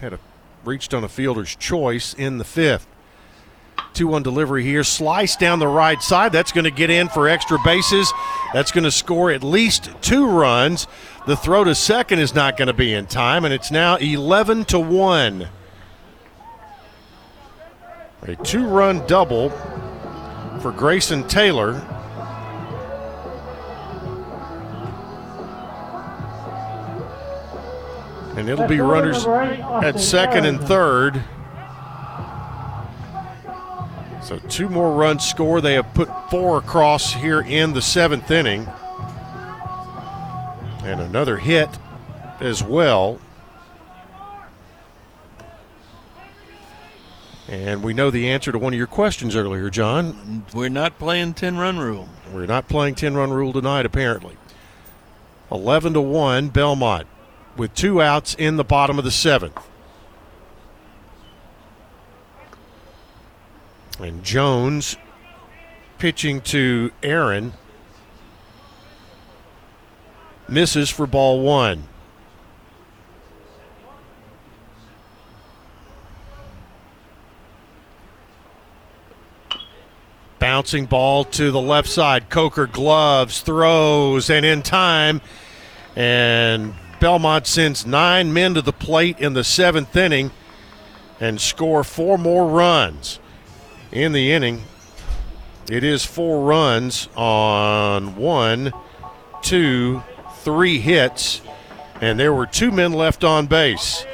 Had 0.00 0.12
a 0.12 0.20
reached 0.64 0.94
on 0.94 1.04
a 1.04 1.08
fielder's 1.08 1.54
choice 1.56 2.14
in 2.14 2.38
the 2.38 2.44
fifth. 2.44 2.86
2 3.94 4.08
1 4.08 4.22
delivery 4.22 4.64
here. 4.64 4.82
Slice 4.82 5.36
down 5.36 5.58
the 5.58 5.68
right 5.68 6.02
side. 6.02 6.32
That's 6.32 6.52
going 6.52 6.64
to 6.64 6.70
get 6.70 6.90
in 6.90 7.08
for 7.08 7.28
extra 7.28 7.58
bases. 7.64 8.12
That's 8.52 8.72
going 8.72 8.84
to 8.84 8.90
score 8.90 9.30
at 9.30 9.44
least 9.44 9.90
two 10.00 10.26
runs. 10.26 10.86
The 11.26 11.36
throw 11.36 11.64
to 11.64 11.74
second 11.74 12.18
is 12.18 12.34
not 12.34 12.56
going 12.56 12.66
to 12.66 12.74
be 12.74 12.92
in 12.92 13.06
time, 13.06 13.44
and 13.44 13.54
it's 13.54 13.70
now 13.70 13.96
11 13.96 14.64
to 14.66 14.78
1. 14.78 15.48
A 18.22 18.36
two 18.36 18.66
run 18.66 19.06
double 19.06 19.50
for 20.64 20.72
Grayson 20.72 21.28
Taylor. 21.28 21.72
And 28.34 28.48
it'll 28.48 28.66
be 28.66 28.80
runners 28.80 29.26
at 29.26 30.00
second 30.00 30.46
and 30.46 30.58
third. 30.58 31.22
So 34.22 34.38
two 34.48 34.70
more 34.70 34.96
runs 34.96 35.28
score. 35.28 35.60
They 35.60 35.74
have 35.74 35.92
put 35.92 36.08
four 36.30 36.56
across 36.56 37.12
here 37.12 37.42
in 37.42 37.74
the 37.74 37.82
seventh 37.82 38.30
inning. 38.30 38.66
And 40.82 40.98
another 40.98 41.36
hit 41.36 41.68
as 42.40 42.62
well. 42.62 43.20
And 47.48 47.82
we 47.82 47.92
know 47.92 48.10
the 48.10 48.30
answer 48.30 48.52
to 48.52 48.58
one 48.58 48.72
of 48.72 48.78
your 48.78 48.86
questions 48.86 49.36
earlier, 49.36 49.68
John. 49.68 50.46
We're 50.54 50.70
not 50.70 50.98
playing 50.98 51.34
10 51.34 51.58
run 51.58 51.78
rule. 51.78 52.08
We're 52.32 52.46
not 52.46 52.68
playing 52.68 52.94
10 52.94 53.14
run 53.14 53.32
rule 53.32 53.52
tonight, 53.52 53.84
apparently. 53.84 54.36
11 55.50 55.92
to 55.94 56.00
1, 56.00 56.48
Belmont, 56.48 57.06
with 57.56 57.74
two 57.74 58.00
outs 58.00 58.34
in 58.34 58.56
the 58.56 58.64
bottom 58.64 58.98
of 58.98 59.04
the 59.04 59.10
seventh. 59.10 59.58
And 64.00 64.24
Jones 64.24 64.96
pitching 65.98 66.40
to 66.42 66.90
Aaron. 67.02 67.52
Misses 70.48 70.90
for 70.90 71.06
ball 71.06 71.40
one. 71.40 71.84
Bouncing 80.44 80.84
ball 80.84 81.24
to 81.24 81.50
the 81.50 81.58
left 81.58 81.88
side. 81.88 82.28
Coker 82.28 82.66
gloves, 82.66 83.40
throws, 83.40 84.28
and 84.28 84.44
in 84.44 84.60
time. 84.60 85.22
And 85.96 86.74
Belmont 87.00 87.46
sends 87.46 87.86
nine 87.86 88.30
men 88.30 88.52
to 88.52 88.60
the 88.60 88.70
plate 88.70 89.18
in 89.20 89.32
the 89.32 89.42
seventh 89.42 89.96
inning 89.96 90.32
and 91.18 91.40
score 91.40 91.82
four 91.82 92.18
more 92.18 92.46
runs 92.46 93.20
in 93.90 94.12
the 94.12 94.32
inning. 94.32 94.64
It 95.70 95.82
is 95.82 96.04
four 96.04 96.44
runs 96.46 97.08
on 97.16 98.14
one, 98.14 98.70
two, 99.40 100.02
three 100.40 100.78
hits, 100.78 101.40
and 102.02 102.20
there 102.20 102.34
were 102.34 102.44
two 102.44 102.70
men 102.70 102.92
left 102.92 103.24
on 103.24 103.46
base. 103.46 104.04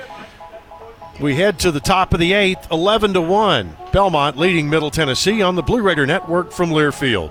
We 1.20 1.34
head 1.34 1.58
to 1.58 1.70
the 1.70 1.80
top 1.80 2.14
of 2.14 2.20
the 2.20 2.32
eighth, 2.32 2.70
11 2.72 3.12
to 3.12 3.20
1. 3.20 3.76
Belmont 3.92 4.38
leading 4.38 4.70
Middle 4.70 4.90
Tennessee 4.90 5.42
on 5.42 5.54
the 5.54 5.62
Blue 5.62 5.82
Raider 5.82 6.06
Network 6.06 6.50
from 6.50 6.70
Learfield. 6.70 7.30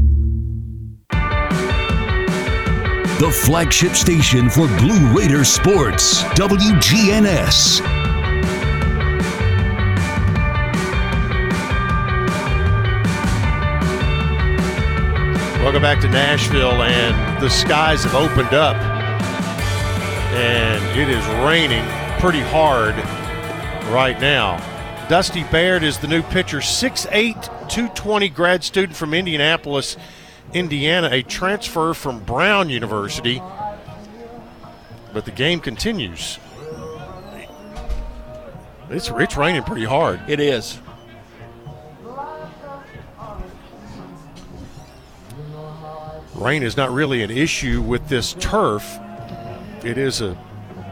The 3.21 3.29
flagship 3.29 3.93
station 3.93 4.49
for 4.49 4.65
Blue 4.79 5.15
Raider 5.15 5.45
sports, 5.45 6.23
WGNS. 6.23 7.79
Welcome 15.61 15.83
back 15.83 16.01
to 16.01 16.09
Nashville, 16.09 16.81
and 16.81 17.39
the 17.39 17.47
skies 17.47 18.05
have 18.05 18.15
opened 18.15 18.55
up, 18.55 18.75
and 20.33 20.99
it 20.99 21.07
is 21.07 21.23
raining 21.45 21.85
pretty 22.19 22.41
hard 22.41 22.95
right 23.93 24.19
now. 24.19 24.57
Dusty 25.09 25.43
Baird 25.43 25.83
is 25.83 25.99
the 25.99 26.07
new 26.07 26.23
pitcher, 26.23 26.57
6'8, 26.57 27.43
220 27.69 28.29
grad 28.29 28.63
student 28.63 28.97
from 28.97 29.13
Indianapolis, 29.13 29.95
Indiana, 30.53 31.09
a 31.11 31.21
transfer 31.23 31.93
from 31.93 32.19
Brown 32.23 32.69
University. 32.69 33.41
But 35.13 35.25
the 35.25 35.31
game 35.31 35.59
continues. 35.59 36.39
It's, 38.89 39.09
it's 39.09 39.37
raining 39.37 39.63
pretty 39.63 39.85
hard. 39.85 40.19
It 40.27 40.39
is. 40.39 40.79
Rain 46.35 46.63
is 46.63 46.75
not 46.75 46.91
really 46.91 47.21
an 47.21 47.29
issue 47.29 47.81
with 47.81 48.07
this 48.09 48.33
turf. 48.33 48.99
It 49.83 49.97
is 49.97 50.21
a 50.21 50.37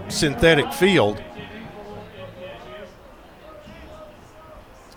synthetic 0.07 0.71
field. 0.71 1.21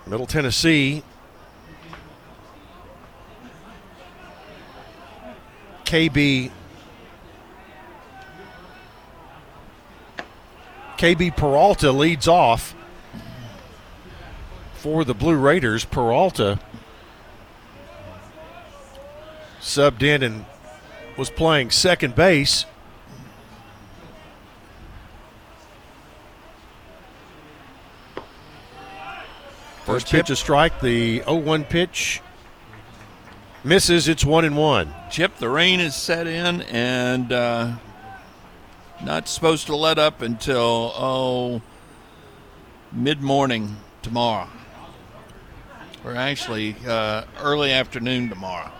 Middle 0.05 0.27
Tennessee 0.27 1.03
KB 5.85 6.51
KB 10.97 11.35
Peralta 11.35 11.91
leads 11.91 12.27
off 12.27 12.75
for 14.75 15.03
the 15.03 15.13
Blue 15.13 15.35
Raiders. 15.35 15.85
Peralta 15.85 16.59
subbed 19.59 20.03
in 20.03 20.23
and 20.23 20.45
was 21.17 21.29
playing 21.29 21.71
second 21.71 22.15
base. 22.15 22.65
First 29.85 30.07
pitch 30.07 30.29
a 30.29 30.35
strike, 30.35 30.79
the 30.79 31.19
0-1 31.21 31.67
pitch 31.67 32.21
misses. 33.63 34.07
It's 34.07 34.25
one 34.25 34.45
and 34.45 34.57
one. 34.57 34.93
Chip, 35.09 35.37
the 35.37 35.49
rain 35.49 35.79
is 35.79 35.95
set 35.95 36.27
in 36.27 36.61
and 36.63 37.31
uh, 37.31 37.75
not 39.03 39.27
supposed 39.27 39.67
to 39.67 39.75
let 39.75 39.97
up 39.97 40.21
until 40.21 40.93
oh 40.95 41.61
mid 42.91 43.21
morning 43.21 43.77
tomorrow. 44.01 44.49
Or 46.03 46.15
actually 46.15 46.75
uh, 46.85 47.23
early 47.39 47.71
afternoon 47.71 48.29
tomorrow. 48.29 48.71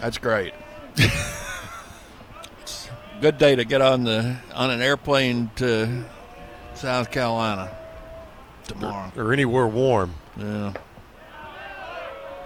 That's 0.00 0.18
great. 0.18 0.54
good 3.20 3.38
day 3.38 3.56
to 3.56 3.64
get 3.64 3.80
on 3.80 4.04
the 4.04 4.36
on 4.54 4.70
an 4.70 4.80
airplane 4.80 5.50
to 5.56 6.04
South 6.74 7.10
Carolina 7.10 7.76
tomorrow. 8.64 9.10
Or, 9.16 9.24
or 9.24 9.32
anywhere 9.32 9.66
warm. 9.66 10.14
Yeah. 10.36 10.74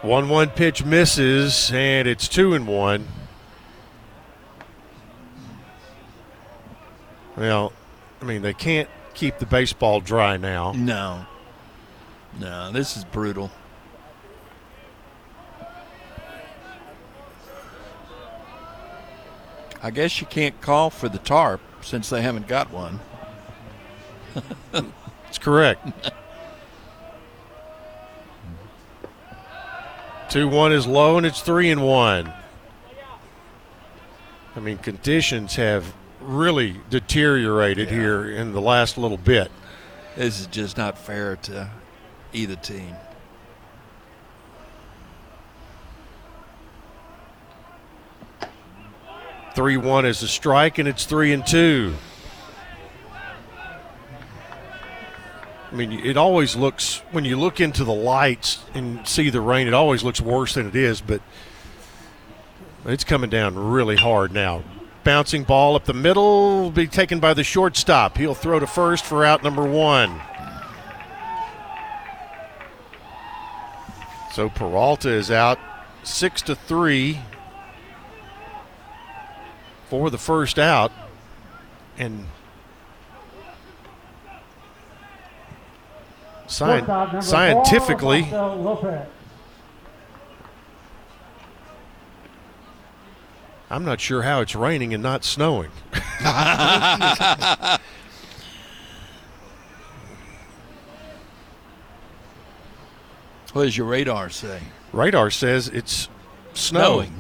One 0.03 0.29
one 0.29 0.51
pitch 0.51 0.85
misses, 0.85 1.71
and 1.73 2.09
it's 2.09 2.27
two 2.27 2.55
and 2.55 2.67
one. 2.67 3.07
Well, 7.37 7.73
I 8.21 8.25
mean 8.25 8.43
they 8.43 8.53
can't 8.53 8.89
keep 9.15 9.39
the 9.39 9.47
baseball 9.47 10.01
dry 10.01 10.37
now. 10.37 10.73
No. 10.73 11.25
No, 12.41 12.73
this 12.73 12.97
is 12.97 13.05
brutal. 13.05 13.53
I 19.85 19.91
guess 19.91 20.21
you 20.21 20.27
can't 20.27 20.61
call 20.61 20.91
for 20.91 21.09
the 21.09 21.19
tarp 21.19 21.61
since 21.81 22.09
they 22.09 22.23
haven't 22.23 22.49
got 22.49 22.73
one. 22.73 23.01
That's 24.73 25.39
correct. 25.39 26.13
2 30.33 30.49
1 30.49 30.73
is 30.73 30.87
low, 30.87 31.19
and 31.19 31.27
it's 31.27 31.43
3 31.43 31.71
and 31.71 31.87
1. 31.87 32.33
I 34.57 34.61
mean, 34.61 34.79
conditions 34.79 35.57
have 35.57 35.93
really 36.23 36.81
deteriorated 36.89 37.91
yeah. 37.91 37.95
here 37.95 38.31
in 38.31 38.53
the 38.53 38.61
last 38.63 38.97
little 38.97 39.19
bit. 39.19 39.53
This 40.17 40.41
is 40.41 40.47
just 40.47 40.79
not 40.79 40.97
fair 40.97 41.37
to 41.37 41.71
either 42.33 42.57
team. 42.57 42.95
Three 49.55 49.77
one 49.77 50.07
is 50.07 50.23
a 50.23 50.29
strike, 50.29 50.79
and 50.79 50.89
it's 50.89 51.05
three 51.05 51.35
and 51.35 51.47
two. 51.47 51.93
I 55.73 55.75
mean, 55.75 55.93
it 55.93 56.19
always 56.19 56.55
looks 56.55 56.99
when 57.13 57.25
you 57.25 57.39
look 57.39 57.59
into 57.59 57.83
the 57.83 57.95
lights 57.95 58.63
and 58.75 59.09
see 59.09 59.31
the 59.31 59.41
rain, 59.41 59.67
it 59.67 59.73
always 59.73 60.05
looks 60.05 60.21
worse 60.21 60.53
than 60.55 60.67
it 60.67 60.77
is, 60.77 61.01
but 61.01 61.23
it's 62.85 63.05
coming 63.05 63.31
down 63.31 63.57
really 63.57 63.97
hard 63.97 64.33
now. 64.33 64.65
Bouncing 65.03 65.45
ball 65.45 65.75
up 65.75 65.87
the 65.87 65.95
middle 65.95 66.71
be 66.71 66.87
taken 66.87 67.21
by 67.21 67.33
the 67.33 67.43
shortstop. 67.43 68.19
He'll 68.19 68.35
throw 68.35 68.59
to 68.59 68.67
first 68.67 69.05
for 69.05 69.25
out 69.25 69.43
number 69.43 69.65
one. 69.65 70.21
So 74.33 74.51
Peralta 74.51 75.11
is 75.11 75.31
out 75.31 75.59
six 76.03 76.43
to 76.43 76.55
three 76.55 77.21
for 79.89 80.11
the 80.11 80.19
first 80.19 80.59
out. 80.59 80.93
And 81.97 82.27
Sci- 86.53 87.21
scientifically, 87.23 88.31
I'm 93.71 93.87
not 93.87 94.03
sure 94.03 94.21
how 94.21 94.43
it's 94.43 94.55
raining 94.55 94.93
and 94.93 95.03
not 95.03 95.25
snowing. 95.25 95.71
what 103.55 103.65
does 103.65 103.75
your 103.75 103.87
radar 103.87 104.29
say? 104.29 104.61
Radar 104.93 105.31
says 105.31 105.69
it's 105.69 106.11
snowing. 106.53 107.15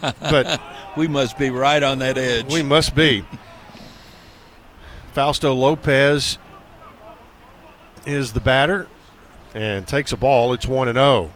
but 0.00 0.62
we 0.96 1.08
must 1.08 1.36
be 1.36 1.50
right 1.50 1.82
on 1.82 1.98
that 1.98 2.16
edge. 2.16 2.50
We 2.50 2.62
must 2.62 2.94
be. 2.94 3.22
Fausto 5.12 5.52
Lopez 5.54 6.38
is 8.08 8.32
the 8.32 8.40
batter 8.40 8.88
and 9.54 9.86
takes 9.86 10.12
a 10.12 10.16
ball. 10.16 10.54
It's 10.54 10.66
1 10.66 10.88
and 10.88 10.96
0. 10.96 11.30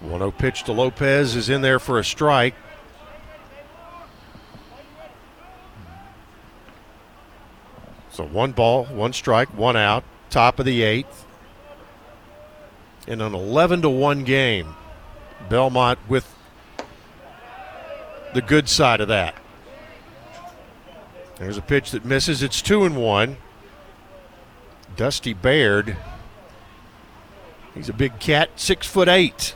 One 0.00 0.20
zero 0.20 0.30
pitch 0.30 0.64
to 0.64 0.72
Lopez 0.72 1.34
is 1.34 1.48
in 1.48 1.62
there 1.62 1.78
for 1.78 1.98
a 1.98 2.04
strike. 2.04 2.54
So 8.10 8.24
one 8.24 8.52
ball, 8.52 8.84
one 8.84 9.14
strike, 9.14 9.48
one 9.56 9.76
out, 9.76 10.04
top 10.28 10.58
of 10.58 10.66
the 10.66 10.82
eighth. 10.82 11.26
In 13.06 13.20
an 13.20 13.34
11 13.34 13.82
to 13.82 13.90
1 13.90 14.24
game, 14.24 14.74
Belmont 15.48 15.98
with 16.08 16.33
the 18.34 18.42
good 18.42 18.68
side 18.68 19.00
of 19.00 19.08
that. 19.08 19.34
There's 21.38 21.56
a 21.56 21.62
pitch 21.62 21.92
that 21.92 22.04
misses. 22.04 22.42
It's 22.42 22.60
two 22.60 22.84
and 22.84 22.96
one. 22.96 23.36
Dusty 24.96 25.32
Baird. 25.32 25.96
He's 27.74 27.88
a 27.88 27.92
big 27.92 28.20
cat, 28.20 28.50
six 28.56 28.86
foot 28.86 29.08
eight. 29.08 29.54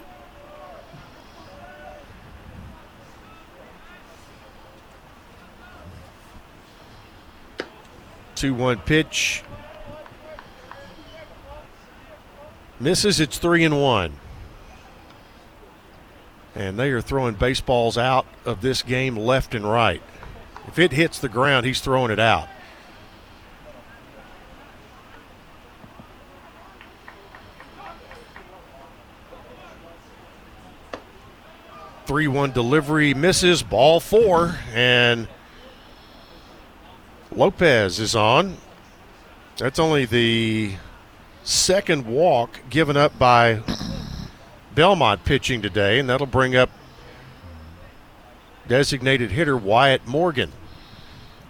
Two 8.34 8.54
one 8.54 8.78
pitch. 8.78 9.42
Misses. 12.80 13.18
It's 13.18 13.38
three 13.38 13.64
and 13.64 13.80
one 13.80 14.12
and 16.58 16.76
they 16.76 16.90
are 16.90 17.00
throwing 17.00 17.34
baseballs 17.34 17.96
out 17.96 18.26
of 18.44 18.60
this 18.60 18.82
game 18.82 19.16
left 19.16 19.54
and 19.54 19.64
right. 19.64 20.02
If 20.66 20.78
it 20.78 20.90
hits 20.90 21.20
the 21.20 21.28
ground, 21.28 21.64
he's 21.64 21.80
throwing 21.80 22.10
it 22.10 22.18
out. 22.18 22.48
Three 32.06 32.26
one 32.26 32.50
delivery 32.50 33.14
misses 33.14 33.62
ball 33.62 34.00
four 34.00 34.58
and 34.74 35.28
Lopez 37.30 38.00
is 38.00 38.16
on. 38.16 38.56
That's 39.58 39.78
only 39.78 40.06
the 40.06 40.72
second 41.44 42.06
walk 42.06 42.60
given 42.68 42.96
up 42.96 43.16
by 43.18 43.62
Belmont 44.78 45.24
pitching 45.24 45.60
today, 45.60 45.98
and 45.98 46.08
that'll 46.08 46.24
bring 46.24 46.54
up 46.54 46.70
designated 48.68 49.32
hitter 49.32 49.56
Wyatt 49.56 50.06
Morgan. 50.06 50.52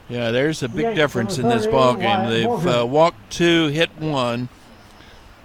Yeah, 0.08 0.30
there's 0.30 0.62
a 0.62 0.68
big 0.70 0.96
difference 0.96 1.36
in 1.36 1.46
this 1.46 1.66
ball 1.66 1.94
game. 1.96 2.30
They've 2.30 2.66
uh, 2.66 2.86
walked 2.86 3.30
two, 3.30 3.66
hit 3.66 3.90
one, 3.98 4.48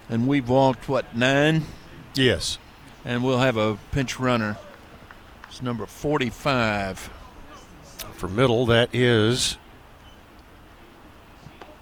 and 0.08 0.26
we've 0.26 0.48
walked 0.48 0.88
what 0.88 1.14
nine? 1.14 1.66
Yes. 2.14 2.56
And 3.04 3.22
we'll 3.22 3.40
have 3.40 3.58
a 3.58 3.76
pinch 3.92 4.18
runner. 4.18 4.56
It's 5.48 5.60
number 5.60 5.84
45. 5.84 7.10
For 8.14 8.28
middle, 8.28 8.64
that 8.64 8.94
is 8.94 9.58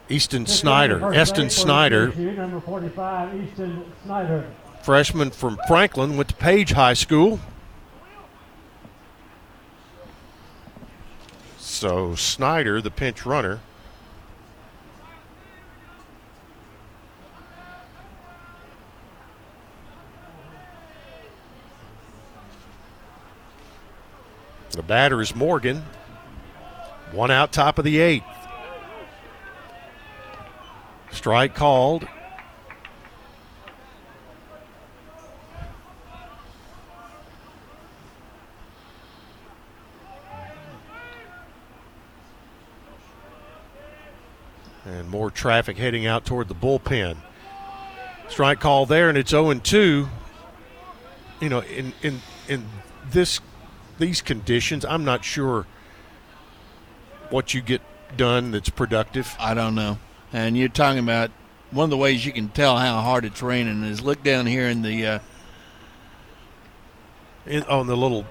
Easton 0.09 0.47
Snyder. 0.47 1.15
Easton 1.15 1.49
Snyder. 1.49 2.09
Number 2.09 2.59
45, 2.59 3.41
Easton 3.41 3.85
Snyder 4.03 4.47
freshman 4.83 5.31
from 5.31 5.59
Franklin, 5.67 6.17
went 6.17 6.29
to 6.29 6.35
Page 6.35 6.73
High 6.73 6.95
School. 6.95 7.41
So 11.59 12.15
Snyder, 12.15 12.81
the 12.81 12.91
pinch 12.91 13.27
runner. 13.27 13.61
The 24.71 24.83
batter 24.83 25.21
is 25.21 25.35
Morgan. 25.35 25.85
One 27.13 27.31
out, 27.31 27.53
top 27.53 27.79
of 27.79 27.85
the 27.85 27.99
eighth. 27.99 28.25
Strike 31.11 31.55
called. 31.55 32.09
And 44.93 45.09
more 45.09 45.31
traffic 45.31 45.79
heading 45.79 46.07
out 46.07 46.27
toward 46.27 46.49
the 46.49 46.55
bullpen. 46.55 47.17
Strike 48.29 48.61
call 48.61 48.85
there, 48.85 49.09
and 49.09 49.17
it's 49.17 49.31
0 49.31 49.55
2. 49.55 50.09
You 51.41 51.49
know, 51.49 51.61
in, 51.61 51.95
in, 52.03 52.21
in 52.47 52.67
this 53.11 53.41
these 53.99 54.21
conditions, 54.21 54.85
I'm 54.85 55.05
not 55.05 55.25
sure 55.25 55.67
what 57.31 57.55
you 57.55 57.63
get 57.63 57.81
done 58.17 58.51
that's 58.51 58.69
productive. 58.69 59.35
I 59.39 59.55
don't 59.55 59.75
know. 59.75 59.99
And 60.33 60.57
you're 60.59 60.69
talking 60.69 60.99
about 60.99 61.31
one 61.71 61.85
of 61.85 61.91
the 61.91 61.97
ways 61.97 62.27
you 62.27 62.33
can 62.33 62.49
tell 62.49 62.77
how 62.77 63.01
hard 63.01 63.25
it's 63.25 63.43
raining 63.43 63.83
is 63.85 64.03
look 64.03 64.23
down 64.23 64.45
here 64.45 64.69
in 64.69 64.83
the 64.83 65.07
uh, 65.07 65.19
in, 67.47 67.63
on 67.65 67.87
the 67.87 67.97
little 67.97 68.27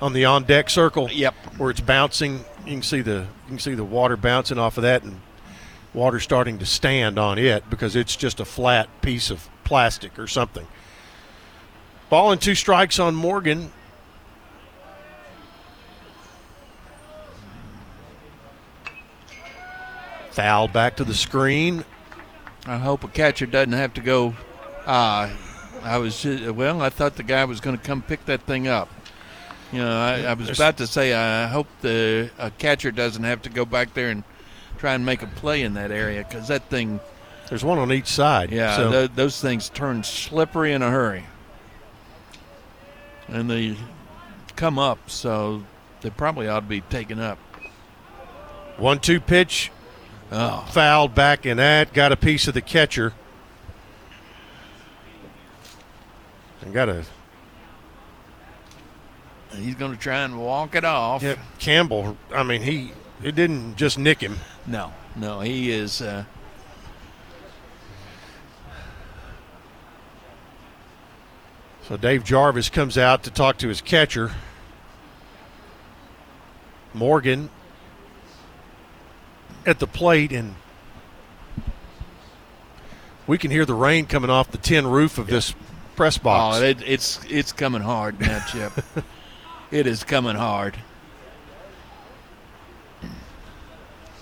on 0.00 0.12
the 0.12 0.24
on 0.24 0.44
deck 0.44 0.70
circle. 0.70 1.10
Yep, 1.10 1.34
where 1.58 1.70
it's 1.70 1.80
bouncing. 1.80 2.44
You 2.64 2.72
can 2.74 2.82
see 2.82 3.00
the 3.00 3.26
you 3.46 3.48
can 3.48 3.58
see 3.58 3.74
the 3.74 3.84
water 3.84 4.16
bouncing 4.16 4.58
off 4.58 4.78
of 4.78 4.82
that 4.82 5.02
and 5.02 5.20
water 5.94 6.20
starting 6.20 6.58
to 6.58 6.66
stand 6.66 7.18
on 7.18 7.38
it 7.38 7.70
because 7.70 7.96
it's 7.96 8.16
just 8.16 8.40
a 8.40 8.44
flat 8.44 8.88
piece 9.00 9.30
of 9.30 9.48
plastic 9.62 10.18
or 10.18 10.26
something. 10.26 10.66
Ball 12.10 12.32
and 12.32 12.40
two 12.40 12.54
strikes 12.54 12.98
on 12.98 13.14
Morgan. 13.14 13.72
Foul 20.32 20.66
back 20.68 20.96
to 20.96 21.04
the 21.04 21.14
screen. 21.14 21.84
I 22.66 22.78
hope 22.78 23.04
a 23.04 23.08
catcher 23.08 23.46
doesn't 23.46 23.72
have 23.72 23.94
to 23.94 24.00
go. 24.00 24.34
Uh, 24.84 25.30
I 25.82 25.98
was 25.98 26.24
well. 26.24 26.82
I 26.82 26.88
thought 26.88 27.16
the 27.16 27.22
guy 27.22 27.44
was 27.44 27.60
going 27.60 27.78
to 27.78 27.82
come 27.82 28.02
pick 28.02 28.24
that 28.26 28.42
thing 28.42 28.66
up. 28.66 28.88
You 29.72 29.78
know, 29.78 29.96
I, 29.96 30.22
I 30.22 30.34
was 30.34 30.50
about 30.50 30.76
to 30.78 30.86
say 30.86 31.14
I 31.14 31.46
hope 31.46 31.66
the 31.82 32.30
catcher 32.58 32.90
doesn't 32.90 33.22
have 33.22 33.42
to 33.42 33.48
go 33.50 33.64
back 33.64 33.94
there 33.94 34.10
and 34.10 34.24
try 34.84 34.92
and 34.92 35.06
make 35.06 35.22
a 35.22 35.26
play 35.26 35.62
in 35.62 35.72
that 35.72 35.90
area 35.90 36.26
because 36.28 36.48
that 36.48 36.68
thing. 36.68 37.00
There's 37.48 37.64
one 37.64 37.78
on 37.78 37.90
each 37.90 38.06
side. 38.06 38.50
Yeah, 38.50 38.76
so. 38.76 38.90
th- 38.90 39.10
those 39.14 39.40
things 39.40 39.70
turn 39.70 40.04
slippery 40.04 40.74
in 40.74 40.82
a 40.82 40.90
hurry. 40.90 41.24
and 43.28 43.50
they 43.50 43.76
come 44.56 44.78
up, 44.78 45.08
so 45.08 45.64
they 46.02 46.10
probably 46.10 46.48
ought 46.48 46.60
to 46.60 46.66
be 46.66 46.82
taken 46.82 47.18
up. 47.18 47.38
One 48.76 48.98
two 48.98 49.20
pitch. 49.20 49.70
Oh. 50.30 50.66
Fouled 50.70 51.14
back 51.14 51.46
in 51.46 51.56
that. 51.56 51.94
Got 51.94 52.12
a 52.12 52.16
piece 52.16 52.46
of 52.46 52.52
the 52.52 52.60
catcher. 52.60 53.14
And 56.60 56.74
got 56.74 56.90
a. 56.90 57.04
He's 59.56 59.76
going 59.76 59.92
to 59.92 59.98
try 59.98 60.24
and 60.24 60.38
walk 60.38 60.74
it 60.74 60.84
off. 60.84 61.22
Yeah, 61.22 61.36
Campbell. 61.58 62.18
I 62.34 62.42
mean, 62.42 62.60
he 62.60 62.92
it 63.24 63.34
didn't 63.34 63.74
just 63.74 63.98
nick 63.98 64.20
him. 64.20 64.36
No, 64.66 64.92
no, 65.16 65.40
he 65.40 65.72
is. 65.72 66.00
Uh, 66.00 66.24
So 71.86 71.98
Dave 71.98 72.24
Jarvis 72.24 72.70
comes 72.70 72.96
out 72.96 73.24
to 73.24 73.30
talk 73.30 73.58
to 73.58 73.68
his 73.68 73.82
catcher. 73.82 74.32
Morgan 76.94 77.50
at 79.66 79.80
the 79.80 79.86
plate, 79.86 80.32
and 80.32 80.54
we 83.26 83.36
can 83.36 83.50
hear 83.50 83.66
the 83.66 83.74
rain 83.74 84.06
coming 84.06 84.30
off 84.30 84.50
the 84.50 84.56
tin 84.58 84.86
roof 84.86 85.18
of 85.18 85.26
this 85.26 85.54
press 85.94 86.16
box. 86.16 86.58
Oh, 86.58 86.62
it, 86.62 86.78
it's 86.86 87.20
it's 87.28 87.52
coming 87.52 87.82
hard 87.82 88.18
now, 88.18 88.42
Chip. 88.50 88.72
it 89.70 89.86
is 89.86 90.04
coming 90.04 90.36
hard. 90.36 90.76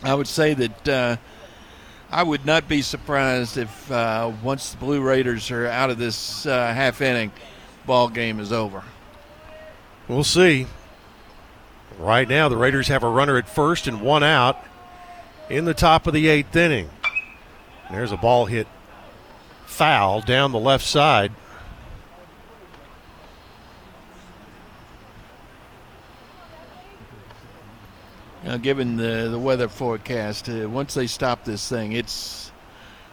I 0.02 0.14
would 0.14 0.26
say 0.26 0.54
that 0.54 0.88
uh, 0.88 1.16
I 2.10 2.22
would 2.22 2.44
not 2.44 2.68
be 2.68 2.82
surprised 2.82 3.56
if 3.56 3.90
uh, 3.90 4.32
once 4.42 4.72
the 4.72 4.78
Blue 4.78 5.00
Raiders 5.00 5.50
are 5.50 5.66
out 5.66 5.90
of 5.90 5.98
this 5.98 6.44
uh, 6.44 6.72
half 6.72 7.00
inning, 7.00 7.30
ball 7.86 8.08
game 8.08 8.40
is 8.40 8.52
over. 8.52 8.82
We'll 10.08 10.24
see. 10.24 10.66
Right 11.98 12.28
now, 12.28 12.48
the 12.48 12.56
Raiders 12.56 12.88
have 12.88 13.04
a 13.04 13.08
runner 13.08 13.36
at 13.36 13.48
first 13.48 13.86
and 13.86 14.00
one 14.00 14.22
out 14.22 14.58
in 15.48 15.64
the 15.64 15.74
top 15.74 16.06
of 16.06 16.14
the 16.14 16.28
eighth 16.28 16.54
inning. 16.56 16.90
There's 17.90 18.12
a 18.12 18.16
ball 18.16 18.46
hit 18.46 18.66
foul 19.66 20.20
down 20.20 20.52
the 20.52 20.58
left 20.58 20.84
side. 20.84 21.32
Given 28.60 28.96
the 28.96 29.28
the 29.30 29.38
weather 29.38 29.68
forecast, 29.68 30.48
uh, 30.48 30.68
once 30.68 30.94
they 30.94 31.06
stop 31.06 31.44
this 31.44 31.68
thing, 31.68 31.92
it's 31.92 32.50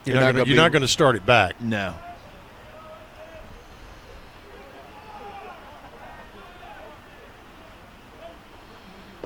You're 0.06 0.16
not 0.16 0.34
gonna- 0.34 0.46
you're 0.46 0.56
not 0.58 0.72
gonna 0.72 0.88
start 0.88 1.16
it 1.16 1.26
back. 1.26 1.62
No. 1.62 1.94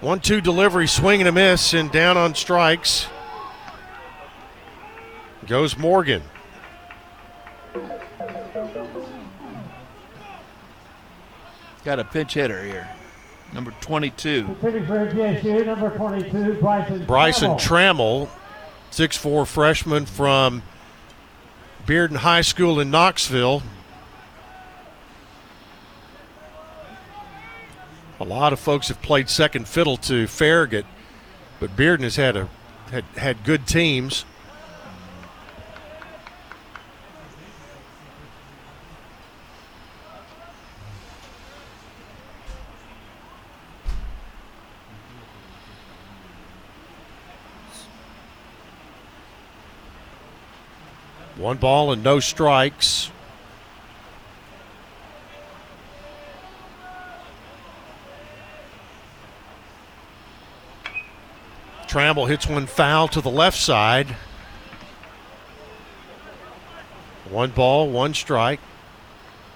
One 0.01 0.19
two 0.19 0.41
delivery, 0.41 0.87
swing 0.87 1.21
and 1.21 1.29
a 1.29 1.31
miss, 1.31 1.73
and 1.73 1.91
down 1.91 2.17
on 2.17 2.35
strikes 2.35 3.07
goes 5.47 5.77
Morgan. 5.77 6.23
Got 11.83 11.99
a 11.99 12.03
pinch 12.05 12.33
hitter 12.33 12.63
here, 12.63 12.89
number 13.53 13.71
22. 13.81 14.55
Pitching 14.61 14.85
for 14.85 15.63
number 15.65 15.89
22, 15.95 16.53
Bryson. 16.59 17.05
Bryson 17.05 17.51
Trammell. 17.51 18.29
6'4 18.93 19.47
freshman 19.47 20.05
from 20.05 20.61
Bearden 21.87 22.17
High 22.17 22.41
School 22.41 22.79
in 22.79 22.91
Knoxville. 22.91 23.63
A 28.19 28.23
lot 28.23 28.53
of 28.53 28.59
folks 28.59 28.89
have 28.89 29.01
played 29.01 29.29
second 29.29 29.67
fiddle 29.67 29.97
to 29.97 30.27
Farragut, 30.27 30.85
but 31.59 31.75
Bearden 31.75 32.01
has 32.03 32.17
had 32.17 32.37
a 32.37 32.49
had, 32.91 33.03
had 33.17 33.43
good 33.43 33.65
teams. 33.65 34.25
One 51.43 51.57
ball 51.57 51.91
and 51.91 52.01
no 52.01 52.21
strikes. 52.21 53.11
Trammell 61.85 62.29
hits 62.29 62.47
one 62.47 62.65
foul 62.65 63.09
to 63.09 63.19
the 63.19 63.29
left 63.29 63.57
side. 63.57 64.15
One 67.29 67.51
ball, 67.51 67.89
one 67.89 68.13
strike. 68.13 68.61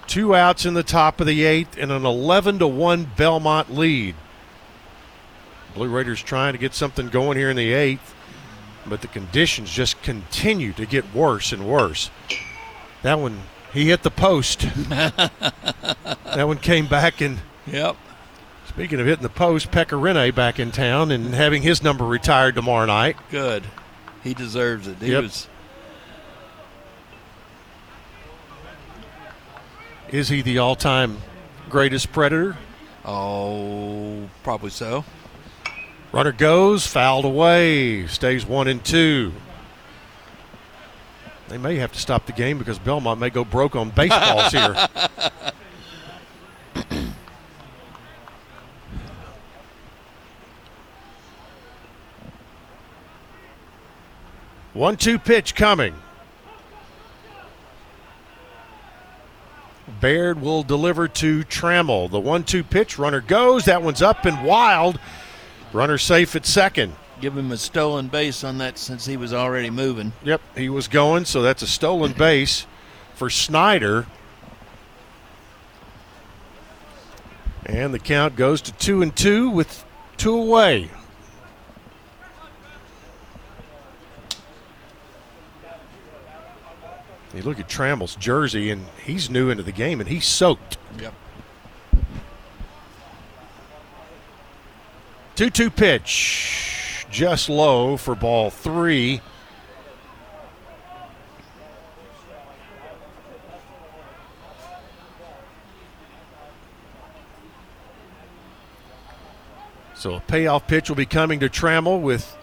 Two 0.08 0.36
outs 0.36 0.66
in 0.66 0.74
the 0.74 0.84
top 0.84 1.22
of 1.22 1.26
the 1.26 1.46
eighth 1.46 1.78
and 1.78 1.90
an 1.90 2.06
11 2.06 2.60
to 2.60 2.68
1 2.68 3.12
Belmont 3.16 3.74
lead. 3.74 4.16
Blue 5.74 5.88
Raiders 5.88 6.22
trying 6.22 6.52
to 6.52 6.60
get 6.60 6.74
something 6.74 7.08
going 7.08 7.38
here 7.38 7.50
in 7.50 7.56
the 7.56 7.72
eighth, 7.72 8.14
but 8.90 9.02
the 9.02 9.08
conditions 9.08 9.70
just 9.70 10.02
continue 10.02 10.74
to 10.74 10.86
get 10.86 11.14
worse 11.14 11.52
and 11.52 11.68
worse. 11.68 12.10
That 13.04 13.20
one, 13.20 13.42
he 13.74 13.90
hit 13.90 14.04
the 14.04 14.12
post. 14.12 14.62
that 14.90 15.32
one 16.46 16.58
came 16.58 16.88
back 16.88 17.22
and. 17.22 17.40
Yep. 17.68 17.96
Speaking 18.70 19.00
of 19.00 19.08
hitting 19.08 19.24
the 19.24 19.30
post, 19.30 19.72
Pecorine 19.72 20.34
back 20.36 20.60
in 20.60 20.72
town 20.72 21.12
and 21.12 21.34
having 21.34 21.62
his 21.64 21.82
number 21.84 22.06
retired 22.06 22.56
tomorrow 22.56 22.86
night. 22.86 23.18
Good. 23.32 23.64
He 24.24 24.34
deserves 24.34 24.88
it. 24.88 24.98
He 25.00 25.12
Yep. 25.12 25.24
was. 25.24 25.48
Is 30.10 30.30
he 30.30 30.42
the 30.42 30.60
all-time 30.60 31.18
greatest 31.70 32.12
predator? 32.12 32.56
Oh, 33.04 34.30
probably 34.44 34.70
so. 34.70 35.04
Runner 36.12 36.32
goes, 36.32 36.88
fouled 36.88 37.26
away, 37.26 38.08
stays 38.08 38.46
one 38.46 38.68
and 38.68 38.84
two. 38.84 39.34
They 41.50 41.58
may 41.58 41.76
have 41.76 41.92
to 41.94 42.00
stop 42.00 42.26
the 42.26 42.34
game 42.34 42.58
because 42.58 42.80
Belmont 42.80 43.20
may 43.20 43.30
go 43.30 43.46
broke 43.46 43.76
on 43.76 43.90
baseballs 43.92 44.52
here. 44.52 44.88
One 54.78 54.96
two 54.96 55.18
pitch 55.18 55.56
coming. 55.56 55.96
Baird 60.00 60.40
will 60.40 60.62
deliver 60.62 61.08
to 61.08 61.44
Trammell. 61.46 62.12
The 62.12 62.20
one 62.20 62.44
two 62.44 62.64
pitch, 62.64 63.00
runner 63.00 63.20
goes. 63.20 63.66
That 63.66 63.82
one's 63.82 64.04
up 64.04 64.26
and 64.26 64.46
wild. 64.46 65.00
Runner 65.74 65.98
safe 65.98 66.36
at 66.36 66.46
second. 66.46 66.96
Give 67.20 67.36
him 67.36 67.52
a 67.52 67.58
stolen 67.58 68.08
base 68.08 68.44
on 68.44 68.60
that 68.60 68.78
since 68.78 69.06
he 69.06 69.18
was 69.18 69.34
already 69.34 69.70
moving. 69.70 70.14
Yep, 70.24 70.42
he 70.56 70.70
was 70.70 70.88
going, 70.88 71.26
so 71.26 71.42
that's 71.42 71.62
a 71.62 71.68
stolen 71.68 72.14
base 72.14 72.66
for 73.16 73.30
Snyder. 73.30 74.06
And 77.66 77.94
the 77.94 78.00
count 78.00 78.36
goes 78.36 78.62
to 78.62 78.72
two 78.74 79.02
and 79.02 79.16
two 79.16 79.50
with 79.50 79.84
two 80.16 80.38
away. 80.38 80.90
You 87.34 87.44
look 87.44 87.60
at 87.60 87.68
Trammell's 87.68 88.16
jersey, 88.16 88.72
and 88.72 88.86
he's 89.04 89.30
new 89.30 89.50
into 89.50 89.64
the 89.64 89.72
game, 89.72 90.00
and 90.00 90.10
he's 90.10 90.26
soaked. 90.26 90.78
Yep. 91.00 91.14
2 95.38 95.52
2 95.52 95.70
pitch. 95.70 97.06
Just 97.12 97.48
low 97.48 97.96
for 97.96 98.16
ball 98.16 98.50
three. 98.50 99.22
So 109.94 110.16
a 110.16 110.20
payoff 110.22 110.66
pitch 110.66 110.90
will 110.90 110.96
be 110.96 111.06
coming 111.06 111.40
to 111.42 111.50
Trammell 111.50 112.02
with 112.02 112.36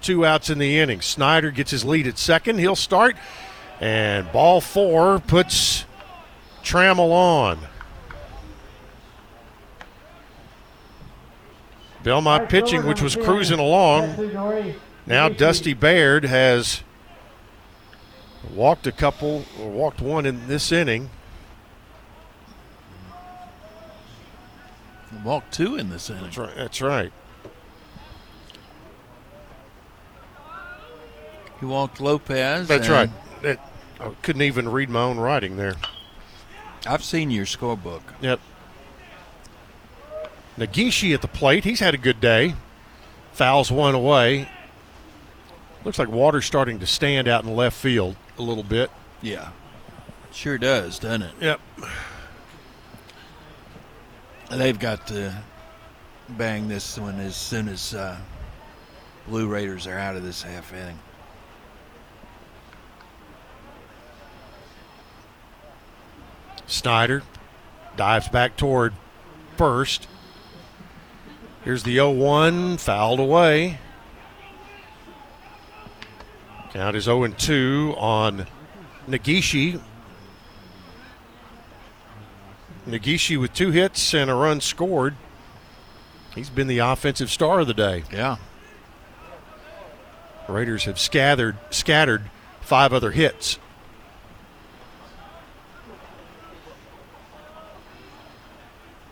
two 0.00 0.26
outs 0.26 0.50
in 0.50 0.58
the 0.58 0.80
inning. 0.80 1.00
Snyder 1.00 1.52
gets 1.52 1.70
his 1.70 1.84
lead 1.84 2.08
at 2.08 2.18
second. 2.18 2.58
He'll 2.58 2.74
start. 2.74 3.14
And 3.80 4.30
ball 4.32 4.60
four 4.60 5.20
puts 5.20 5.84
Trammell 6.64 7.12
on. 7.12 7.60
Belmont 12.02 12.48
pitching, 12.48 12.86
which 12.86 13.02
was 13.02 13.16
cruising 13.16 13.58
along. 13.58 14.32
Now 15.06 15.28
Dusty 15.28 15.74
Baird 15.74 16.24
has 16.24 16.82
walked 18.54 18.86
a 18.86 18.92
couple, 18.92 19.44
or 19.60 19.70
walked 19.70 20.00
one 20.00 20.26
in 20.26 20.48
this 20.48 20.72
inning. 20.72 21.10
Walked 25.24 25.52
two 25.52 25.76
in 25.76 25.90
this 25.90 26.10
inning. 26.10 26.24
That's 26.24 26.38
right. 26.38 26.56
That's 26.56 26.82
right. 26.82 27.12
He 31.60 31.66
walked 31.66 32.00
Lopez. 32.00 32.66
That's 32.66 32.88
right. 32.88 33.08
It, 33.42 33.60
I 34.00 34.10
couldn't 34.22 34.42
even 34.42 34.68
read 34.68 34.90
my 34.90 35.02
own 35.02 35.18
writing 35.18 35.56
there. 35.56 35.74
I've 36.86 37.04
seen 37.04 37.30
your 37.30 37.44
scorebook. 37.46 38.02
Yep. 38.20 38.40
Negishi 40.58 41.14
at 41.14 41.22
the 41.22 41.28
plate. 41.28 41.64
He's 41.64 41.80
had 41.80 41.94
a 41.94 41.98
good 41.98 42.20
day. 42.20 42.54
Fouls 43.32 43.72
one 43.72 43.94
away. 43.94 44.48
Looks 45.84 45.98
like 45.98 46.08
water's 46.08 46.44
starting 46.44 46.78
to 46.80 46.86
stand 46.86 47.26
out 47.26 47.44
in 47.44 47.56
left 47.56 47.76
field 47.76 48.16
a 48.38 48.42
little 48.42 48.62
bit. 48.62 48.90
Yeah. 49.20 49.50
Sure 50.32 50.58
does, 50.58 50.98
doesn't 50.98 51.22
it? 51.22 51.34
Yep. 51.40 51.60
They've 54.50 54.78
got 54.78 55.06
to 55.08 55.34
bang 56.28 56.68
this 56.68 56.98
one 56.98 57.18
as 57.20 57.36
soon 57.36 57.68
as 57.68 57.94
uh, 57.94 58.16
Blue 59.26 59.48
Raiders 59.48 59.86
are 59.86 59.98
out 59.98 60.16
of 60.16 60.22
this 60.22 60.42
half 60.42 60.72
inning. 60.72 60.98
Snyder 66.66 67.22
dives 67.96 68.28
back 68.28 68.56
toward 68.56 68.94
first. 69.56 70.06
Here's 71.64 71.84
the 71.84 71.94
0 71.94 72.10
1, 72.10 72.78
fouled 72.78 73.20
away. 73.20 73.78
Count 76.72 76.96
is 76.96 77.04
0 77.04 77.28
2 77.28 77.94
on 77.96 78.46
Negishi. 79.08 79.80
Negishi 82.86 83.40
with 83.40 83.52
two 83.52 83.70
hits 83.70 84.12
and 84.12 84.28
a 84.28 84.34
run 84.34 84.60
scored. 84.60 85.14
He's 86.34 86.50
been 86.50 86.66
the 86.66 86.78
offensive 86.78 87.30
star 87.30 87.60
of 87.60 87.68
the 87.68 87.74
day. 87.74 88.04
Yeah. 88.12 88.38
Raiders 90.48 90.84
have 90.84 90.98
scattered 90.98 91.56
scattered 91.70 92.30
five 92.60 92.92
other 92.92 93.12
hits. 93.12 93.58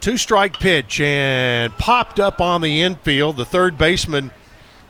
Two 0.01 0.17
strike 0.17 0.59
pitch 0.59 1.01
and 1.01 1.73
popped 1.77 2.19
up 2.19 2.41
on 2.41 2.63
the 2.63 2.81
infield. 2.81 3.37
The 3.37 3.45
third 3.45 3.77
baseman 3.77 4.31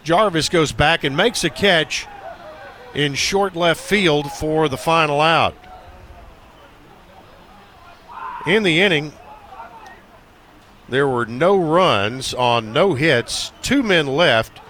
Jarvis 0.05 0.49
goes 0.49 0.73
back 0.73 1.05
and 1.05 1.17
makes 1.17 1.43
a 1.45 1.51
catch 1.51 2.07
in 2.95 3.15
short 3.15 3.57
left 3.57 3.81
field 3.81 4.31
for 4.33 4.69
the 4.69 4.77
final 4.77 5.21
out. 5.21 5.57
In 8.47 8.63
the 8.63 8.81
inning, 8.81 9.13
there 10.89 11.07
were 11.07 11.27
no 11.27 11.57
runs 11.59 12.33
on 12.33 12.73
no 12.73 12.95
hits, 12.95 13.53
two 13.63 13.83
men 13.83 14.07
left, 14.07 14.61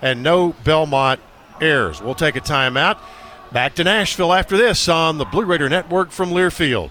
and 0.00 0.22
no 0.22 0.54
Belmont 0.64 1.20
errors. 1.60 2.02
We'll 2.02 2.14
take 2.14 2.36
a 2.36 2.40
timeout. 2.40 2.98
Back 3.52 3.74
to 3.76 3.84
Nashville 3.84 4.32
after 4.32 4.56
this 4.56 4.88
on 4.88 5.18
the 5.18 5.24
Blue 5.24 5.44
Raider 5.44 5.68
Network 5.68 6.10
from 6.10 6.30
Learfield. 6.30 6.90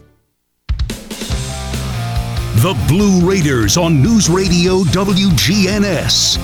The 2.61 2.79
Blue 2.87 3.27
Raiders 3.27 3.75
on 3.75 4.03
News 4.03 4.29
Radio 4.29 4.83
WGNS. 4.83 6.37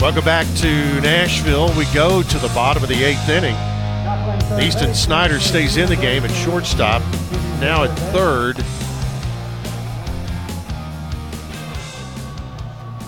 Welcome 0.00 0.24
back 0.24 0.44
to 0.56 1.00
Nashville. 1.00 1.72
We 1.78 1.84
go 1.94 2.24
to 2.24 2.38
the 2.38 2.48
bottom 2.48 2.82
of 2.82 2.88
the 2.88 3.04
eighth 3.04 3.28
inning. 3.28 3.54
Easton 4.60 4.92
Snyder 4.92 5.38
stays 5.38 5.76
in 5.76 5.88
the 5.88 5.94
game 5.94 6.24
at 6.24 6.32
shortstop. 6.32 7.00
Now 7.60 7.84
at 7.84 7.96
third. 8.12 8.56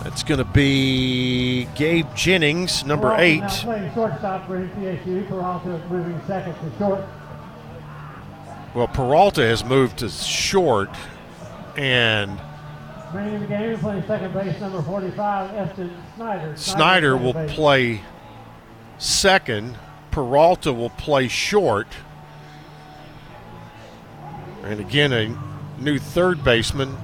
That's 0.04 0.22
going 0.22 0.38
to 0.38 0.44
be 0.44 1.64
Gabe 1.74 2.06
Jennings, 2.14 2.86
number 2.86 3.08
Peralta 3.08 3.24
eight. 3.24 3.40
Now 3.40 3.62
playing 3.62 3.94
shortstop 3.94 4.46
for 4.46 4.58
MTSU. 4.58 5.26
Peralta 5.26 5.82
moving 5.90 6.20
second 6.28 6.54
to 6.54 6.78
short. 6.78 7.04
Well, 8.74 8.88
Peralta 8.88 9.42
has 9.42 9.64
moved 9.64 9.98
to 9.98 10.08
short, 10.08 10.90
and 11.76 12.40
Bringing 13.12 13.40
the 13.40 13.46
game, 13.46 13.78
playing 13.78 14.02
second 14.06 14.32
base, 14.32 14.58
number 14.58 14.80
45, 14.80 15.68
Easton 15.68 15.94
Snyder. 16.16 16.56
Snyder 16.56 17.16
will 17.18 17.34
base. 17.34 17.52
play 17.52 18.00
second. 18.96 19.76
Peralta 20.10 20.72
will 20.72 20.88
play 20.88 21.28
short. 21.28 21.88
And 24.62 24.80
again, 24.80 25.12
a 25.12 25.36
new 25.78 25.98
third 25.98 26.42
baseman, 26.42 26.96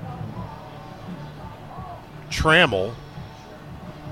Trammell, 2.30 2.94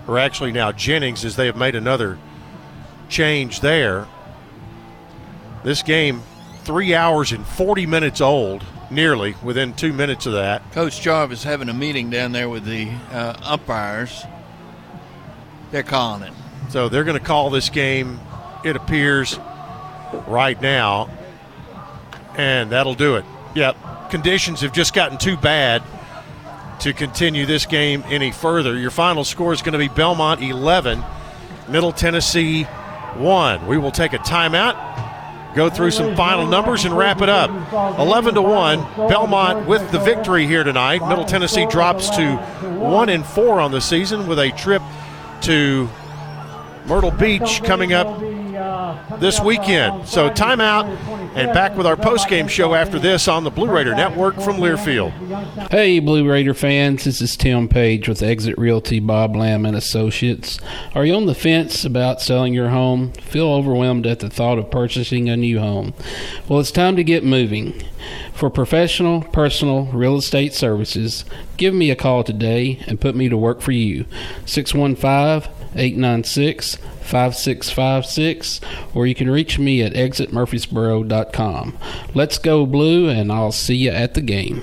or 0.07 0.19
actually 0.19 0.53
now 0.53 0.73
Jennings, 0.73 1.25
as 1.25 1.37
they 1.37 1.47
have 1.47 1.57
made 1.57 1.75
another 1.75 2.19
change 3.09 3.61
there. 3.61 4.07
This 5.65 5.83
game, 5.83 6.23
three 6.67 6.97
hours 6.97 7.31
and 7.31 7.47
40 7.47 7.87
minutes 7.87 8.21
old, 8.21 8.65
nearly 8.91 9.37
within 9.43 9.73
two 9.73 9.93
minutes 9.93 10.27
of 10.27 10.33
that. 10.33 10.73
Coach 10.73 11.01
Jarvis 11.01 11.45
having 11.45 11.69
a 11.69 11.73
meeting 11.73 12.11
down 12.11 12.33
there 12.33 12.49
with 12.49 12.65
the 12.65 12.91
uh, 13.13 13.35
umpires. 13.45 14.25
They're 15.71 15.85
calling 15.85 16.25
it. 16.25 16.33
So 16.71 16.89
they're 16.89 17.05
going 17.05 17.19
to 17.19 17.25
call 17.25 17.51
this 17.51 17.71
game, 17.71 18.19
it 18.65 18.75
appears, 18.75 19.39
right 20.27 20.61
now. 20.61 21.09
And 22.37 22.71
that'll 22.71 22.95
do 22.95 23.15
it. 23.15 23.25
Yep. 23.55 23.77
Conditions 24.11 24.61
have 24.61 24.73
just 24.73 24.93
gotten 24.93 25.19
too 25.19 25.37
bad 25.37 25.85
to 26.81 26.93
continue 26.93 27.47
this 27.47 27.65
game 27.65 28.03
any 28.09 28.33
further. 28.33 28.77
Your 28.77 28.91
final 28.91 29.25
score 29.25 29.53
is 29.53 29.63
going 29.63 29.73
to 29.73 29.79
be 29.79 29.89
Belmont 29.89 30.43
11, 30.43 31.03
Middle 31.69 31.93
Tennessee 31.93 32.65
1. 32.65 33.67
We 33.67 33.79
will 33.79 33.93
take 33.93 34.13
a 34.13 34.19
timeout, 34.19 34.75
go 35.57 35.71
through 35.71 35.91
some 35.91 36.15
final 36.15 36.47
numbers, 36.47 36.85
and 36.85 36.97
wrap 36.97 37.23
it 37.23 37.29
up. 37.29 37.51
11 37.99 38.35
to 38.35 38.43
1, 38.43 38.79
Belmont 39.09 39.67
with 39.67 39.91
the 39.91 39.99
victory 39.99 40.47
here 40.47 40.63
tonight. 40.63 41.07
Middle 41.09 41.25
Tennessee 41.25 41.67
drops 41.67 42.11
to 42.11 42.37
1 42.37 43.09
and 43.09 43.25
4 43.25 43.61
on 43.61 43.73
the 43.73 43.81
season 43.81 44.27
with 44.27 44.39
a 44.39 44.51
trip 44.53 44.83
to 45.43 45.89
Myrtle 46.87 47.11
Beach 47.11 47.63
coming 47.65 47.93
up 47.93 48.07
this 49.19 49.41
weekend. 49.41 50.09
So 50.09 50.31
timeout 50.31 50.87
and 51.35 51.53
back 51.53 51.77
with 51.77 51.87
our 51.87 51.97
post-game 51.97 52.49
show 52.49 52.75
after 52.75 52.99
this 52.99 53.29
on 53.29 53.45
the 53.45 53.51
Blue 53.51 53.69
Raider 53.69 53.95
Network 53.95 54.37
from 54.37 54.57
Learfield. 54.57 55.13
Hey, 55.71 55.99
Blue 55.99 56.29
Raider 56.29 56.55
fans, 56.55 57.05
this 57.05 57.21
is 57.21 57.37
Tim 57.37 57.69
Page 57.69 58.09
with 58.09 58.23
Exit 58.23 58.57
Realty 58.59 59.01
Bob 59.01 59.37
Lamb 59.37 59.67
and 59.67 59.77
Associates. 59.77 60.59
Are 60.95 61.05
you 61.05 61.15
on 61.15 61.27
the 61.27 61.35
fence 61.35 61.85
about 61.85 62.23
selling 62.23 62.55
your 62.55 62.71
home? 62.71 63.13
Feel 63.13 63.49
overwhelmed 63.49 64.07
at 64.07 64.21
the 64.21 64.31
thought 64.31 64.59
of 64.59 64.71
purchasing 64.71 65.29
a 65.29 65.37
new 65.37 65.59
home? 65.59 65.95
Well, 66.49 66.61
it's 66.61 66.71
time 66.71 66.97
to 66.97 67.05
get 67.05 67.25
moving. 67.25 67.83
For 68.33 68.51
professional, 68.51 69.23
personal 69.23 69.87
real 69.87 70.17
estate 70.17 70.55
services, 70.55 71.25
give 71.57 71.75
me 71.75 71.91
a 71.91 71.97
call 71.97 72.23
today 72.23 72.81
and 72.87 73.01
put 73.01 73.17
me 73.17 73.29
to 73.29 73.37
work 73.37 73.61
for 73.61 73.73
you. 73.73 74.05
615 74.45 75.56
896 75.79 76.77
5656, 76.77 78.61
or 78.95 79.07
you 79.07 79.15
can 79.15 79.31
reach 79.31 79.59
me 79.59 79.83
at 79.83 79.93
exitmurfreesboro.com. 79.93 81.79
Let's 82.15 82.39
go, 82.39 82.67
Blue, 82.67 83.09
and 83.09 83.31
I'll 83.31 83.53
see 83.53 83.77
you 83.77 83.91
at 83.91 84.15
the 84.15 84.21
game. 84.21 84.63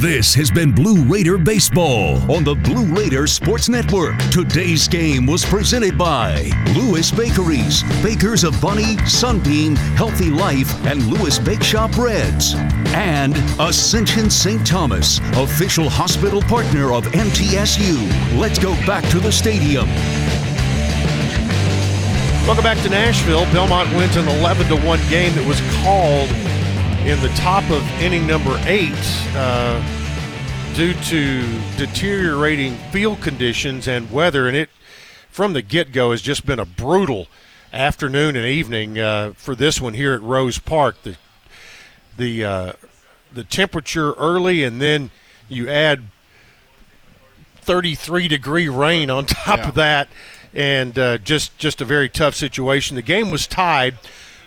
This 0.00 0.34
has 0.34 0.50
been 0.50 0.72
Blue 0.72 1.02
Raider 1.04 1.38
Baseball 1.38 2.18
on 2.30 2.44
the 2.44 2.54
Blue 2.54 2.84
Raider 2.84 3.26
Sports 3.26 3.70
Network. 3.70 4.18
Today's 4.30 4.86
game 4.86 5.24
was 5.24 5.42
presented 5.42 5.96
by 5.96 6.50
Lewis 6.76 7.10
Bakeries, 7.10 7.82
bakers 8.02 8.44
of 8.44 8.60
Bunny, 8.60 8.98
Sunbeam, 9.06 9.74
Healthy 9.74 10.28
Life, 10.28 10.70
and 10.84 11.02
Lewis 11.06 11.38
Bake 11.38 11.62
Shop 11.62 11.90
Breads. 11.92 12.52
And 12.92 13.34
Ascension 13.58 14.28
St. 14.28 14.66
Thomas, 14.66 15.18
official 15.32 15.88
hospital 15.88 16.42
partner 16.42 16.92
of 16.92 17.06
MTSU. 17.06 18.38
Let's 18.38 18.58
go 18.58 18.74
back 18.84 19.08
to 19.08 19.18
the 19.18 19.32
stadium. 19.32 19.86
Welcome 22.46 22.64
back 22.64 22.82
to 22.82 22.90
Nashville. 22.90 23.46
Belmont 23.46 23.88
wins 23.96 24.16
an 24.16 24.28
11 24.28 24.66
to 24.66 24.76
1 24.76 24.98
game 25.08 25.34
that 25.36 25.46
was 25.46 25.58
called 25.82 26.28
in 27.06 27.20
the 27.20 27.28
top 27.36 27.62
of 27.70 27.88
inning 28.02 28.26
number 28.26 28.60
eight 28.64 28.92
uh, 29.36 29.80
due 30.74 30.92
to 30.92 31.40
deteriorating 31.76 32.74
field 32.90 33.20
conditions 33.20 33.86
and 33.86 34.10
weather. 34.10 34.48
And 34.48 34.56
it, 34.56 34.70
from 35.30 35.52
the 35.52 35.62
get 35.62 35.92
go, 35.92 36.10
has 36.10 36.20
just 36.20 36.44
been 36.44 36.58
a 36.58 36.64
brutal 36.64 37.28
afternoon 37.72 38.34
and 38.34 38.44
evening 38.44 38.98
uh, 38.98 39.34
for 39.36 39.54
this 39.54 39.80
one 39.80 39.94
here 39.94 40.14
at 40.14 40.22
Rose 40.22 40.58
Park. 40.58 40.96
The 41.04 41.16
the 42.16 42.44
uh, 42.44 42.72
the 43.32 43.44
temperature 43.44 44.12
early, 44.14 44.64
and 44.64 44.80
then 44.80 45.12
you 45.48 45.68
add 45.68 46.08
33 47.60 48.26
degree 48.26 48.68
rain 48.68 49.10
on 49.10 49.26
top 49.26 49.58
yeah. 49.58 49.68
of 49.68 49.74
that, 49.76 50.08
and 50.52 50.98
uh, 50.98 51.18
just 51.18 51.56
just 51.56 51.80
a 51.80 51.84
very 51.84 52.08
tough 52.08 52.34
situation. 52.34 52.96
The 52.96 53.02
game 53.02 53.30
was 53.30 53.46
tied 53.46 53.94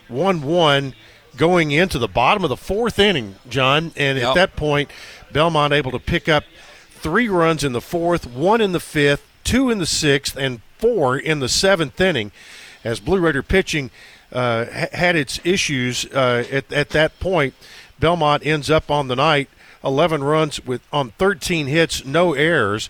one 0.09 0.41
one 0.41 0.93
going 1.37 1.71
into 1.71 1.99
the 1.99 2.07
bottom 2.07 2.43
of 2.43 2.49
the 2.49 2.57
fourth 2.57 2.99
inning, 2.99 3.35
John. 3.49 3.91
And 3.95 4.17
yep. 4.17 4.29
at 4.29 4.35
that 4.35 4.55
point, 4.55 4.89
Belmont 5.31 5.73
able 5.73 5.91
to 5.91 5.99
pick 5.99 6.27
up 6.27 6.43
three 6.89 7.29
runs 7.29 7.63
in 7.63 7.73
the 7.73 7.81
fourth, 7.81 8.27
one 8.27 8.61
in 8.61 8.71
the 8.71 8.79
fifth, 8.79 9.25
two 9.43 9.69
in 9.69 9.77
the 9.77 9.85
sixth, 9.85 10.35
and 10.35 10.61
four 10.77 11.17
in 11.17 11.39
the 11.39 11.49
seventh 11.49 11.99
inning. 11.99 12.31
As 12.83 12.99
Blue 12.99 13.19
Raider 13.19 13.43
pitching 13.43 13.91
uh, 14.31 14.65
had 14.65 15.15
its 15.15 15.39
issues 15.43 16.05
uh, 16.05 16.45
at, 16.51 16.71
at 16.71 16.89
that 16.89 17.19
point, 17.19 17.53
Belmont 17.99 18.45
ends 18.45 18.69
up 18.69 18.89
on 18.89 19.07
the 19.07 19.15
night 19.15 19.49
11 19.83 20.23
runs 20.23 20.65
with 20.65 20.81
on 20.91 21.11
13 21.11 21.67
hits, 21.67 22.05
no 22.05 22.33
errors. 22.33 22.89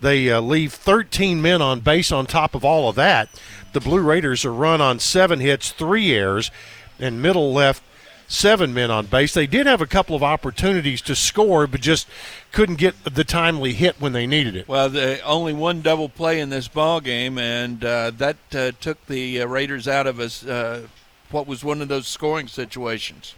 They 0.00 0.30
uh, 0.30 0.40
leave 0.40 0.72
13 0.72 1.42
men 1.42 1.60
on 1.60 1.80
base 1.80 2.12
on 2.12 2.26
top 2.26 2.54
of 2.54 2.64
all 2.64 2.88
of 2.88 2.96
that. 2.96 3.28
The 3.72 3.80
Blue 3.80 4.00
Raiders 4.00 4.44
are 4.44 4.52
run 4.52 4.80
on 4.80 5.00
seven 5.00 5.40
hits, 5.40 5.72
three 5.72 6.12
errors, 6.12 6.50
and 6.98 7.22
Middle 7.22 7.52
left 7.52 7.82
seven 8.28 8.74
men 8.74 8.90
on 8.90 9.06
base. 9.06 9.34
They 9.34 9.46
did 9.46 9.66
have 9.66 9.80
a 9.80 9.86
couple 9.86 10.14
of 10.14 10.22
opportunities 10.22 11.00
to 11.02 11.16
score, 11.16 11.66
but 11.66 11.80
just 11.80 12.06
couldn't 12.52 12.76
get 12.76 13.02
the 13.04 13.24
timely 13.24 13.72
hit 13.72 14.00
when 14.00 14.12
they 14.12 14.26
needed 14.26 14.54
it. 14.54 14.68
Well, 14.68 14.90
the, 14.90 15.20
only 15.22 15.54
one 15.54 15.80
double 15.80 16.08
play 16.08 16.38
in 16.38 16.50
this 16.50 16.68
ball 16.68 17.00
game, 17.00 17.38
and 17.38 17.82
uh, 17.82 18.12
that 18.12 18.36
uh, 18.54 18.72
took 18.80 19.04
the 19.06 19.42
uh, 19.42 19.46
Raiders 19.46 19.88
out 19.88 20.06
of 20.06 20.20
us. 20.20 20.44
Uh, 20.44 20.86
what 21.30 21.46
was 21.46 21.64
one 21.64 21.82
of 21.82 21.88
those 21.88 22.06
scoring 22.06 22.48
situations? 22.48 23.34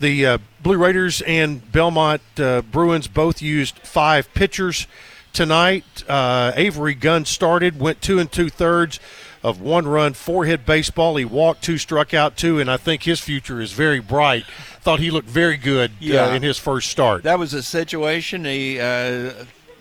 The 0.00 0.26
uh, 0.26 0.38
Blue 0.62 0.76
Raiders 0.76 1.22
and 1.22 1.70
Belmont 1.72 2.20
uh, 2.38 2.60
Bruins 2.62 3.08
both 3.08 3.40
used 3.40 3.78
five 3.78 4.32
pitchers 4.34 4.86
tonight. 5.32 6.04
Avery 6.08 6.94
Gunn 6.94 7.24
started, 7.24 7.80
went 7.80 8.02
two 8.02 8.18
and 8.18 8.30
two 8.30 8.50
thirds 8.50 9.00
of 9.46 9.60
one 9.60 9.86
run, 9.86 10.12
four 10.12 10.44
hit 10.44 10.66
baseball. 10.66 11.14
He 11.14 11.24
walked 11.24 11.62
two, 11.62 11.78
struck 11.78 12.12
out 12.12 12.36
two, 12.36 12.58
and 12.58 12.68
I 12.68 12.76
think 12.76 13.04
his 13.04 13.20
future 13.20 13.60
is 13.60 13.70
very 13.70 14.00
bright. 14.00 14.44
Thought 14.80 14.98
he 14.98 15.12
looked 15.12 15.28
very 15.28 15.56
good 15.56 15.92
uh, 15.92 15.94
yeah. 16.00 16.24
uh, 16.24 16.34
in 16.34 16.42
his 16.42 16.58
first 16.58 16.90
start. 16.90 17.22
That 17.22 17.38
was 17.38 17.54
a 17.54 17.62
situation. 17.62 18.44
He 18.44 18.80
uh, 18.80 19.34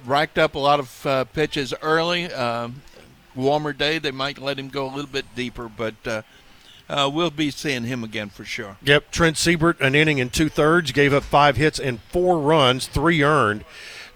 racked 0.05 0.37
up 0.37 0.53
a 0.53 0.59
lot 0.59 0.79
of 0.79 1.05
uh, 1.07 1.23
pitches 1.23 1.73
early. 1.81 2.31
Um, 2.31 2.83
warmer 3.33 3.73
day, 3.73 3.97
they 3.97 4.11
might 4.11 4.37
let 4.37 4.59
him 4.59 4.69
go 4.69 4.85
a 4.85 4.91
little 4.93 5.11
bit 5.11 5.25
deeper, 5.35 5.67
but. 5.67 5.95
Uh, 6.05 6.21
uh, 6.87 7.09
we'll 7.11 7.31
be 7.31 7.49
seeing 7.49 7.85
him 7.85 8.03
again 8.03 8.29
for 8.29 8.45
sure. 8.45 8.77
Yep, 8.83 9.09
Trent 9.09 9.37
Siebert, 9.37 9.81
an 9.81 9.95
inning 9.95 10.21
and 10.21 10.31
two 10.31 10.49
thirds, 10.49 10.91
gave 10.91 11.15
up 11.15 11.23
five 11.23 11.57
hits 11.57 11.79
and 11.79 11.99
four 12.11 12.37
runs, 12.37 12.85
three 12.85 13.23
earned. 13.23 13.65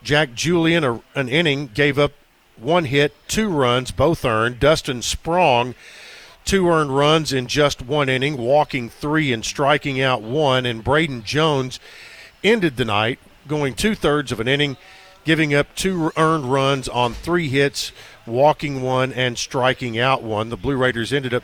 Jack 0.03 0.35
Julian, 0.35 0.83
a, 0.83 1.01
an 1.15 1.29
inning, 1.29 1.71
gave 1.73 1.97
up 1.97 2.11
one 2.61 2.85
hit, 2.85 3.13
two 3.27 3.49
runs, 3.49 3.91
both 3.91 4.25
earned. 4.25 4.59
Dustin 4.59 5.01
Sprong, 5.01 5.75
two 6.45 6.67
earned 6.69 6.95
runs 6.95 7.33
in 7.33 7.47
just 7.47 7.81
one 7.81 8.09
inning, 8.09 8.37
walking 8.37 8.89
three 8.89 9.31
and 9.31 9.43
striking 9.43 10.01
out 10.01 10.21
one. 10.21 10.65
And 10.65 10.83
Braden 10.83 11.23
Jones 11.23 11.79
ended 12.43 12.77
the 12.77 12.85
night 12.85 13.19
going 13.47 13.73
two 13.73 13.95
thirds 13.95 14.31
of 14.31 14.39
an 14.39 14.47
inning, 14.47 14.77
giving 15.25 15.53
up 15.53 15.75
two 15.75 16.11
earned 16.15 16.51
runs 16.51 16.87
on 16.87 17.13
three 17.13 17.49
hits, 17.49 17.91
walking 18.25 18.81
one 18.81 19.11
and 19.11 19.37
striking 19.37 19.99
out 19.99 20.23
one. 20.23 20.49
The 20.49 20.57
Blue 20.57 20.77
Raiders 20.77 21.11
ended 21.11 21.33
up 21.33 21.43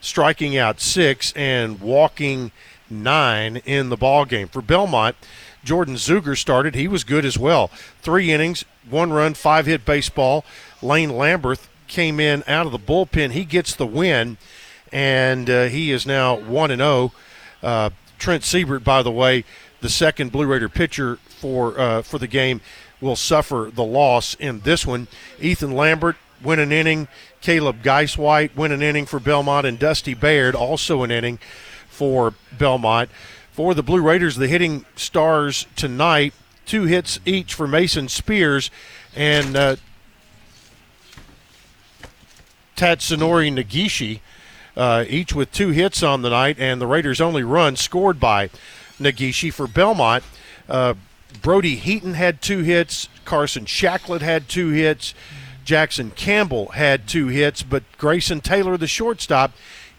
striking 0.00 0.56
out 0.56 0.80
six 0.80 1.32
and 1.34 1.80
walking 1.80 2.52
nine 2.88 3.56
in 3.58 3.88
the 3.88 3.96
ball 3.96 4.24
game. 4.24 4.48
For 4.48 4.62
Belmont, 4.62 5.16
Jordan 5.64 5.94
Zuger 5.94 6.36
started. 6.36 6.74
He 6.74 6.88
was 6.88 7.04
good 7.04 7.24
as 7.24 7.38
well. 7.38 7.68
Three 8.00 8.32
innings, 8.32 8.64
one 8.88 9.12
run, 9.12 9.34
five 9.34 9.66
hit 9.66 9.84
baseball. 9.84 10.44
Lane 10.82 11.10
Lamberth 11.10 11.68
came 11.86 12.18
in 12.18 12.42
out 12.46 12.66
of 12.66 12.72
the 12.72 12.78
bullpen. 12.78 13.32
He 13.32 13.44
gets 13.44 13.74
the 13.74 13.86
win, 13.86 14.38
and 14.92 15.50
uh, 15.50 15.64
he 15.64 15.90
is 15.90 16.06
now 16.06 16.34
1 16.34 16.70
and 16.70 16.80
0. 16.80 17.12
Uh, 17.62 17.90
Trent 18.18 18.44
Siebert, 18.44 18.84
by 18.84 19.02
the 19.02 19.10
way, 19.10 19.44
the 19.80 19.88
second 19.88 20.32
Blue 20.32 20.46
Raider 20.46 20.68
pitcher 20.68 21.16
for 21.16 21.78
uh, 21.78 22.02
for 22.02 22.18
the 22.18 22.26
game, 22.26 22.60
will 23.00 23.16
suffer 23.16 23.70
the 23.72 23.84
loss 23.84 24.34
in 24.34 24.60
this 24.60 24.86
one. 24.86 25.08
Ethan 25.40 25.72
Lamberth 25.72 26.16
win 26.42 26.58
an 26.58 26.72
inning. 26.72 27.08
Caleb 27.40 27.82
Geiswhite 27.82 28.54
win 28.54 28.72
an 28.72 28.82
inning 28.82 29.06
for 29.06 29.18
Belmont, 29.18 29.66
and 29.66 29.78
Dusty 29.78 30.14
Baird 30.14 30.54
also 30.54 31.02
an 31.02 31.10
inning 31.10 31.38
for 31.88 32.34
Belmont. 32.56 33.10
For 33.60 33.74
the 33.74 33.82
Blue 33.82 34.00
Raiders, 34.00 34.36
the 34.36 34.48
hitting 34.48 34.86
stars 34.96 35.66
tonight, 35.76 36.32
two 36.64 36.84
hits 36.84 37.20
each 37.26 37.52
for 37.52 37.68
Mason 37.68 38.08
Spears 38.08 38.70
and 39.14 39.54
uh, 39.54 39.76
Tatsunori 42.74 43.52
Negishi, 43.52 44.20
uh, 44.78 45.04
each 45.06 45.34
with 45.34 45.52
two 45.52 45.72
hits 45.72 46.02
on 46.02 46.22
the 46.22 46.30
night, 46.30 46.56
and 46.58 46.80
the 46.80 46.86
Raiders' 46.86 47.20
only 47.20 47.42
run 47.42 47.76
scored 47.76 48.18
by 48.18 48.48
Negishi 48.98 49.52
for 49.52 49.66
Belmont. 49.66 50.24
Uh, 50.66 50.94
Brody 51.42 51.76
Heaton 51.76 52.14
had 52.14 52.40
two 52.40 52.60
hits. 52.60 53.10
Carson 53.26 53.66
Shacklett 53.66 54.22
had 54.22 54.48
two 54.48 54.70
hits. 54.70 55.12
Jackson 55.66 56.12
Campbell 56.12 56.68
had 56.68 57.06
two 57.06 57.26
hits, 57.26 57.62
but 57.62 57.82
Grayson 57.98 58.40
Taylor, 58.40 58.78
the 58.78 58.86
shortstop, 58.86 59.52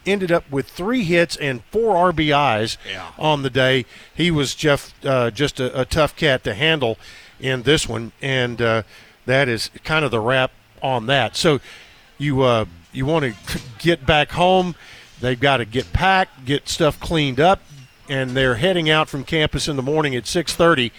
ended 0.06 0.32
up 0.32 0.50
with 0.52 0.68
three 0.68 1.04
hits 1.04 1.36
and 1.38 1.64
four 1.72 2.12
RBIs 2.12 2.78
Yeah. 2.90 3.12
on 3.20 3.44
the 3.44 3.50
day. 3.50 3.86
He 4.14 4.32
was 4.32 4.56
Jeff, 4.56 4.94
uh, 5.06 5.32
just 5.32 5.60
a, 5.60 5.82
a 5.82 5.86
tough 5.86 6.16
cat 6.16 6.44
to 6.46 6.54
handle 6.54 6.98
in 7.40 7.64
this 7.64 7.88
one, 7.90 8.12
and 8.22 8.62
uh, 8.62 8.84
that 9.26 9.48
is 9.50 9.70
kind 9.84 10.04
of 10.06 10.12
the 10.12 10.20
wrap 10.20 10.52
on 10.82 11.06
that. 11.08 11.36
So 11.36 11.60
you 12.18 12.42
uh, 12.42 12.66
you 12.94 13.06
want 13.06 13.26
to 13.36 13.60
get 13.80 14.06
back 14.06 14.32
home. 14.32 14.76
They've 15.20 15.40
got 15.40 15.58
to 15.58 15.66
get 15.66 15.94
packed, 15.94 16.46
get 16.46 16.68
stuff 16.68 17.00
cleaned 17.00 17.40
up, 17.40 17.62
and 18.10 18.32
they're 18.32 18.56
heading 18.56 18.90
out 18.90 19.08
from 19.10 19.24
campus 19.24 19.68
in 19.68 19.76
the 19.76 19.84
morning 19.84 20.16
at 20.16 20.24
6:30 20.26 20.92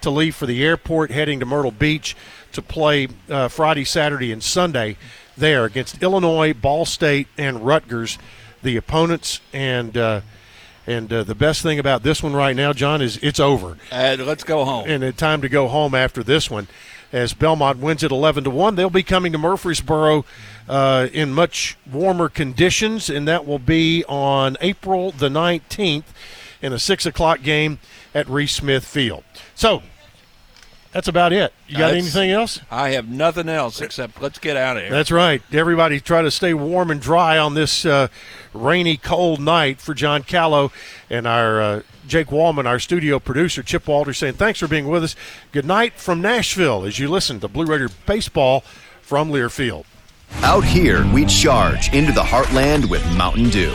to 0.00 0.10
leave 0.10 0.34
for 0.36 0.46
the 0.46 0.62
airport, 0.64 1.10
heading 1.10 1.40
to 1.40 1.46
Myrtle 1.46 1.70
Beach 1.72 2.16
to 2.52 2.62
play 2.62 3.08
uh, 3.28 3.48
Friday, 3.48 3.84
Saturday, 3.84 4.30
and 4.32 4.42
Sunday 4.42 4.96
there 5.36 5.64
against 5.64 6.02
Illinois, 6.02 6.52
Ball 6.52 6.84
State, 6.84 7.28
and 7.36 7.64
Rutgers, 7.66 8.18
the 8.62 8.76
opponents. 8.76 9.40
And 9.52 9.96
uh, 9.96 10.20
and 10.86 11.12
uh, 11.12 11.22
the 11.22 11.34
best 11.34 11.62
thing 11.62 11.78
about 11.78 12.02
this 12.02 12.22
one 12.22 12.32
right 12.32 12.56
now, 12.56 12.72
John, 12.72 13.02
is 13.02 13.18
it's 13.18 13.38
over. 13.38 13.76
Uh, 13.92 14.16
let's 14.20 14.42
go 14.42 14.64
home. 14.64 14.88
And 14.88 15.04
it's 15.04 15.18
time 15.18 15.42
to 15.42 15.48
go 15.48 15.68
home 15.68 15.94
after 15.94 16.22
this 16.22 16.50
one. 16.50 16.66
As 17.12 17.34
Belmont 17.34 17.78
wins 17.78 18.02
it 18.02 18.10
11 18.10 18.44
to 18.44 18.50
1, 18.50 18.74
they'll 18.74 18.90
be 18.90 19.02
coming 19.02 19.32
to 19.32 19.38
Murfreesboro 19.38 20.24
uh, 20.68 21.08
in 21.12 21.32
much 21.32 21.76
warmer 21.90 22.28
conditions, 22.28 23.08
and 23.08 23.26
that 23.28 23.46
will 23.46 23.58
be 23.58 24.04
on 24.06 24.56
April 24.60 25.10
the 25.10 25.28
19th 25.28 26.04
in 26.60 26.72
a 26.72 26.78
6 26.78 27.06
o'clock 27.06 27.42
game 27.42 27.78
at 28.14 28.28
Reese 28.28 28.54
Smith 28.54 28.84
Field. 28.84 29.24
So 29.54 29.82
that's 30.92 31.08
about 31.08 31.32
it. 31.32 31.52
You 31.66 31.76
got 31.76 31.88
That's- 31.88 32.02
anything 32.02 32.30
else? 32.30 32.60
I 32.70 32.90
have 32.90 33.08
nothing 33.08 33.48
else 33.48 33.80
except 33.80 34.20
let's 34.22 34.38
get 34.38 34.56
out 34.56 34.76
of 34.76 34.82
here. 34.84 34.90
That's 34.92 35.10
right. 35.10 35.42
Everybody 35.52 36.00
try 36.00 36.22
to 36.22 36.30
stay 36.30 36.54
warm 36.54 36.90
and 36.90 37.00
dry 37.00 37.36
on 37.38 37.54
this 37.54 37.84
uh, 37.84 38.08
rainy, 38.54 38.96
cold 38.96 39.40
night 39.40 39.80
for 39.80 39.94
John 39.94 40.22
Callow 40.22 40.72
and 41.10 41.26
our 41.26 41.60
uh, 41.60 41.82
Jake 42.06 42.28
Wallman, 42.28 42.64
our 42.66 42.78
studio 42.78 43.18
producer, 43.18 43.62
Chip 43.62 43.86
Walter, 43.86 44.14
saying 44.14 44.34
thanks 44.34 44.58
for 44.60 44.68
being 44.68 44.88
with 44.88 45.04
us. 45.04 45.14
Good 45.52 45.66
night 45.66 45.94
from 45.94 46.22
Nashville 46.22 46.84
as 46.84 46.98
you 46.98 47.08
listen 47.08 47.38
to 47.40 47.48
Blue 47.48 47.66
Raider 47.66 47.90
Baseball 48.06 48.60
from 49.02 49.30
Learfield. 49.30 49.84
Out 50.42 50.64
here, 50.64 51.06
we 51.12 51.24
charge 51.26 51.92
into 51.94 52.12
the 52.12 52.22
heartland 52.22 52.88
with 52.90 53.04
Mountain 53.16 53.50
Dew. 53.50 53.74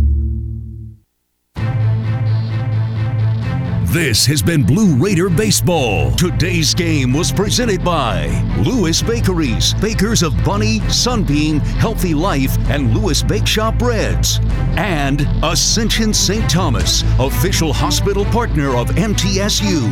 This 3.91 4.25
has 4.27 4.41
been 4.41 4.63
Blue 4.63 4.95
Raider 4.95 5.29
Baseball. 5.29 6.11
Today's 6.11 6.73
game 6.73 7.11
was 7.11 7.29
presented 7.29 7.83
by 7.83 8.27
Lewis 8.65 9.01
Bakeries, 9.01 9.73
bakers 9.73 10.23
of 10.23 10.33
Bunny, 10.45 10.79
Sunbeam, 10.87 11.59
Healthy 11.59 12.13
Life, 12.13 12.57
and 12.69 12.95
Lewis 12.95 13.21
Bake 13.21 13.45
Shop 13.45 13.77
breads. 13.77 14.39
And 14.77 15.27
Ascension 15.43 16.13
St. 16.13 16.49
Thomas, 16.49 17.03
official 17.19 17.73
hospital 17.73 18.23
partner 18.23 18.77
of 18.77 18.87
MTSU. 18.91 19.91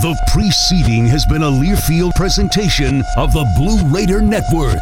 The 0.00 0.16
preceding 0.32 1.08
has 1.08 1.26
been 1.26 1.42
a 1.42 1.50
Learfield 1.50 2.12
presentation 2.14 3.02
of 3.16 3.32
the 3.32 3.52
Blue 3.58 3.82
Raider 3.92 4.20
Network. 4.20 4.78